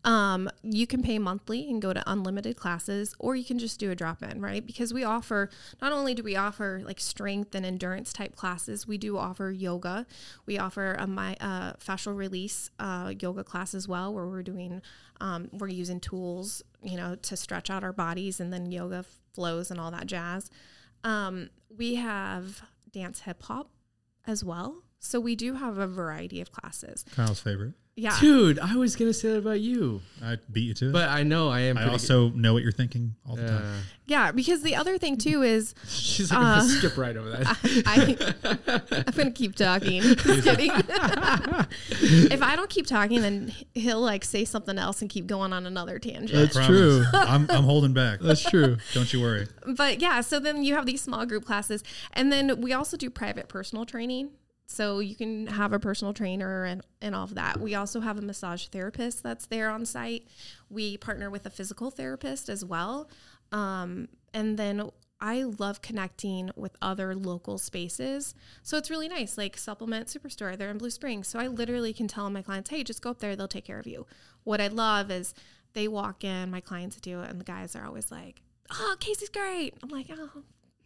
Um, 0.05 0.51
you 0.61 0.85
can 0.85 1.01
pay 1.01 1.17
monthly 1.17 1.67
and 1.67 1.81
go 1.81 1.91
to 1.91 2.03
unlimited 2.05 2.55
classes, 2.55 3.15
or 3.17 3.35
you 3.35 3.43
can 3.43 3.57
just 3.57 3.79
do 3.79 3.89
a 3.89 3.95
drop 3.95 4.21
in, 4.21 4.39
right? 4.39 4.63
Because 4.63 4.93
we 4.93 5.03
offer, 5.03 5.49
not 5.81 5.91
only 5.91 6.13
do 6.13 6.21
we 6.21 6.35
offer 6.35 6.81
like 6.85 6.99
strength 6.99 7.55
and 7.55 7.65
endurance 7.65 8.13
type 8.13 8.35
classes, 8.35 8.87
we 8.87 8.99
do 8.99 9.17
offer 9.17 9.49
yoga. 9.49 10.05
We 10.45 10.59
offer 10.59 10.93
a 10.93 11.07
my, 11.07 11.35
uh, 11.41 11.73
fascial 11.73 12.15
release 12.15 12.69
uh, 12.77 13.13
yoga 13.19 13.43
class 13.43 13.73
as 13.73 13.87
well, 13.87 14.13
where 14.13 14.27
we're 14.27 14.43
doing, 14.43 14.83
um, 15.19 15.49
we're 15.51 15.69
using 15.69 15.99
tools, 15.99 16.61
you 16.83 16.97
know, 16.97 17.15
to 17.15 17.35
stretch 17.35 17.71
out 17.71 17.83
our 17.83 17.93
bodies 17.93 18.39
and 18.39 18.53
then 18.53 18.71
yoga 18.71 19.05
flows 19.33 19.71
and 19.71 19.79
all 19.79 19.89
that 19.89 20.05
jazz. 20.05 20.51
Um, 21.03 21.49
we 21.75 21.95
have 21.95 22.61
dance 22.91 23.21
hip 23.21 23.41
hop 23.41 23.71
as 24.27 24.43
well. 24.43 24.83
So 24.99 25.19
we 25.19 25.35
do 25.35 25.55
have 25.55 25.79
a 25.79 25.87
variety 25.87 26.41
of 26.41 26.51
classes. 26.51 27.05
Kyle's 27.15 27.39
favorite. 27.39 27.73
Yeah. 27.97 28.17
Dude, 28.19 28.59
I 28.59 28.75
was 28.75 28.97
gonna 28.97 29.13
say 29.13 29.29
that 29.29 29.37
about 29.37 29.61
you, 29.61 30.01
I 30.21 30.37
beat 30.51 30.63
you 30.63 30.73
to 30.73 30.89
it. 30.89 30.91
but 30.91 31.07
I 31.07 31.23
know 31.23 31.47
I 31.47 31.61
am. 31.61 31.77
I 31.77 31.81
pretty 31.81 31.93
also 31.93 32.29
know 32.31 32.53
what 32.53 32.61
you're 32.61 32.73
thinking 32.73 33.15
all 33.25 33.37
the 33.37 33.43
good. 33.43 33.49
time. 33.49 33.63
Yeah. 33.63 34.25
Yeah. 34.25 34.31
Because 34.33 34.61
the 34.63 34.75
other 34.75 34.97
thing 34.97 35.15
too 35.17 35.41
is 35.43 35.73
She's 35.87 36.29
like, 36.29 36.39
Uh, 36.39 36.59
gonna 36.59 36.69
skip 36.69 36.97
right 36.97 37.15
over 37.15 37.29
that. 37.31 37.57
I, 37.85 39.03
I'm 39.07 39.13
going 39.13 39.27
to 39.27 39.31
keep 39.31 39.55
talking. 39.55 40.01
Kidding. 40.15 40.71
if 41.89 42.41
I 42.43 42.55
don't 42.55 42.69
keep 42.69 42.85
talking, 42.85 43.21
then 43.21 43.51
he'll 43.73 44.01
like 44.01 44.23
say 44.23 44.45
something 44.45 44.77
else 44.77 45.01
and 45.01 45.09
keep 45.09 45.25
going 45.25 45.53
on 45.53 45.65
another 45.65 45.97
tangent. 45.97 46.53
That's 46.53 46.65
true. 46.67 47.03
I'm, 47.13 47.49
I'm 47.49 47.63
holding 47.63 47.93
back. 47.93 48.19
That's 48.19 48.43
true. 48.43 48.77
Don't 48.93 49.11
you 49.11 49.21
worry. 49.21 49.47
but 49.75 50.01
yeah, 50.01 50.21
so 50.21 50.39
then 50.39 50.63
you 50.63 50.75
have 50.75 50.85
these 50.85 51.01
small 51.01 51.25
group 51.25 51.45
classes. 51.45 51.83
And 52.13 52.31
then 52.31 52.61
we 52.61 52.73
also 52.73 52.97
do 52.97 53.09
private 53.09 53.47
personal 53.47 53.85
training. 53.85 54.29
So 54.67 54.99
you 54.99 55.15
can 55.15 55.47
have 55.47 55.73
a 55.73 55.79
personal 55.79 56.13
trainer 56.13 56.63
and, 56.63 56.81
and 57.01 57.15
all 57.15 57.23
of 57.23 57.35
that. 57.35 57.59
We 57.59 57.75
also 57.75 57.99
have 57.99 58.17
a 58.17 58.21
massage 58.21 58.67
therapist 58.67 59.23
that's 59.23 59.45
there 59.45 59.69
on 59.69 59.85
site. 59.85 60.27
We 60.69 60.97
partner 60.97 61.29
with 61.29 61.45
a 61.45 61.49
physical 61.49 61.91
therapist 61.91 62.49
as 62.49 62.65
well. 62.65 63.09
Um, 63.51 64.09
and 64.33 64.57
then 64.57 64.89
I 65.21 65.43
love 65.43 65.81
connecting 65.81 66.51
with 66.55 66.75
other 66.81 67.15
local 67.15 67.57
spaces. 67.57 68.35
So 68.63 68.77
it's 68.77 68.89
really 68.89 69.07
nice, 69.07 69.37
like 69.37 69.57
Supplement 69.57 70.07
Superstore, 70.07 70.57
they're 70.57 70.71
in 70.71 70.77
Blue 70.77 70.89
Springs. 70.89 71.27
So 71.27 71.39
I 71.39 71.47
literally 71.47 71.93
can 71.93 72.07
tell 72.07 72.29
my 72.29 72.41
clients, 72.41 72.69
hey, 72.69 72.83
just 72.83 73.01
go 73.01 73.11
up 73.11 73.19
there, 73.19 73.35
they'll 73.35 73.47
take 73.47 73.65
care 73.65 73.79
of 73.79 73.87
you. 73.87 74.05
What 74.43 74.59
I 74.59 74.67
love 74.67 75.09
is 75.11 75.33
they 75.73 75.87
walk 75.87 76.23
in, 76.23 76.51
my 76.51 76.59
clients 76.59 76.97
do 76.97 77.21
it, 77.21 77.29
and 77.29 77.39
the 77.39 77.45
guys 77.45 77.75
are 77.75 77.85
always 77.85 78.11
like, 78.11 78.41
oh, 78.71 78.95
Casey's 78.99 79.29
great. 79.29 79.75
I'm 79.81 79.89
like, 79.89 80.07
oh, 80.11 80.43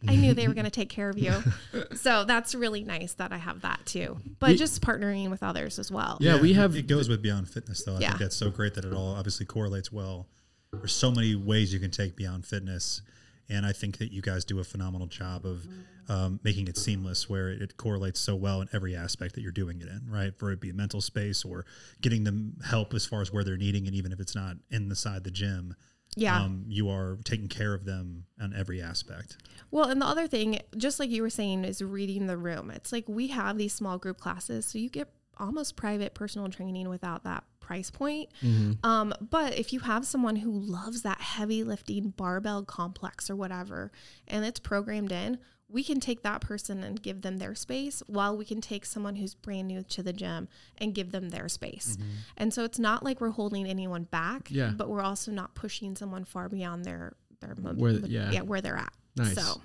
I 0.08 0.16
knew 0.16 0.32
they 0.34 0.48
were 0.48 0.54
going 0.60 0.64
to 0.64 0.70
take 0.70 0.88
care 0.88 1.10
of 1.10 1.18
you. 1.18 1.32
so 1.94 2.24
that's 2.24 2.54
really 2.54 2.84
nice 2.84 3.12
that 3.14 3.32
I 3.32 3.38
have 3.38 3.60
that 3.62 3.80
too. 3.84 4.18
But 4.38 4.50
We- 4.50 4.56
just 4.56 4.80
partnering 4.82 5.30
with 5.30 5.42
others 5.42 5.78
as 5.78 5.90
well. 5.90 6.16
Yeah, 6.20 6.40
we 6.40 6.52
have- 6.54 6.74
It 6.76 6.86
goes 6.86 7.08
with 7.08 7.22
Beyond 7.22 7.48
Fitness, 7.48 7.84
though. 7.84 7.96
I 7.96 8.00
Yeah. 8.00 8.08
think 8.10 8.20
that's 8.20 8.36
so 8.36 8.50
great 8.50 8.74
that 8.74 8.84
it 8.84 8.92
all 8.92 9.14
obviously 9.14 9.46
correlates 9.46 9.90
well. 9.92 10.26
There's 10.72 10.92
so 10.92 11.10
many 11.10 11.34
ways 11.34 11.72
you 11.72 11.80
can 11.80 11.90
take 11.90 12.14
Beyond 12.16 12.44
Fitness, 12.46 13.02
and 13.48 13.66
I 13.66 13.72
think 13.72 13.98
that 13.98 14.12
you 14.12 14.22
guys 14.22 14.44
do 14.44 14.60
a 14.60 14.64
phenomenal 14.64 15.06
job 15.08 15.44
of 15.44 15.66
um, 16.08 16.40
making 16.42 16.66
it 16.66 16.76
seamless, 16.76 17.28
where 17.28 17.50
it, 17.50 17.62
it 17.62 17.76
correlates 17.76 18.18
so 18.18 18.34
well 18.34 18.60
in 18.62 18.68
every 18.72 18.96
aspect 18.96 19.34
that 19.36 19.42
you're 19.42 19.52
doing 19.52 19.80
it 19.80 19.86
in, 19.88 20.08
right? 20.10 20.36
For 20.36 20.50
it 20.50 20.60
be 20.60 20.70
a 20.70 20.74
mental 20.74 21.00
space 21.00 21.44
or 21.44 21.64
getting 22.00 22.24
them 22.24 22.56
help 22.64 22.94
as 22.94 23.06
far 23.06 23.20
as 23.20 23.32
where 23.32 23.44
they're 23.44 23.56
needing, 23.56 23.86
and 23.86 23.94
even 23.94 24.10
if 24.12 24.18
it's 24.18 24.34
not 24.34 24.56
in 24.70 24.88
the 24.88 24.96
side 24.96 25.22
the 25.24 25.30
gym, 25.30 25.74
Yeah. 26.16 26.40
um, 26.42 26.64
you 26.68 26.88
are 26.90 27.18
taking 27.24 27.46
care 27.48 27.74
of 27.74 27.84
them 27.84 28.24
on 28.40 28.52
every 28.52 28.82
aspect. 28.82 29.36
Well, 29.70 29.88
and 29.88 30.00
the 30.00 30.06
other 30.06 30.26
thing, 30.26 30.58
just 30.76 30.98
like 30.98 31.10
you 31.10 31.22
were 31.22 31.30
saying, 31.30 31.64
is 31.64 31.82
reading 31.82 32.26
the 32.26 32.36
room. 32.36 32.70
It's 32.70 32.92
like 32.92 33.04
we 33.08 33.28
have 33.28 33.56
these 33.56 33.72
small 33.72 33.98
group 33.98 34.18
classes, 34.18 34.66
so 34.66 34.78
you 34.78 34.88
get 34.88 35.08
almost 35.38 35.76
private 35.76 36.12
personal 36.14 36.48
training 36.48 36.88
without 36.88 37.24
that 37.24 37.44
price 37.60 37.90
point. 37.90 38.28
Um, 38.82 39.14
but 39.20 39.56
if 39.56 39.72
you 39.72 39.80
have 39.80 40.04
someone 40.04 40.36
who 40.36 40.50
loves 40.50 41.02
that 41.02 41.20
heavy 41.20 41.62
lifting 41.64 42.10
barbell 42.10 42.64
complex 42.64 43.30
or 43.30 43.36
whatever, 43.36 43.92
and 44.28 44.44
it's 44.44 44.58
programmed 44.60 45.12
in, 45.12 45.38
we 45.68 45.84
can 45.84 46.00
take 46.00 46.22
that 46.24 46.40
person 46.40 46.82
and 46.82 47.00
give 47.00 47.22
them 47.22 47.36
their 47.38 47.54
space 47.54 48.02
while 48.08 48.36
we 48.36 48.44
can 48.44 48.60
take 48.60 48.84
someone 48.84 49.14
who's 49.14 49.34
brand 49.36 49.68
new 49.68 49.84
to 49.84 50.02
the 50.02 50.12
gym 50.12 50.48
and 50.78 50.96
give 50.96 51.12
them 51.12 51.28
their 51.28 51.48
space. 51.48 51.96
And 52.36 52.52
so 52.52 52.64
it's 52.64 52.80
not 52.80 53.04
like 53.04 53.20
we're 53.20 53.30
holding 53.30 53.66
anyone 53.68 54.02
back, 54.02 54.48
Yeah. 54.50 54.72
but 54.76 54.88
we're 54.88 55.00
also 55.02 55.30
not 55.30 55.54
pushing 55.54 55.94
someone 55.94 56.24
far 56.24 56.48
beyond 56.48 56.84
their 56.84 57.14
their 57.40 57.54
Where- 57.54 57.92
yeah. 57.92 58.30
yeah 58.32 58.40
where 58.42 58.60
they're 58.60 58.76
at. 58.76 58.92
Nice. 59.16 59.34
So 59.34 59.60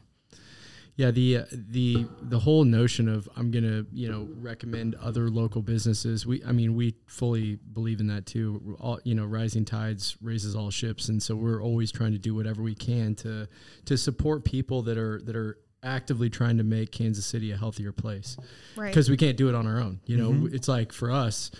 Yeah, 0.96 1.12
the 1.12 1.38
uh, 1.38 1.46
the 1.52 2.08
the 2.22 2.40
whole 2.40 2.64
notion 2.64 3.10
of 3.10 3.28
I'm 3.36 3.52
gonna 3.52 3.86
you 3.92 4.10
know 4.10 4.28
recommend 4.40 4.96
other 4.96 5.30
local 5.30 5.62
businesses. 5.62 6.26
We 6.26 6.44
I 6.44 6.52
mean 6.52 6.76
we 6.76 6.96
fully 7.08 7.58
believe 7.74 8.00
in 8.00 8.08
that 8.08 8.26
too. 8.26 8.78
All 8.80 9.00
you 9.04 9.16
know, 9.16 9.26
rising 9.26 9.66
tides 9.66 10.18
raises 10.22 10.56
all 10.56 10.72
ships, 10.72 11.10
and 11.10 11.22
so 11.22 11.36
we're 11.36 11.62
always 11.62 11.92
trying 11.92 12.14
to 12.14 12.18
do 12.18 12.34
whatever 12.34 12.62
we 12.62 12.76
can 12.76 13.16
to 13.16 13.48
to 13.86 13.98
support 13.98 14.46
people 14.46 14.82
that 14.84 14.98
are 14.98 15.22
that 15.26 15.36
are 15.36 15.58
actively 15.84 16.30
trying 16.30 16.58
to 16.58 16.64
make 16.64 16.92
Kansas 16.92 17.26
City 17.26 17.52
a 17.52 17.58
healthier 17.58 17.92
place 17.92 18.38
right. 18.76 18.88
because 18.88 19.10
we 19.10 19.16
can't 19.16 19.38
do 19.38 19.48
it 19.50 19.56
on 19.56 19.68
our 19.68 19.80
own. 19.80 20.00
You 20.06 20.18
know, 20.18 20.50
it's 20.52 20.68
like 20.68 20.92
for 20.92 21.12
us, 21.12 21.52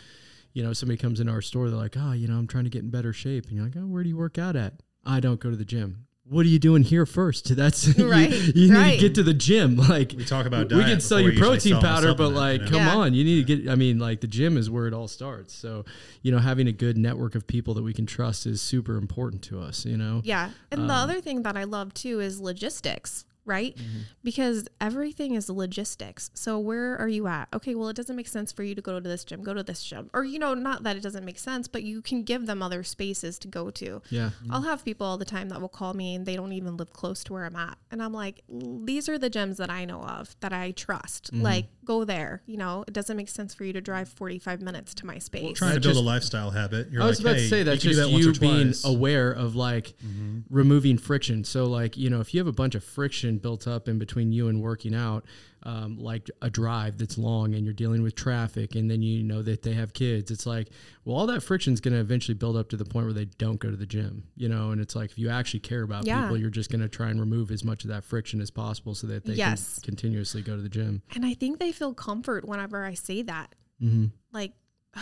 you 0.54 0.64
know, 0.64 0.74
somebody 0.74 0.98
comes 0.98 1.20
into 1.20 1.32
our 1.32 1.42
store, 1.42 1.70
they're 1.70 1.78
like, 1.78 1.96
oh, 1.98 2.14
you 2.14 2.28
know, 2.28 2.38
I'm 2.38 2.48
trying 2.48 2.64
to 2.64 2.70
get 2.70 2.82
in 2.82 2.90
better 2.90 3.14
shape, 3.14 3.46
and 3.46 3.56
you're 3.56 3.66
like, 3.66 3.76
oh, 3.78 3.86
where 3.86 4.02
do 4.02 4.10
you 4.10 4.18
work 4.18 4.38
out 4.38 4.56
at? 4.56 4.82
I 5.06 5.20
don't 5.20 5.40
go 5.40 5.50
to 5.50 5.56
the 5.56 5.66
gym. 5.66 6.08
What 6.28 6.46
are 6.46 6.50
you 6.50 6.58
doing 6.60 6.82
here 6.84 7.06
first? 7.06 7.56
That's 7.56 7.86
you- 7.98 8.10
Right, 8.10 8.32
You, 8.32 8.70
need 8.70 8.78
right. 8.78 9.00
to 9.00 9.08
get 9.08 9.16
to 9.16 9.24
the 9.24 9.34
gym. 9.34 9.76
Like 9.90 10.14
We 10.18 10.26
talk 10.26 10.46
about 10.48 10.72
we 10.72 10.84
can 10.84 11.00
sell 11.00 11.20
you 11.20 11.38
protein 11.38 11.74
sell 11.74 11.82
them 11.82 11.92
a 11.92 11.96
powder, 11.96 12.16
but 12.16 12.30
like, 12.30 12.62
you 12.62 12.66
know? 12.66 12.72
come 12.72 12.80
Yeah. 12.82 12.96
on, 12.98 13.14
you 13.14 13.24
need 13.24 13.46
to 13.46 13.56
get. 13.56 13.70
I 13.72 13.76
mean, 13.76 14.00
like 14.00 14.22
the 14.22 14.28
gym 14.28 14.58
is 14.58 14.70
where 14.70 14.88
it 14.88 14.94
all 14.94 15.08
starts. 15.08 15.54
So, 15.54 15.86
you 16.24 16.32
know, 16.32 16.40
having 16.40 16.68
a 16.68 16.72
good 16.72 16.98
network 16.98 17.36
of 17.36 17.46
people 17.46 17.74
that 17.76 17.84
we 17.84 17.94
can 17.94 18.06
trust 18.08 18.46
is 18.48 18.62
super 18.62 18.98
important 18.98 19.42
to 19.44 19.60
us. 19.62 19.86
You 19.86 19.98
know, 19.98 20.22
Yeah. 20.24 20.50
And 20.72 20.82
the 20.90 20.94
Um, 20.96 21.10
other 21.10 21.22
thing 21.22 21.44
that 21.44 21.56
I 21.56 21.64
love 21.66 21.94
too 21.94 22.20
is 22.20 22.40
logistics, 22.40 23.26
right? 23.46 23.76
Mm-hmm. 23.76 24.00
Because 24.24 24.68
everything 24.82 25.36
is 25.36 25.50
logistics. 25.50 26.32
So 26.34 26.60
where 26.60 26.98
are 26.98 27.08
you 27.08 27.28
at? 27.28 27.48
Okay, 27.54 27.76
well, 27.76 27.90
it 27.90 27.96
doesn't 27.96 28.16
make 28.16 28.28
sense 28.28 28.52
for 28.52 28.64
you 28.64 28.76
to 28.76 28.82
go 28.82 29.00
to 29.00 29.08
this 29.08 29.24
gym, 29.24 29.44
go 29.44 29.54
to 29.54 29.64
this 29.64 29.84
gym. 29.84 30.10
Or, 30.14 30.24
you 30.24 30.40
know, 30.40 30.54
not 30.54 30.84
that 30.84 30.96
it 30.96 31.04
doesn't 31.04 31.26
make 31.26 31.40
sense, 31.40 31.68
but 31.68 31.84
you 31.84 32.02
can 32.02 32.24
give 32.24 32.48
them 32.48 32.62
other 32.62 32.84
spaces 32.84 33.40
to 33.40 33.48
go 33.48 33.70
to. 33.72 34.02
yeah, 34.10 34.32
I'll 34.50 34.64
have 34.64 34.84
people 34.84 35.06
all 35.06 35.18
the 35.18 35.26
time 35.26 35.50
that 35.50 35.62
will 35.62 35.70
call 35.70 35.94
me 35.94 36.16
and 36.16 36.26
they 36.26 36.36
don't 36.36 36.54
even 36.54 36.78
live 36.78 36.92
close 36.92 37.24
to 37.26 37.34
where 37.34 37.46
I'm 37.46 37.56
at. 37.56 37.78
And 37.92 38.02
I'm 38.02 38.14
like, 38.14 38.44
these 38.50 39.08
are 39.08 39.18
the 39.18 39.30
gyms 39.30 39.58
that 39.58 39.70
I 39.70 39.86
know 39.86 40.02
of 40.02 40.36
that 40.40 40.54
I 40.54 40.72
trust. 40.72 41.32
Mm-hmm. 41.32 41.44
Like, 41.44 41.66
go 41.86 42.04
there. 42.04 42.42
You 42.46 42.58
know, 42.58 42.84
it 42.88 42.94
doesn't 42.94 43.16
make 43.16 43.30
sense 43.30 43.54
for 43.54 43.64
you 43.64 43.74
to 43.74 43.82
drive 43.82 44.10
45 44.10 44.62
minutes 44.62 44.94
to 44.96 45.06
my 45.06 45.18
space. 45.20 45.58
Trying 45.58 45.76
to 45.76 45.80
build 45.80 45.94
just- 45.94 46.04
a 46.04 46.06
lifestyle 46.06 46.52
habit. 46.52 46.92
You're 46.92 47.04
I 47.04 47.06
was 47.06 47.20
like, 47.20 47.26
about 47.26 47.36
hey, 47.38 47.44
to 47.44 47.50
say 47.50 47.64
that's 47.64 47.84
you 47.84 47.92
just 47.94 48.02
that 48.02 48.10
you 48.10 48.34
being 48.34 48.68
twice. 48.68 48.86
aware 48.86 49.32
of 49.32 49.56
like 49.56 49.94
mm-hmm. 50.06 50.40
removing 50.50 50.98
friction. 50.98 51.44
So 51.44 51.66
like 51.66 51.98
you 51.98 52.10
know, 52.10 52.20
if 52.20 52.34
you 52.34 52.40
have 52.40 52.48
a 52.48 52.54
bunch 52.54 52.76
of 52.76 52.84
friction 52.84 53.38
built 53.38 53.68
up 53.68 53.88
in 53.88 53.98
between 54.00 54.32
you 54.32 54.48
and 54.48 54.62
working 54.62 54.94
out, 54.96 55.26
um, 55.66 55.98
like 55.98 56.30
a 56.42 56.50
drive 56.50 56.98
that's 56.98 57.18
long 57.18 57.56
and 57.56 57.66
you're 57.66 57.74
dealing 57.74 58.04
with 58.04 58.16
traffic, 58.16 58.76
and 58.76 58.90
then 58.90 59.02
you 59.02 59.24
know 59.24 59.42
that 59.42 59.64
they 59.64 59.74
have 59.74 59.94
kids, 59.94 60.30
it's 60.32 60.46
like 60.46 60.70
well, 61.04 61.16
all 61.18 61.28
that 61.28 61.42
friction 61.42 61.74
is 61.74 61.82
going 61.82 61.94
to 61.94 62.00
eventually 62.00 62.36
build 62.36 62.56
up 62.56 62.70
to 62.70 62.78
the 62.78 62.86
point 62.86 63.06
where 63.06 63.14
they 63.14 63.26
don't 63.26 63.60
go 63.60 63.70
to 63.72 63.76
the 63.78 63.86
gym. 63.86 64.24
You 64.36 64.48
know, 64.50 64.72
and 64.72 64.80
it's 64.80 64.96
like 64.96 65.12
if 65.12 65.20
you 65.20 65.30
actually 65.30 65.60
care 65.62 65.82
about 65.84 66.06
Yeah. 66.06 66.22
people, 66.22 66.38
you're 66.38 66.50
just 66.50 66.70
going 66.72 66.82
to 66.82 66.90
try 66.90 67.10
and 67.10 67.20
remove 67.20 67.52
as 67.52 67.64
much 67.64 67.84
of 67.84 67.90
that 67.90 68.04
friction 68.04 68.42
as 68.42 68.52
possible 68.52 68.96
so 68.96 69.08
that 69.08 69.26
they 69.26 69.34
Yes. 69.34 69.80
can 69.80 69.84
continuously 69.96 70.42
go 70.42 70.56
to 70.56 70.62
the 70.62 70.70
gym. 70.70 71.02
And 71.16 71.26
I 71.26 71.34
think 71.34 71.60
they 71.60 71.72
feel 71.72 71.94
comfort 71.94 72.48
whenever 72.48 72.86
I 72.86 72.94
say 72.94 73.22
that. 73.24 73.56
Mm-hmm. 73.82 74.06
Like, 74.32 74.54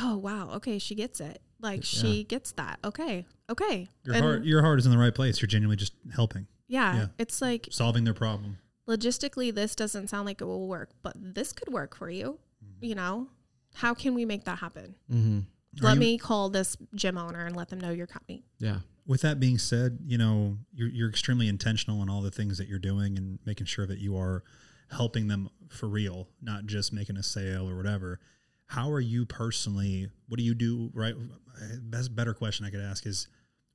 oh, 0.02 0.18
wow, 0.18 0.50
okay, 0.56 0.80
she 0.80 0.96
gets 0.96 1.20
it. 1.20 1.42
Like, 1.60 1.84
she 1.84 2.24
gets 2.24 2.52
that. 2.54 2.80
Okay, 2.84 3.26
okay. 3.50 3.88
Your 4.06 4.16
And 4.16 4.24
heart, 4.26 4.44
your 4.44 4.62
heart 4.62 4.80
is 4.80 4.86
in 4.86 4.92
the 4.92 4.98
right 4.98 5.14
place. 5.16 5.42
You're 5.42 5.48
genuinely 5.48 5.78
just 5.78 5.94
helping, 6.14 6.48
yeah, 6.68 6.96
yeah. 6.96 7.06
it's 7.18 7.42
like 7.42 7.68
solving 7.72 8.04
their 8.04 8.14
problem. 8.14 8.58
Logistically, 8.88 9.54
this 9.54 9.76
doesn't 9.76 10.10
sound 10.10 10.26
like 10.26 10.42
it 10.42 10.46
will 10.46 10.68
work, 10.68 10.92
but 11.02 11.14
this 11.16 11.54
could 11.54 11.72
work 11.72 11.96
for 11.96 12.10
you. 12.10 12.40
Mm-hmm. 12.64 12.86
You 12.86 12.96
know, 12.96 13.28
how 13.76 13.94
can 13.94 14.14
we 14.14 14.26
make 14.26 14.46
that 14.46 14.60
happen? 14.60 14.96
Mm-hmm. 15.12 15.40
Let 15.82 15.96
you- 15.96 16.00
me 16.00 16.18
call 16.18 16.50
this 16.50 16.78
gym 16.96 17.18
owner 17.18 17.46
and 17.46 17.56
let 17.56 17.70
them 17.70 17.80
know 17.80 17.92
you're 17.92 18.08
coming. 18.08 18.44
Yeah. 18.60 18.80
With 19.06 19.22
that 19.22 19.40
being 19.40 19.58
said, 19.58 20.00
you 20.06 20.18
know 20.18 20.58
you're 20.74 20.88
you're 20.88 21.10
extremely 21.10 21.50
intentional 21.50 22.02
in 22.02 22.10
all 22.10 22.22
the 22.22 22.32
things 22.32 22.58
that 22.58 22.70
you're 22.70 22.80
doing 22.80 23.18
and 23.18 23.40
making 23.46 23.66
sure 23.66 23.86
that 23.86 24.00
you 24.00 24.18
are 24.18 24.44
helping 24.92 25.28
them 25.28 25.50
for 25.68 25.90
real, 25.90 26.30
not 26.42 26.68
just 26.68 26.94
making 26.94 27.18
a 27.18 27.24
sale 27.24 27.70
or 27.70 27.76
whatever. 27.76 28.22
How 28.68 28.90
are 28.92 29.02
you 29.02 29.26
personally? 29.26 30.10
What 30.30 30.38
do 30.38 30.44
you 30.44 30.54
do? 30.56 30.90
Right, 30.94 31.16
best 31.82 32.16
better 32.16 32.34
question 32.34 32.66
I 32.66 32.70
could 32.70 32.80
ask 32.80 33.06
is, 33.06 33.28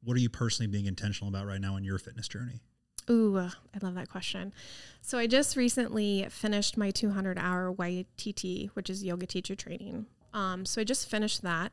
what 0.02 0.16
are 0.16 0.20
you 0.20 0.30
personally 0.30 0.70
being 0.70 0.86
intentional 0.86 1.28
about 1.28 1.46
right 1.46 1.60
now 1.60 1.76
in 1.76 1.84
your 1.84 1.98
fitness 1.98 2.26
journey? 2.26 2.62
Ooh, 3.10 3.38
I 3.38 3.50
love 3.80 3.94
that 3.94 4.10
question. 4.10 4.52
So 5.00 5.18
I 5.18 5.26
just 5.26 5.56
recently 5.56 6.26
finished 6.28 6.76
my 6.76 6.90
200 6.90 7.38
hour 7.38 7.72
YTT, 7.72 8.70
which 8.74 8.90
is 8.90 9.02
yoga 9.04 9.26
teacher 9.26 9.54
training. 9.54 10.06
Um, 10.34 10.66
so 10.66 10.80
I 10.80 10.84
just 10.84 11.08
finished 11.08 11.42
that. 11.42 11.72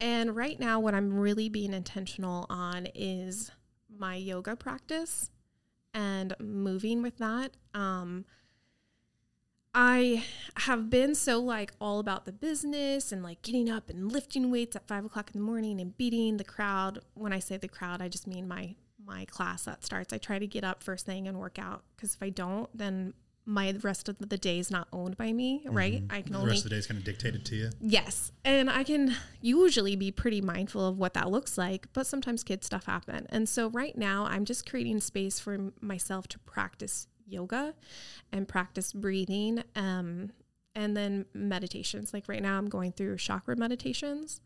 And 0.00 0.36
right 0.36 0.60
now, 0.60 0.78
what 0.78 0.94
I'm 0.94 1.18
really 1.18 1.48
being 1.48 1.72
intentional 1.72 2.46
on 2.48 2.86
is 2.94 3.50
my 3.88 4.14
yoga 4.14 4.54
practice 4.54 5.30
and 5.94 6.34
moving 6.38 7.02
with 7.02 7.18
that. 7.18 7.52
Um, 7.74 8.24
I 9.74 10.24
have 10.56 10.90
been 10.90 11.14
so 11.14 11.40
like 11.40 11.72
all 11.80 11.98
about 11.98 12.24
the 12.24 12.32
business 12.32 13.12
and 13.12 13.22
like 13.22 13.42
getting 13.42 13.70
up 13.70 13.90
and 13.90 14.10
lifting 14.10 14.50
weights 14.50 14.76
at 14.76 14.86
five 14.86 15.04
o'clock 15.04 15.30
in 15.32 15.40
the 15.40 15.44
morning 15.44 15.80
and 15.80 15.96
beating 15.96 16.36
the 16.36 16.44
crowd. 16.44 17.00
When 17.14 17.32
I 17.32 17.38
say 17.38 17.56
the 17.56 17.68
crowd, 17.68 18.00
I 18.02 18.08
just 18.08 18.26
mean 18.26 18.46
my 18.46 18.74
my 19.08 19.24
class 19.24 19.64
that 19.64 19.84
starts. 19.84 20.12
I 20.12 20.18
try 20.18 20.38
to 20.38 20.46
get 20.46 20.62
up 20.62 20.82
first 20.82 21.06
thing 21.06 21.26
and 21.26 21.38
work 21.38 21.58
out 21.58 21.82
because 21.96 22.14
if 22.14 22.22
I 22.22 22.28
don't, 22.30 22.68
then 22.76 23.14
my 23.48 23.74
rest 23.82 24.10
of 24.10 24.18
the 24.18 24.36
day 24.36 24.58
is 24.58 24.70
not 24.70 24.88
owned 24.92 25.16
by 25.16 25.32
me, 25.32 25.62
right? 25.64 26.02
I 26.10 26.20
can 26.20 26.32
The 26.32 26.38
only 26.38 26.50
rest 26.50 26.64
of 26.64 26.70
the 26.70 26.76
day 26.76 26.78
is 26.78 26.86
kind 26.86 26.98
of 26.98 27.04
dictated 27.04 27.46
to 27.46 27.56
you. 27.56 27.70
Yes. 27.80 28.30
And 28.44 28.68
I 28.68 28.84
can 28.84 29.16
usually 29.40 29.96
be 29.96 30.10
pretty 30.12 30.42
mindful 30.42 30.86
of 30.86 30.98
what 30.98 31.14
that 31.14 31.30
looks 31.30 31.56
like, 31.56 31.86
but 31.94 32.06
sometimes 32.06 32.44
kid 32.44 32.62
stuff 32.62 32.84
happen. 32.84 33.26
And 33.30 33.48
so 33.48 33.70
right 33.70 33.96
now 33.96 34.26
I'm 34.26 34.44
just 34.44 34.68
creating 34.68 35.00
space 35.00 35.40
for 35.40 35.72
myself 35.80 36.28
to 36.28 36.38
practice 36.40 37.06
yoga 37.26 37.74
and 38.32 38.48
practice 38.48 38.92
breathing 38.92 39.62
um 39.76 40.30
and 40.74 40.96
then 40.96 41.24
meditations. 41.34 42.12
Like 42.12 42.28
right 42.28 42.42
now 42.42 42.58
I'm 42.58 42.68
going 42.68 42.92
through 42.92 43.16
chakra 43.16 43.56
meditations 43.56 44.40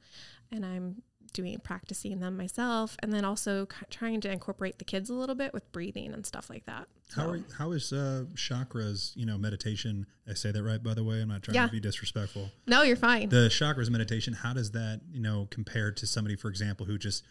and 0.51 0.65
I'm 0.65 1.03
doing 1.33 1.59
practicing 1.63 2.19
them 2.21 2.37
myself 2.37 2.97
and 3.01 3.13
then 3.13 3.25
also 3.25 3.67
trying 3.91 4.21
to 4.21 4.31
incorporate 4.31 4.79
the 4.79 4.85
kids 4.85 5.09
a 5.11 5.15
little 5.15 5.35
bit 5.35 5.53
with 5.53 5.71
breathing 5.73 6.13
and 6.13 6.27
stuff 6.27 6.49
like 6.51 6.65
that. 6.67 6.87
How 7.17 7.31
are, 7.31 7.41
how 7.59 7.73
is 7.73 7.93
uh, 7.93 8.25
chakras? 8.35 9.13
You 9.17 9.27
know, 9.27 9.37
meditation. 9.39 10.07
I 10.29 10.35
say 10.35 10.51
that 10.53 10.63
right, 10.63 10.83
by 10.83 10.95
the 10.95 11.05
way. 11.05 11.21
I'm 11.21 11.29
not 11.29 11.43
trying 11.43 11.55
Yeah. 11.57 11.67
to 11.67 11.73
be 11.73 11.81
disrespectful. 11.81 12.51
no, 12.67 12.83
you're 12.83 12.97
fine. 12.97 13.29
The 13.29 13.49
chakras 13.49 13.91
meditation. 13.91 14.33
How 14.35 14.53
does 14.53 14.71
that 14.73 15.01
you 15.13 15.21
know 15.21 15.47
compare 15.51 15.93
to 15.93 16.07
somebody, 16.07 16.37
for 16.37 16.49
example, 16.49 16.87
who 16.87 16.97
just 16.99 17.25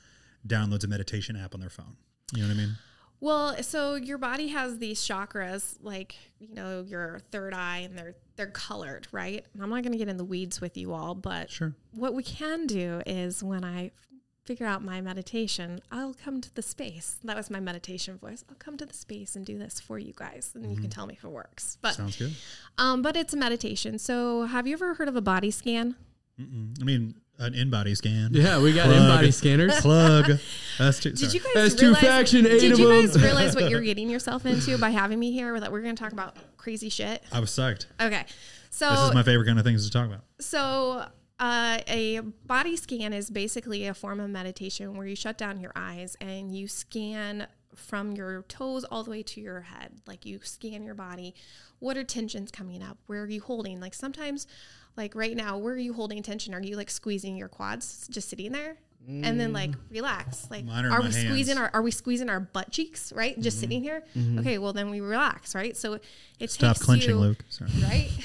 downloads 0.47 0.83
a 0.83 0.87
meditation 0.87 1.35
app 1.35 1.53
on 1.53 1.59
their 1.61 1.69
phone? 1.69 1.95
You 2.33 2.41
know 2.43 2.47
what 2.49 2.55
I 2.55 2.57
mean? 2.57 2.77
Well, 3.21 3.61
so 3.63 3.95
your 3.95 4.17
body 4.17 4.47
has 4.49 4.79
these 4.79 4.99
chakras, 4.99 5.77
like 5.81 6.15
you 6.39 6.53
know 6.53 6.81
your 6.85 7.21
third 7.31 7.53
eye, 7.53 7.77
and 7.85 7.97
they're 7.97 8.15
they're 8.35 8.47
colored, 8.47 9.07
right? 9.11 9.45
And 9.53 9.61
I'm 9.63 9.69
not 9.69 9.83
going 9.83 9.91
to 9.93 9.97
get 9.97 10.07
in 10.09 10.17
the 10.17 10.25
weeds 10.25 10.59
with 10.59 10.75
you 10.75 10.91
all, 10.93 11.13
but 11.15 11.49
Sure. 11.51 11.75
what 11.91 12.13
we 12.15 12.23
can 12.23 12.65
do 12.65 13.01
is 13.05 13.43
when 13.43 13.63
I 13.63 13.91
figure 14.43 14.65
out 14.65 14.83
my 14.83 14.99
meditation, 15.01 15.79
I'll 15.91 16.15
come 16.15 16.41
to 16.41 16.53
the 16.55 16.63
space. 16.63 17.17
That 17.23 17.37
was 17.37 17.51
my 17.51 17.59
meditation 17.59 18.17
voice. 18.17 18.43
I'll 18.49 18.55
come 18.55 18.75
to 18.77 18.85
the 18.87 18.93
space 18.95 19.35
and 19.35 19.45
do 19.45 19.59
this 19.59 19.79
for 19.79 19.99
you 19.99 20.13
guys, 20.15 20.51
and 20.55 20.71
you 20.73 20.81
can 20.81 20.89
tell 20.89 21.05
me 21.05 21.13
if 21.13 21.23
it 21.23 21.29
works. 21.29 21.77
But 21.79 21.93
Sounds 21.93 22.17
good. 22.17 22.33
um, 22.79 23.03
but 23.03 23.15
it's 23.15 23.33
a 23.35 23.37
meditation. 23.37 23.99
So 23.99 24.45
have 24.45 24.65
you 24.65 24.73
ever 24.73 24.95
heard 24.95 25.07
of 25.07 25.15
a 25.15 25.21
body 25.21 25.51
scan? 25.51 25.95
Mm-mm. 26.39 26.75
I 26.81 26.83
mean, 26.85 27.20
an 27.39 27.53
in-body 27.55 27.95
scan. 27.95 28.29
Yeah, 28.33 28.59
we 28.61 28.73
got 28.73 28.85
Plug. 28.85 28.97
in-body 29.01 29.31
scanners. 29.31 29.79
Plug. 29.81 30.25
That's 30.77 30.99
too. 30.99 31.11
Did 31.11 31.33
you 31.33 31.39
guys 31.39 31.53
That's 31.53 31.75
two 31.75 31.85
realize? 31.87 32.01
faction, 32.01 32.45
eight 32.45 32.59
did 32.61 32.71
of 32.73 32.79
you 32.79 32.87
guys 33.01 33.13
them. 33.13 33.23
realize 33.23 33.55
what 33.55 33.69
you're 33.69 33.81
getting 33.91 34.09
yourself 34.09 34.45
into 34.45 34.77
by 34.77 34.89
having 34.91 35.19
me 35.19 35.31
here? 35.31 35.59
That 35.59 35.71
we're 35.71 35.81
going 35.81 35.95
to 35.95 36.01
talk 36.03 36.11
about 36.13 36.35
crazy 36.57 36.89
shit. 36.89 37.23
I 37.31 37.39
was 37.39 37.49
psyched. 37.49 37.87
Okay, 37.99 38.25
so 38.69 38.89
This 38.91 38.99
is 39.09 39.13
my 39.13 39.23
favorite 39.23 39.45
kind 39.47 39.57
of 39.59 39.65
things 39.65 39.85
to 39.85 39.91
talk 39.91 40.05
about. 40.07 40.21
So, 40.39 41.05
uh, 41.39 41.79
a 41.87 42.19
body 42.45 42.75
scan 42.77 43.13
is 43.13 43.29
basically 43.31 43.87
a 43.87 43.93
form 43.95 44.19
of 44.19 44.29
meditation 44.29 44.95
where 44.95 45.07
you 45.07 45.15
shut 45.15 45.37
down 45.37 45.59
your 45.59 45.71
eyes 45.75 46.15
and 46.21 46.55
you 46.55 46.67
scan 46.67 47.47
from 47.75 48.11
your 48.11 48.43
toes 48.43 48.83
all 48.83 49.03
the 49.03 49.09
way 49.09 49.23
to 49.23 49.41
your 49.41 49.61
head. 49.61 50.01
Like 50.05 50.25
you 50.25 50.39
scan 50.43 50.83
your 50.83 50.93
body. 50.93 51.33
What 51.79 51.97
are 51.97 52.03
tensions 52.03 52.51
coming 52.51 52.83
up? 52.83 52.99
Where 53.07 53.23
are 53.23 53.27
you 53.29 53.41
holding? 53.41 53.79
Like 53.79 53.95
sometimes, 53.95 54.45
like 54.97 55.15
right 55.15 55.35
now, 55.35 55.57
where 55.57 55.73
are 55.73 55.77
you 55.77 55.93
holding 55.93 56.21
tension? 56.23 56.53
Are 56.53 56.61
you 56.61 56.75
like 56.75 56.89
squeezing 56.89 57.37
your 57.37 57.47
quads 57.47 58.07
just 58.09 58.29
sitting 58.29 58.51
there? 58.51 58.77
And 59.07 59.39
then 59.39 59.51
like 59.51 59.71
mm. 59.71 59.79
relax. 59.89 60.47
Like 60.51 60.63
Mine 60.63 60.85
are 60.85 60.87
in 60.87 60.93
are 60.93 61.01
we 61.01 61.11
squeezing 61.11 61.57
hands. 61.57 61.71
our 61.73 61.79
are 61.79 61.81
we 61.81 61.89
squeezing 61.89 62.29
our 62.29 62.39
butt 62.39 62.71
cheeks, 62.71 63.11
right? 63.11 63.37
Just 63.39 63.57
mm-hmm. 63.57 63.61
sitting 63.61 63.83
here? 63.83 64.03
Mm-hmm. 64.15 64.39
Okay, 64.39 64.57
well 64.59 64.73
then 64.73 64.91
we 64.91 65.01
relax, 65.01 65.55
right? 65.55 65.75
So 65.75 65.97
it 66.39 66.51
Stop 66.51 66.75
takes 66.75 66.85
clenching, 66.85 67.09
you, 67.09 67.17
Luke. 67.17 67.43
Sorry. 67.49 67.71
Right? 67.81 68.09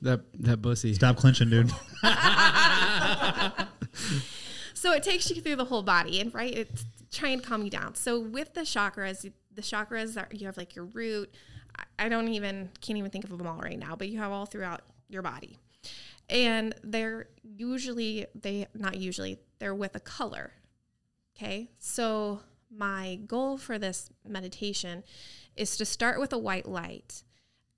That 0.00 0.20
that 0.44 0.62
bussy. 0.62 0.94
Stop 0.94 1.16
clenching, 1.16 1.50
dude. 1.50 1.72
So 4.78 4.92
it 4.92 5.02
takes 5.02 5.28
you 5.28 5.42
through 5.42 5.56
the 5.56 5.64
whole 5.64 5.82
body, 5.82 6.20
and 6.20 6.32
right, 6.32 6.56
it's 6.56 6.84
trying 7.10 7.40
to 7.40 7.44
calm 7.44 7.64
you 7.64 7.70
down. 7.70 7.96
So 7.96 8.20
with 8.20 8.54
the 8.54 8.60
chakras, 8.60 9.28
the 9.52 9.60
chakras 9.60 10.16
are 10.16 10.28
you 10.32 10.46
have 10.46 10.56
like 10.56 10.76
your 10.76 10.84
root. 10.84 11.34
I- 11.76 12.06
I 12.06 12.08
don't 12.08 12.28
even 12.28 12.68
can't 12.80 12.96
even 12.96 13.10
think 13.10 13.24
of 13.24 13.36
them 13.36 13.48
all 13.48 13.58
right 13.58 13.76
now, 13.76 13.96
but 13.96 14.08
you 14.08 14.20
have 14.20 14.30
all 14.30 14.46
throughout 14.46 14.82
your 15.08 15.22
body, 15.22 15.58
and 16.28 16.74
they're 16.82 17.28
usually 17.42 18.26
they 18.34 18.66
not 18.74 18.96
usually 18.96 19.38
they're 19.58 19.74
with 19.74 19.94
a 19.94 20.00
color. 20.00 20.52
Okay, 21.36 21.70
so 21.78 22.40
my 22.70 23.20
goal 23.26 23.56
for 23.56 23.78
this 23.78 24.10
meditation 24.26 25.04
is 25.56 25.76
to 25.76 25.84
start 25.84 26.20
with 26.20 26.32
a 26.32 26.38
white 26.38 26.66
light 26.66 27.22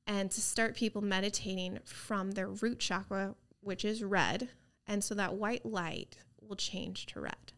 and 0.07 0.31
to 0.31 0.41
start 0.41 0.75
people 0.75 1.03
meditating 1.03 1.79
from 1.85 2.33
their 2.33 2.49
root 2.49 2.79
chakra, 2.81 3.35
which 3.61 3.85
is 3.85 4.03
red. 4.03 4.49
And 4.87 5.05
so 5.05 5.15
that 5.15 5.35
white 5.35 5.65
light 5.65 6.17
will 6.41 6.57
change 6.57 7.07
to 7.07 7.21
red. 7.21 7.53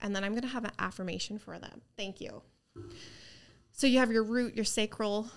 And 0.00 0.14
then 0.14 0.24
I'm 0.24 0.32
going 0.32 0.42
to 0.42 0.48
have 0.48 0.64
an 0.64 0.72
affirmation 0.78 1.38
for 1.38 1.58
them. 1.58 1.80
Thank 1.96 2.20
you. 2.20 2.42
So 3.72 3.86
you 3.86 3.98
have 3.98 4.10
your 4.10 4.24
root, 4.24 4.54
your 4.54 4.64
sacral, 4.64 5.30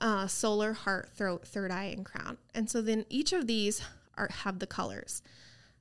uh, 0.00 0.26
solar, 0.26 0.72
heart, 0.72 1.10
throat, 1.16 1.46
third 1.46 1.70
eye, 1.72 1.92
and 1.96 2.04
crown. 2.04 2.38
And 2.54 2.70
so 2.70 2.82
then 2.82 3.04
each 3.08 3.32
of 3.32 3.46
these 3.46 3.82
are 4.20 4.28
have 4.44 4.58
the 4.58 4.66
colors. 4.66 5.22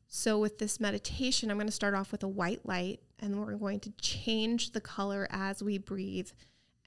So 0.08 0.40
with 0.40 0.58
this 0.58 0.80
meditation, 0.80 1.52
I'm 1.52 1.58
going 1.58 1.68
to 1.68 1.72
start 1.74 1.94
off 1.94 2.12
with 2.12 2.24
a 2.24 2.28
white 2.28 2.66
light, 2.66 3.02
and 3.20 3.40
we're 3.40 3.56
going 3.56 3.80
to 3.82 3.92
change 4.02 4.72
the 4.72 4.82
color 4.82 5.28
as 5.30 5.62
we 5.62 5.78
breathe 5.78 6.30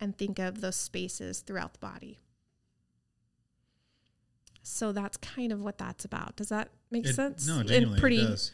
and 0.01 0.17
think 0.17 0.39
of 0.41 0.61
those 0.61 0.75
spaces 0.77 1.41
throughout 1.41 1.75
the 1.75 1.79
body. 1.79 2.19
So 4.65 4.93
that's 4.93 5.17
kind 5.17 5.53
of 5.53 5.61
what 5.61 5.79
that's 5.79 6.05
about. 6.05 6.37
Does 6.37 6.49
that 6.49 6.71
make 6.91 7.07
It- 7.07 7.15
sense? 7.15 7.47
No, 7.47 7.61
And 7.61 7.69
genuinely, 7.69 8.01
pretty, 8.01 8.19
it 8.21 8.27
does. 8.29 8.53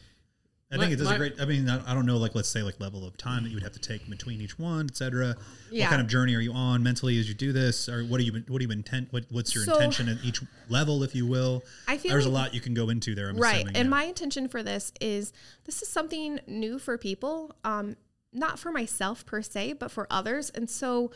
I 0.71 0.77
My- 0.77 0.83
think 0.83 0.93
it 0.93 0.97
does 0.97 1.07
my- 1.07 1.15
a 1.15 1.17
great. 1.17 1.41
I 1.41 1.45
mean, 1.45 1.67
I 1.67 1.93
don't 1.95 2.05
know, 2.05 2.17
like 2.17 2.35
let's 2.35 2.47
say 2.49 2.61
like 2.61 2.79
level 2.79 3.03
of 3.05 3.17
time 3.17 3.43
that 3.43 3.49
you 3.49 3.55
would 3.55 3.63
have 3.63 3.71
to 3.73 3.79
take 3.79 4.07
between 4.07 4.39
each 4.39 4.59
one, 4.59 4.85
etc. 4.87 5.35
Yeah. 5.71 5.85
What 5.85 5.89
kind 5.89 6.01
of 6.01 6.07
journey 6.07 6.35
are 6.35 6.39
you 6.41 6.53
on 6.53 6.83
mentally 6.83 7.19
as 7.19 7.27
you 7.27 7.33
do 7.33 7.51
this, 7.51 7.89
or 7.89 8.03
what 8.03 8.19
do 8.19 8.23
you 8.23 8.33
what 8.47 8.59
do 8.59 8.65
you 8.65 8.71
intent? 8.71 9.07
What, 9.11 9.25
what's 9.31 9.55
your 9.55 9.63
So- 9.63 9.73
intention 9.73 10.09
at 10.09 10.17
each 10.23 10.41
level, 10.69 11.01
if 11.01 11.15
you 11.15 11.25
will? 11.25 11.63
I 11.87 11.97
feel 11.97 12.11
There's 12.11 12.27
a 12.27 12.29
lot 12.29 12.53
you 12.53 12.61
can 12.61 12.75
go 12.75 12.89
into 12.89 13.15
there. 13.15 13.29
I'm 13.29 13.37
right. 13.37 13.55
assuming, 13.57 13.75
and 13.77 13.85
yeah. 13.87 13.89
my 13.89 14.03
intention 14.03 14.47
for 14.47 14.61
this 14.61 14.93
is 15.01 15.33
this 15.65 15.81
is 15.81 15.89
something 15.89 16.39
new 16.45 16.77
for 16.77 16.97
people, 16.99 17.55
um, 17.63 17.95
not 18.31 18.59
for 18.59 18.71
myself 18.71 19.25
per 19.25 19.41
se, 19.41 19.73
but 19.73 19.89
for 19.89 20.05
others. 20.11 20.51
And 20.51 20.69
so 20.69 21.09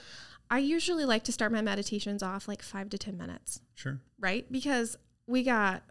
I 0.50 0.58
usually 0.58 1.06
like 1.06 1.24
to 1.26 1.32
start 1.32 1.52
my 1.52 1.62
meditations 1.62 2.24
off 2.24 2.48
like 2.48 2.64
five 2.64 2.90
to 2.90 2.98
10 2.98 3.18
minutes. 3.18 3.62
sure. 3.76 4.00
right? 4.20 4.52
Because 4.52 4.98
we 5.28 5.44
got 5.44 5.84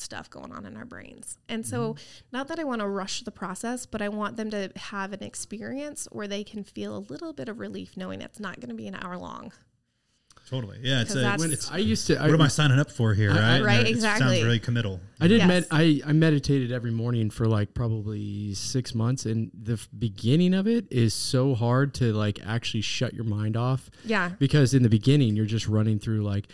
stuff 0.00 0.28
going 0.30 0.52
on 0.52 0.64
in 0.66 0.76
our 0.76 0.84
brains. 0.84 1.38
And 1.48 1.66
so, 1.66 1.94
mm-hmm. 1.94 2.02
not 2.32 2.48
that 2.48 2.58
I 2.58 2.64
want 2.64 2.80
to 2.80 2.88
rush 2.88 3.22
the 3.22 3.30
process, 3.30 3.86
but 3.86 4.00
I 4.02 4.08
want 4.08 4.36
them 4.36 4.50
to 4.50 4.70
have 4.76 5.12
an 5.12 5.22
experience 5.22 6.08
where 6.12 6.26
they 6.28 6.44
can 6.44 6.64
feel 6.64 6.96
a 6.96 6.98
little 6.98 7.32
bit 7.32 7.48
of 7.48 7.58
relief 7.60 7.96
knowing 7.96 8.20
it's 8.20 8.40
not 8.40 8.60
going 8.60 8.70
to 8.70 8.74
be 8.74 8.86
an 8.88 8.96
hour 9.00 9.16
long. 9.16 9.52
Totally. 10.48 10.78
Yeah. 10.82 11.02
It's 11.02 11.12
'Cause 11.14 11.22
a. 11.22 11.36
When 11.36 11.52
it's, 11.52 11.70
I 11.70 11.76
used 11.76 12.08
to. 12.08 12.16
I, 12.20 12.26
what 12.26 12.34
am 12.34 12.40
I 12.42 12.48
signing 12.48 12.80
up 12.80 12.90
for 12.90 13.14
here? 13.14 13.30
I- 13.30 13.34
I- 13.34 13.60
Right. 13.60 13.62
Right, 13.62 13.86
It 13.86 13.90
exactly. 13.90 14.26
Sounds 14.36 14.42
really 14.42 14.58
committal. 14.58 15.00
I 15.20 15.28
did 15.28 15.38
Yes. 15.38 15.46
med. 15.48 15.66
I, 15.70 16.00
I 16.04 16.12
meditated 16.12 16.72
every 16.72 16.90
morning 16.90 17.30
for 17.30 17.46
like 17.46 17.72
probably 17.72 18.54
six 18.54 18.92
months, 18.92 19.26
and 19.26 19.52
the 19.54 19.74
f- 19.74 19.88
beginning 19.96 20.54
of 20.54 20.66
it 20.66 20.86
is 20.90 21.14
so 21.14 21.54
hard 21.54 21.94
to 21.94 22.12
like 22.12 22.40
actually 22.44 22.80
shut 22.80 23.14
your 23.14 23.24
mind 23.24 23.56
off 23.56 23.90
Yeah. 24.04 24.30
because 24.40 24.74
in 24.74 24.82
the 24.82 24.88
beginning 24.88 25.36
you're 25.36 25.46
just 25.46 25.68
running 25.68 26.00
through 26.00 26.22
like 26.22 26.48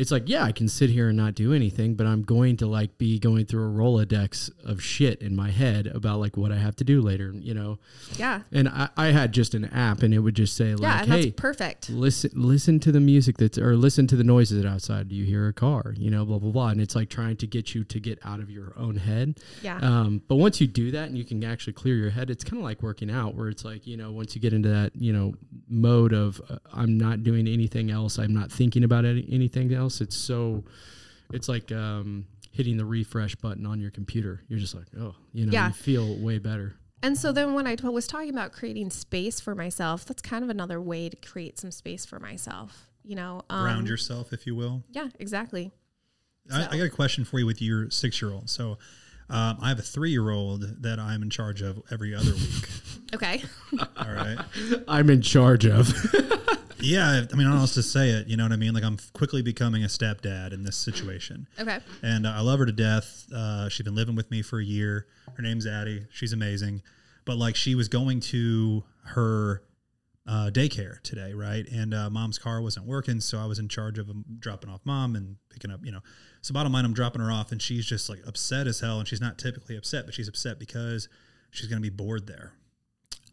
it's 0.00 0.10
like 0.10 0.28
yeah 0.28 0.44
I 0.44 0.52
can 0.52 0.68
sit 0.68 0.90
here 0.90 1.08
and 1.08 1.16
not 1.16 1.34
do 1.34 1.52
anything, 1.52 1.94
but 1.94 2.06
I'm 2.06 2.22
going 2.22 2.56
to 2.58 2.66
like 2.66 2.96
be 2.98 3.18
going 3.18 3.44
through 3.46 3.64
a 3.64 3.72
rolodex 3.72 4.50
of 4.64 4.82
shit 4.82 5.20
in 5.20 5.36
my 5.36 5.50
head 5.50 5.86
about 5.86 6.20
like 6.20 6.36
what 6.36 6.50
I 6.52 6.56
have 6.56 6.74
to 6.76 6.84
do 6.84 7.00
later, 7.02 7.32
you 7.34 7.54
know. 7.54 7.78
Yeah. 8.16 8.40
And 8.52 8.68
I, 8.68 8.88
I 8.96 9.06
had 9.08 9.32
just 9.32 9.54
an 9.54 9.66
app, 9.66 10.02
and 10.02 10.14
it 10.14 10.20
would 10.20 10.34
just 10.34 10.56
say 10.56 10.70
Yeah. 10.70 10.76
like, 11.00 11.06
that's 11.06 11.24
hey. 11.26 11.30
perfect. 11.32 11.90
Listen, 11.90 12.30
listen 12.34 12.80
to 12.80 12.90
the 12.92 13.00
music 13.00 13.36
that's, 13.36 13.58
or 13.58 13.76
listen 13.76 14.06
to 14.08 14.16
the 14.16 14.24
noises 14.24 14.64
outside. 14.64 15.08
Do 15.08 15.14
you 15.14 15.24
hear 15.24 15.48
a 15.48 15.52
car? 15.52 15.94
You 15.98 16.10
know, 16.10 16.24
blah 16.24 16.38
blah 16.38 16.50
blah. 16.50 16.68
And 16.68 16.80
it's 16.80 16.94
like 16.96 17.10
trying 17.10 17.36
to 17.36 17.46
get 17.46 17.74
you 17.74 17.84
to 17.84 18.00
get 18.00 18.18
out 18.24 18.40
of 18.40 18.50
your 18.50 18.72
own 18.78 18.96
head. 18.96 19.38
Yeah. 19.62 19.78
Um, 19.82 20.22
but 20.28 20.36
once 20.36 20.60
you 20.60 20.66
do 20.66 20.90
that 20.92 21.08
and 21.08 21.18
you 21.18 21.24
can 21.24 21.44
actually 21.44 21.74
clear 21.74 21.96
your 21.96 22.10
head, 22.10 22.30
it's 22.30 22.44
kind 22.44 22.58
of 22.58 22.64
like 22.64 22.82
working 22.82 23.10
out, 23.10 23.34
where 23.34 23.48
it's 23.48 23.64
like 23.64 23.86
you 23.86 23.96
know, 23.98 24.10
once 24.12 24.34
you 24.34 24.40
get 24.40 24.52
into 24.52 24.70
that 24.70 24.92
you 24.94 25.12
know 25.12 25.34
mode 25.68 26.12
of 26.14 26.40
uh, 26.48 26.56
I'm 26.72 26.96
not 26.96 27.22
doing 27.22 27.46
anything 27.46 27.90
else, 27.90 28.18
I'm 28.18 28.32
not 28.32 28.50
thinking 28.50 28.82
about 28.84 29.04
any, 29.04 29.26
anything 29.30 29.74
else. 29.74 29.89
It's 30.00 30.14
so, 30.16 30.64
it's 31.32 31.48
like 31.48 31.72
um, 31.72 32.26
hitting 32.52 32.76
the 32.76 32.84
refresh 32.84 33.34
button 33.36 33.64
on 33.64 33.80
your 33.80 33.90
computer. 33.90 34.42
You're 34.48 34.58
just 34.58 34.74
like, 34.74 34.86
oh, 34.98 35.14
you 35.32 35.46
know, 35.46 35.52
Yeah. 35.52 35.68
you 35.68 35.72
feel 35.72 36.16
way 36.18 36.38
better. 36.38 36.74
And 37.02 37.16
so 37.16 37.32
then 37.32 37.54
when 37.54 37.66
I 37.66 37.76
t- 37.76 37.88
was 37.88 38.06
talking 38.06 38.28
about 38.28 38.52
creating 38.52 38.90
space 38.90 39.40
for 39.40 39.54
myself, 39.54 40.04
that's 40.04 40.20
kind 40.20 40.44
of 40.44 40.50
another 40.50 40.80
way 40.82 41.08
to 41.08 41.16
create 41.16 41.58
some 41.58 41.70
space 41.70 42.04
for 42.04 42.20
myself. 42.20 42.88
You 43.02 43.16
know, 43.16 43.40
um, 43.48 43.62
Ground 43.64 43.88
yourself, 43.88 44.34
if 44.34 44.46
you 44.46 44.54
will. 44.54 44.82
Yeah, 44.90 45.08
exactly. 45.18 45.72
I, 46.52 46.60
So- 46.64 46.68
I 46.72 46.76
got 46.76 46.84
a 46.84 46.90
question 46.90 47.24
for 47.24 47.38
you 47.38 47.46
with 47.46 47.62
your 47.62 47.88
six 47.90 48.20
year 48.20 48.30
old. 48.32 48.50
So 48.50 48.76
um, 49.30 49.56
I 49.62 49.68
have 49.68 49.78
a 49.78 49.82
three 49.82 50.10
year 50.10 50.28
old 50.30 50.82
that 50.82 50.98
I'm 50.98 51.22
in 51.22 51.30
charge 51.30 51.62
of 51.62 51.80
every 51.90 52.14
other 52.14 52.32
week. 52.34 52.68
Okay. 53.12 53.42
All 53.96 54.12
right. 54.12 54.38
I'm 54.88 55.10
in 55.10 55.20
charge 55.20 55.66
of. 55.66 55.92
Yeah. 56.82 57.08
I 57.08 57.36
mean, 57.36 57.46
I 57.46 57.50
don't 57.50 57.54
know 57.54 57.60
else 57.60 57.74
to 57.74 57.82
say 57.82 58.10
it. 58.10 58.28
You 58.28 58.36
know 58.36 58.44
what 58.44 58.52
I 58.52 58.56
mean? 58.56 58.74
Like 58.74 58.84
I'm 58.84 58.98
quickly 59.12 59.42
becoming 59.42 59.84
a 59.84 59.88
stepdad 59.88 60.52
in 60.52 60.62
this 60.62 60.76
situation. 60.76 61.46
Okay. 61.58 61.78
and 62.02 62.26
uh, 62.26 62.32
I 62.36 62.40
love 62.40 62.58
her 62.58 62.66
to 62.66 62.72
death. 62.72 63.26
Uh, 63.34 63.68
she's 63.68 63.84
been 63.84 63.94
living 63.94 64.16
with 64.16 64.30
me 64.30 64.42
for 64.42 64.58
a 64.58 64.64
year. 64.64 65.06
Her 65.34 65.42
name's 65.42 65.66
Addie. 65.66 66.06
She's 66.10 66.32
amazing. 66.32 66.82
But 67.24 67.36
like 67.36 67.56
she 67.56 67.74
was 67.74 67.88
going 67.88 68.20
to 68.20 68.84
her 69.04 69.62
uh, 70.26 70.50
daycare 70.52 71.00
today, 71.02 71.32
right? 71.32 71.66
And 71.68 71.92
uh, 71.92 72.08
mom's 72.10 72.38
car 72.38 72.62
wasn't 72.62 72.86
working, 72.86 73.20
so 73.20 73.38
I 73.38 73.46
was 73.46 73.58
in 73.58 73.68
charge 73.68 73.98
of 73.98 74.08
um, 74.08 74.24
dropping 74.38 74.70
off 74.70 74.80
mom 74.84 75.16
and 75.16 75.36
picking 75.50 75.70
up. 75.70 75.80
You 75.84 75.92
know, 75.92 76.00
so 76.40 76.54
bottom 76.54 76.72
line, 76.72 76.84
I'm 76.84 76.94
dropping 76.94 77.20
her 77.20 77.30
off, 77.30 77.52
and 77.52 77.60
she's 77.60 77.84
just 77.84 78.08
like 78.08 78.20
upset 78.26 78.66
as 78.66 78.80
hell. 78.80 78.98
And 78.98 79.08
she's 79.08 79.20
not 79.20 79.38
typically 79.38 79.76
upset, 79.76 80.06
but 80.06 80.14
she's 80.14 80.28
upset 80.28 80.58
because 80.58 81.08
she's 81.50 81.68
going 81.68 81.82
to 81.82 81.90
be 81.90 81.94
bored 81.94 82.26
there. 82.26 82.52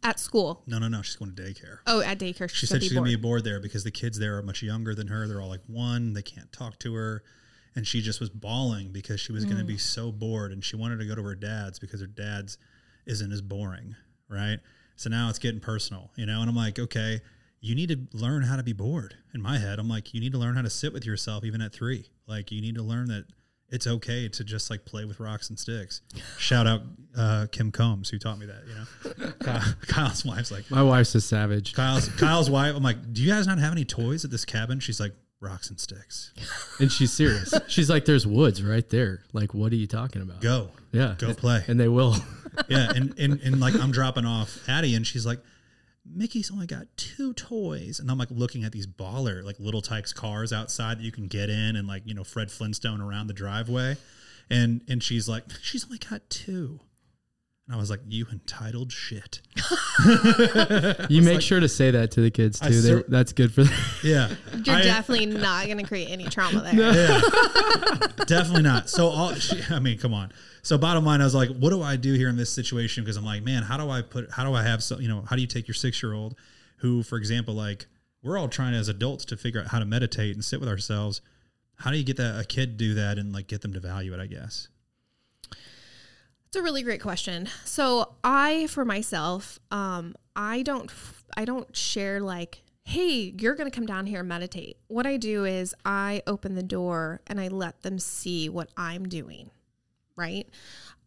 At 0.03 0.19
school. 0.19 0.63
No, 0.67 0.79
no, 0.79 0.87
no. 0.87 1.01
She's 1.01 1.15
going 1.15 1.33
to 1.35 1.41
daycare. 1.41 1.79
Oh, 1.87 2.01
at 2.01 2.19
daycare. 2.19 2.49
She 2.49 2.57
She's 2.57 2.69
said 2.69 2.81
she's 2.83 2.93
going 2.93 3.05
to 3.05 3.17
be 3.17 3.21
bored. 3.21 3.43
there 3.43 3.59
because 3.59 3.83
the 3.83 3.91
kids 3.91 4.19
there 4.19 4.37
are 4.37 4.43
much 4.43 4.61
younger 4.63 4.93
than 4.95 5.07
her. 5.07 5.27
They're 5.27 5.41
all 5.41 5.49
like 5.49 5.63
one. 5.67 6.13
They 6.13 6.21
can't 6.21 6.51
talk 6.51 6.79
to 6.79 6.93
her. 6.95 7.23
And 7.75 7.85
she 7.85 8.01
just 8.01 8.19
was 8.19 8.29
bawling 8.29 8.91
because 8.91 9.19
she 9.19 9.31
was 9.31 9.43
going 9.45 9.57
to 9.57 9.63
Mm. 9.63 9.67
be 9.67 9.77
so 9.77 10.11
bored 10.11 10.51
and 10.51 10.63
she 10.63 10.75
wanted 10.75 10.97
to 10.99 11.05
go 11.05 11.13
to 11.15 11.23
her 11.23 11.35
dad's 11.35 11.77
because 11.79 11.99
her 12.01 12.07
dad's 12.07 12.57
isn't 13.05 13.31
as 13.31 13.41
boring. 13.41 13.95
Right. 14.29 14.59
So 14.95 15.09
now 15.09 15.29
it's 15.29 15.39
getting 15.39 15.59
personal, 15.59 16.11
you 16.15 16.25
know? 16.25 16.41
And 16.41 16.49
I'm 16.49 16.55
like, 16.55 16.79
okay, 16.79 17.21
you 17.59 17.75
need 17.75 17.89
to 17.89 18.17
learn 18.17 18.43
how 18.43 18.55
to 18.55 18.63
be 18.63 18.73
bored. 18.73 19.15
In 19.33 19.41
my 19.41 19.57
head, 19.59 19.77
I'm 19.79 19.87
like, 19.89 20.13
you 20.13 20.19
need 20.19 20.31
to 20.31 20.37
learn 20.39 20.55
how 20.55 20.61
to 20.63 20.69
sit 20.69 20.91
with 20.93 21.05
yourself 21.05 21.43
even 21.43 21.61
at 21.61 21.71
three. 21.73 22.09
Like, 22.27 22.51
you 22.51 22.61
need 22.61 22.75
to 22.75 22.81
learn 22.83 23.07
that 23.09 23.25
it's 23.69 23.85
okay 23.87 24.29
to 24.29 24.43
just 24.43 24.69
like 24.69 24.85
play 24.85 25.05
with 25.05 25.19
rocks 25.19 25.49
and 25.49 25.59
sticks. 25.59 26.01
Shout 26.37 26.67
out 26.67 26.81
uh, 27.17 27.47
Kim 27.51 27.71
Combs, 27.71 28.09
who 28.09 28.17
taught 28.17 28.39
me 28.39 28.45
that, 28.45 28.63
you 28.67 28.75
know? 29.25 29.31
Kyle, 29.41 29.73
Kyle's 29.87 30.23
wife's 30.25 30.51
like, 30.51 30.69
My 30.71 30.81
wife's 30.83 31.13
a 31.15 31.21
savage. 31.21 31.73
Kyle's 31.73 32.07
Kyle's 32.17 32.49
wife. 32.49 32.75
I'm 32.75 32.83
like, 32.83 33.13
do 33.13 33.21
you 33.21 33.29
guys 33.29 33.45
not 33.47 33.59
have 33.59 33.71
any 33.73 33.83
toys 33.85 34.23
at 34.23 34.31
this 34.31 34.45
cabin? 34.45 34.79
She's 34.79 34.99
like, 34.99 35.13
rocks 35.39 35.69
and 35.69 35.79
sticks. 35.79 36.33
And 36.79 36.91
she's 36.91 37.11
serious. 37.13 37.53
She's 37.67 37.89
like, 37.91 38.05
there's 38.05 38.25
woods 38.25 38.63
right 38.63 38.87
there. 38.89 39.21
Like, 39.33 39.53
what 39.53 39.71
are 39.71 39.75
you 39.75 39.85
talking 39.85 40.23
about? 40.23 40.41
Go, 40.41 40.69
Yeah. 40.91 41.13
go 41.17 41.33
play. 41.35 41.63
And 41.67 41.79
they 41.79 41.87
will. 41.87 42.15
yeah, 42.69 42.91
and, 42.95 43.13
and 43.19 43.39
and 43.41 43.59
like 43.59 43.75
I'm 43.75 43.91
dropping 43.91 44.25
off 44.25 44.57
Addie, 44.67 44.95
and 44.95 45.05
she's 45.05 45.27
like, 45.27 45.39
Mickey's 46.13 46.51
only 46.51 46.67
got 46.67 46.87
two 46.97 47.33
toys, 47.33 47.99
and 47.99 48.09
I'm 48.09 48.17
like 48.17 48.31
looking 48.31 48.63
at 48.63 48.71
these 48.71 48.87
baller 48.87 49.43
like 49.43 49.59
little 49.59 49.81
Tikes 49.81 50.13
cars 50.13 50.51
outside 50.53 50.99
that 50.99 51.03
you 51.03 51.11
can 51.11 51.27
get 51.27 51.49
in, 51.49 51.75
and 51.75 51.87
like 51.87 52.03
you 52.05 52.13
know 52.13 52.23
Fred 52.23 52.51
Flintstone 52.51 53.01
around 53.01 53.27
the 53.27 53.33
driveway, 53.33 53.97
and 54.49 54.81
and 54.87 55.03
she's 55.03 55.27
like, 55.27 55.43
she's 55.61 55.85
only 55.85 55.99
got 55.99 56.29
two. 56.29 56.79
And 57.67 57.75
I 57.75 57.79
was 57.79 57.89
like, 57.89 57.99
"You 58.07 58.25
entitled 58.31 58.91
shit." 58.91 59.41
You 61.09 61.21
make 61.21 61.41
sure 61.41 61.59
to 61.59 61.67
say 61.69 61.91
that 61.91 62.11
to 62.11 62.21
the 62.21 62.31
kids 62.31 62.59
too. 62.59 62.69
They, 62.81 62.87
cer- 62.89 63.05
that's 63.07 63.33
good 63.33 63.53
for 63.53 63.63
them. 63.63 63.73
Yeah, 64.03 64.29
You're 64.63 64.75
I- 64.75 64.83
definitely 64.83 65.25
not 65.27 65.65
going 65.65 65.77
to 65.77 65.83
create 65.83 66.09
any 66.09 66.25
trauma 66.25 66.61
there. 66.61 66.73
Yeah, 66.75 68.07
definitely 68.25 68.63
not. 68.63 68.89
So 68.89 69.07
all, 69.07 69.33
she, 69.35 69.61
I 69.69 69.79
mean, 69.79 69.97
come 69.97 70.13
on. 70.13 70.31
So 70.61 70.77
bottom 70.77 71.05
line, 71.05 71.21
I 71.21 71.23
was 71.23 71.35
like, 71.35 71.49
what 71.49 71.69
do 71.69 71.81
I 71.81 71.95
do 71.95 72.13
here 72.13 72.29
in 72.29 72.35
this 72.37 72.51
situation? 72.51 73.03
Because 73.03 73.15
I'm 73.17 73.25
like, 73.25 73.43
man, 73.43 73.63
how 73.63 73.77
do 73.77 73.89
I 73.89 74.01
put? 74.01 74.31
How 74.31 74.43
do 74.43 74.53
I 74.53 74.63
have 74.63 74.83
so? 74.83 74.99
You 74.99 75.07
know, 75.07 75.23
how 75.29 75.35
do 75.35 75.41
you 75.41 75.47
take 75.47 75.67
your 75.67 75.75
six 75.75 76.01
year 76.03 76.13
old, 76.13 76.35
who, 76.77 77.03
for 77.03 77.17
example, 77.17 77.53
like 77.53 77.85
we're 78.23 78.37
all 78.37 78.47
trying 78.49 78.73
as 78.73 78.87
adults 78.89 79.25
to 79.25 79.37
figure 79.37 79.61
out 79.61 79.67
how 79.67 79.79
to 79.79 79.85
meditate 79.85 80.35
and 80.35 80.43
sit 80.43 80.59
with 80.59 80.69
ourselves. 80.69 81.21
How 81.75 81.91
do 81.91 81.97
you 81.97 82.03
get 82.03 82.17
that 82.17 82.39
a 82.39 82.43
kid 82.45 82.77
do 82.77 82.95
that 82.95 83.17
and 83.17 83.31
like 83.33 83.47
get 83.47 83.61
them 83.61 83.73
to 83.73 83.79
value 83.79 84.13
it? 84.13 84.19
I 84.19 84.25
guess. 84.27 84.67
It's 86.47 86.55
a 86.55 86.61
really 86.61 86.81
great 86.81 87.01
question. 87.01 87.49
So 87.65 88.15
I, 88.23 88.67
for 88.67 88.85
myself, 88.85 89.59
um, 89.69 90.15
I 90.33 90.61
don't, 90.61 90.89
I 91.35 91.43
don't 91.43 91.75
share 91.75 92.21
like, 92.21 92.63
hey, 92.85 93.33
you're 93.37 93.53
going 93.53 93.69
to 93.69 93.75
come 93.75 93.85
down 93.85 94.05
here 94.05 94.21
and 94.21 94.29
meditate. 94.29 94.77
What 94.87 95.05
I 95.05 95.17
do 95.17 95.43
is 95.43 95.75
I 95.83 96.23
open 96.25 96.55
the 96.55 96.63
door 96.63 97.19
and 97.27 97.41
I 97.41 97.49
let 97.49 97.81
them 97.81 97.99
see 97.99 98.47
what 98.47 98.69
I'm 98.77 99.09
doing, 99.09 99.49
right? 100.15 100.47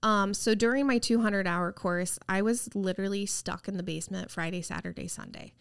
Um, 0.02 0.34
so 0.34 0.54
during 0.54 0.86
my 0.86 0.98
200 0.98 1.46
hour 1.46 1.72
course, 1.72 2.18
I 2.28 2.42
was 2.42 2.68
literally 2.74 3.24
stuck 3.24 3.66
in 3.66 3.78
the 3.78 3.82
basement 3.82 4.30
Friday, 4.30 4.60
Saturday, 4.60 5.08
Sunday. 5.08 5.54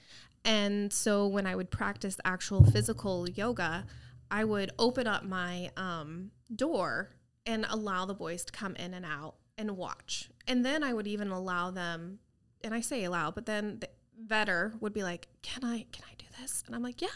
And 0.43 0.91
so 0.91 1.25
when 1.25 1.47
I 1.47 1.55
would 1.55 1.71
practice 1.71 2.17
actual 2.25 2.65
physical 2.65 3.29
yoga, 3.29 3.85
I 4.29 4.43
would 4.43 4.71
open 4.77 5.07
up 5.07 5.23
my 5.23 5.71
um, 5.77 6.31
door 6.53 7.11
and 7.45 7.65
allow 7.69 8.05
the 8.05 8.13
boys 8.13 8.43
to 8.43 8.51
come 8.51 8.75
in 8.75 8.93
and 8.93 9.05
out 9.05 9.35
and 9.59 9.77
watch. 9.77 10.29
And 10.47 10.65
then 10.65 10.83
I 10.83 10.93
would 10.93 11.05
even 11.05 11.29
allow 11.29 11.69
them, 11.69 12.19
and 12.63 12.73
I 12.73 12.81
say 12.81 13.03
allow, 13.03 13.29
but 13.29 13.45
then 13.45 13.79
the 13.79 13.89
vetter 14.25 14.79
would 14.81 14.93
be 14.93 15.03
like, 15.03 15.27
"Can 15.43 15.63
I? 15.63 15.85
Can 15.91 16.05
I 16.09 16.15
do 16.17 16.25
this?" 16.41 16.63
And 16.65 16.75
I'm 16.75 16.81
like, 16.81 17.01
"Yeah." 17.01 17.07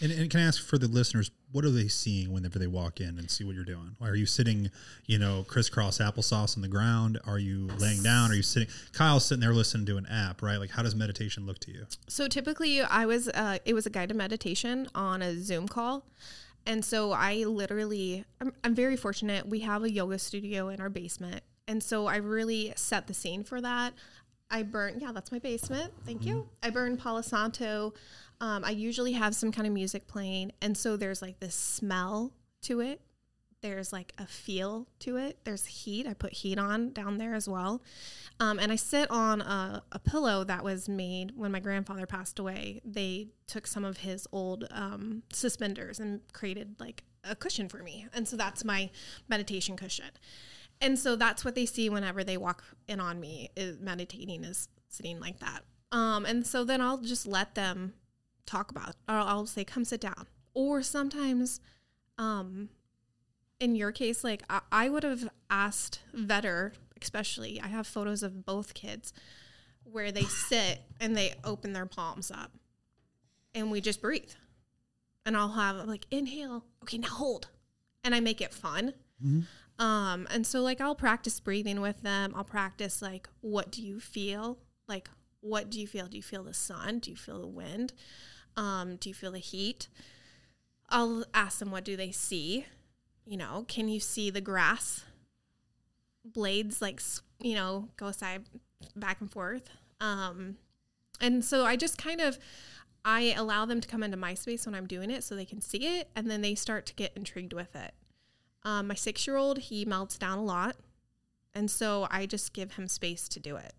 And, 0.00 0.10
and 0.10 0.30
can 0.30 0.40
I 0.40 0.44
ask 0.44 0.64
for 0.64 0.78
the 0.78 0.88
listeners, 0.88 1.30
what 1.52 1.64
are 1.64 1.70
they 1.70 1.88
seeing 1.88 2.32
whenever 2.32 2.58
they 2.58 2.66
walk 2.66 3.00
in 3.00 3.18
and 3.18 3.30
see 3.30 3.44
what 3.44 3.54
you're 3.54 3.64
doing? 3.64 3.94
Are 4.00 4.16
you 4.16 4.26
sitting, 4.26 4.70
you 5.06 5.18
know, 5.18 5.44
crisscross 5.46 5.98
applesauce 5.98 6.56
on 6.56 6.62
the 6.62 6.68
ground? 6.68 7.20
Are 7.26 7.38
you 7.38 7.68
laying 7.78 8.02
down? 8.02 8.30
Are 8.30 8.34
you 8.34 8.42
sitting? 8.42 8.68
Kyle's 8.92 9.26
sitting 9.26 9.42
there 9.42 9.52
listening 9.52 9.86
to 9.86 9.98
an 9.98 10.06
app, 10.06 10.42
right? 10.42 10.56
Like, 10.56 10.70
how 10.70 10.82
does 10.82 10.96
meditation 10.96 11.46
look 11.46 11.58
to 11.60 11.70
you? 11.70 11.84
So 12.08 12.26
typically, 12.26 12.80
I 12.80 13.06
was 13.06 13.28
uh, 13.28 13.58
it 13.64 13.74
was 13.74 13.86
a 13.86 13.90
guided 13.90 14.16
meditation 14.16 14.88
on 14.94 15.22
a 15.22 15.38
Zoom 15.38 15.68
call, 15.68 16.06
and 16.66 16.84
so 16.84 17.12
I 17.12 17.44
literally 17.44 18.24
I'm, 18.40 18.52
I'm 18.64 18.74
very 18.74 18.96
fortunate. 18.96 19.46
We 19.46 19.60
have 19.60 19.84
a 19.84 19.90
yoga 19.90 20.18
studio 20.18 20.68
in 20.68 20.80
our 20.80 20.90
basement, 20.90 21.42
and 21.72 21.82
so 21.82 22.06
I 22.06 22.16
really 22.16 22.74
set 22.76 23.06
the 23.06 23.14
scene 23.14 23.44
for 23.44 23.58
that. 23.62 23.94
I 24.50 24.62
burn 24.62 25.00
yeah, 25.00 25.10
that's 25.10 25.32
my 25.32 25.38
basement. 25.38 25.90
Thank 26.04 26.26
you. 26.26 26.46
I 26.62 26.68
burn 26.68 26.98
Palo 26.98 27.22
Santo. 27.22 27.94
Um, 28.42 28.62
I 28.62 28.72
usually 28.72 29.12
have 29.12 29.34
some 29.34 29.50
kind 29.50 29.66
of 29.66 29.72
music 29.72 30.06
playing, 30.06 30.52
and 30.60 30.76
so 30.76 30.98
there's 30.98 31.22
like 31.22 31.40
this 31.40 31.54
smell 31.54 32.32
to 32.62 32.80
it. 32.80 33.00
There's 33.62 33.90
like 33.90 34.12
a 34.18 34.26
feel 34.26 34.86
to 34.98 35.16
it. 35.16 35.38
There's 35.44 35.64
heat. 35.64 36.06
I 36.06 36.12
put 36.12 36.34
heat 36.34 36.58
on 36.58 36.92
down 36.92 37.16
there 37.16 37.34
as 37.34 37.48
well. 37.48 37.80
Um, 38.38 38.58
and 38.58 38.70
I 38.70 38.76
sit 38.76 39.10
on 39.10 39.40
a, 39.40 39.82
a 39.92 39.98
pillow 39.98 40.44
that 40.44 40.62
was 40.62 40.90
made 40.90 41.32
when 41.36 41.52
my 41.52 41.60
grandfather 41.60 42.04
passed 42.04 42.38
away. 42.38 42.82
They 42.84 43.28
took 43.46 43.66
some 43.66 43.84
of 43.84 43.98
his 43.98 44.26
old 44.30 44.66
um, 44.72 45.22
suspenders 45.32 46.00
and 46.00 46.20
created 46.34 46.74
like 46.78 47.04
a 47.24 47.34
cushion 47.34 47.68
for 47.70 47.78
me. 47.78 48.08
And 48.12 48.28
so 48.28 48.36
that's 48.36 48.62
my 48.62 48.90
meditation 49.28 49.76
cushion. 49.76 50.10
And 50.82 50.98
so 50.98 51.14
that's 51.14 51.44
what 51.44 51.54
they 51.54 51.64
see 51.64 51.88
whenever 51.88 52.24
they 52.24 52.36
walk 52.36 52.64
in 52.88 52.98
on 52.98 53.20
me 53.20 53.50
is 53.56 53.78
meditating 53.78 54.42
is 54.42 54.68
sitting 54.88 55.20
like 55.20 55.38
that. 55.38 55.62
Um, 55.92 56.26
and 56.26 56.44
so 56.44 56.64
then 56.64 56.80
I'll 56.80 56.98
just 56.98 57.24
let 57.24 57.54
them 57.54 57.94
talk 58.46 58.72
about, 58.72 58.96
or 59.08 59.14
I'll 59.14 59.46
say, 59.46 59.64
come 59.64 59.84
sit 59.84 60.00
down. 60.00 60.26
Or 60.54 60.82
sometimes, 60.82 61.60
um, 62.18 62.68
in 63.60 63.76
your 63.76 63.92
case, 63.92 64.24
like 64.24 64.42
I, 64.50 64.60
I 64.72 64.88
would 64.88 65.04
have 65.04 65.28
asked 65.48 66.00
Vetter, 66.14 66.72
especially, 67.00 67.60
I 67.60 67.68
have 67.68 67.86
photos 67.86 68.24
of 68.24 68.44
both 68.44 68.74
kids 68.74 69.12
where 69.84 70.10
they 70.10 70.24
sit 70.48 70.80
and 71.00 71.16
they 71.16 71.34
open 71.44 71.74
their 71.74 71.86
palms 71.86 72.32
up 72.32 72.50
and 73.54 73.70
we 73.70 73.80
just 73.80 74.02
breathe. 74.02 74.32
And 75.24 75.36
I'll 75.36 75.52
have 75.52 75.86
like 75.86 76.06
inhale, 76.10 76.64
okay, 76.82 76.98
now 76.98 77.08
hold. 77.08 77.46
And 78.02 78.16
I 78.16 78.20
make 78.20 78.40
it 78.40 78.52
fun. 78.52 78.94
Um, 79.78 80.28
and 80.30 80.46
so 80.46 80.60
like 80.60 80.80
I'll 80.80 80.94
practice 80.94 81.40
breathing 81.40 81.80
with 81.80 82.02
them. 82.02 82.32
I'll 82.36 82.44
practice 82.44 83.02
like 83.02 83.28
what 83.40 83.70
do 83.70 83.82
you 83.82 84.00
feel? 84.00 84.58
Like 84.88 85.08
what 85.40 85.70
do 85.70 85.80
you 85.80 85.86
feel? 85.86 86.06
Do 86.06 86.16
you 86.16 86.22
feel 86.22 86.44
the 86.44 86.54
sun? 86.54 86.98
Do 86.98 87.10
you 87.10 87.16
feel 87.16 87.40
the 87.40 87.48
wind? 87.48 87.92
Um, 88.56 88.96
do 88.96 89.08
you 89.08 89.14
feel 89.14 89.32
the 89.32 89.38
heat? 89.38 89.88
I'll 90.88 91.24
ask 91.34 91.58
them 91.58 91.70
what 91.70 91.84
do 91.84 91.96
they 91.96 92.10
see? 92.12 92.66
You 93.24 93.36
know, 93.36 93.64
can 93.68 93.88
you 93.88 94.00
see 94.00 94.30
the 94.30 94.40
grass 94.40 95.04
blades 96.24 96.80
like 96.80 97.02
you 97.40 97.54
know 97.54 97.88
go 97.96 98.12
side 98.12 98.42
back 98.94 99.20
and 99.20 99.30
forth? 99.30 99.70
Um, 100.00 100.56
and 101.20 101.44
so 101.44 101.64
I 101.64 101.76
just 101.76 101.98
kind 101.98 102.20
of 102.20 102.38
I 103.04 103.34
allow 103.36 103.64
them 103.64 103.80
to 103.80 103.88
come 103.88 104.02
into 104.02 104.16
my 104.16 104.34
space 104.34 104.66
when 104.66 104.74
I'm 104.74 104.86
doing 104.86 105.10
it 105.10 105.24
so 105.24 105.34
they 105.34 105.44
can 105.44 105.60
see 105.60 105.98
it 105.98 106.08
and 106.14 106.30
then 106.30 106.40
they 106.40 106.54
start 106.54 106.86
to 106.86 106.94
get 106.94 107.12
intrigued 107.16 107.52
with 107.52 107.74
it. 107.74 107.94
Um, 108.64 108.88
my 108.88 108.94
six 108.94 109.26
year 109.26 109.36
old, 109.36 109.58
he 109.58 109.84
melts 109.84 110.18
down 110.18 110.38
a 110.38 110.44
lot. 110.44 110.76
And 111.54 111.70
so 111.70 112.06
I 112.10 112.26
just 112.26 112.52
give 112.52 112.72
him 112.72 112.88
space 112.88 113.28
to 113.28 113.40
do 113.40 113.56
it. 113.56 113.74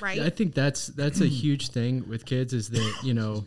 Right? 0.00 0.20
I 0.20 0.30
think 0.30 0.54
that's 0.54 0.88
that's 0.88 1.20
a 1.20 1.26
huge 1.26 1.68
thing 1.68 2.08
with 2.08 2.24
kids 2.24 2.52
is 2.52 2.70
that 2.70 2.94
you 3.02 3.14
know, 3.14 3.46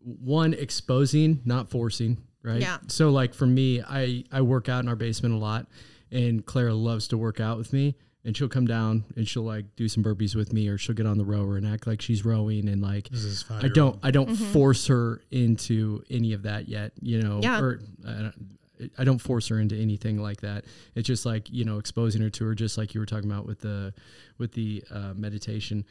one 0.00 0.54
exposing, 0.54 1.40
not 1.44 1.70
forcing, 1.70 2.18
right? 2.42 2.60
Yeah. 2.60 2.78
So 2.86 3.10
like 3.10 3.34
for 3.34 3.46
me, 3.46 3.82
I 3.82 4.24
I 4.30 4.42
work 4.42 4.68
out 4.68 4.82
in 4.82 4.88
our 4.88 4.96
basement 4.96 5.34
a 5.34 5.38
lot, 5.38 5.66
and 6.12 6.44
Clara 6.44 6.74
loves 6.74 7.08
to 7.08 7.18
work 7.18 7.40
out 7.40 7.58
with 7.58 7.72
me, 7.72 7.96
and 8.24 8.36
she'll 8.36 8.48
come 8.48 8.66
down 8.66 9.04
and 9.16 9.26
she'll 9.26 9.42
like 9.42 9.74
do 9.74 9.88
some 9.88 10.04
burpees 10.04 10.36
with 10.36 10.52
me, 10.52 10.68
or 10.68 10.78
she'll 10.78 10.94
get 10.94 11.06
on 11.06 11.18
the 11.18 11.24
rower 11.24 11.56
and 11.56 11.66
act 11.66 11.86
like 11.86 12.00
she's 12.00 12.24
rowing, 12.24 12.68
and 12.68 12.82
like 12.82 13.08
This 13.08 13.24
is 13.24 13.44
I 13.50 13.68
don't 13.68 13.98
I 14.02 14.10
don't 14.10 14.34
force 14.36 14.86
her 14.88 15.22
into 15.30 16.04
any 16.10 16.34
of 16.34 16.42
that 16.42 16.68
yet, 16.68 16.92
you 17.00 17.22
know. 17.22 17.40
Yeah. 17.42 17.60
Or 17.60 17.80
I 18.06 18.12
don't, 18.12 18.58
I 18.98 19.04
don't 19.04 19.18
force 19.18 19.48
her 19.48 19.60
into 19.60 19.76
anything 19.76 20.18
like 20.18 20.40
that. 20.40 20.64
It's 20.94 21.06
just 21.06 21.24
like 21.24 21.50
you 21.50 21.64
know 21.64 21.78
exposing 21.78 22.22
her 22.22 22.30
to 22.30 22.44
her, 22.46 22.54
just 22.54 22.76
like 22.76 22.94
you 22.94 23.00
were 23.00 23.06
talking 23.06 23.30
about 23.30 23.46
with 23.46 23.60
the 23.60 23.94
with 24.38 24.52
the 24.52 24.82
uh, 24.90 25.12
meditation, 25.14 25.84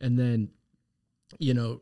and 0.00 0.18
then 0.18 0.50
you 1.38 1.54
know, 1.54 1.80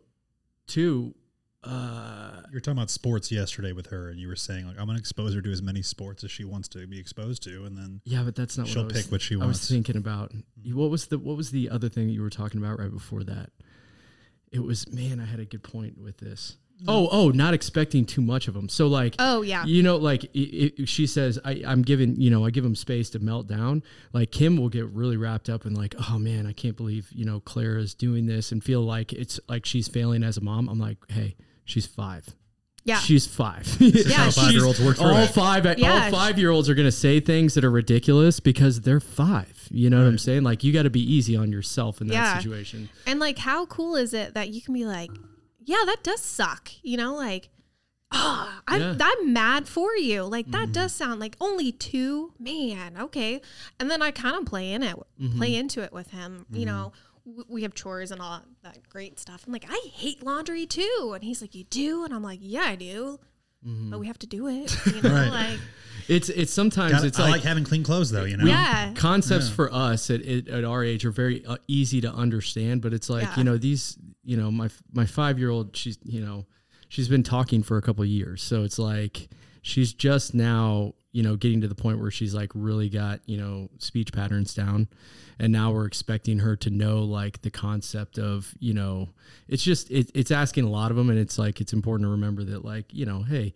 two. 0.66 1.14
Uh, 1.62 2.40
You 2.48 2.54
were 2.54 2.60
talking 2.60 2.78
about 2.78 2.88
sports 2.88 3.30
yesterday 3.30 3.72
with 3.72 3.88
her, 3.88 4.08
and 4.08 4.18
you 4.18 4.28
were 4.28 4.36
saying 4.36 4.66
like 4.66 4.78
I'm 4.78 4.86
going 4.86 4.96
to 4.96 5.00
expose 5.00 5.34
her 5.34 5.42
to 5.42 5.50
as 5.52 5.60
many 5.60 5.82
sports 5.82 6.24
as 6.24 6.30
she 6.30 6.44
wants 6.44 6.68
to 6.68 6.86
be 6.86 6.98
exposed 6.98 7.42
to, 7.42 7.64
and 7.66 7.76
then 7.76 8.00
yeah, 8.04 8.22
but 8.22 8.34
that's 8.34 8.56
not 8.56 8.66
she'll 8.66 8.84
what 8.84 8.92
I 8.92 8.94
was, 8.94 9.02
pick 9.02 9.12
what 9.12 9.20
she 9.20 9.36
wants. 9.36 9.44
I 9.44 9.48
was 9.48 9.68
thinking 9.68 9.96
about. 9.96 10.32
What 10.72 10.90
was 10.90 11.08
the 11.08 11.18
what 11.18 11.36
was 11.36 11.50
the 11.50 11.68
other 11.68 11.90
thing 11.90 12.06
that 12.06 12.14
you 12.14 12.22
were 12.22 12.30
talking 12.30 12.62
about 12.62 12.78
right 12.78 12.90
before 12.90 13.24
that? 13.24 13.50
It 14.50 14.60
was 14.60 14.90
man, 14.90 15.20
I 15.20 15.26
had 15.26 15.38
a 15.38 15.44
good 15.44 15.62
point 15.62 15.98
with 15.98 16.16
this. 16.16 16.56
Oh, 16.88 17.08
oh, 17.12 17.28
not 17.30 17.52
expecting 17.54 18.04
too 18.06 18.20
much 18.22 18.48
of 18.48 18.54
them. 18.54 18.68
So 18.68 18.86
like, 18.86 19.14
Oh 19.18 19.42
yeah. 19.42 19.64
you 19.64 19.82
know, 19.82 19.96
like 19.96 20.24
i 20.34 20.72
i 20.80 20.84
she 20.84 21.06
says, 21.06 21.38
I, 21.44 21.62
I'm 21.66 21.82
giving, 21.82 22.20
you 22.20 22.30
know, 22.30 22.44
I 22.46 22.50
give 22.50 22.64
him 22.64 22.74
space 22.74 23.10
to 23.10 23.18
melt 23.18 23.46
down. 23.48 23.82
Like 24.12 24.30
Kim 24.30 24.56
will 24.56 24.68
get 24.70 24.86
really 24.86 25.16
wrapped 25.16 25.48
up 25.50 25.66
in 25.66 25.74
like, 25.74 25.94
oh 26.10 26.18
man, 26.18 26.46
I 26.46 26.52
can't 26.52 26.76
believe, 26.76 27.08
you 27.12 27.24
know, 27.24 27.40
Claire 27.40 27.76
is 27.78 27.94
doing 27.94 28.26
this 28.26 28.50
and 28.52 28.62
feel 28.64 28.80
like 28.82 29.12
it's 29.12 29.38
like 29.48 29.66
she's 29.66 29.88
failing 29.88 30.22
as 30.22 30.36
a 30.36 30.40
mom. 30.40 30.68
I'm 30.68 30.78
like, 30.78 30.96
hey, 31.08 31.36
she's 31.64 31.86
five. 31.86 32.26
Yeah. 32.82 32.96
She's 32.96 33.26
five. 33.26 33.66
Yeah, 33.80 34.14
how 34.16 34.30
five-year-olds 34.30 34.80
work 34.82 34.96
through 34.96 35.06
all 35.06 35.16
it. 35.18 35.30
five, 35.30 35.66
Yeah, 35.78 36.04
all 36.06 36.10
five 36.10 36.38
year 36.38 36.50
olds 36.50 36.70
are 36.70 36.74
going 36.74 36.86
to 36.88 36.92
say 36.92 37.20
things 37.20 37.52
that 37.54 37.62
are 37.64 37.70
ridiculous 37.70 38.40
because 38.40 38.80
they're 38.80 39.00
five. 39.00 39.68
You 39.70 39.90
know 39.90 39.98
what 39.98 40.06
I'm 40.08 40.16
saying? 40.18 40.44
Like 40.44 40.64
you 40.64 40.72
got 40.72 40.84
to 40.84 40.90
be 40.90 41.02
easy 41.02 41.36
on 41.36 41.52
yourself 41.52 42.00
in 42.00 42.06
that 42.06 42.14
Yeah. 42.14 42.38
situation. 42.38 42.88
And 43.06 43.20
like, 43.20 43.36
how 43.36 43.66
cool 43.66 43.96
is 43.96 44.14
it 44.14 44.32
that 44.32 44.48
you 44.48 44.62
can 44.62 44.72
be 44.72 44.86
like, 44.86 45.10
yeah, 45.64 45.82
that 45.86 46.02
does 46.02 46.20
suck. 46.20 46.70
You 46.82 46.96
know, 46.96 47.14
like, 47.14 47.48
oh, 48.12 48.60
I'm, 48.66 48.80
Yeah. 48.80 48.96
I'm 49.00 49.32
mad 49.32 49.68
for 49.68 49.94
you. 49.96 50.22
Like, 50.24 50.50
that 50.50 50.64
mm-hmm. 50.64 50.72
does 50.72 50.92
sound 50.92 51.20
like 51.20 51.36
only 51.40 51.72
two, 51.72 52.32
man. 52.38 52.96
Okay. 52.98 53.40
And 53.78 53.90
then 53.90 54.02
I 54.02 54.10
kind 54.10 54.36
of 54.36 54.46
play 54.46 54.72
in 54.72 54.82
it, 54.82 54.96
mm-hmm. 55.20 55.38
play 55.38 55.54
into 55.54 55.82
it 55.82 55.92
with 55.92 56.10
him. 56.10 56.46
You 56.50 56.66
mm-hmm. 56.66 56.66
know, 56.66 56.92
w- 57.26 57.44
we 57.48 57.62
have 57.62 57.74
chores 57.74 58.10
and 58.10 58.20
all 58.20 58.40
that 58.62 58.88
great 58.88 59.18
stuff. 59.18 59.44
I'm 59.46 59.52
like, 59.52 59.66
I 59.68 59.88
hate 59.92 60.22
laundry 60.22 60.66
too. 60.66 61.12
And 61.14 61.22
he's 61.22 61.40
like, 61.40 61.54
You 61.54 61.64
do? 61.64 62.04
And 62.04 62.14
I'm 62.14 62.22
like, 62.22 62.40
Yeah, 62.42 62.62
I 62.62 62.76
do. 62.76 63.18
But 63.62 64.00
we 64.00 64.06
have 64.06 64.18
to 64.20 64.26
do 64.26 64.48
it. 64.48 64.74
You 64.94 65.02
know, 65.02 65.10
Right. 65.14 65.28
like, 65.30 65.58
It's 66.08 66.30
it's 66.30 66.52
sometimes 66.52 66.92
Gotta- 66.92 67.06
it's 67.08 67.18
I 67.18 67.24
like, 67.24 67.32
like, 67.32 67.42
having 67.42 67.62
clean 67.64 67.82
clothes 67.84 68.10
though. 68.10 68.24
You 68.24 68.38
know. 68.38 68.46
yeah. 68.46 68.94
concepts 68.94 69.50
for 69.50 69.72
us 69.72 70.10
at, 70.10 70.22
at, 70.22 70.48
at 70.48 70.64
our 70.64 70.82
age 70.82 71.04
are 71.04 71.10
very 71.10 71.44
uh, 71.44 71.58
easy 71.68 72.00
to 72.00 72.10
understand 72.10 72.80
but 72.82 72.92
it's 72.94 73.10
like 73.10 73.24
Yeah. 73.24 73.36
you 73.36 73.44
know 73.44 73.58
these 73.58 73.98
you 74.24 74.36
know 74.36 74.50
my 74.50 74.68
my 74.92 75.06
five 75.06 75.38
year 75.38 75.50
old 75.50 75.76
she's 75.76 75.98
you 76.04 76.20
know 76.20 76.46
she's 76.88 77.08
been 77.08 77.22
talking 77.22 77.62
for 77.62 77.78
a 77.78 77.82
couple 77.82 78.04
years. 78.04 78.42
So 78.42 78.64
it's 78.64 78.78
like 78.78 79.28
she's 79.62 79.92
just 79.92 80.34
now 80.34 80.94
you 81.12 81.22
know 81.22 81.36
getting 81.36 81.60
to 81.62 81.68
the 81.68 81.74
point 81.74 82.00
where 82.00 82.10
she's 82.10 82.34
like 82.34 82.50
really 82.54 82.88
got 82.88 83.20
you 83.26 83.38
know 83.38 83.70
speech 83.78 84.12
patterns 84.12 84.54
down. 84.54 84.88
And 85.38 85.52
now 85.52 85.72
we're 85.72 85.86
expecting 85.86 86.40
her 86.40 86.54
to 86.56 86.68
know 86.68 87.02
like 87.02 87.40
the 87.40 87.50
concept 87.50 88.18
of 88.18 88.54
you 88.58 88.74
know 88.74 89.08
it's 89.48 89.62
just 89.62 89.90
it, 89.90 90.10
it's 90.14 90.30
asking 90.30 90.64
a 90.64 90.70
lot 90.70 90.90
of 90.90 90.96
them 90.98 91.08
and 91.08 91.18
it's 91.18 91.38
like 91.38 91.60
it's 91.60 91.72
important 91.72 92.06
to 92.06 92.10
remember 92.10 92.44
that 92.44 92.64
like 92.64 92.92
you 92.92 93.06
know 93.06 93.22
hey 93.22 93.54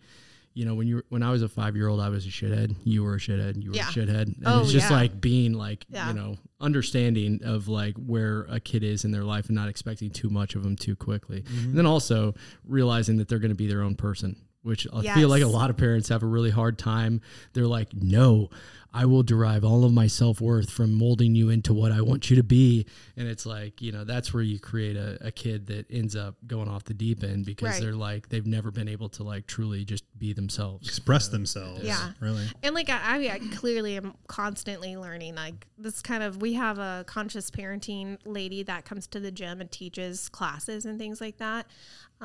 you 0.55 0.65
know 0.65 0.73
when 0.73 0.87
you 0.87 0.95
were, 0.95 1.05
when 1.09 1.21
I 1.21 1.29
was 1.31 1.41
a 1.43 1.47
five 1.49 1.75
year 1.75 1.87
old 1.87 1.99
I 1.99 2.09
was 2.09 2.25
a 2.25 2.29
shithead 2.29 2.75
you 2.83 3.03
were 3.03 3.15
a 3.15 3.19
shithead 3.19 3.61
you 3.61 3.69
were 3.71 3.75
Yeah. 3.75 3.89
a 3.89 3.91
shithead 3.91 4.21
and 4.35 4.43
Oh, 4.45 4.61
it's 4.61 4.71
just 4.71 4.89
yeah. 4.89 4.95
like 4.97 5.21
being 5.21 5.53
like 5.53 5.85
Yeah. 5.89 6.07
you 6.07 6.13
know 6.15 6.37
understanding 6.61 7.41
of 7.43 7.67
like 7.67 7.95
where 7.97 8.47
a 8.49 8.59
kid 8.59 8.83
is 8.83 9.05
in 9.05 9.11
their 9.11 9.23
life 9.23 9.47
and 9.47 9.55
not 9.55 9.69
expecting 9.69 10.09
too 10.09 10.29
much 10.29 10.55
of 10.55 10.63
them 10.63 10.75
too 10.75 10.95
quickly 10.95 11.41
Mm-hmm. 11.41 11.65
and 11.69 11.77
then 11.77 11.85
also 11.85 12.33
realizing 12.65 13.17
that 13.17 13.27
they're 13.27 13.39
going 13.39 13.49
to 13.51 13.55
be 13.55 13.67
their 13.67 13.81
own 13.81 13.95
person 13.95 14.35
which 14.65 14.87
i 14.93 15.01
feel 15.15 15.29
like 15.29 15.41
a 15.43 15.47
lot 15.47 15.69
of 15.69 15.77
parents 15.77 16.09
have 16.09 16.23
a 16.23 16.25
really 16.27 16.51
hard 16.51 16.77
time 16.77 17.21
they're 17.53 17.67
like 17.67 17.93
no 17.93 18.49
i 18.93 19.03
will 19.05 19.23
derive 19.23 19.63
all 19.65 19.83
of 19.83 19.91
my 19.93 20.07
self-worth 20.07 20.69
from 20.69 20.93
molding 20.93 21.35
you 21.35 21.49
into 21.49 21.73
what 21.73 21.91
i 21.91 22.01
want 22.01 22.29
you 22.29 22.35
to 22.37 22.43
be 22.43 22.85
and 23.17 23.27
it's 23.27 23.45
like 23.45 23.81
you 23.81 23.91
know 23.91 24.03
that's 24.05 24.33
where 24.33 24.41
you 24.43 24.57
create 24.59 24.95
a, 24.95 25.17
a 25.21 25.31
kid 25.31 25.67
that 25.67 25.85
ends 25.91 26.15
up 26.15 26.35
going 26.47 26.67
off 26.69 26.83
the 26.85 26.93
deep 26.93 27.23
end 27.23 27.45
because 27.45 27.69
Right. 27.69 27.81
they're 27.81 27.93
like 27.93 28.29
they've 28.29 28.45
never 28.47 28.71
been 28.71 28.87
able 28.87 29.09
to 29.09 29.23
like 29.23 29.47
truly 29.47 29.83
just 29.85 30.03
be 30.17 30.31
themselves 30.33 30.87
Express 30.87 31.27
themselves. 31.27 31.83
Yeah. 31.83 32.11
Really. 32.21 32.45
And 32.63 32.73
like 32.73 32.89
I, 32.89 33.27
I 33.33 33.39
clearly 33.55 33.97
am 33.97 34.13
constantly 34.27 34.95
learning. 34.95 35.35
Like 35.35 35.67
this 35.77 36.01
kind 36.01 36.23
of 36.23 36.41
we 36.41 36.53
have 36.53 36.79
a 36.79 37.03
conscious 37.05 37.51
parenting 37.51 38.17
lady 38.25 38.63
that 38.63 38.85
comes 38.85 39.07
to 39.07 39.19
the 39.19 39.31
gym 39.31 39.59
and 39.59 39.69
teaches 39.69 40.29
classes 40.29 40.85
and 40.85 40.97
things 40.97 41.19
like 41.19 41.37
that. 41.37 41.67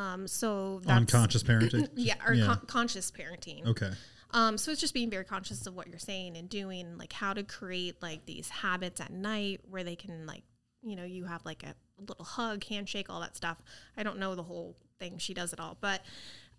Um, 0.01 0.27
so 0.27 0.81
that's 0.85 0.97
Unconscious 0.97 1.43
parenting. 1.43 1.89
yeah, 1.97 2.15
or 2.27 2.33
Yeah. 2.33 2.47
Con- 2.47 2.67
conscious 2.67 3.11
parenting. 3.11 3.67
Okay. 3.67 3.91
Um, 4.33 4.57
so 4.57 4.71
it's 4.71 4.81
just 4.81 4.95
being 4.95 5.11
very 5.11 5.25
conscious 5.25 5.67
of 5.67 5.75
what 5.75 5.89
you're 5.89 5.99
saying 5.99 6.37
and 6.37 6.49
doing, 6.49 6.97
like 6.97 7.13
how 7.13 7.33
to 7.33 7.43
create 7.43 8.01
like 8.01 8.27
these 8.27 8.49
habits 8.49 9.01
at 9.01 9.13
night 9.13 9.61
where 9.69 9.83
they 9.83 9.97
can 9.97 10.27
like, 10.27 10.45
you 10.83 10.97
know, 10.97 11.05
you 11.05 11.25
have 11.25 11.45
like 11.45 11.65
a 11.65 11.75
little 11.99 12.25
hug, 12.25 12.65
handshake, 12.65 13.07
all 13.11 13.21
that 13.21 13.37
stuff. 13.37 13.61
I 13.97 14.03
don't 14.05 14.19
know 14.19 14.35
the 14.35 14.45
whole 14.45 14.77
thing. 14.99 15.19
She 15.19 15.35
does 15.35 15.53
it 15.53 15.61
all, 15.61 15.77
but, 15.81 16.03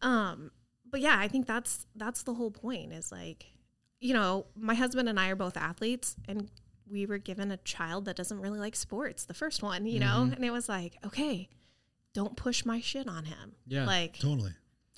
um, 0.01 0.51
but 0.89 0.99
yeah, 0.99 1.15
I 1.17 1.27
think 1.29 1.47
that's 1.47 1.85
that's 1.95 2.23
the 2.23 2.33
whole 2.33 2.51
point. 2.51 2.91
Is 2.91 3.11
like, 3.11 3.45
you 3.99 4.13
know, 4.13 4.47
my 4.55 4.73
husband 4.73 5.07
and 5.07 5.19
I 5.19 5.29
are 5.29 5.35
both 5.35 5.55
athletes, 5.55 6.15
and 6.27 6.49
we 6.89 7.05
were 7.05 7.19
given 7.19 7.51
a 7.51 7.57
child 7.57 8.05
that 8.05 8.17
doesn't 8.17 8.39
really 8.41 8.59
like 8.59 8.75
sports. 8.75 9.25
The 9.25 9.33
first 9.33 9.63
one, 9.63 9.85
you 9.85 9.99
know, 9.99 10.29
and 10.35 10.43
it 10.43 10.51
was 10.51 10.67
like, 10.67 10.97
okay, 11.05 11.47
don't 12.13 12.35
push 12.35 12.65
my 12.65 12.79
shit 12.81 13.07
on 13.07 13.25
him. 13.25 13.53
Yeah. 13.67 13.85
like, 13.85 14.19
Totally. 14.19 14.51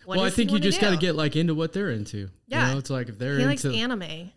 what 0.06 0.18
well 0.18 0.26
i 0.26 0.30
think 0.30 0.52
you 0.52 0.60
just 0.60 0.82
got 0.82 0.90
to 0.92 0.98
get 0.98 1.16
like 1.16 1.36
into 1.36 1.54
what 1.56 1.72
they're 1.74 1.92
into 1.92 2.30
Yeah. 2.48 2.68
you 2.68 2.74
know 2.74 2.80
it's 2.80 2.90
like 2.90 3.08
if 3.10 3.18
they're 3.20 3.38
He 3.40 3.46
likes 3.46 3.64
into 3.66 3.78
anime. 3.78 4.32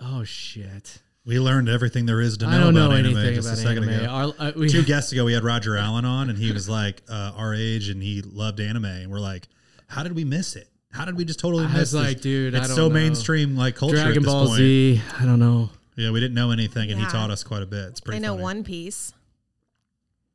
oh 0.00 0.22
shit 0.24 0.98
We 1.24 1.40
learned 1.40 1.68
everything 1.68 2.06
there 2.06 2.20
is 2.20 2.36
to 2.38 2.46
know 2.46 2.52
I 2.52 2.60
don't 2.60 2.76
about 2.76 2.90
know 2.90 2.96
anime 2.96 3.16
anything 3.16 3.34
just 3.34 3.48
about 3.48 3.58
a 3.58 3.62
second 3.62 3.84
anime. 3.88 4.04
ago. 4.04 4.34
Our, 4.38 4.48
uh, 4.48 4.52
we, 4.56 4.68
Two 4.68 4.82
guests 4.92 5.12
ago, 5.12 5.24
we 5.24 5.32
had 5.34 5.42
Roger 5.44 5.76
Allen 5.76 6.04
on, 6.06 6.30
and 6.30 6.38
he 6.38 6.52
was 6.52 6.68
like 6.68 7.02
uh, 7.08 7.32
our 7.36 7.54
age, 7.54 7.88
and 7.90 8.02
he 8.02 8.22
loved 8.22 8.60
anime. 8.60 8.84
And 8.86 9.10
we're 9.10 9.18
like, 9.20 9.46
how 9.88 10.02
did 10.02 10.14
we 10.14 10.24
miss 10.24 10.56
it? 10.56 10.68
How 10.90 11.04
did 11.04 11.16
we 11.18 11.24
just 11.26 11.38
totally 11.38 11.64
I 11.64 11.68
miss 11.68 11.78
was 11.80 11.92
this? 11.92 12.00
like, 12.02 12.20
dude, 12.22 12.54
I 12.54 12.58
it's 12.60 12.68
don't 12.68 12.76
so 12.76 12.88
know. 12.88 12.94
mainstream 12.94 13.56
like 13.56 13.76
culture 13.76 13.96
at 13.98 14.04
Dragon 14.04 14.22
this 14.22 14.32
Ball 14.32 14.46
point. 14.46 14.56
Z. 14.58 15.02
I 15.20 15.24
don't 15.26 15.38
know. 15.38 15.68
Yeah, 15.96 16.12
we 16.12 16.20
didn't 16.20 16.34
know 16.34 16.50
anything, 16.50 16.90
and 16.92 16.98
he 17.00 17.06
taught 17.08 17.30
us 17.30 17.44
quite 17.44 17.62
a 17.62 17.66
bit. 17.66 17.88
It's 17.88 18.00
pretty. 18.00 18.16
I 18.16 18.20
know 18.20 18.32
funny. 18.34 18.42
One 18.44 18.64
Piece. 18.64 19.12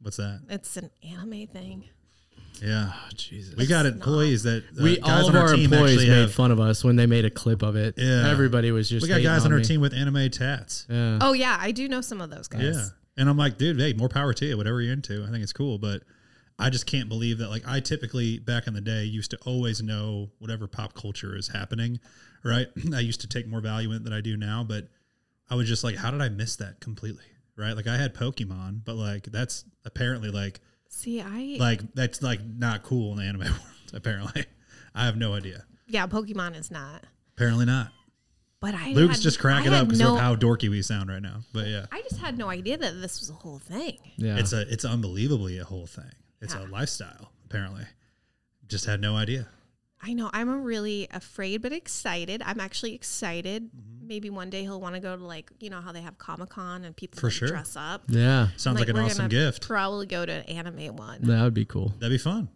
What's 0.03 0.17
that? 0.17 0.41
It's 0.49 0.77
an 0.77 0.89
anime 1.03 1.47
thing. 1.47 1.85
Yeah, 2.61 2.91
Oh, 2.93 3.09
Jesus. 3.15 3.55
we 3.55 3.65
got 3.65 3.85
employees 3.87 4.43
that 4.43 4.63
uh, 4.79 4.83
we 4.83 4.97
guys 4.99 5.23
all 5.23 5.29
on 5.29 5.35
of 5.35 5.41
our 5.41 5.47
our 5.49 5.55
team 5.55 5.73
employees 5.73 5.97
made 5.97 6.07
have. 6.09 6.33
fun 6.33 6.51
of 6.51 6.59
us 6.59 6.83
when 6.83 6.95
they 6.95 7.07
made 7.07 7.25
a 7.25 7.31
clip 7.31 7.63
of 7.63 7.75
it. 7.75 7.95
Yeah. 7.97 8.29
Everybody 8.29 8.71
was 8.71 8.87
just. 8.89 9.01
We 9.01 9.07
got 9.09 9.15
hating 9.15 9.31
guys 9.31 9.45
on 9.45 9.51
our 9.51 9.57
me. 9.57 9.63
team 9.63 9.81
with 9.81 9.93
anime 9.93 10.29
tats. 10.29 10.85
Yeah. 10.89 11.17
Oh 11.19 11.33
yeah, 11.33 11.57
I 11.59 11.71
do 11.71 11.87
know 11.89 12.01
some 12.01 12.21
of 12.21 12.29
those 12.29 12.47
guys. 12.47 12.61
Yeah. 12.61 12.85
And 13.17 13.27
I'm 13.27 13.37
like, 13.37 13.57
dude, 13.57 13.79
hey, 13.79 13.93
more 13.93 14.07
power 14.09 14.33
to 14.33 14.45
you, 14.45 14.55
whatever 14.57 14.81
you're 14.81 14.93
into. 14.93 15.23
I 15.23 15.31
think 15.31 15.41
it's 15.43 15.51
cool. 15.53 15.77
But 15.79 16.03
I 16.59 16.69
just 16.69 16.85
can't 16.85 17.09
believe 17.09 17.39
that. 17.39 17.49
Like, 17.49 17.63
I 17.67 17.79
typically, 17.79 18.37
back 18.39 18.67
in 18.67 18.73
the 18.75 18.81
day, 18.81 19.03
used 19.03 19.31
to 19.31 19.37
always 19.45 19.81
know 19.81 20.29
whatever 20.39 20.67
pop 20.67 20.93
culture 20.93 21.35
is 21.35 21.47
happening, 21.49 21.99
right? 22.43 22.67
I 22.93 22.99
used 22.99 23.21
to 23.21 23.27
take 23.27 23.47
more 23.47 23.61
value 23.61 23.89
in 23.91 23.97
it 23.97 24.03
than 24.03 24.13
I 24.13 24.21
do 24.21 24.37
now. 24.37 24.63
But 24.63 24.89
I 25.49 25.55
was 25.55 25.67
just 25.67 25.83
like, 25.83 25.95
how 25.95 26.11
did 26.11 26.21
I 26.21 26.29
miss 26.29 26.55
that 26.57 26.79
completely? 26.79 27.25
Right? 27.57 27.73
Like, 27.75 27.87
I 27.87 27.97
had 27.97 28.13
Pokemon, 28.15 28.81
but 28.83 28.95
like, 28.95 29.25
that's 29.25 29.65
apparently 29.85 30.29
like, 30.29 30.59
See, 30.89 31.21
I 31.21 31.57
like, 31.59 31.81
that's 31.95 32.21
like 32.21 32.39
not 32.43 32.83
cool 32.83 33.11
in 33.13 33.17
the 33.17 33.23
anime 33.23 33.41
world, 33.43 33.57
apparently. 33.93 34.45
I 34.93 35.05
have 35.05 35.17
no 35.17 35.33
idea. 35.33 35.63
yeah, 35.87 36.05
Pokemon 36.07 36.55
is 36.57 36.69
not. 36.69 37.03
Apparently 37.35 37.65
not. 37.65 37.89
But 38.59 38.75
I 38.75 38.91
Luke's 38.91 39.15
had- 39.15 39.23
just 39.23 39.39
cracking 39.39 39.73
up 39.73 39.87
because 39.87 39.99
no, 39.99 40.13
of 40.13 40.19
how 40.21 40.35
dorky 40.35 40.69
we 40.69 40.81
sound 40.83 41.09
right 41.09 41.21
now. 41.21 41.41
But 41.51 41.67
yeah. 41.67 41.87
I 41.91 42.01
just 42.03 42.17
had 42.21 42.37
no 42.37 42.47
idea 42.49 42.77
that 42.77 43.01
this 43.01 43.19
was 43.19 43.29
a 43.29 43.33
whole 43.33 43.59
thing. 43.59 43.97
Yeah. 44.17 44.37
It's 44.37 44.53
a 44.53 44.61
it's 44.71 44.85
unbelievably 44.85 45.57
a 45.57 45.65
whole 45.65 45.85
thing. 45.87 46.11
It's 46.41 46.53
Yeah. 46.53 46.65
a 46.65 46.67
lifestyle, 46.67 47.31
apparently. 47.45 47.83
Just 48.67 48.85
had 48.85 49.01
no 49.01 49.15
idea. 49.17 49.47
I 50.05 50.13
know. 50.13 50.29
I'm 50.33 50.63
really 50.63 51.07
afraid, 51.11 51.61
but 51.61 51.71
excited. 51.71 52.41
I'm 52.45 52.59
actually 52.59 52.93
excited. 52.93 53.63
Mm-hmm. 53.71 54.07
Maybe 54.07 54.29
one 54.29 54.49
day 54.49 54.63
he'll 54.63 54.81
want 54.81 54.95
to 54.95 55.01
go 55.01 55.15
to 55.15 55.23
like 55.23 55.49
you 55.59 55.69
know 55.69 55.79
how 55.79 55.91
they 55.93 56.01
have 56.01 56.17
Comic 56.17 56.49
Con 56.49 56.83
and 56.83 56.95
people 56.95 57.19
For 57.21 57.27
like, 57.27 57.33
sure. 57.33 57.47
dress 57.47 57.75
up. 57.77 58.03
yeah. 58.07 58.49
Sounds 58.57 58.79
like, 58.79 58.89
an 58.89 58.97
awesome 58.97 59.29
gift. 59.29 59.65
Probably 59.65 60.05
go 60.05 60.25
to 60.25 60.31
an 60.31 60.43
anime 60.43 60.95
one. 60.97 61.21
That 61.21 61.41
would 61.43 61.53
be 61.53 61.65
cool. 61.65 61.93
That'd 61.99 62.11
be 62.13 62.17
fun. 62.17 62.49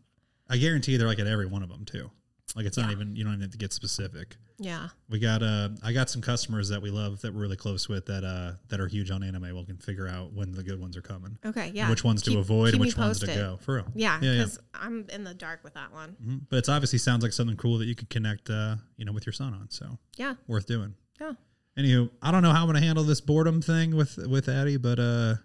I 0.49 0.57
guarantee 0.57 0.98
they're 0.98 1.07
like 1.07 1.19
at 1.19 1.28
every 1.28 1.45
one 1.45 1.64
of 1.64 1.69
them 1.69 1.86
too. 1.86 2.11
Like 2.56 2.65
it's 2.65 2.78
not 2.78 2.91
even 2.91 3.15
you 3.15 3.24
don't 3.24 3.34
even 3.34 3.41
have 3.44 3.52
to 3.52 3.57
get 3.57 3.72
specific. 3.74 4.36
Yeah. 4.59 4.88
We 5.09 5.19
got 5.19 5.43
uh 5.43 5.69
I 5.84 5.93
got 5.93 6.09
some 6.09 6.21
customers 6.21 6.69
that 6.69 6.81
we 6.81 6.89
love 6.89 7.21
that 7.21 7.34
we're 7.34 7.41
really 7.41 7.55
close 7.55 7.88
with 7.88 8.07
that 8.07 8.23
uh 8.23 8.53
that 8.69 8.79
are 8.79 8.88
huge 8.88 9.11
on 9.11 9.21
anime. 9.21 9.55
We 9.55 9.65
can 9.65 9.77
figure 9.77 10.07
out 10.07 10.34
when 10.34 10.51
the 10.51 10.63
good 10.63 10.79
ones 10.79 10.97
are 10.97 11.01
coming. 11.01 11.38
Okay. 11.45 11.71
Yeah. 11.75 11.89
Which 11.89 12.03
ones 12.03 12.23
to 12.23 12.39
avoid 12.39 12.73
and 12.73 12.81
which 12.81 12.97
ones 12.97 13.19
to 13.19 13.27
go. 13.27 13.57
For 13.61 13.75
real. 13.75 13.85
Yeah, 13.93 14.19
Yeah, 14.21 14.31
yeah. 14.31 14.38
because 14.39 14.59
I'm 14.73 15.05
in 15.13 15.23
the 15.23 15.35
dark 15.35 15.63
with 15.63 15.75
that 15.75 15.93
one. 15.93 16.15
Mhm. 16.25 16.41
But 16.49 16.57
it's 16.57 16.69
obviously 16.69 16.97
sounds 16.99 17.21
like 17.21 17.34
something 17.34 17.55
cool 17.57 17.77
that 17.77 17.85
you 17.85 17.93
could 17.95 18.09
connect 18.09 18.49
uh, 18.49 18.77
you 18.95 19.05
know, 19.05 19.11
with 19.11 19.25
your 19.27 19.34
son 19.34 19.53
on. 19.53 19.69
So 19.69 19.99
Yeah. 20.17 20.34
worth 20.47 20.65
doing. 20.65 20.95
Yeah. 21.21 21.34
Anywho, 21.77 22.09
I 22.23 22.31
don't 22.31 22.41
know 22.41 22.51
how 22.51 22.61
I'm 22.61 22.67
gonna 22.67 22.79
handle 22.81 23.03
this 23.03 23.21
boredom 23.21 23.61
thing 23.61 23.95
with 23.95 24.17
with 24.17 24.49
Addie, 24.49 24.77
but 24.77 24.97
uh, 24.97 25.35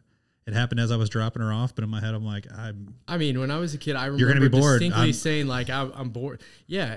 it 0.47 0.55
happened 0.55 0.81
as 0.81 0.91
I 0.91 0.97
was 0.97 1.11
dropping 1.11 1.43
her 1.43 1.53
off. 1.53 1.75
But 1.75 1.85
in 1.85 1.91
my 1.91 2.01
head, 2.01 2.15
I'm 2.15 2.25
like, 2.25 2.47
I'm. 2.51 2.95
I 3.07 3.19
mean, 3.19 3.39
when 3.39 3.51
I 3.51 3.59
was 3.59 3.75
a 3.75 3.79
kid, 3.79 3.95
I 3.97 4.07
remember 4.07 4.21
You're 4.21 4.33
gonna 4.33 4.41
be 4.41 4.59
bored. 4.59 4.81
distinctly 4.81 5.03
I'm- 5.03 5.13
saying 5.13 5.47
like, 5.49 5.69
I, 5.69 5.83
"I'm 5.95 6.09
bored." 6.09 6.41
Yeah, 6.67 6.97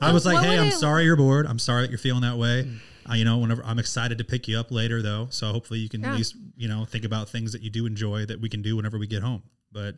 I 0.00 0.12
was 0.12 0.24
like, 0.26 0.34
what 0.36 0.44
hey, 0.44 0.58
I'm 0.58 0.68
it- 0.68 0.72
sorry 0.72 1.04
you're 1.04 1.16
bored. 1.16 1.46
I'm 1.46 1.58
sorry 1.58 1.82
that 1.82 1.90
you're 1.90 1.98
feeling 1.98 2.22
that 2.22 2.36
way. 2.36 2.68
Uh, 3.08 3.14
you 3.14 3.24
know, 3.24 3.38
whenever 3.38 3.62
I'm 3.64 3.78
excited 3.78 4.18
to 4.18 4.24
pick 4.24 4.48
you 4.48 4.58
up 4.58 4.70
later, 4.70 5.02
though. 5.02 5.26
So 5.30 5.52
hopefully 5.52 5.78
you 5.80 5.88
can 5.88 6.00
Yeah. 6.02 6.12
at 6.12 6.16
least 6.16 6.36
you 6.56 6.68
know 6.68 6.84
think 6.84 7.04
about 7.04 7.28
things 7.28 7.52
that 7.52 7.62
you 7.62 7.70
do 7.70 7.86
enjoy 7.86 8.24
that 8.26 8.40
we 8.40 8.48
can 8.48 8.62
do 8.62 8.76
whenever 8.76 8.98
we 8.98 9.06
get 9.06 9.22
home. 9.22 9.42
But 9.72 9.96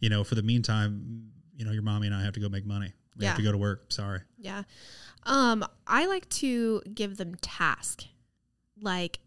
you 0.00 0.08
know, 0.10 0.22
for 0.24 0.34
the 0.34 0.42
meantime, 0.42 1.30
you 1.56 1.64
know, 1.64 1.72
your 1.72 1.82
mommy 1.82 2.06
and 2.08 2.16
I 2.16 2.22
have 2.22 2.34
to 2.34 2.40
go 2.40 2.48
make 2.48 2.66
money. 2.66 2.92
We 3.16 3.24
have 3.26 3.36
to 3.36 3.42
go 3.42 3.52
to 3.52 3.58
work. 3.58 3.92
Sorry. 3.92 4.20
Yeah. 4.38 4.62
Um, 5.24 5.64
I 5.86 6.06
like 6.06 6.28
to 6.30 6.82
give 6.94 7.16
them 7.18 7.34
task. 7.36 8.04
Like, 8.80 9.20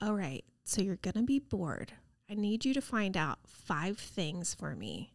all 0.00 0.14
right, 0.14 0.44
so 0.64 0.82
you're 0.82 0.96
gonna 0.96 1.22
be 1.22 1.38
bored. 1.38 1.92
I 2.30 2.34
need 2.34 2.64
you 2.64 2.74
to 2.74 2.80
find 2.80 3.16
out 3.16 3.38
five 3.46 3.98
things 3.98 4.52
for 4.54 4.74
me. 4.74 5.12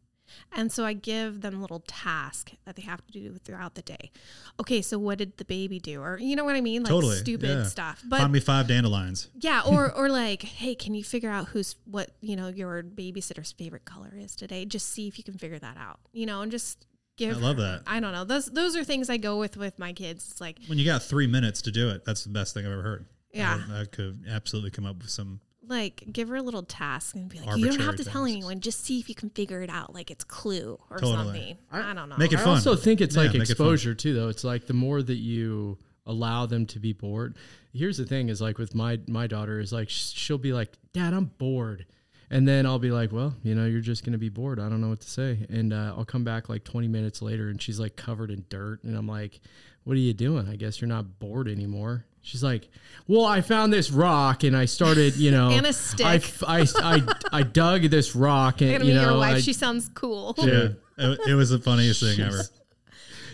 And 0.52 0.72
so 0.72 0.86
I 0.86 0.94
give 0.94 1.42
them 1.42 1.58
a 1.58 1.62
little 1.62 1.84
task 1.88 2.52
that 2.66 2.76
they 2.76 2.82
have 2.84 3.06
to 3.08 3.12
do 3.12 3.38
throughout 3.44 3.76
the 3.76 3.82
day. 3.82 4.12
Okay, 4.60 4.82
so 4.82 5.00
what 5.00 5.18
did 5.18 5.38
the 5.38 5.46
baby 5.46 5.80
do? 5.80 6.02
Or 6.02 6.20
you 6.20 6.36
know 6.36 6.44
what 6.44 6.56
I 6.56 6.62
mean? 6.62 6.84
Like 6.84 6.90
Totally, 6.90 7.18
stupid 7.18 7.50
yeah. 7.50 7.64
stuff. 7.64 8.04
But 8.08 8.20
Find 8.20 8.34
me 8.34 8.40
five 8.40 8.68
dandelions. 8.68 9.30
yeah, 9.40 9.62
or 9.66 9.92
or 9.96 10.10
like, 10.10 10.44
hey, 10.44 10.76
can 10.76 10.94
you 10.94 11.04
figure 11.04 11.30
out 11.30 11.48
who's 11.50 11.76
what 11.86 12.12
you 12.22 12.36
know 12.36 12.48
your 12.48 12.84
babysitter's 12.84 13.52
favorite 13.52 13.86
color 13.86 14.14
is 14.18 14.36
today? 14.36 14.66
Just 14.66 14.90
see 14.90 15.08
if 15.08 15.18
you 15.18 15.24
can 15.24 15.36
figure 15.36 15.60
that 15.60 15.78
out. 15.78 16.00
You 16.12 16.26
know, 16.26 16.42
and 16.42 16.52
just 16.52 16.86
give. 17.18 17.38
I 17.38 17.40
love 17.40 17.58
that. 17.58 17.84
I 17.88 18.00
don't 18.00 18.12
know. 18.12 18.26
Those 18.26 18.48
those 18.48 18.76
are 18.76 18.84
things 18.84 19.10
I 19.10 19.18
go 19.18 19.38
with 19.38 19.58
with 19.58 19.80
my 19.80 19.94
kids. 19.94 20.28
It's 20.32 20.42
like, 20.42 20.60
When 20.68 20.78
you 20.78 20.86
got 20.86 21.04
three 21.04 21.28
minutes 21.28 21.62
to 21.64 21.72
do 21.72 21.90
it, 21.90 22.06
that's 22.06 22.24
the 22.24 22.30
best 22.30 22.54
thing 22.54 22.66
I've 22.66 22.72
ever 22.72 22.82
heard. 22.82 23.06
Yeah. 23.34 23.62
I, 23.72 23.82
I 23.82 23.86
could 23.86 24.26
absolutely 24.30 24.72
come 24.72 24.86
up 24.86 24.98
with 24.98 25.10
some. 25.10 25.40
Like 25.68 26.04
give 26.12 26.30
her 26.30 26.36
a 26.36 26.42
little 26.42 26.64
task 26.64 27.16
and 27.16 27.30
be 27.30 27.40
like, 27.40 27.56
you 27.58 27.66
don't 27.66 27.74
have 27.80 27.88
Arbitrary 27.90 27.98
to 27.98 28.04
tell 28.04 28.24
tasks. 28.24 28.32
anyone. 28.36 28.60
Just 28.60 28.84
see 28.84 29.00
if 29.00 29.08
you 29.10 29.16
can 29.16 29.30
figure 29.30 29.62
it 29.62 29.70
out. 29.70 29.94
Like 29.94 30.10
it's 30.12 30.24
Clue 30.24 30.80
or 30.90 30.98
Totally. 30.98 31.16
something. 31.16 31.58
I, 31.72 31.94
don't 31.94 32.10
know. 32.10 32.18
Make 32.18 32.34
it 32.34 32.40
I 32.40 32.44
fun. 32.44 32.50
also 32.56 32.76
think 32.76 33.00
it's 33.02 33.16
Yeah, 33.16 33.22
like 33.24 33.34
make 33.34 33.44
it 33.50 33.58
fun. 33.58 33.68
exposure 33.68 33.94
too, 33.96 34.14
though. 34.14 34.28
It's 34.30 34.44
like 34.44 34.68
the 34.68 34.74
more 34.74 35.02
that 35.02 35.16
you 35.16 35.78
allow 36.08 36.46
them 36.48 36.66
to 36.66 36.80
be 36.80 36.94
bored. 36.94 37.36
Here's 37.74 37.98
the 37.98 38.06
thing: 38.06 38.30
is 38.30 38.42
like 38.42 38.58
with 38.58 38.74
my 38.76 39.00
my 39.08 39.28
daughter 39.28 39.60
is 39.60 39.72
like 39.72 39.90
sh- 39.90 40.12
she'll 40.14 40.38
be 40.40 40.52
like, 40.52 40.78
"Dad, 40.94 41.14
I'm 41.14 41.26
bored," 41.38 41.86
and 42.30 42.46
then 42.48 42.66
I'll 42.66 42.80
be 42.80 42.92
like, 42.92 43.12
"Well, 43.14 43.36
you 43.44 43.54
know, 43.56 43.66
you're 43.66 43.80
just 43.82 44.04
gonna 44.04 44.18
be 44.18 44.30
bored. 44.30 44.60
I 44.60 44.68
don't 44.68 44.82
know 44.82 44.90
what 44.90 45.02
to 45.02 45.10
say." 45.10 45.46
And 45.50 45.72
uh, 45.72 45.94
I'll 45.96 46.04
come 46.04 46.24
back 46.24 46.50
like 46.50 46.64
20 46.66 46.88
minutes 46.90 47.22
later, 47.22 47.50
and 47.50 47.62
she's 47.62 47.80
like 47.80 47.96
covered 47.96 48.30
in 48.32 48.44
dirt, 48.50 48.84
and 48.84 48.98
I'm 48.98 49.08
like, 49.08 49.40
"What 49.86 49.94
are 49.94 50.00
you 50.00 50.14
doing? 50.14 50.50
I 50.50 50.56
guess 50.58 50.82
you're 50.82 50.88
not 50.90 51.20
bored 51.20 51.48
anymore." 51.48 52.06
She's 52.24 52.44
like, 52.44 52.70
"Well, 53.08 53.26
I 53.26 53.42
found 53.42 53.74
this 53.74 53.90
rock 53.92 54.44
and 54.44 54.56
I 54.56 54.66
started, 54.66 55.16
you 55.16 55.32
know, 55.32 55.50
And 55.52 55.66
a 55.66 55.70
I, 55.70 55.72
stick. 55.72 56.06
f- 56.06 56.44
I, 56.48 56.66
I, 56.78 57.02
I 57.32 57.44
dug 57.44 57.84
this 57.84 58.16
rock 58.16 58.62
and 58.62 58.70
You're 58.70 58.80
gonna 58.80 58.90
you 58.90 58.96
meet 58.96 59.02
know, 59.02 59.10
your 59.12 59.18
wife. 59.20 59.36
I- 59.38 59.40
she 59.42 59.54
sounds 59.54 59.90
cool. 59.94 60.36
Yeah, 60.38 60.70
it, 60.98 61.20
it 61.30 61.34
was 61.36 61.50
the 61.50 61.60
funniest 61.60 62.02
thing 62.02 62.20
ever. 62.20 62.42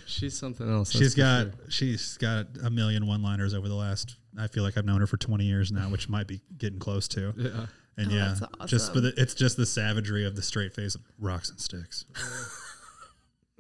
she's 0.06 0.38
something 0.38 0.70
else. 0.72 0.92
She's 0.92 1.16
that's 1.16 1.16
for 1.16 1.52
got 1.52 1.56
sure. 1.64 1.72
she's 1.72 2.18
got 2.18 2.48
a 2.64 2.70
million 2.70 3.06
one 3.08 3.22
liners 3.22 3.54
over 3.54 3.68
the 3.68 3.76
last. 3.76 4.16
I 4.40 4.48
feel 4.48 4.64
like 4.64 4.78
I've 4.78 4.86
known 4.86 5.02
her 5.02 5.08
for 5.08 5.18
twenty 5.18 5.46
years 5.46 5.72
now, 5.72 5.90
which 5.90 6.08
might 6.10 6.28
be 6.28 6.42
getting 6.58 6.80
close 6.80 7.08
to. 7.10 7.34
Yeah. 7.36 7.66
And 8.00 8.12
Oh, 8.12 8.16
yeah, 8.16 8.36
that's 8.60 8.72
just 8.72 8.94
but 8.94 9.04
it's 9.18 9.34
just 9.34 9.58
the 9.58 9.66
savagery 9.66 10.24
of 10.26 10.36
the 10.36 10.44
straight 10.44 10.72
face 10.74 10.94
of 10.94 11.02
rocks 11.20 11.50
and 11.50 11.60
sticks, 11.60 12.06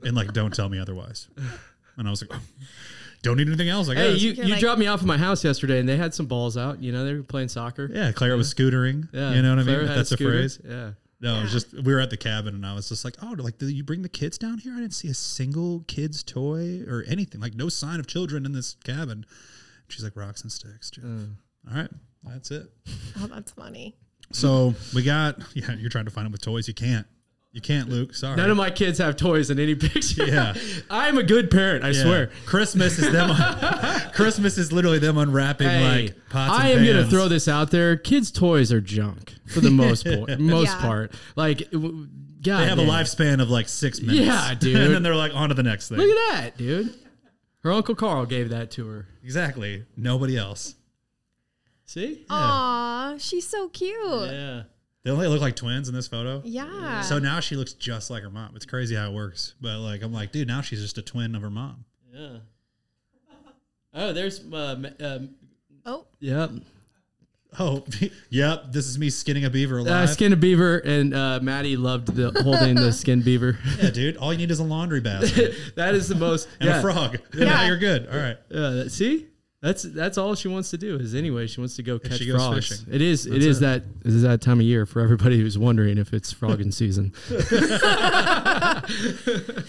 and 0.03 0.15
like 0.15 0.31
don't 0.33 0.53
tell 0.53 0.69
me 0.69 0.79
otherwise. 0.79 1.27
And 1.97 2.07
I 2.07 2.11
was 2.11 2.21
like, 2.21 2.29
oh, 2.31 2.41
don't 3.23 3.37
need 3.37 3.47
anything 3.47 3.69
else. 3.69 3.89
I 3.89 3.95
Hey, 3.95 4.13
guess. 4.13 4.21
you, 4.21 4.31
You're 4.31 4.45
you 4.45 4.51
like- 4.53 4.59
dropped 4.61 4.79
me 4.79 4.87
off 4.87 4.99
at 5.01 5.05
my 5.05 5.17
house 5.17 5.43
yesterday, 5.43 5.79
and 5.79 5.87
they 5.89 5.97
had 5.97 6.13
some 6.13 6.25
balls 6.27 6.55
out. 6.57 6.81
You 6.81 6.91
know, 6.91 7.03
they 7.05 7.13
were 7.13 7.23
playing 7.23 7.49
soccer. 7.49 7.89
yeah, 7.93 8.11
Claire 8.11 8.37
was 8.37 8.53
scootering. 8.53 9.09
Yeah, 9.11 9.33
you 9.33 9.41
know 9.41 9.49
what 9.55 9.59
I 9.59 9.63
mean. 9.63 9.75
If 9.81 9.87
had 9.87 9.97
that's 9.97 10.11
a 10.11 10.15
scooter. 10.15 10.31
phrase. 10.31 10.59
Yeah. 10.67 10.91
No, 11.19 11.39
it 11.39 11.41
was 11.43 11.51
just 11.51 11.73
we 11.73 11.93
were 11.93 11.99
at 11.99 12.11
the 12.11 12.17
cabin, 12.17 12.53
and 12.53 12.63
I 12.65 12.75
was 12.75 12.89
just 12.89 13.03
like, 13.03 13.15
oh, 13.23 13.33
like 13.39 13.57
did 13.57 13.71
you 13.71 13.83
bring 13.83 14.03
the 14.03 14.09
kids 14.09 14.37
down 14.37 14.59
here? 14.59 14.73
I 14.75 14.81
didn't 14.81 14.93
see 14.93 15.07
a 15.07 15.15
single 15.15 15.83
kid's 15.87 16.21
toy 16.21 16.81
or 16.87 17.03
anything. 17.07 17.41
Like 17.41 17.55
no 17.55 17.69
sign 17.69 17.99
of 17.99 18.05
children 18.05 18.45
in 18.45 18.51
this 18.51 18.75
cabin. 18.83 19.25
She's 19.87 20.03
like 20.03 20.15
rocks 20.15 20.43
and 20.43 20.51
sticks. 20.51 20.91
Jeff. 20.91 21.03
Uh. 21.05 21.71
All 21.71 21.75
right, 21.77 21.89
that's 22.23 22.51
it. 22.51 22.67
Oh, 23.19 23.25
that's 23.27 23.51
funny. 23.51 23.95
So 24.31 24.75
we 24.93 25.01
got 25.01 25.39
yeah. 25.55 25.73
You're 25.73 25.89
trying 25.89 26.05
to 26.05 26.11
find 26.11 26.25
them 26.25 26.31
with 26.33 26.41
toys. 26.41 26.67
You 26.67 26.75
can't. 26.75 27.07
You 27.57 27.61
can't, 27.61 27.89
Luke. 27.89 28.13
Sorry. 28.13 28.35
None 28.35 28.51
of 28.51 28.55
my 28.55 28.69
kids 28.69 28.99
have 28.99 29.15
toys 29.15 29.49
in 29.49 29.59
any 29.59 29.73
picture. 29.89 30.27
Yeah. 30.27 30.53
I'm 30.91 31.17
a 31.17 31.23
good 31.23 31.49
parent. 31.49 31.83
I 31.83 31.89
Yeah. 31.89 32.03
swear. 32.03 32.31
Christmas 32.45 32.99
is 32.99 33.11
them. 33.11 33.35
Christmas 34.13 34.59
is 34.59 34.71
literally 34.71 34.99
them 34.99 35.17
unwrapping 35.17 35.67
Hey, 35.67 36.03
like 36.03 36.29
pots. 36.29 36.53
I 36.53 36.67
and 36.69 36.81
am 36.81 36.85
gonna 36.85 37.09
throw 37.09 37.27
this 37.27 37.47
out 37.47 37.71
there. 37.71 37.97
Kids' 37.97 38.29
toys 38.29 38.71
are 38.71 38.79
junk 38.79 39.33
for 39.47 39.59
the 39.59 39.71
most 39.71 40.05
part. 40.05 40.39
Most 40.39 40.67
Yeah. 40.75 40.81
part, 40.81 41.13
like, 41.35 41.71
w- 41.71 42.07
God, 42.43 42.59
They 42.61 42.67
have 42.67 42.77
a 42.77 42.83
lifespan 42.83 43.41
of 43.41 43.49
like 43.49 43.67
six 43.67 43.99
minutes. 44.01 44.27
Yeah, 44.27 44.53
dude. 44.53 44.75
and 44.75 44.93
then 44.93 45.01
they're 45.01 45.15
like 45.15 45.33
on 45.33 45.49
to 45.49 45.55
the 45.55 45.63
next 45.63 45.89
thing. 45.89 45.97
Look 45.97 46.15
at 46.15 46.35
that, 46.35 46.57
dude. 46.59 46.93
Her 47.63 47.71
uncle 47.73 47.95
Carl 47.95 48.27
gave 48.27 48.49
that 48.49 48.69
to 48.73 48.87
her. 48.87 49.07
Exactly. 49.23 49.83
Nobody 49.97 50.37
else. 50.37 50.75
See? 51.85 52.23
Aw, 52.29 53.15
she's 53.17 53.47
so 53.47 53.67
cute. 53.69 53.95
Yeah. 54.31 54.63
Yeah. 55.03 55.11
They 55.11 55.15
only 55.15 55.27
look 55.27 55.41
like 55.41 55.55
twins 55.55 55.87
in 55.87 55.95
this 55.95 56.07
photo. 56.07 56.41
Yeah. 56.43 57.01
So 57.01 57.17
now 57.19 57.39
she 57.39 57.55
looks 57.55 57.73
just 57.73 58.09
like 58.09 58.23
her 58.23 58.29
mom. 58.29 58.55
It's 58.55 58.65
crazy 58.65 58.95
how 58.95 59.09
it 59.09 59.13
works. 59.13 59.53
But 59.61 59.79
like 59.79 60.01
I'm 60.03 60.11
like, 60.13 60.31
dude, 60.31 60.47
now 60.47 60.61
she's 60.61 60.81
just 60.81 60.97
a 60.97 61.01
twin 61.01 61.35
of 61.35 61.41
her 61.41 61.49
mom. 61.49 61.85
Yeah. 62.13 62.37
Oh, 63.93 64.13
there's 64.13 64.41
uh, 64.51 64.75
um, 64.99 65.29
oh, 65.85 66.05
yep. 66.19 66.51
Oh, 67.57 67.83
yep. 68.29 68.65
This 68.71 68.85
is 68.87 68.99
me 68.99 69.09
skinning 69.09 69.45
a 69.45 69.49
beaver 69.49 69.77
alive. 69.79 69.91
Uh, 70.03 70.07
skin 70.07 70.33
a 70.33 70.35
beaver, 70.35 70.77
and 70.79 71.13
uh, 71.15 71.39
Maddie 71.41 71.77
loved 71.77 72.13
the 72.13 72.31
holding 72.43 72.75
the 72.75 72.91
skin 72.91 73.21
beaver. 73.21 73.57
yeah, 73.81 73.89
dude. 73.89 74.17
All 74.17 74.31
you 74.31 74.37
need 74.37 74.51
is 74.51 74.59
a 74.59 74.63
laundry 74.63 75.01
basket 75.01 75.55
that 75.75 75.95
is 75.95 76.07
the 76.09 76.15
most. 76.15 76.47
and 76.59 76.69
yeah. 76.69 76.79
a 76.79 76.81
frog. 76.81 77.17
And 77.31 77.41
Yeah. 77.41 77.45
now 77.45 77.65
you're 77.65 77.77
good. 77.77 78.07
All 78.07 78.17
right. 78.17 78.37
Yeah, 78.49 78.69
that- 78.71 78.91
see, 78.91 79.27
that's 79.67 79.83
that's 79.83 80.17
all 80.17 80.33
she 80.33 80.47
wants 80.47 80.69
to 80.71 80.77
do. 80.77 80.95
Is 80.95 81.13
anyway, 81.13 81.45
she 81.45 81.59
wants 81.59 81.75
to 81.75 81.83
go 81.83 81.99
catch 81.99 82.19
she 82.19 82.25
goes 82.25 82.35
frogs. 82.37 82.69
fishing. 82.69 82.85
It 82.89 83.01
is. 83.01 83.25
It 83.25 83.31
That's 83.31 83.45
is 83.45 83.57
it. 83.57 83.61
that. 83.61 83.83
It 84.05 84.13
is 84.13 84.21
that 84.21 84.39
time 84.39 84.59
of 84.61 84.65
year 84.65 84.85
for 84.85 85.01
everybody 85.01 85.37
who's 85.41 85.57
wondering 85.57 85.97
if 85.97 86.13
it's 86.13 86.31
frogging 86.31 86.71
season. 86.71 87.11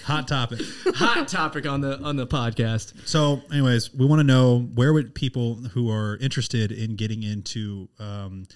Hot 0.05 0.29
topic. 0.29 0.61
Hot 0.95 1.27
topic 1.27 1.67
on 1.67 1.81
the 1.81 1.99
on 1.99 2.15
the 2.15 2.29
podcast. 2.29 3.09
So, 3.09 3.43
anyways, 3.53 3.93
we 3.93 4.07
want 4.07 4.21
to 4.21 4.25
know 4.25 4.61
where 4.75 4.93
would 4.93 5.17
people 5.17 5.57
who 5.57 5.91
are 5.91 6.17
interested 6.19 6.71
in 6.71 6.95
getting 6.95 7.25
into 7.25 7.89
um, 7.99 8.47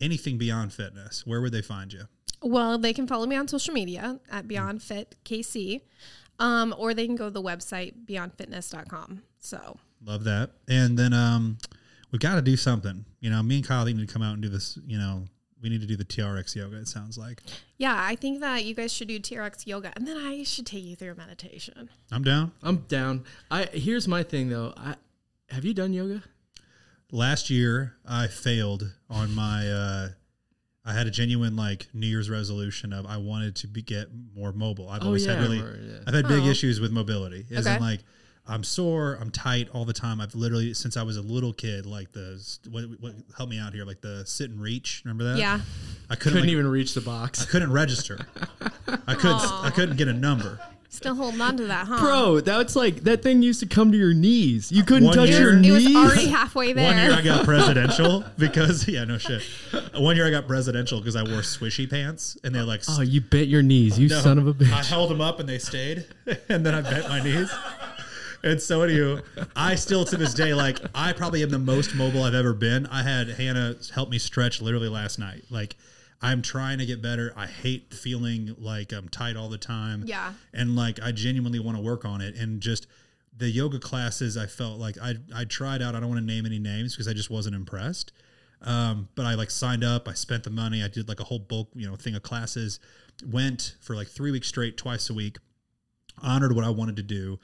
anything 0.00 0.38
beyond 0.38 0.72
fitness, 0.72 1.26
where 1.26 1.40
would 1.40 1.52
they 1.52 1.62
find 1.62 1.92
you? 1.92 2.02
well, 2.44 2.76
they 2.78 2.92
can 2.92 3.06
follow 3.06 3.24
me 3.26 3.36
on 3.36 3.46
social 3.46 3.72
media 3.72 4.18
at 4.30 4.48
Beyond 4.48 4.82
Fit 4.82 5.14
KC, 5.24 5.80
um, 6.40 6.74
or 6.76 6.92
they 6.92 7.06
can 7.06 7.14
go 7.14 7.26
to 7.26 7.30
the 7.30 7.42
website 7.42 7.94
beyondfitness.com. 8.04 9.22
So 9.38 9.78
Love 10.04 10.24
that. 10.24 10.50
And 10.68 10.98
then 10.98 11.12
um, 11.12 11.58
we've 12.10 12.20
got 12.20 12.34
to 12.36 12.42
do 12.42 12.56
something. 12.56 13.04
You 13.20 13.30
know, 13.30 13.42
me 13.42 13.56
and 13.56 13.66
Kyle 13.66 13.84
need 13.84 13.98
to 13.98 14.12
come 14.12 14.22
out 14.22 14.34
and 14.34 14.42
do 14.42 14.48
this. 14.48 14.78
You 14.86 14.98
know, 14.98 15.24
we 15.62 15.68
need 15.68 15.80
to 15.80 15.86
do 15.86 15.96
the 15.96 16.04
TRX 16.04 16.56
yoga. 16.56 16.76
It 16.78 16.88
sounds 16.88 17.16
like 17.16 17.40
yeah, 17.78 17.96
I 17.98 18.16
think 18.16 18.40
that 18.40 18.64
you 18.64 18.74
guys 18.74 18.92
should 18.92 19.08
do 19.08 19.18
TRX 19.20 19.66
yoga, 19.66 19.92
and 19.96 20.06
then 20.06 20.16
I 20.16 20.42
should 20.42 20.66
take 20.66 20.84
you 20.84 20.96
through 20.96 21.12
a 21.12 21.14
meditation. 21.14 21.88
I'm 22.10 22.22
down. 22.24 22.52
I'm 22.62 22.78
down. 22.88 23.24
I 23.50 23.64
here's 23.66 24.08
my 24.08 24.22
thing 24.24 24.48
though. 24.48 24.72
I 24.76 24.96
have 25.50 25.64
you 25.64 25.74
done 25.74 25.92
yoga? 25.92 26.22
Last 27.10 27.50
year, 27.50 27.94
I 28.06 28.26
failed 28.26 28.90
on 29.10 29.34
my. 29.34 29.68
Uh, 29.68 30.08
I 30.84 30.92
had 30.94 31.06
a 31.06 31.10
genuine 31.12 31.54
like 31.54 31.86
New 31.94 32.06
Year's 32.08 32.28
resolution 32.28 32.92
of 32.92 33.06
I 33.06 33.18
wanted 33.18 33.54
to 33.56 33.68
be, 33.68 33.82
get 33.82 34.08
more 34.34 34.50
mobile. 34.52 34.88
I've 34.88 35.02
Oh, 35.02 35.06
always 35.06 35.26
yeah, 35.26 35.34
had 35.34 35.42
really, 35.42 35.60
or- 35.60 35.78
yeah. 35.80 35.98
I've 36.08 36.14
had 36.14 36.26
big 36.26 36.42
Oh. 36.42 36.48
issues 36.48 36.80
with 36.80 36.90
mobility. 36.90 37.46
Isn't 37.50 37.70
Okay. 37.72 37.80
like 37.80 38.00
I'm 38.46 38.64
sore, 38.64 39.16
I'm 39.20 39.30
tight 39.30 39.68
all 39.72 39.84
the 39.84 39.92
time. 39.92 40.20
I've 40.20 40.34
literally 40.34 40.74
since 40.74 40.96
I 40.96 41.02
was 41.04 41.16
a 41.16 41.22
little 41.22 41.52
kid, 41.52 41.86
like 41.86 42.10
the 42.12 42.42
what, 42.70 42.84
what 43.00 43.14
help 43.36 43.48
me 43.48 43.58
out 43.58 43.72
here, 43.72 43.84
like 43.84 44.00
the 44.00 44.24
sit 44.26 44.50
and 44.50 44.60
reach. 44.60 45.02
Remember 45.04 45.24
that? 45.24 45.38
Yeah. 45.38 45.60
I 46.10 46.16
couldn't, 46.16 46.20
Couldn't 46.32 46.40
like, 46.40 46.48
even 46.50 46.66
reach 46.66 46.94
the 46.94 47.00
box. 47.02 47.42
I 47.42 47.46
couldn't 47.46 47.72
register. 47.72 48.18
I 49.06 49.14
couldn't. 49.14 49.40
I 49.40 49.70
couldn't 49.74 49.96
get 49.96 50.08
a 50.08 50.12
number. 50.12 50.58
Still 50.88 51.14
holding 51.14 51.40
on 51.40 51.56
to 51.56 51.64
that, 51.68 51.86
huh? 51.86 52.00
bro. 52.00 52.40
That's 52.40 52.76
like 52.76 52.96
that 53.04 53.22
thing 53.22 53.42
used 53.42 53.60
to 53.60 53.66
come 53.66 53.92
to 53.92 53.96
your 53.96 54.12
knees. 54.12 54.70
You 54.70 54.82
couldn't 54.84 55.06
One 55.06 55.16
touch 55.16 55.30
year- 55.30 55.40
your 55.40 55.52
It 55.54 55.60
knees. 55.60 55.86
was 55.86 55.96
already 55.96 56.26
halfway 56.26 56.74
there. 56.74 56.84
One 56.84 56.96
year 56.98 57.12
I 57.14 57.22
got 57.22 57.46
presidential 57.46 58.22
because 58.38 58.86
yeah, 58.88 59.04
no 59.04 59.16
shit. 59.16 59.42
One 59.94 60.16
year 60.16 60.26
I 60.26 60.30
got 60.30 60.46
presidential 60.46 60.98
because 60.98 61.16
I 61.16 61.22
wore 61.22 61.40
swishy 61.40 61.88
pants 61.88 62.36
and 62.44 62.54
they're 62.54 62.64
like 62.64 62.82
oh, 62.90 63.00
you 63.00 63.22
bent 63.22 63.48
your 63.48 63.62
knees, 63.62 63.98
you 63.98 64.08
No, 64.08 64.20
son 64.20 64.36
of 64.36 64.46
a 64.46 64.52
bitch. 64.52 64.70
I 64.70 64.82
held 64.82 65.08
them 65.10 65.22
up 65.22 65.40
and 65.40 65.48
they 65.48 65.58
stayed, 65.58 66.04
and 66.50 66.66
then 66.66 66.74
I 66.74 66.82
bent 66.82 67.08
my 67.08 67.22
knees. 67.22 67.50
And 68.44 68.60
so 68.60 68.80
anywho, 68.80 69.22
I 69.54 69.76
still 69.76 70.04
to 70.06 70.16
this 70.16 70.34
day 70.34 70.54
like 70.54 70.78
I 70.94 71.12
probably 71.12 71.42
am 71.42 71.50
the 71.50 71.58
most 71.58 71.94
mobile 71.94 72.24
I've 72.24 72.34
ever 72.34 72.52
been. 72.52 72.86
I 72.86 73.02
had 73.02 73.28
Hannah 73.28 73.76
help 73.94 74.10
me 74.10 74.18
stretch 74.18 74.60
literally 74.60 74.88
last 74.88 75.18
night. 75.18 75.44
Like 75.50 75.76
I'm 76.20 76.42
trying 76.42 76.78
to 76.78 76.86
get 76.86 77.00
better. 77.00 77.32
I 77.36 77.46
hate 77.46 77.92
feeling 77.94 78.54
like 78.58 78.92
I'm 78.92 79.08
tight 79.08 79.36
all 79.36 79.48
the 79.48 79.58
time. 79.58 80.04
Yeah. 80.06 80.32
And 80.52 80.76
like 80.76 81.00
I 81.02 81.12
genuinely 81.12 81.60
want 81.60 81.76
to 81.76 81.82
work 81.82 82.04
on 82.04 82.20
it 82.20 82.36
and 82.36 82.60
just 82.60 82.86
the 83.36 83.48
yoga 83.48 83.78
classes 83.78 84.36
I 84.36 84.46
felt 84.46 84.78
like 84.78 84.96
I 85.00 85.14
I 85.34 85.44
tried 85.44 85.82
out. 85.82 85.94
I 85.94 86.00
don't 86.00 86.08
want 86.08 86.20
to 86.20 86.26
name 86.26 86.46
any 86.46 86.58
names 86.58 86.94
because 86.94 87.08
I 87.08 87.12
just 87.12 87.30
wasn't 87.30 87.54
impressed. 87.54 88.12
Um, 88.60 89.08
but 89.14 89.26
I 89.26 89.34
like 89.34 89.50
signed 89.50 89.82
up. 89.82 90.06
I 90.08 90.14
spent 90.14 90.44
the 90.44 90.50
money. 90.50 90.82
I 90.82 90.88
did 90.88 91.08
like 91.08 91.20
a 91.20 91.24
whole 91.24 91.38
bulk 91.38 91.68
you 91.74 91.88
know 91.88 91.96
thing 91.96 92.14
of 92.14 92.22
classes. 92.22 92.78
Went 93.26 93.76
for 93.80 93.96
like 93.96 94.08
three 94.08 94.30
weeks 94.30 94.48
straight, 94.48 94.76
twice 94.76 95.10
a 95.10 95.14
week. 95.14 95.38
Honored 96.22 96.54
what 96.54 96.64
I 96.64 96.70
wanted 96.70 96.96
to 96.96 97.02
do, 97.02 97.40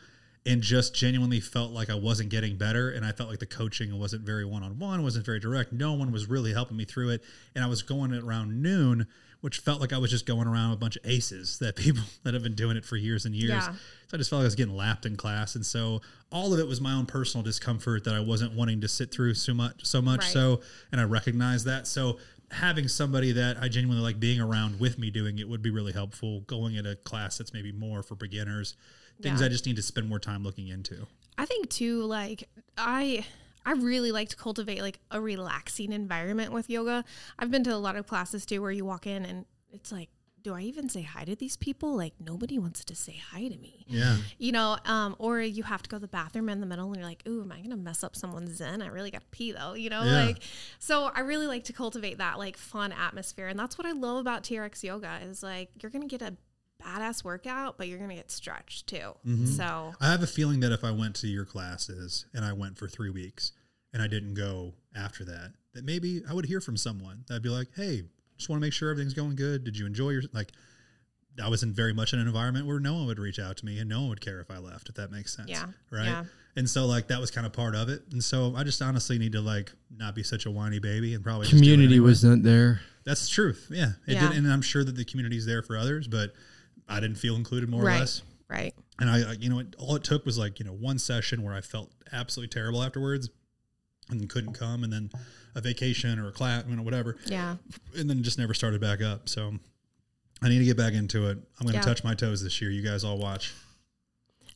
and 0.48 0.62
just 0.62 0.94
genuinely 0.94 1.40
felt 1.40 1.72
like 1.72 1.90
I 1.90 1.94
wasn't 1.94 2.30
getting 2.30 2.56
better. 2.56 2.90
And 2.90 3.04
I 3.04 3.12
felt 3.12 3.28
like 3.28 3.38
the 3.38 3.46
coaching 3.46 3.96
wasn't 3.98 4.22
very 4.22 4.46
one 4.46 4.62
on 4.62 4.78
one, 4.78 5.02
wasn't 5.02 5.26
very 5.26 5.38
direct. 5.38 5.72
No 5.72 5.92
one 5.92 6.10
was 6.10 6.26
really 6.28 6.54
helping 6.54 6.76
me 6.76 6.86
through 6.86 7.10
it. 7.10 7.22
And 7.54 7.62
I 7.62 7.66
was 7.66 7.82
going 7.82 8.14
at 8.14 8.22
around 8.22 8.62
noon, 8.62 9.06
which 9.42 9.58
felt 9.58 9.80
like 9.80 9.92
I 9.92 9.98
was 9.98 10.10
just 10.10 10.24
going 10.24 10.48
around 10.48 10.70
with 10.70 10.78
a 10.78 10.80
bunch 10.80 10.96
of 10.96 11.04
aces 11.04 11.58
that 11.58 11.76
people 11.76 12.02
that 12.24 12.32
have 12.32 12.42
been 12.42 12.54
doing 12.54 12.78
it 12.78 12.84
for 12.86 12.96
years 12.96 13.26
and 13.26 13.34
years. 13.34 13.50
Yeah. 13.50 13.72
So 14.06 14.14
I 14.14 14.16
just 14.16 14.30
felt 14.30 14.38
like 14.40 14.44
I 14.44 14.46
was 14.46 14.54
getting 14.54 14.74
lapped 14.74 15.04
in 15.04 15.16
class. 15.16 15.54
And 15.54 15.66
so 15.66 16.00
all 16.32 16.54
of 16.54 16.58
it 16.58 16.66
was 16.66 16.80
my 16.80 16.94
own 16.94 17.04
personal 17.04 17.44
discomfort 17.44 18.04
that 18.04 18.14
I 18.14 18.20
wasn't 18.20 18.54
wanting 18.54 18.80
to 18.80 18.88
sit 18.88 19.12
through 19.12 19.34
so 19.34 19.52
much, 19.52 19.84
so 19.84 20.00
much 20.00 20.20
Right. 20.20 20.28
so. 20.32 20.60
And 20.90 21.00
I 21.00 21.04
recognized 21.04 21.66
that. 21.66 21.86
So 21.86 22.18
having 22.50 22.88
somebody 22.88 23.32
that 23.32 23.58
I 23.60 23.68
genuinely 23.68 24.02
like 24.02 24.18
being 24.18 24.40
around 24.40 24.80
with 24.80 24.98
me 24.98 25.10
doing 25.10 25.38
it 25.38 25.46
would 25.46 25.60
be 25.60 25.70
really 25.70 25.92
helpful. 25.92 26.40
Going 26.42 26.78
at 26.78 26.86
a 26.86 26.96
class 26.96 27.36
that's 27.36 27.52
maybe 27.52 27.72
more 27.72 28.02
for 28.02 28.14
beginners, 28.14 28.74
things 29.20 29.40
Yeah. 29.40 29.46
I 29.46 29.48
just 29.48 29.66
need 29.66 29.76
to 29.76 29.82
spend 29.82 30.08
more 30.08 30.18
time 30.18 30.42
looking 30.44 30.68
into. 30.68 31.06
I 31.36 31.44
think 31.44 31.70
too, 31.70 32.02
like 32.04 32.48
I 32.76 33.24
I 33.64 33.72
really 33.72 34.12
like 34.12 34.30
to 34.30 34.36
cultivate 34.36 34.80
like 34.80 34.98
a 35.10 35.20
relaxing 35.20 35.92
environment 35.92 36.52
with 36.52 36.70
yoga. 36.70 37.04
I've 37.38 37.50
been 37.50 37.64
to 37.64 37.74
a 37.74 37.76
lot 37.76 37.96
of 37.96 38.06
classes 38.06 38.46
too 38.46 38.62
where 38.62 38.70
you 38.70 38.84
walk 38.84 39.06
in 39.06 39.24
and 39.24 39.44
it's 39.70 39.92
like, 39.92 40.08
do 40.42 40.54
I 40.54 40.62
even 40.62 40.88
say 40.88 41.02
hi 41.02 41.24
to 41.24 41.36
these 41.36 41.56
people? 41.56 41.94
Like 41.96 42.14
nobody 42.18 42.58
wants 42.58 42.84
to 42.84 42.94
say 42.94 43.20
hi 43.30 43.48
to 43.48 43.58
me. 43.58 43.84
Yeah. 43.88 44.16
You 44.38 44.52
know, 44.52 44.78
um, 44.86 45.16
or 45.18 45.40
you 45.40 45.64
have 45.64 45.82
to 45.82 45.90
go 45.90 45.98
to 45.98 46.00
the 46.00 46.08
bathroom 46.08 46.48
in 46.48 46.60
the 46.60 46.66
middle 46.66 46.86
and 46.86 46.96
you're 46.96 47.04
like, 47.04 47.22
ooh, 47.28 47.42
am 47.42 47.52
I 47.52 47.60
gonna 47.60 47.76
mess 47.76 48.02
up 48.02 48.16
someone's 48.16 48.56
zen? 48.56 48.80
I 48.80 48.86
really 48.86 49.10
gotta 49.10 49.26
pee 49.32 49.52
though, 49.52 49.74
you 49.74 49.90
know? 49.90 50.02
Yeah. 50.02 50.24
Like 50.26 50.38
so 50.78 51.10
I 51.14 51.20
really 51.20 51.46
like 51.46 51.64
to 51.64 51.72
cultivate 51.72 52.18
that 52.18 52.38
like 52.38 52.56
fun 52.56 52.92
atmosphere. 52.92 53.48
And 53.48 53.58
that's 53.58 53.76
what 53.76 53.86
I 53.86 53.92
love 53.92 54.16
about 54.18 54.44
TRX 54.44 54.82
yoga 54.82 55.18
is 55.22 55.42
like 55.42 55.70
you're 55.82 55.90
gonna 55.90 56.06
get 56.06 56.22
a 56.22 56.34
badass 56.84 57.24
workout, 57.24 57.76
but 57.78 57.88
you're 57.88 57.98
gonna 57.98 58.14
get 58.14 58.30
stretched 58.30 58.86
too. 58.86 59.14
Mm-hmm. 59.26 59.46
So 59.46 59.92
I 60.00 60.10
have 60.10 60.22
a 60.22 60.26
feeling 60.26 60.60
that 60.60 60.72
if 60.72 60.84
I 60.84 60.90
went 60.90 61.14
to 61.16 61.26
your 61.26 61.44
classes 61.44 62.26
and 62.34 62.44
I 62.44 62.52
went 62.52 62.78
for 62.78 62.88
three 62.88 63.10
weeks 63.10 63.52
and 63.92 64.02
I 64.02 64.06
didn't 64.06 64.34
go 64.34 64.74
after 64.94 65.24
that, 65.24 65.52
that 65.74 65.84
maybe 65.84 66.22
I 66.28 66.34
would 66.34 66.46
hear 66.46 66.60
from 66.60 66.76
someone 66.76 67.24
that'd 67.28 67.42
be 67.42 67.48
like, 67.48 67.68
"Hey, 67.74 68.02
just 68.36 68.48
want 68.48 68.60
to 68.60 68.66
make 68.66 68.72
sure 68.72 68.90
everything's 68.90 69.14
going 69.14 69.36
good. 69.36 69.64
Did 69.64 69.76
you 69.76 69.86
enjoy 69.86 70.10
your 70.10 70.22
like?" 70.32 70.52
I 71.40 71.48
was 71.48 71.62
in 71.62 71.72
very 71.72 71.94
much 71.94 72.12
in 72.12 72.18
an 72.18 72.26
environment 72.26 72.66
where 72.66 72.80
no 72.80 72.94
one 72.94 73.06
would 73.06 73.20
reach 73.20 73.38
out 73.38 73.56
to 73.58 73.64
me 73.64 73.78
and 73.78 73.88
no 73.88 74.00
one 74.00 74.08
would 74.08 74.20
care 74.20 74.40
if 74.40 74.50
I 74.50 74.58
left, 74.58 74.88
if 74.88 74.96
that 74.96 75.12
makes 75.12 75.36
sense. 75.36 75.48
Yeah, 75.48 75.66
Right. 75.88 76.06
yeah. 76.06 76.24
And 76.56 76.68
so 76.68 76.86
like 76.86 77.06
that 77.08 77.20
was 77.20 77.30
kind 77.30 77.46
of 77.46 77.52
part 77.52 77.76
of 77.76 77.88
it. 77.88 78.02
And 78.10 78.24
so 78.24 78.56
I 78.56 78.64
just 78.64 78.82
honestly 78.82 79.18
need 79.18 79.30
to 79.32 79.40
like 79.40 79.70
not 79.96 80.16
be 80.16 80.24
such 80.24 80.46
a 80.46 80.50
whiny 80.50 80.80
baby 80.80 81.14
and 81.14 81.22
probably 81.22 81.46
just 81.46 81.54
Community 81.62 81.94
anyway. 81.94 82.08
wasn't 82.08 82.42
there. 82.42 82.80
That's 83.04 83.28
the 83.28 83.32
truth. 83.32 83.68
Yeah. 83.70 83.92
It 84.08 84.14
Yeah. 84.14 84.28
did, 84.30 84.38
and 84.38 84.52
I'm 84.52 84.62
sure 84.62 84.82
that 84.82 84.96
the 84.96 85.04
community's 85.04 85.46
there 85.46 85.62
for 85.62 85.76
others, 85.76 86.08
but 86.08 86.32
I 86.88 87.00
didn't 87.00 87.16
feel 87.18 87.36
included 87.36 87.68
more 87.68 87.82
or 87.82 87.84
less. 87.86 88.22
Right. 88.48 88.74
And 89.00 89.10
I, 89.10 89.30
I- 89.30 89.36
you 89.38 89.48
know, 89.50 89.58
it, 89.60 89.74
all 89.78 89.94
it 89.96 90.04
took 90.04 90.24
was 90.24 90.38
like, 90.38 90.58
you 90.58 90.64
know, 90.64 90.72
one 90.72 90.98
session 90.98 91.42
where 91.42 91.54
I 91.54 91.60
felt 91.60 91.90
absolutely 92.12 92.48
terrible 92.52 92.82
afterwards 92.82 93.28
and 94.10 94.28
couldn't 94.28 94.54
come, 94.54 94.84
and 94.84 94.92
then 94.92 95.10
a 95.54 95.60
vacation 95.60 96.18
or 96.18 96.28
a 96.28 96.32
class, 96.32 96.64
you 96.66 96.74
know, 96.76 96.82
whatever, 96.82 97.16
Yeah. 97.26 97.56
and 97.96 98.08
then 98.08 98.22
just 98.22 98.38
never 98.38 98.54
started 98.54 98.80
back 98.80 99.02
up. 99.02 99.28
So 99.28 99.52
I 100.42 100.48
need 100.48 100.60
to 100.60 100.64
get 100.64 100.76
back 100.78 100.94
into 100.94 101.28
it. 101.28 101.36
I'm 101.60 101.66
going 101.66 101.72
to 101.74 101.78
Yeah. 101.80 101.82
touch 101.82 102.02
my 102.04 102.14
toes 102.14 102.42
this 102.42 102.60
year. 102.62 102.70
You 102.70 102.82
guys 102.82 103.04
all 103.04 103.18
watch. 103.18 103.52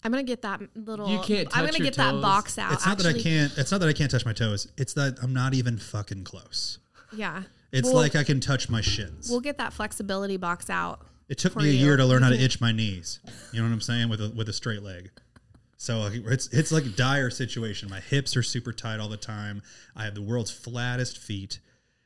I'm 0.05 0.11
gonna 0.11 0.25
get 0.25 0.43
that 0.43 0.61
little. 0.75 1.09
You 1.09 1.21
can't 1.21 1.47
I'm 1.57 1.65
gonna 1.65 1.79
your 1.79 1.85
get 1.85 1.95
that 1.95 2.21
box 2.21 2.59
out. 2.59 2.73
It's 2.73 2.85
not 2.85 2.99
that 2.99 3.07
I 3.07 3.13
can't. 3.17 3.57
It's 3.57 3.71
not 3.71 3.79
that 3.83 3.89
I 3.89 3.93
can't 3.93 4.11
touch 4.11 4.25
my 4.27 4.33
toes. 4.33 4.67
It's 4.77 4.95
that 4.95 5.19
I'm 5.23 5.33
not 5.33 5.55
even 5.55 5.79
fucking 5.79 6.25
close. 6.25 6.79
Yeah. 7.15 7.45
It's 7.71 7.85
We'll- 7.87 7.95
like 7.99 8.17
I 8.17 8.25
can 8.25 8.41
touch 8.41 8.69
my 8.69 8.81
shins. 8.81 9.31
We'll 9.31 9.39
get 9.41 9.59
that 9.59 9.73
flexibility 9.73 10.37
box 10.37 10.69
out. 10.69 11.07
It 11.29 11.39
took 11.39 11.57
me 11.57 11.69
a 11.71 11.73
year 11.73 11.97
to 11.97 12.05
learn 12.05 12.23
how 12.23 12.29
to 12.31 12.37
You 12.37 12.45
itch 12.45 12.61
my 12.61 12.73
knees. 12.73 13.21
You 13.53 13.61
know 13.63 13.69
what 13.69 13.73
I'm 13.75 13.81
saying 13.81 14.09
with 14.09 14.21
a 14.21 14.31
with 14.31 14.49
a 14.49 14.53
straight 14.53 14.83
leg. 14.83 15.11
So 15.77 16.09
it's 16.13 16.49
it's 16.53 16.71
like 16.73 16.85
a 16.85 16.89
dire 16.91 17.31
situation. 17.31 17.89
My 17.91 18.01
hips 18.01 18.37
are 18.37 18.43
super 18.43 18.73
tight 18.73 19.01
all 19.01 19.09
the 19.09 19.17
time. 19.17 19.63
I 19.97 20.05
have 20.05 20.15
the 20.15 20.23
world's 20.23 20.51
flattest 20.51 21.19
feet. 21.19 21.59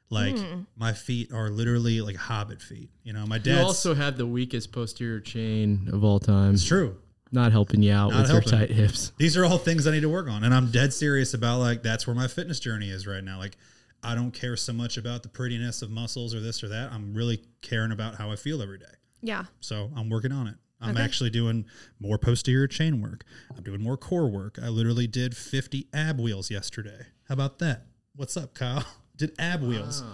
Like 0.09 0.38
Hmm. 0.38 0.60
my 0.76 0.93
feet 0.93 1.32
are 1.32 1.51
literally 1.51 2.01
like 2.01 2.16
hobbit 2.16 2.62
feet. 2.62 2.90
You 3.02 3.12
know, 3.12 3.26
my 3.26 3.38
dad 3.38 3.62
also 3.64 3.94
have 3.94 4.16
the 4.16 4.26
weakest 4.26 4.70
posterior 4.72 5.18
chain 5.20 5.90
of 5.93 6.05
all 6.05 6.20
time. 6.20 6.55
it's 6.55 6.64
true. 6.64 6.97
Not 7.32 7.51
helping 7.51 7.82
you 7.82 7.93
out 7.93 8.12
Not 8.12 8.20
with 8.22 8.30
helping. 8.30 8.51
your 8.52 8.60
tight 8.60 8.70
hips. 8.70 9.10
These 9.18 9.36
are 9.36 9.44
all 9.44 9.59
things 9.59 9.84
I 9.86 9.90
need 9.90 10.02
to 10.02 10.09
work 10.09 10.28
on, 10.28 10.44
and 10.44 10.55
I'm 10.55 10.70
dead 10.70 10.94
serious 10.94 11.34
about 11.34 11.59
like 11.59 11.82
that's 11.82 12.06
where 12.06 12.14
my 12.14 12.28
fitness 12.28 12.60
journey 12.60 12.88
is 12.88 13.05
right 13.06 13.22
now. 13.24 13.38
Like 13.38 13.56
I 14.02 14.14
don't 14.14 14.30
care 14.30 14.56
so 14.56 14.72
much 14.72 14.97
about 14.97 15.24
the 15.24 15.28
prettiness 15.28 15.82
of 15.82 15.90
muscles 15.90 16.34
or 16.36 16.40
this 16.40 16.62
or 16.62 16.68
that. 16.68 16.93
I'm 16.93 17.12
really 17.12 17.43
caring 17.60 17.90
about 17.90 18.14
how 18.14 18.30
I 18.30 18.36
feel 18.36 18.62
every 18.62 18.78
day. 18.78 18.84
Yeah. 19.27 19.44
So 19.61 19.90
I'm 19.97 20.09
working 20.09 20.31
on 20.32 20.47
it. 20.47 20.55
I'm 20.81 20.90
Okay. 20.94 21.03
actually 21.03 21.31
doing 21.31 21.65
more 21.98 22.16
posterior 22.19 22.69
chain 22.69 23.01
work. 23.03 23.24
I'm 23.57 23.62
doing 23.65 23.82
more 23.82 23.97
core 23.97 24.28
work. 24.28 24.59
I 24.62 24.69
literally 24.69 25.07
did 25.07 25.36
50 25.36 25.89
ab 25.93 26.20
wheels 26.20 26.51
yesterday. 26.51 27.07
How 27.28 27.32
about 27.32 27.59
that? 27.59 27.86
What's 28.15 28.36
up, 28.36 28.55
Kyle? 28.55 28.85
Did 29.16 29.32
ab 29.39 29.62
wheels. 29.62 30.05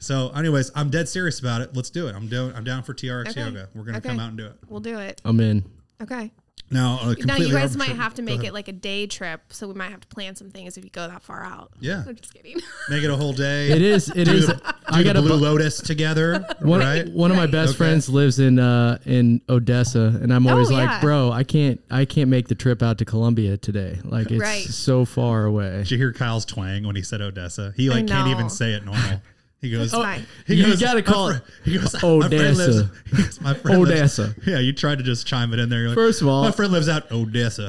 So, 0.00 0.30
anyways, 0.30 0.72
I'm 0.74 0.90
dead 0.90 1.08
serious 1.08 1.38
about 1.38 1.60
it. 1.62 1.74
Let's 1.76 1.88
do 1.90 2.08
it. 2.08 2.14
I'm 2.16 2.26
doing. 2.28 2.52
I'm 2.54 2.64
down 2.64 2.82
for 2.82 2.92
TRX 2.92 3.28
Okay. 3.30 3.40
yoga. 3.44 3.68
We're 3.74 3.84
gonna 3.84 3.98
Okay. 3.98 4.08
come 4.08 4.18
out 4.20 4.28
and 4.30 4.36
do 4.36 4.46
it. 4.46 4.56
We'll 4.68 4.80
do 4.80 4.98
it. 4.98 5.20
I'm 5.24 5.38
in. 5.40 5.64
Okay. 6.02 6.32
Now, 6.74 6.98
uh, 7.02 7.14
Now 7.24 7.36
you 7.36 7.52
guys 7.52 7.76
might 7.76 7.90
have 7.94 8.14
to 8.14 8.22
make 8.22 8.42
it 8.42 8.52
like 8.52 8.66
a 8.66 8.72
day 8.72 9.06
trip, 9.06 9.40
so 9.50 9.68
we 9.68 9.74
might 9.74 9.90
have 9.92 10.00
to 10.00 10.08
plan 10.08 10.34
some 10.34 10.50
things 10.50 10.76
if 10.76 10.82
you 10.82 10.90
go 10.90 11.06
that 11.06 11.22
far 11.22 11.44
out. 11.44 11.70
Yeah. 11.78 12.02
I'm 12.08 12.16
just 12.16 12.34
kidding. 12.34 12.56
make 12.90 13.04
it 13.04 13.10
a 13.10 13.16
whole 13.16 13.32
day. 13.32 13.70
It 13.70 13.80
is. 13.80 14.08
It 14.10 14.26
is. 14.26 14.50
I 14.88 14.98
Do 14.98 15.04
got 15.04 15.12
the 15.12 15.20
a 15.20 15.22
Blue 15.22 15.38
bu- 15.38 15.44
Lotus 15.44 15.78
together, 15.80 16.44
one, 16.62 16.80
right? 16.80 17.08
one 17.08 17.30
of 17.30 17.36
my 17.36 17.46
best 17.46 17.70
Okay. 17.70 17.76
friends 17.78 18.08
lives 18.08 18.40
in 18.40 18.58
uh, 18.58 18.98
in 19.06 19.40
Odessa, 19.48 20.18
and 20.20 20.34
I'm 20.34 20.46
Oh, 20.48 20.50
always 20.50 20.70
like, 20.70 20.88
yeah. 20.90 21.00
bro, 21.00 21.30
I 21.30 21.44
can't 21.44 21.80
I 21.92 22.04
can't 22.06 22.28
make 22.28 22.48
the 22.48 22.56
trip 22.56 22.82
out 22.82 22.98
to 22.98 23.04
Columbia 23.04 23.56
today. 23.56 24.00
Like 24.02 24.32
it's 24.32 24.40
Right. 24.40 24.64
so 24.64 25.04
far 25.04 25.44
away. 25.44 25.76
Did 25.78 25.92
you 25.92 25.98
hear 25.98 26.12
Kyle's 26.12 26.44
twang 26.44 26.84
when 26.86 26.96
he 26.96 27.02
said 27.02 27.20
Odessa? 27.20 27.72
He 27.76 27.88
like 27.88 28.08
can't 28.08 28.28
even 28.28 28.50
say 28.50 28.72
it 28.72 28.84
normal. 28.84 29.22
He 29.64 29.70
goes, 29.70 29.92
That's 29.92 30.02
fine. 30.04 30.26
He 30.46 30.56
You 30.56 30.66
goes, 30.66 30.80
gotta 30.80 31.00
call 31.02 31.28
fri- 31.30 31.36
it 31.38 31.42
He 31.64 31.78
goes, 31.78 31.94
"My 31.94 31.98
friend 32.00 32.30
lives- 32.30 32.60
Odessa. 32.60 32.90
he 33.10 33.16
goes, 33.22 33.40
my 33.40 33.54
friend 33.54 33.80
lives- 33.82 34.18
Odessa. 34.18 34.34
yeah, 34.46 34.58
you 34.58 34.72
tried 34.74 34.98
to 34.98 35.04
just 35.04 35.26
chime 35.26 35.54
it 35.54 35.58
in 35.58 35.70
there. 35.70 35.78
You're 35.80 35.88
like, 35.88 35.94
First 35.94 36.20
of 36.20 36.28
all- 36.28 36.44
my 36.44 36.50
friend 36.50 36.70
lives 36.70 36.88
out 36.88 37.10
Odessa. 37.10 37.66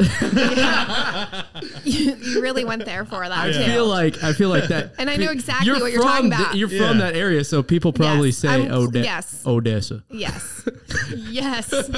you, 1.83 2.15
you 2.21 2.41
really 2.41 2.65
went 2.65 2.83
there 2.85 3.05
for 3.05 3.27
that 3.27 3.31
I 3.37 3.51
too. 3.51 3.63
feel 3.63 3.87
like 3.87 4.23
I 4.23 4.33
feel 4.33 4.49
like 4.49 4.67
that. 4.67 4.93
And 4.99 5.09
I 5.09 5.15
know 5.17 5.31
exactly 5.31 5.71
what 5.71 5.91
you're 5.91 6.01
from 6.01 6.09
talking 6.11 6.29
the- 6.29 6.35
about. 6.35 6.55
you're 6.55 6.67
from 6.67 6.77
Yeah. 6.99 7.05
that 7.11 7.15
area, 7.15 7.43
so 7.43 7.63
people 7.63 7.93
probably 7.93 8.29
Yes, 8.29 8.37
say 8.37 8.49
I'm- 8.49 8.71
Ode- 8.71 8.95
yes. 8.95 9.41
Odessa. 9.45 10.03
yes. 10.09 10.67
yes. 11.15 11.89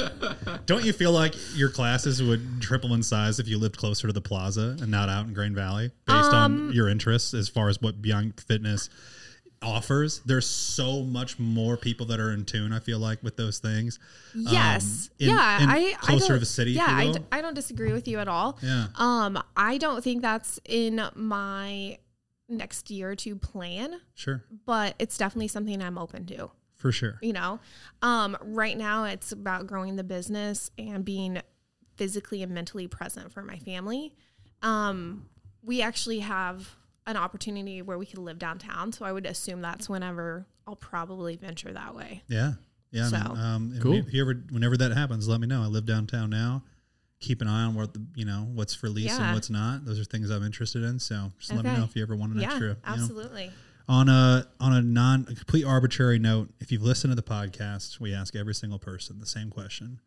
Don't 0.66 0.84
you 0.84 0.92
feel 0.92 1.12
like 1.12 1.34
your 1.56 1.70
classes 1.70 2.22
would 2.22 2.60
triple 2.60 2.94
in 2.94 3.02
size 3.02 3.38
if 3.40 3.48
you 3.48 3.58
lived 3.58 3.76
closer 3.76 4.06
to 4.06 4.12
the 4.12 4.20
plaza 4.20 4.76
and 4.80 4.90
not 4.90 5.08
out 5.08 5.26
in 5.26 5.34
Grain 5.34 5.54
Valley, 5.54 5.90
based 6.06 6.32
Um, 6.32 6.68
on 6.68 6.72
your 6.72 6.88
interests 6.88 7.34
as 7.34 7.48
far 7.48 7.68
as 7.68 7.80
what 7.80 8.00
Beyond 8.02 8.34
Fitness 8.40 8.88
offers? 9.62 10.20
There's 10.24 10.46
so 10.46 11.02
much 11.02 11.38
more 11.38 11.76
people 11.76 12.06
that 12.06 12.20
are 12.20 12.32
in 12.32 12.44
tune. 12.44 12.72
I 12.72 12.78
feel 12.78 12.98
like 12.98 13.22
with 13.22 13.36
those 13.36 13.58
things. 13.58 13.98
Yes. 14.34 15.10
in- 15.18 15.30
yeah. 15.30 15.62
in 15.62 15.68
I 15.68 15.92
closer 16.00 16.14
I 16.14 16.18
to 16.18 16.28
don't- 16.28 16.40
the 16.40 16.46
city, 16.46 16.72
Yeah. 16.72 16.86
I, 16.88 17.12
d- 17.12 17.18
I 17.32 17.40
don't 17.40 17.54
disagree 17.54 17.92
with 17.92 18.06
you 18.08 18.18
at 18.18 18.28
all. 18.28 18.58
Yeah. 18.62 18.86
Um, 18.96 19.42
I 19.56 19.78
don't 19.78 20.02
think 20.04 20.22
that's 20.22 20.60
in 20.64 21.00
my 21.14 21.98
next 22.48 22.90
year 22.90 23.10
or 23.10 23.16
two 23.16 23.36
plan, 23.36 24.00
Sure, 24.14 24.42
but 24.64 24.94
it's 24.98 25.18
definitely 25.18 25.48
something 25.48 25.82
I'm 25.82 25.98
open 25.98 26.24
to. 26.26 26.50
for 26.76 26.92
sure. 26.92 27.18
you 27.20 27.32
know 27.32 27.58
um 28.02 28.36
right 28.40 28.78
now 28.78 29.02
it's 29.04 29.32
about 29.32 29.66
growing 29.66 29.96
the 29.96 30.04
business 30.04 30.70
and 30.78 31.04
being 31.04 31.42
physically 31.96 32.40
and 32.42 32.54
mentally 32.54 32.86
present 32.86 33.32
for 33.32 33.42
my 33.42 33.58
family 33.58 34.14
um 34.62 35.26
we 35.64 35.82
actually 35.82 36.20
have 36.20 36.76
an 37.08 37.16
opportunity 37.16 37.82
where 37.82 37.98
we 37.98 38.06
could 38.06 38.18
live 38.18 38.38
downtown 38.38 38.92
so 38.92 39.04
i 39.04 39.10
would 39.10 39.26
assume 39.26 39.60
that's 39.60 39.88
whenever 39.88 40.46
i'll 40.68 40.76
probably 40.76 41.34
venture 41.36 41.72
that 41.72 41.94
way 41.96 42.22
Yeah. 42.28 42.52
Yeah. 42.90 43.08
I 43.08 43.10
mean, 43.10 43.20
So- 43.22 43.34
um, 43.34 43.74
Cool. 43.80 43.94
If 43.96 44.14
you 44.14 44.22
ever, 44.22 44.34
whenever 44.50 44.76
that 44.78 44.92
happens, 44.92 45.28
let 45.28 45.40
me 45.42 45.46
know. 45.46 45.62
I 45.62 45.66
live 45.66 45.84
downtown 45.84 46.30
now. 46.30 46.62
Keep 47.20 47.42
an 47.42 47.46
eye 47.48 47.64
on 47.64 47.74
what 47.74 47.92
the, 47.92 48.02
you 48.14 48.24
know, 48.24 48.48
what's 48.54 48.74
for 48.74 48.88
lease 48.88 49.12
and 49.18 49.34
what's 49.34 49.50
not. 49.50 49.84
Those 49.84 50.00
are 50.00 50.04
things 50.04 50.30
I'm 50.30 50.42
interested 50.42 50.82
in. 50.84 50.98
So 50.98 51.30
just 51.38 51.52
let 51.52 51.64
me 51.66 51.72
know 51.76 51.84
if 51.84 51.94
you 51.94 52.02
ever 52.02 52.16
want 52.16 52.32
an 52.32 52.40
yeah 52.40 52.46
extra. 52.48 52.68
you 52.68 52.72
know. 52.74 52.78
absolutely 52.86 53.50
On 53.90 54.08
a 54.08 54.46
on 54.58 54.72
a 54.72 54.80
non 54.80 55.26
a 55.30 55.34
complete 55.34 55.64
arbitrary 55.66 56.18
note, 56.18 56.48
if 56.60 56.72
you've 56.72 56.80
listened 56.82 57.10
to 57.10 57.14
the 57.14 57.22
podcast, 57.22 58.00
we 58.00 58.14
ask 58.14 58.34
every 58.34 58.54
single 58.54 58.78
person 58.78 59.18
the 59.18 59.26
same 59.26 59.50
question, 59.50 60.00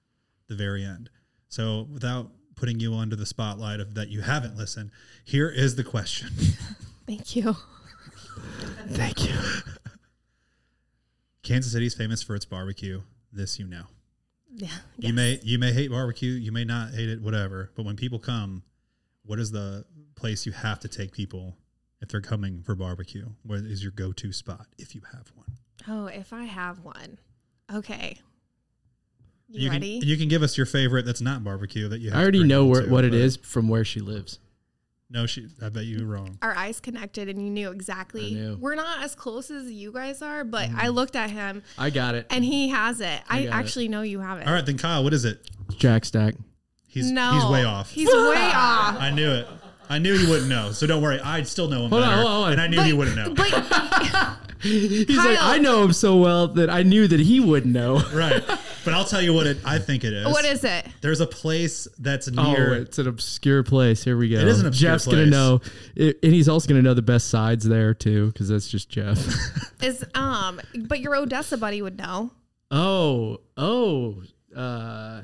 the 0.48 0.56
very 0.56 0.84
end. 0.84 1.12
So 1.50 1.88
without 1.92 2.32
putting 2.56 2.80
you 2.80 2.96
under 2.96 3.16
the 3.16 3.28
spotlight 3.28 3.80
of 3.80 3.94
that 3.94 4.08
you 4.10 4.22
haven't 4.22 4.58
listened, 4.58 4.90
here 5.24 5.50
is 5.50 5.76
the 5.76 5.84
question. 5.84 6.30
thank 7.06 7.36
you 7.36 7.56
Thank 8.90 9.28
you. 9.28 9.36
Kansas 11.44 11.72
City 11.72 11.86
is 11.86 11.94
famous 11.94 12.22
for 12.22 12.36
its 12.36 12.46
barbecue. 12.46 13.02
This 13.32 13.60
you 13.60 13.66
know. 13.66 13.84
Yeah. 14.54 14.68
You 14.98 15.08
yes. 15.08 15.14
may 15.14 15.40
you 15.44 15.60
may 15.60 15.72
hate 15.72 15.92
barbecue, 15.92 16.32
you 16.32 16.52
may 16.52 16.66
not 16.66 16.94
hate 16.94 17.10
it, 17.10 17.22
whatever. 17.22 17.72
But 17.76 17.86
when 17.86 17.96
people 17.96 18.20
come, 18.20 18.64
what 19.26 19.40
is 19.40 19.52
the 19.52 19.86
place 20.16 20.46
you 20.46 20.52
have 20.52 20.80
to 20.82 20.88
take 20.88 21.14
people 21.14 21.56
if 22.02 22.10
they're 22.10 22.22
coming 22.22 22.62
for 22.64 22.76
barbecue? 22.76 23.28
What 23.44 23.60
is 23.60 23.82
your 23.82 23.92
go 23.92 24.12
to 24.12 24.34
spot 24.34 24.68
if 24.78 24.94
you 24.94 25.02
have 25.14 25.32
one? 25.36 25.58
Oh, 25.88 26.08
if 26.08 26.34
I 26.34 26.44
have 26.44 26.80
one. 26.80 27.18
Okay. 27.74 28.18
You, 29.48 29.64
You 29.64 29.70
can, 29.70 29.82
ready? 29.82 30.02
you 30.04 30.18
can 30.18 30.28
give 30.28 30.44
us 30.44 30.58
your 30.58 30.66
favorite 30.66 31.06
that's 31.06 31.22
not 31.22 31.44
barbecue 31.44 31.88
that 31.90 32.00
you. 32.00 32.12
Have 32.12 32.20
I 32.20 32.22
already 32.22 32.44
know 32.44 32.66
where, 32.66 32.84
to, 32.84 32.90
what 32.90 33.04
it 33.04 33.14
is 33.14 33.38
from 33.38 33.68
where 33.68 33.84
she 33.84 34.00
lives. 34.00 34.40
No, 35.14 35.26
she. 35.26 35.48
I 35.62 35.68
bet 35.70 35.84
you 35.84 36.06
were 36.08 36.14
wrong. 36.14 36.38
Our 36.42 36.56
eyes 36.56 36.80
connected 36.80 37.28
and 37.28 37.42
you 37.44 37.50
knew 37.50 37.70
exactly. 37.72 38.28
I 38.28 38.30
knew. 38.30 38.58
We're 38.62 38.76
not 38.76 39.04
as 39.04 39.14
close 39.14 39.52
as 39.52 39.70
you 39.70 39.92
guys 39.92 40.22
are, 40.22 40.44
but 40.46 40.70
I 40.70 40.88
Mm. 40.88 40.94
looked 40.94 41.16
at 41.18 41.30
him 41.30 41.64
I 41.78 41.90
got 41.90 42.16
it. 42.16 42.28
and 42.30 42.46
he 42.46 42.70
has 42.70 43.02
it. 43.02 43.22
I, 43.30 43.44
got 43.44 43.48
it. 43.48 43.54
actually 43.54 43.88
know 43.90 44.04
you 44.04 44.22
have 44.22 44.40
it. 44.40 44.48
All 44.48 44.54
right, 44.54 44.66
then 44.66 44.78
Kyle, 44.78 45.04
what 45.04 45.14
is 45.14 45.26
it? 45.26 45.46
Jack 45.78 46.06
Stack. 46.06 46.36
He's 46.88 47.12
no. 47.12 47.34
he's 47.34 47.46
way 47.46 47.64
off. 47.66 47.92
He's 47.92 48.08
way 48.08 48.14
off. 48.54 48.98
I 49.00 49.12
knew 49.14 49.32
it. 49.32 49.48
I 49.90 49.98
knew 50.00 50.18
he 50.18 50.26
wouldn't 50.26 50.48
know. 50.48 50.72
So 50.72 50.88
don't 50.88 51.02
worry. 51.02 51.20
I'd 51.20 51.46
still 51.48 51.68
know 51.68 51.84
him 51.84 51.90
Hold 51.90 52.04
on, 52.04 52.10
better, 52.10 52.22
hold 52.22 52.28
on, 52.28 52.34
hold 52.34 52.46
on. 52.46 52.52
and 52.54 52.62
I 52.62 52.68
knew 52.68 52.82
he 52.82 52.94
wouldn't 52.94 53.18
know. 53.18 53.34
But 53.34 54.38
He's 55.06 55.06
Kyle. 55.18 55.26
like, 55.30 55.38
I 55.42 55.58
know 55.58 55.84
him 55.84 55.94
so 55.94 56.18
well 56.18 56.48
that 56.50 56.70
I 56.70 56.84
knew 56.84 57.08
that 57.08 57.20
he 57.20 57.40
would 57.40 57.66
know. 57.66 58.02
right, 58.14 58.44
but 58.86 58.94
I'll 58.94 59.06
tell 59.06 59.22
you 59.22 59.34
what 59.34 59.48
it. 59.48 59.58
I 59.66 59.80
think 59.80 60.04
it 60.04 60.14
is. 60.14 60.26
what 60.26 60.46
is 60.46 60.64
it? 60.64 60.86
There's 61.02 61.20
a 61.20 61.28
place 61.28 61.88
that's 62.00 62.30
Oh, 62.38 62.52
near. 62.54 62.74
it's 62.76 63.00
an 63.00 63.08
obscure 63.08 63.64
place. 63.64 64.04
Here 64.04 64.18
we 64.18 64.30
go. 64.30 64.38
It 64.38 64.48
is 64.48 64.60
an 64.62 64.68
obscure 64.68 64.92
Jeff's 64.92 65.06
gonna 65.08 65.26
know, 65.26 65.62
it, 65.96 66.20
and 66.24 66.34
he's 66.34 66.48
also 66.50 66.68
gonna 66.68 66.82
know 66.82 66.94
the 66.94 67.02
best 67.02 67.30
sides 67.30 67.68
there 67.68 67.94
too, 67.94 68.28
because 68.28 68.50
that's 68.50 68.70
just 68.70 68.90
Jeff. 68.90 69.18
Is 69.82 70.06
um 70.14 70.62
but 70.88 71.00
your 71.00 71.16
Odessa 71.16 71.58
buddy 71.58 71.82
would 71.82 71.98
know. 71.98 72.32
oh, 72.70 73.40
oh, 73.58 74.22
uh, 74.56 75.22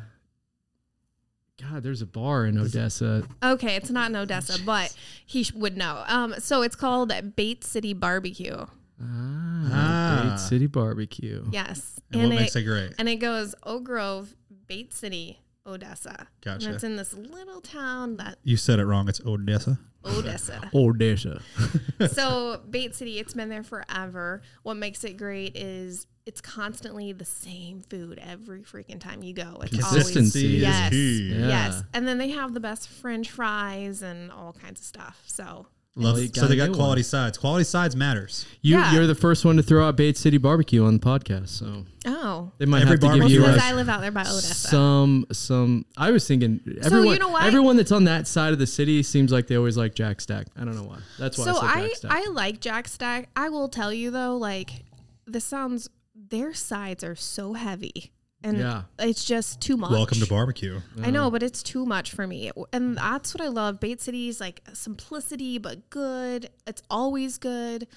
God, 1.61 1.83
there's 1.83 2.01
a 2.01 2.05
bar 2.05 2.45
in 2.45 2.57
Odessa. 2.57 3.23
Okay, 3.43 3.75
it's 3.75 3.89
not 3.89 4.09
in 4.11 4.15
Odessa, 4.15 4.61
but 4.63 4.95
he 5.25 5.43
sh- 5.43 5.53
would 5.53 5.75
know. 5.77 6.03
Um 6.07 6.35
so 6.39 6.61
it's 6.61 6.75
called 6.75 7.11
Bates 7.35 7.67
City 7.67 7.93
Barbecue. 7.93 8.65
Ah, 9.01 9.69
Ah. 9.71 10.29
Bates 10.29 10.47
City 10.47 10.67
Barbecue. 10.67 11.45
Yes. 11.51 11.99
and 12.11 12.21
what 12.21 12.29
makes 12.29 12.55
it 12.55 12.63
great? 12.63 12.93
And 12.97 13.07
it 13.09 13.17
goes 13.17 13.53
Oak 13.63 13.83
Grove, 13.83 14.35
Bates 14.67 14.97
City, 14.97 15.39
Odessa. 15.65 16.27
Gotcha. 16.41 16.65
And 16.67 16.75
it's 16.75 16.83
in 16.83 16.95
this 16.95 17.13
little 17.13 17.61
town 17.61 18.17
that 18.17 18.37
You 18.43 18.57
said 18.57 18.79
it 18.79 18.85
wrong. 18.85 19.07
It's 19.09 19.21
Odessa. 19.25 19.77
Odessa. 20.05 20.69
Odessa. 20.75 21.41
so 22.11 22.61
Bates 22.69 22.97
City, 22.97 23.19
it's 23.19 23.33
been 23.33 23.49
there 23.49 23.63
forever. 23.63 24.41
What 24.63 24.75
makes 24.77 25.03
it 25.03 25.17
great 25.17 25.57
is 25.57 26.07
it's 26.25 26.39
constantly 26.41 27.11
the 27.13 27.25
same 27.25 27.81
food 27.89 28.19
every 28.21 28.61
freaking 28.61 28.99
time 28.99 29.21
you 29.23 29.33
go. 29.33 29.59
It's 29.63 29.73
always 29.83 30.03
Consistency 30.11 30.57
is 30.57 30.61
yes, 30.61 30.89
key. 30.89 31.33
Yeah. 31.33 31.47
yes. 31.47 31.83
And 31.93 32.07
then 32.07 32.17
they 32.17 32.29
have 32.29 32.53
the 32.53 32.59
best 32.59 32.87
French 32.89 33.29
fries 33.31 34.01
and 34.01 34.31
all 34.31 34.53
kinds 34.53 34.79
of 34.79 34.85
stuff. 34.85 35.23
So 35.25 35.67
Love 35.97 36.17
you 36.19 36.25
it. 36.25 36.35
So 36.35 36.47
they 36.47 36.55
got 36.55 36.71
quality 36.73 36.99
one. 36.99 37.03
sides. 37.05 37.37
Quality 37.37 37.63
sides 37.63 37.95
matters. 37.95 38.45
You, 38.61 38.77
Yeah. 38.77 38.93
You're 38.93 39.07
the 39.07 39.15
first 39.15 39.43
one 39.45 39.57
to 39.57 39.63
throw 39.63 39.87
out 39.87 39.95
Bates 39.97 40.19
City 40.19 40.37
Barbecue 40.37 40.85
on 40.85 40.93
the 40.93 40.99
podcast, 40.99 41.49
so 41.49 41.85
oh, 42.05 42.51
they 42.59 42.65
might 42.65 42.81
Every 42.83 42.91
have 42.91 42.99
to 42.99 43.07
give 43.07 43.17
barbecue 43.19 43.35
you 43.35 43.39
because 43.41 43.55
Yes. 43.55 43.63
a 43.65 43.67
I 43.67 43.73
live 43.73 43.89
out 43.89 44.01
there 44.01 44.11
by 44.11 44.21
Odessa. 44.21 44.53
some 44.67 45.25
some 45.31 45.85
i 45.97 46.11
was 46.11 46.27
thinking 46.27 46.59
everyone 46.83 47.13
you 47.13 47.19
know 47.19 47.29
what? 47.29 47.43
everyone 47.43 47.75
that's 47.77 47.91
on 47.91 48.03
that 48.05 48.27
side 48.27 48.53
of 48.53 48.59
the 48.59 48.67
city 48.67 49.01
seems 49.03 49.31
like 49.31 49.47
they 49.47 49.55
always 49.57 49.77
like 49.77 49.93
jack 49.95 50.21
stack 50.21 50.47
i 50.55 50.63
don't 50.63 50.75
know 50.75 50.83
why 50.83 50.99
that's 51.19 51.37
why 51.37 51.45
so 51.45 51.59
i 51.61 51.63
said 51.63 51.71
I 51.71 51.87
jack 51.87 51.95
stack 51.95 52.11
I 52.11 52.29
like 52.29 52.59
Jack 52.59 52.87
Stack. 52.87 53.29
I 53.35 53.49
will 53.49 53.67
tell 53.69 53.91
you 53.91 54.11
though, 54.11 54.37
like 54.37 54.69
this 55.25 55.45
sounds 55.45 55.89
their 56.15 56.53
sides 56.53 57.03
are 57.03 57.15
so 57.15 57.53
heavy. 57.53 58.11
And 58.43 58.57
Yeah. 58.59 58.83
it's 58.99 59.25
just 59.25 59.59
too 59.61 59.77
much. 59.77 59.91
Welcome 59.91 60.19
to 60.19 60.27
barbecue. 60.27 60.79
I 61.01 61.09
know, 61.09 61.31
but 61.31 61.41
it's 61.41 61.63
too 61.63 61.85
much 61.85 62.11
for 62.11 62.27
me. 62.27 62.51
And 62.71 62.95
that's 62.97 63.33
what 63.33 63.41
I 63.41 63.47
love. 63.47 63.79
Bates 63.79 64.03
City's 64.03 64.39
like 64.39 64.61
simplicity 64.73 65.57
but 65.57 65.89
good. 65.89 66.49
It's 66.67 66.81
always 66.89 67.37
good. 67.37 67.87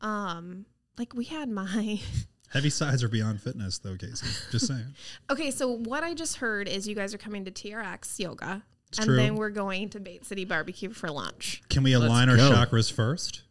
Um 0.00 0.66
like 0.98 1.14
we 1.14 1.24
had 1.24 1.48
my 1.48 2.00
Heavy 2.50 2.70
sides 2.70 3.04
are 3.04 3.08
beyond 3.10 3.42
fitness, 3.42 3.78
though, 3.78 3.94
Casey. 3.96 4.26
Just 4.50 4.68
saying. 4.68 4.94
Okay, 5.30 5.50
so 5.50 5.68
what 5.68 6.02
I 6.02 6.14
just 6.14 6.36
heard 6.36 6.66
is 6.66 6.88
you 6.88 6.94
guys 6.94 7.12
are 7.12 7.18
coming 7.18 7.44
to 7.44 7.50
TRX 7.50 8.18
yoga 8.18 8.62
It's 8.88 8.98
and 8.98 9.06
true. 9.06 9.16
then 9.16 9.34
we're 9.34 9.50
going 9.50 9.90
to 9.90 10.00
Bates 10.00 10.28
City 10.28 10.46
barbecue 10.46 10.90
for 10.90 11.10
lunch. 11.10 11.60
Can 11.68 11.82
we 11.82 11.92
align 11.92 12.30
our 12.30 12.36
go. 12.36 12.50
chakras 12.50 12.90
first? 12.90 13.42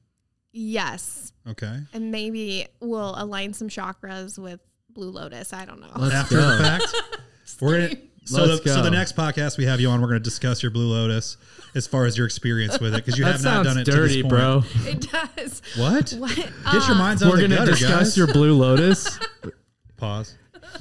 Yes. 0.52 1.32
Okay. 1.48 1.78
And 1.94 2.12
maybe 2.12 2.68
we'll 2.80 3.14
align 3.22 3.54
some 3.54 3.70
chakras 3.70 4.40
with 4.40 4.62
Blue 4.98 5.12
Lotus. 5.12 5.54
I 5.54 5.64
don't 5.64 5.80
know. 5.80 5.88
Let's 5.96 6.16
After 6.16 6.36
go. 6.38 6.58
the 6.58 6.64
fact, 6.64 6.86
we're 7.62 7.88
gonna. 7.88 8.02
So 8.26 8.44
Let's 8.44 8.60
the, 8.62 8.70
so 8.72 8.76
go. 8.78 8.84
the 8.84 8.92
next 8.92 9.16
podcast 9.16 9.58
we 9.58 9.66
have 9.66 9.80
you 9.80 9.90
on, 9.90 10.02
we're 10.02 10.08
going 10.10 10.20
to 10.20 10.24
discuss 10.24 10.62
your 10.62 10.70
Blue 10.72 10.88
Lotus 10.92 11.38
as 11.76 11.88
far 11.88 12.06
as 12.06 12.18
your 12.18 12.26
experience 12.26 12.78
with 12.80 12.94
it 12.94 13.06
because 13.06 13.18
you 13.18 13.24
that 13.24 13.34
have 13.34 13.44
not 13.44 13.66
sounds 13.66 13.68
done 13.68 13.78
it 13.78 13.86
dirty 13.86 14.22
to 14.24 14.28
this 14.28 14.30
point. 14.30 14.30
bro 14.30 14.64
it 14.92 15.36
does. 15.38 15.62
What? 15.78 16.12
What? 16.18 16.36
Get 16.36 16.88
your 16.88 16.98
minds 16.98 17.24
out 17.24 17.30
we're 17.30 17.36
of 17.36 17.42
the 17.42 17.48
gonna 17.48 17.56
gutter, 17.60 17.72
discuss 17.72 18.00
guys. 18.10 18.18
your 18.18 18.28
blue 18.28 18.54
lotus 18.54 19.18
Pause. 19.98 20.36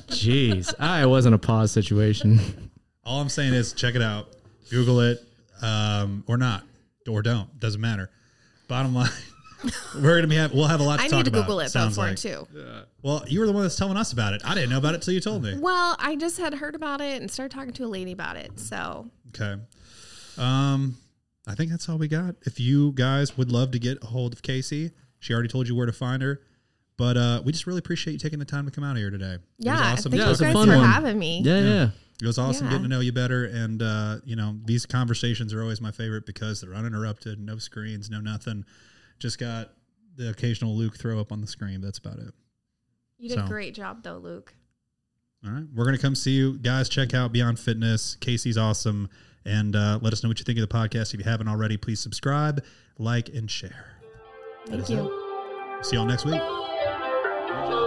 jeez 0.09 0.74
I 0.80 1.06
wasn't 1.06 1.36
a 1.36 1.38
pause 1.38 1.70
situation 1.70 2.70
All 3.05 3.20
I'm 3.20 3.28
saying 3.28 3.55
is 3.55 3.72
check 3.74 3.94
it 3.94 4.02
out, 4.02 4.26
Google 4.70 5.01
it, 5.02 5.22
um, 5.62 6.24
or 6.26 6.36
not, 6.38 6.64
or 7.09 7.22
don't. 7.22 7.60
Doesn't 7.60 7.80
matter. 7.80 8.10
Bottom 8.66 8.93
line, 8.93 9.09
we're 9.94 10.16
gonna 10.16 10.26
be 10.26 10.36
have 10.36 10.52
we'll 10.52 10.66
have 10.66 10.80
a 10.80 10.82
lot 10.82 10.98
to 10.98 11.05
I 11.05 11.09
talk 11.09 11.18
need 11.18 11.24
to 11.26 11.30
about. 11.30 11.43
Google 11.43 11.60
it 11.60 11.64
though 11.64 11.68
sounds 11.68 11.94
for 11.97 12.02
like. 12.02 12.12
it 12.12 12.16
too. 12.18 12.47
Well, 13.02 13.24
you 13.28 13.40
were 13.40 13.47
the 13.47 13.52
one 13.52 13.62
that's 13.62 13.76
telling 13.76 13.97
us 13.97 14.12
about 14.12 14.32
it. 14.34 14.43
I 14.44 14.55
didn't 14.55 14.70
know 14.70 14.78
about 14.78 14.94
it 14.94 15.02
till 15.02 15.14
you 15.14 15.20
told 15.20 15.43
me. 15.43 15.56
Well, 15.59 15.97
I 15.98 16.16
just 16.16 16.38
had 16.38 16.55
heard 16.55 16.74
about 16.74 17.01
it 17.01 17.20
and 17.20 17.30
started 17.30 17.55
talking 17.55 17.72
to 17.74 17.84
a 17.84 17.88
lady 17.88 18.12
about 18.12 18.36
it. 18.36 18.59
So 18.59 19.10
Okay. 19.34 19.56
Um, 20.38 20.97
I 21.47 21.55
think 21.55 21.70
that's 21.70 21.88
all 21.88 21.98
we 21.98 22.09
got. 22.09 22.34
If 22.43 22.59
you 22.60 22.93
guys 22.93 23.36
would 23.36 23.51
love 23.52 23.70
to 23.72 23.78
get 23.78 24.02
a 24.02 24.06
hold 24.06 24.32
of 24.32 24.43
Casey, 24.43 24.90
she 25.20 25.32
already 25.32 25.48
told 25.48 25.68
you 25.68 25.74
where 25.74 25.86
to 25.86 25.93
find 25.93 26.22
her. 26.22 26.40
But 26.98 27.16
uh, 27.16 27.43
we 27.44 27.52
just 27.52 27.66
really 27.66 27.78
appreciate 27.78 28.14
you 28.14 28.18
taking 28.18 28.38
the 28.38 28.44
time 28.47 28.64
to 28.64 28.70
come 28.70 28.82
out 28.82 28.97
here 28.97 29.10
today. 29.10 29.34
It 29.34 29.40
was 29.59 29.66
yeah, 29.66 29.93
awesome 29.93 30.12
thank 30.12 30.20
Yeah, 30.20 30.24
it 30.24 30.26
you 30.26 30.30
was 30.30 30.40
guys 30.40 30.52
fun 30.55 30.68
for 30.68 30.76
one. 30.76 30.84
having 30.88 31.18
me. 31.18 31.43
yeah 31.44 31.59
yeah 31.60 31.88
It 32.22 32.26
was 32.26 32.38
awesome 32.38 32.66
Yeah. 32.66 32.70
getting 32.72 32.84
to 32.84 32.88
know 32.88 33.01
you 33.01 33.12
better. 33.12 33.44
And, 33.44 33.82
uh, 33.82 34.16
you 34.24 34.34
know, 34.34 34.56
these 34.64 34.86
conversations 34.86 35.52
are 35.52 35.60
always 35.60 35.80
my 35.80 35.90
favorite 35.90 36.24
because 36.24 36.62
they're 36.62 36.74
uninterrupted, 36.74 37.38
no 37.38 37.59
screens, 37.59 38.09
no 38.09 38.20
nothing. 38.20 38.64
Just 39.18 39.38
got 39.38 39.72
the 40.16 40.30
occasional 40.30 40.76
Luke 40.76 40.97
throw 40.97 41.20
up 41.20 41.32
on 41.32 41.40
the 41.40 41.47
screen. 41.47 41.80
That's 41.80 41.98
about 41.98 42.18
it. 42.18 42.32
You 43.18 43.28
did 43.28 43.38
So. 43.38 43.44
a 43.44 43.48
great 43.48 43.74
job 43.74 44.02
though, 44.02 44.18
Luke. 44.18 44.55
All 45.44 45.52
right. 45.52 45.64
We're 45.74 45.84
going 45.84 45.97
to 45.97 46.02
come 46.02 46.14
see 46.14 46.32
you 46.32 46.59
guys. 46.59 46.88
Check 46.88 47.14
out 47.14 47.32
Beyond 47.32 47.59
Fitness. 47.59 48.16
Casey's 48.16 48.59
awesome. 48.59 49.09
And 49.44 49.76
uh, 49.76 50.01
let 50.02 50.12
us 50.12 50.22
know 50.22 50.28
what 50.28 50.38
you 50.40 50.44
think 50.44 50.59
of 50.59 50.68
the 50.68 50.74
podcast. 50.74 51.14
If 51.14 51.20
you 51.20 51.24
haven't 51.24 51.47
already, 51.47 51.76
please 51.76 52.01
subscribe, 52.01 52.64
like, 52.98 53.28
and 53.28 53.48
share. 53.48 53.93
Thank 54.66 54.82
is 54.82 54.90
you. 54.90 55.22
See 55.82 55.94
y'all 55.94 56.05
next 56.05 56.24
week. 56.24 56.40
Katie. 56.40 57.86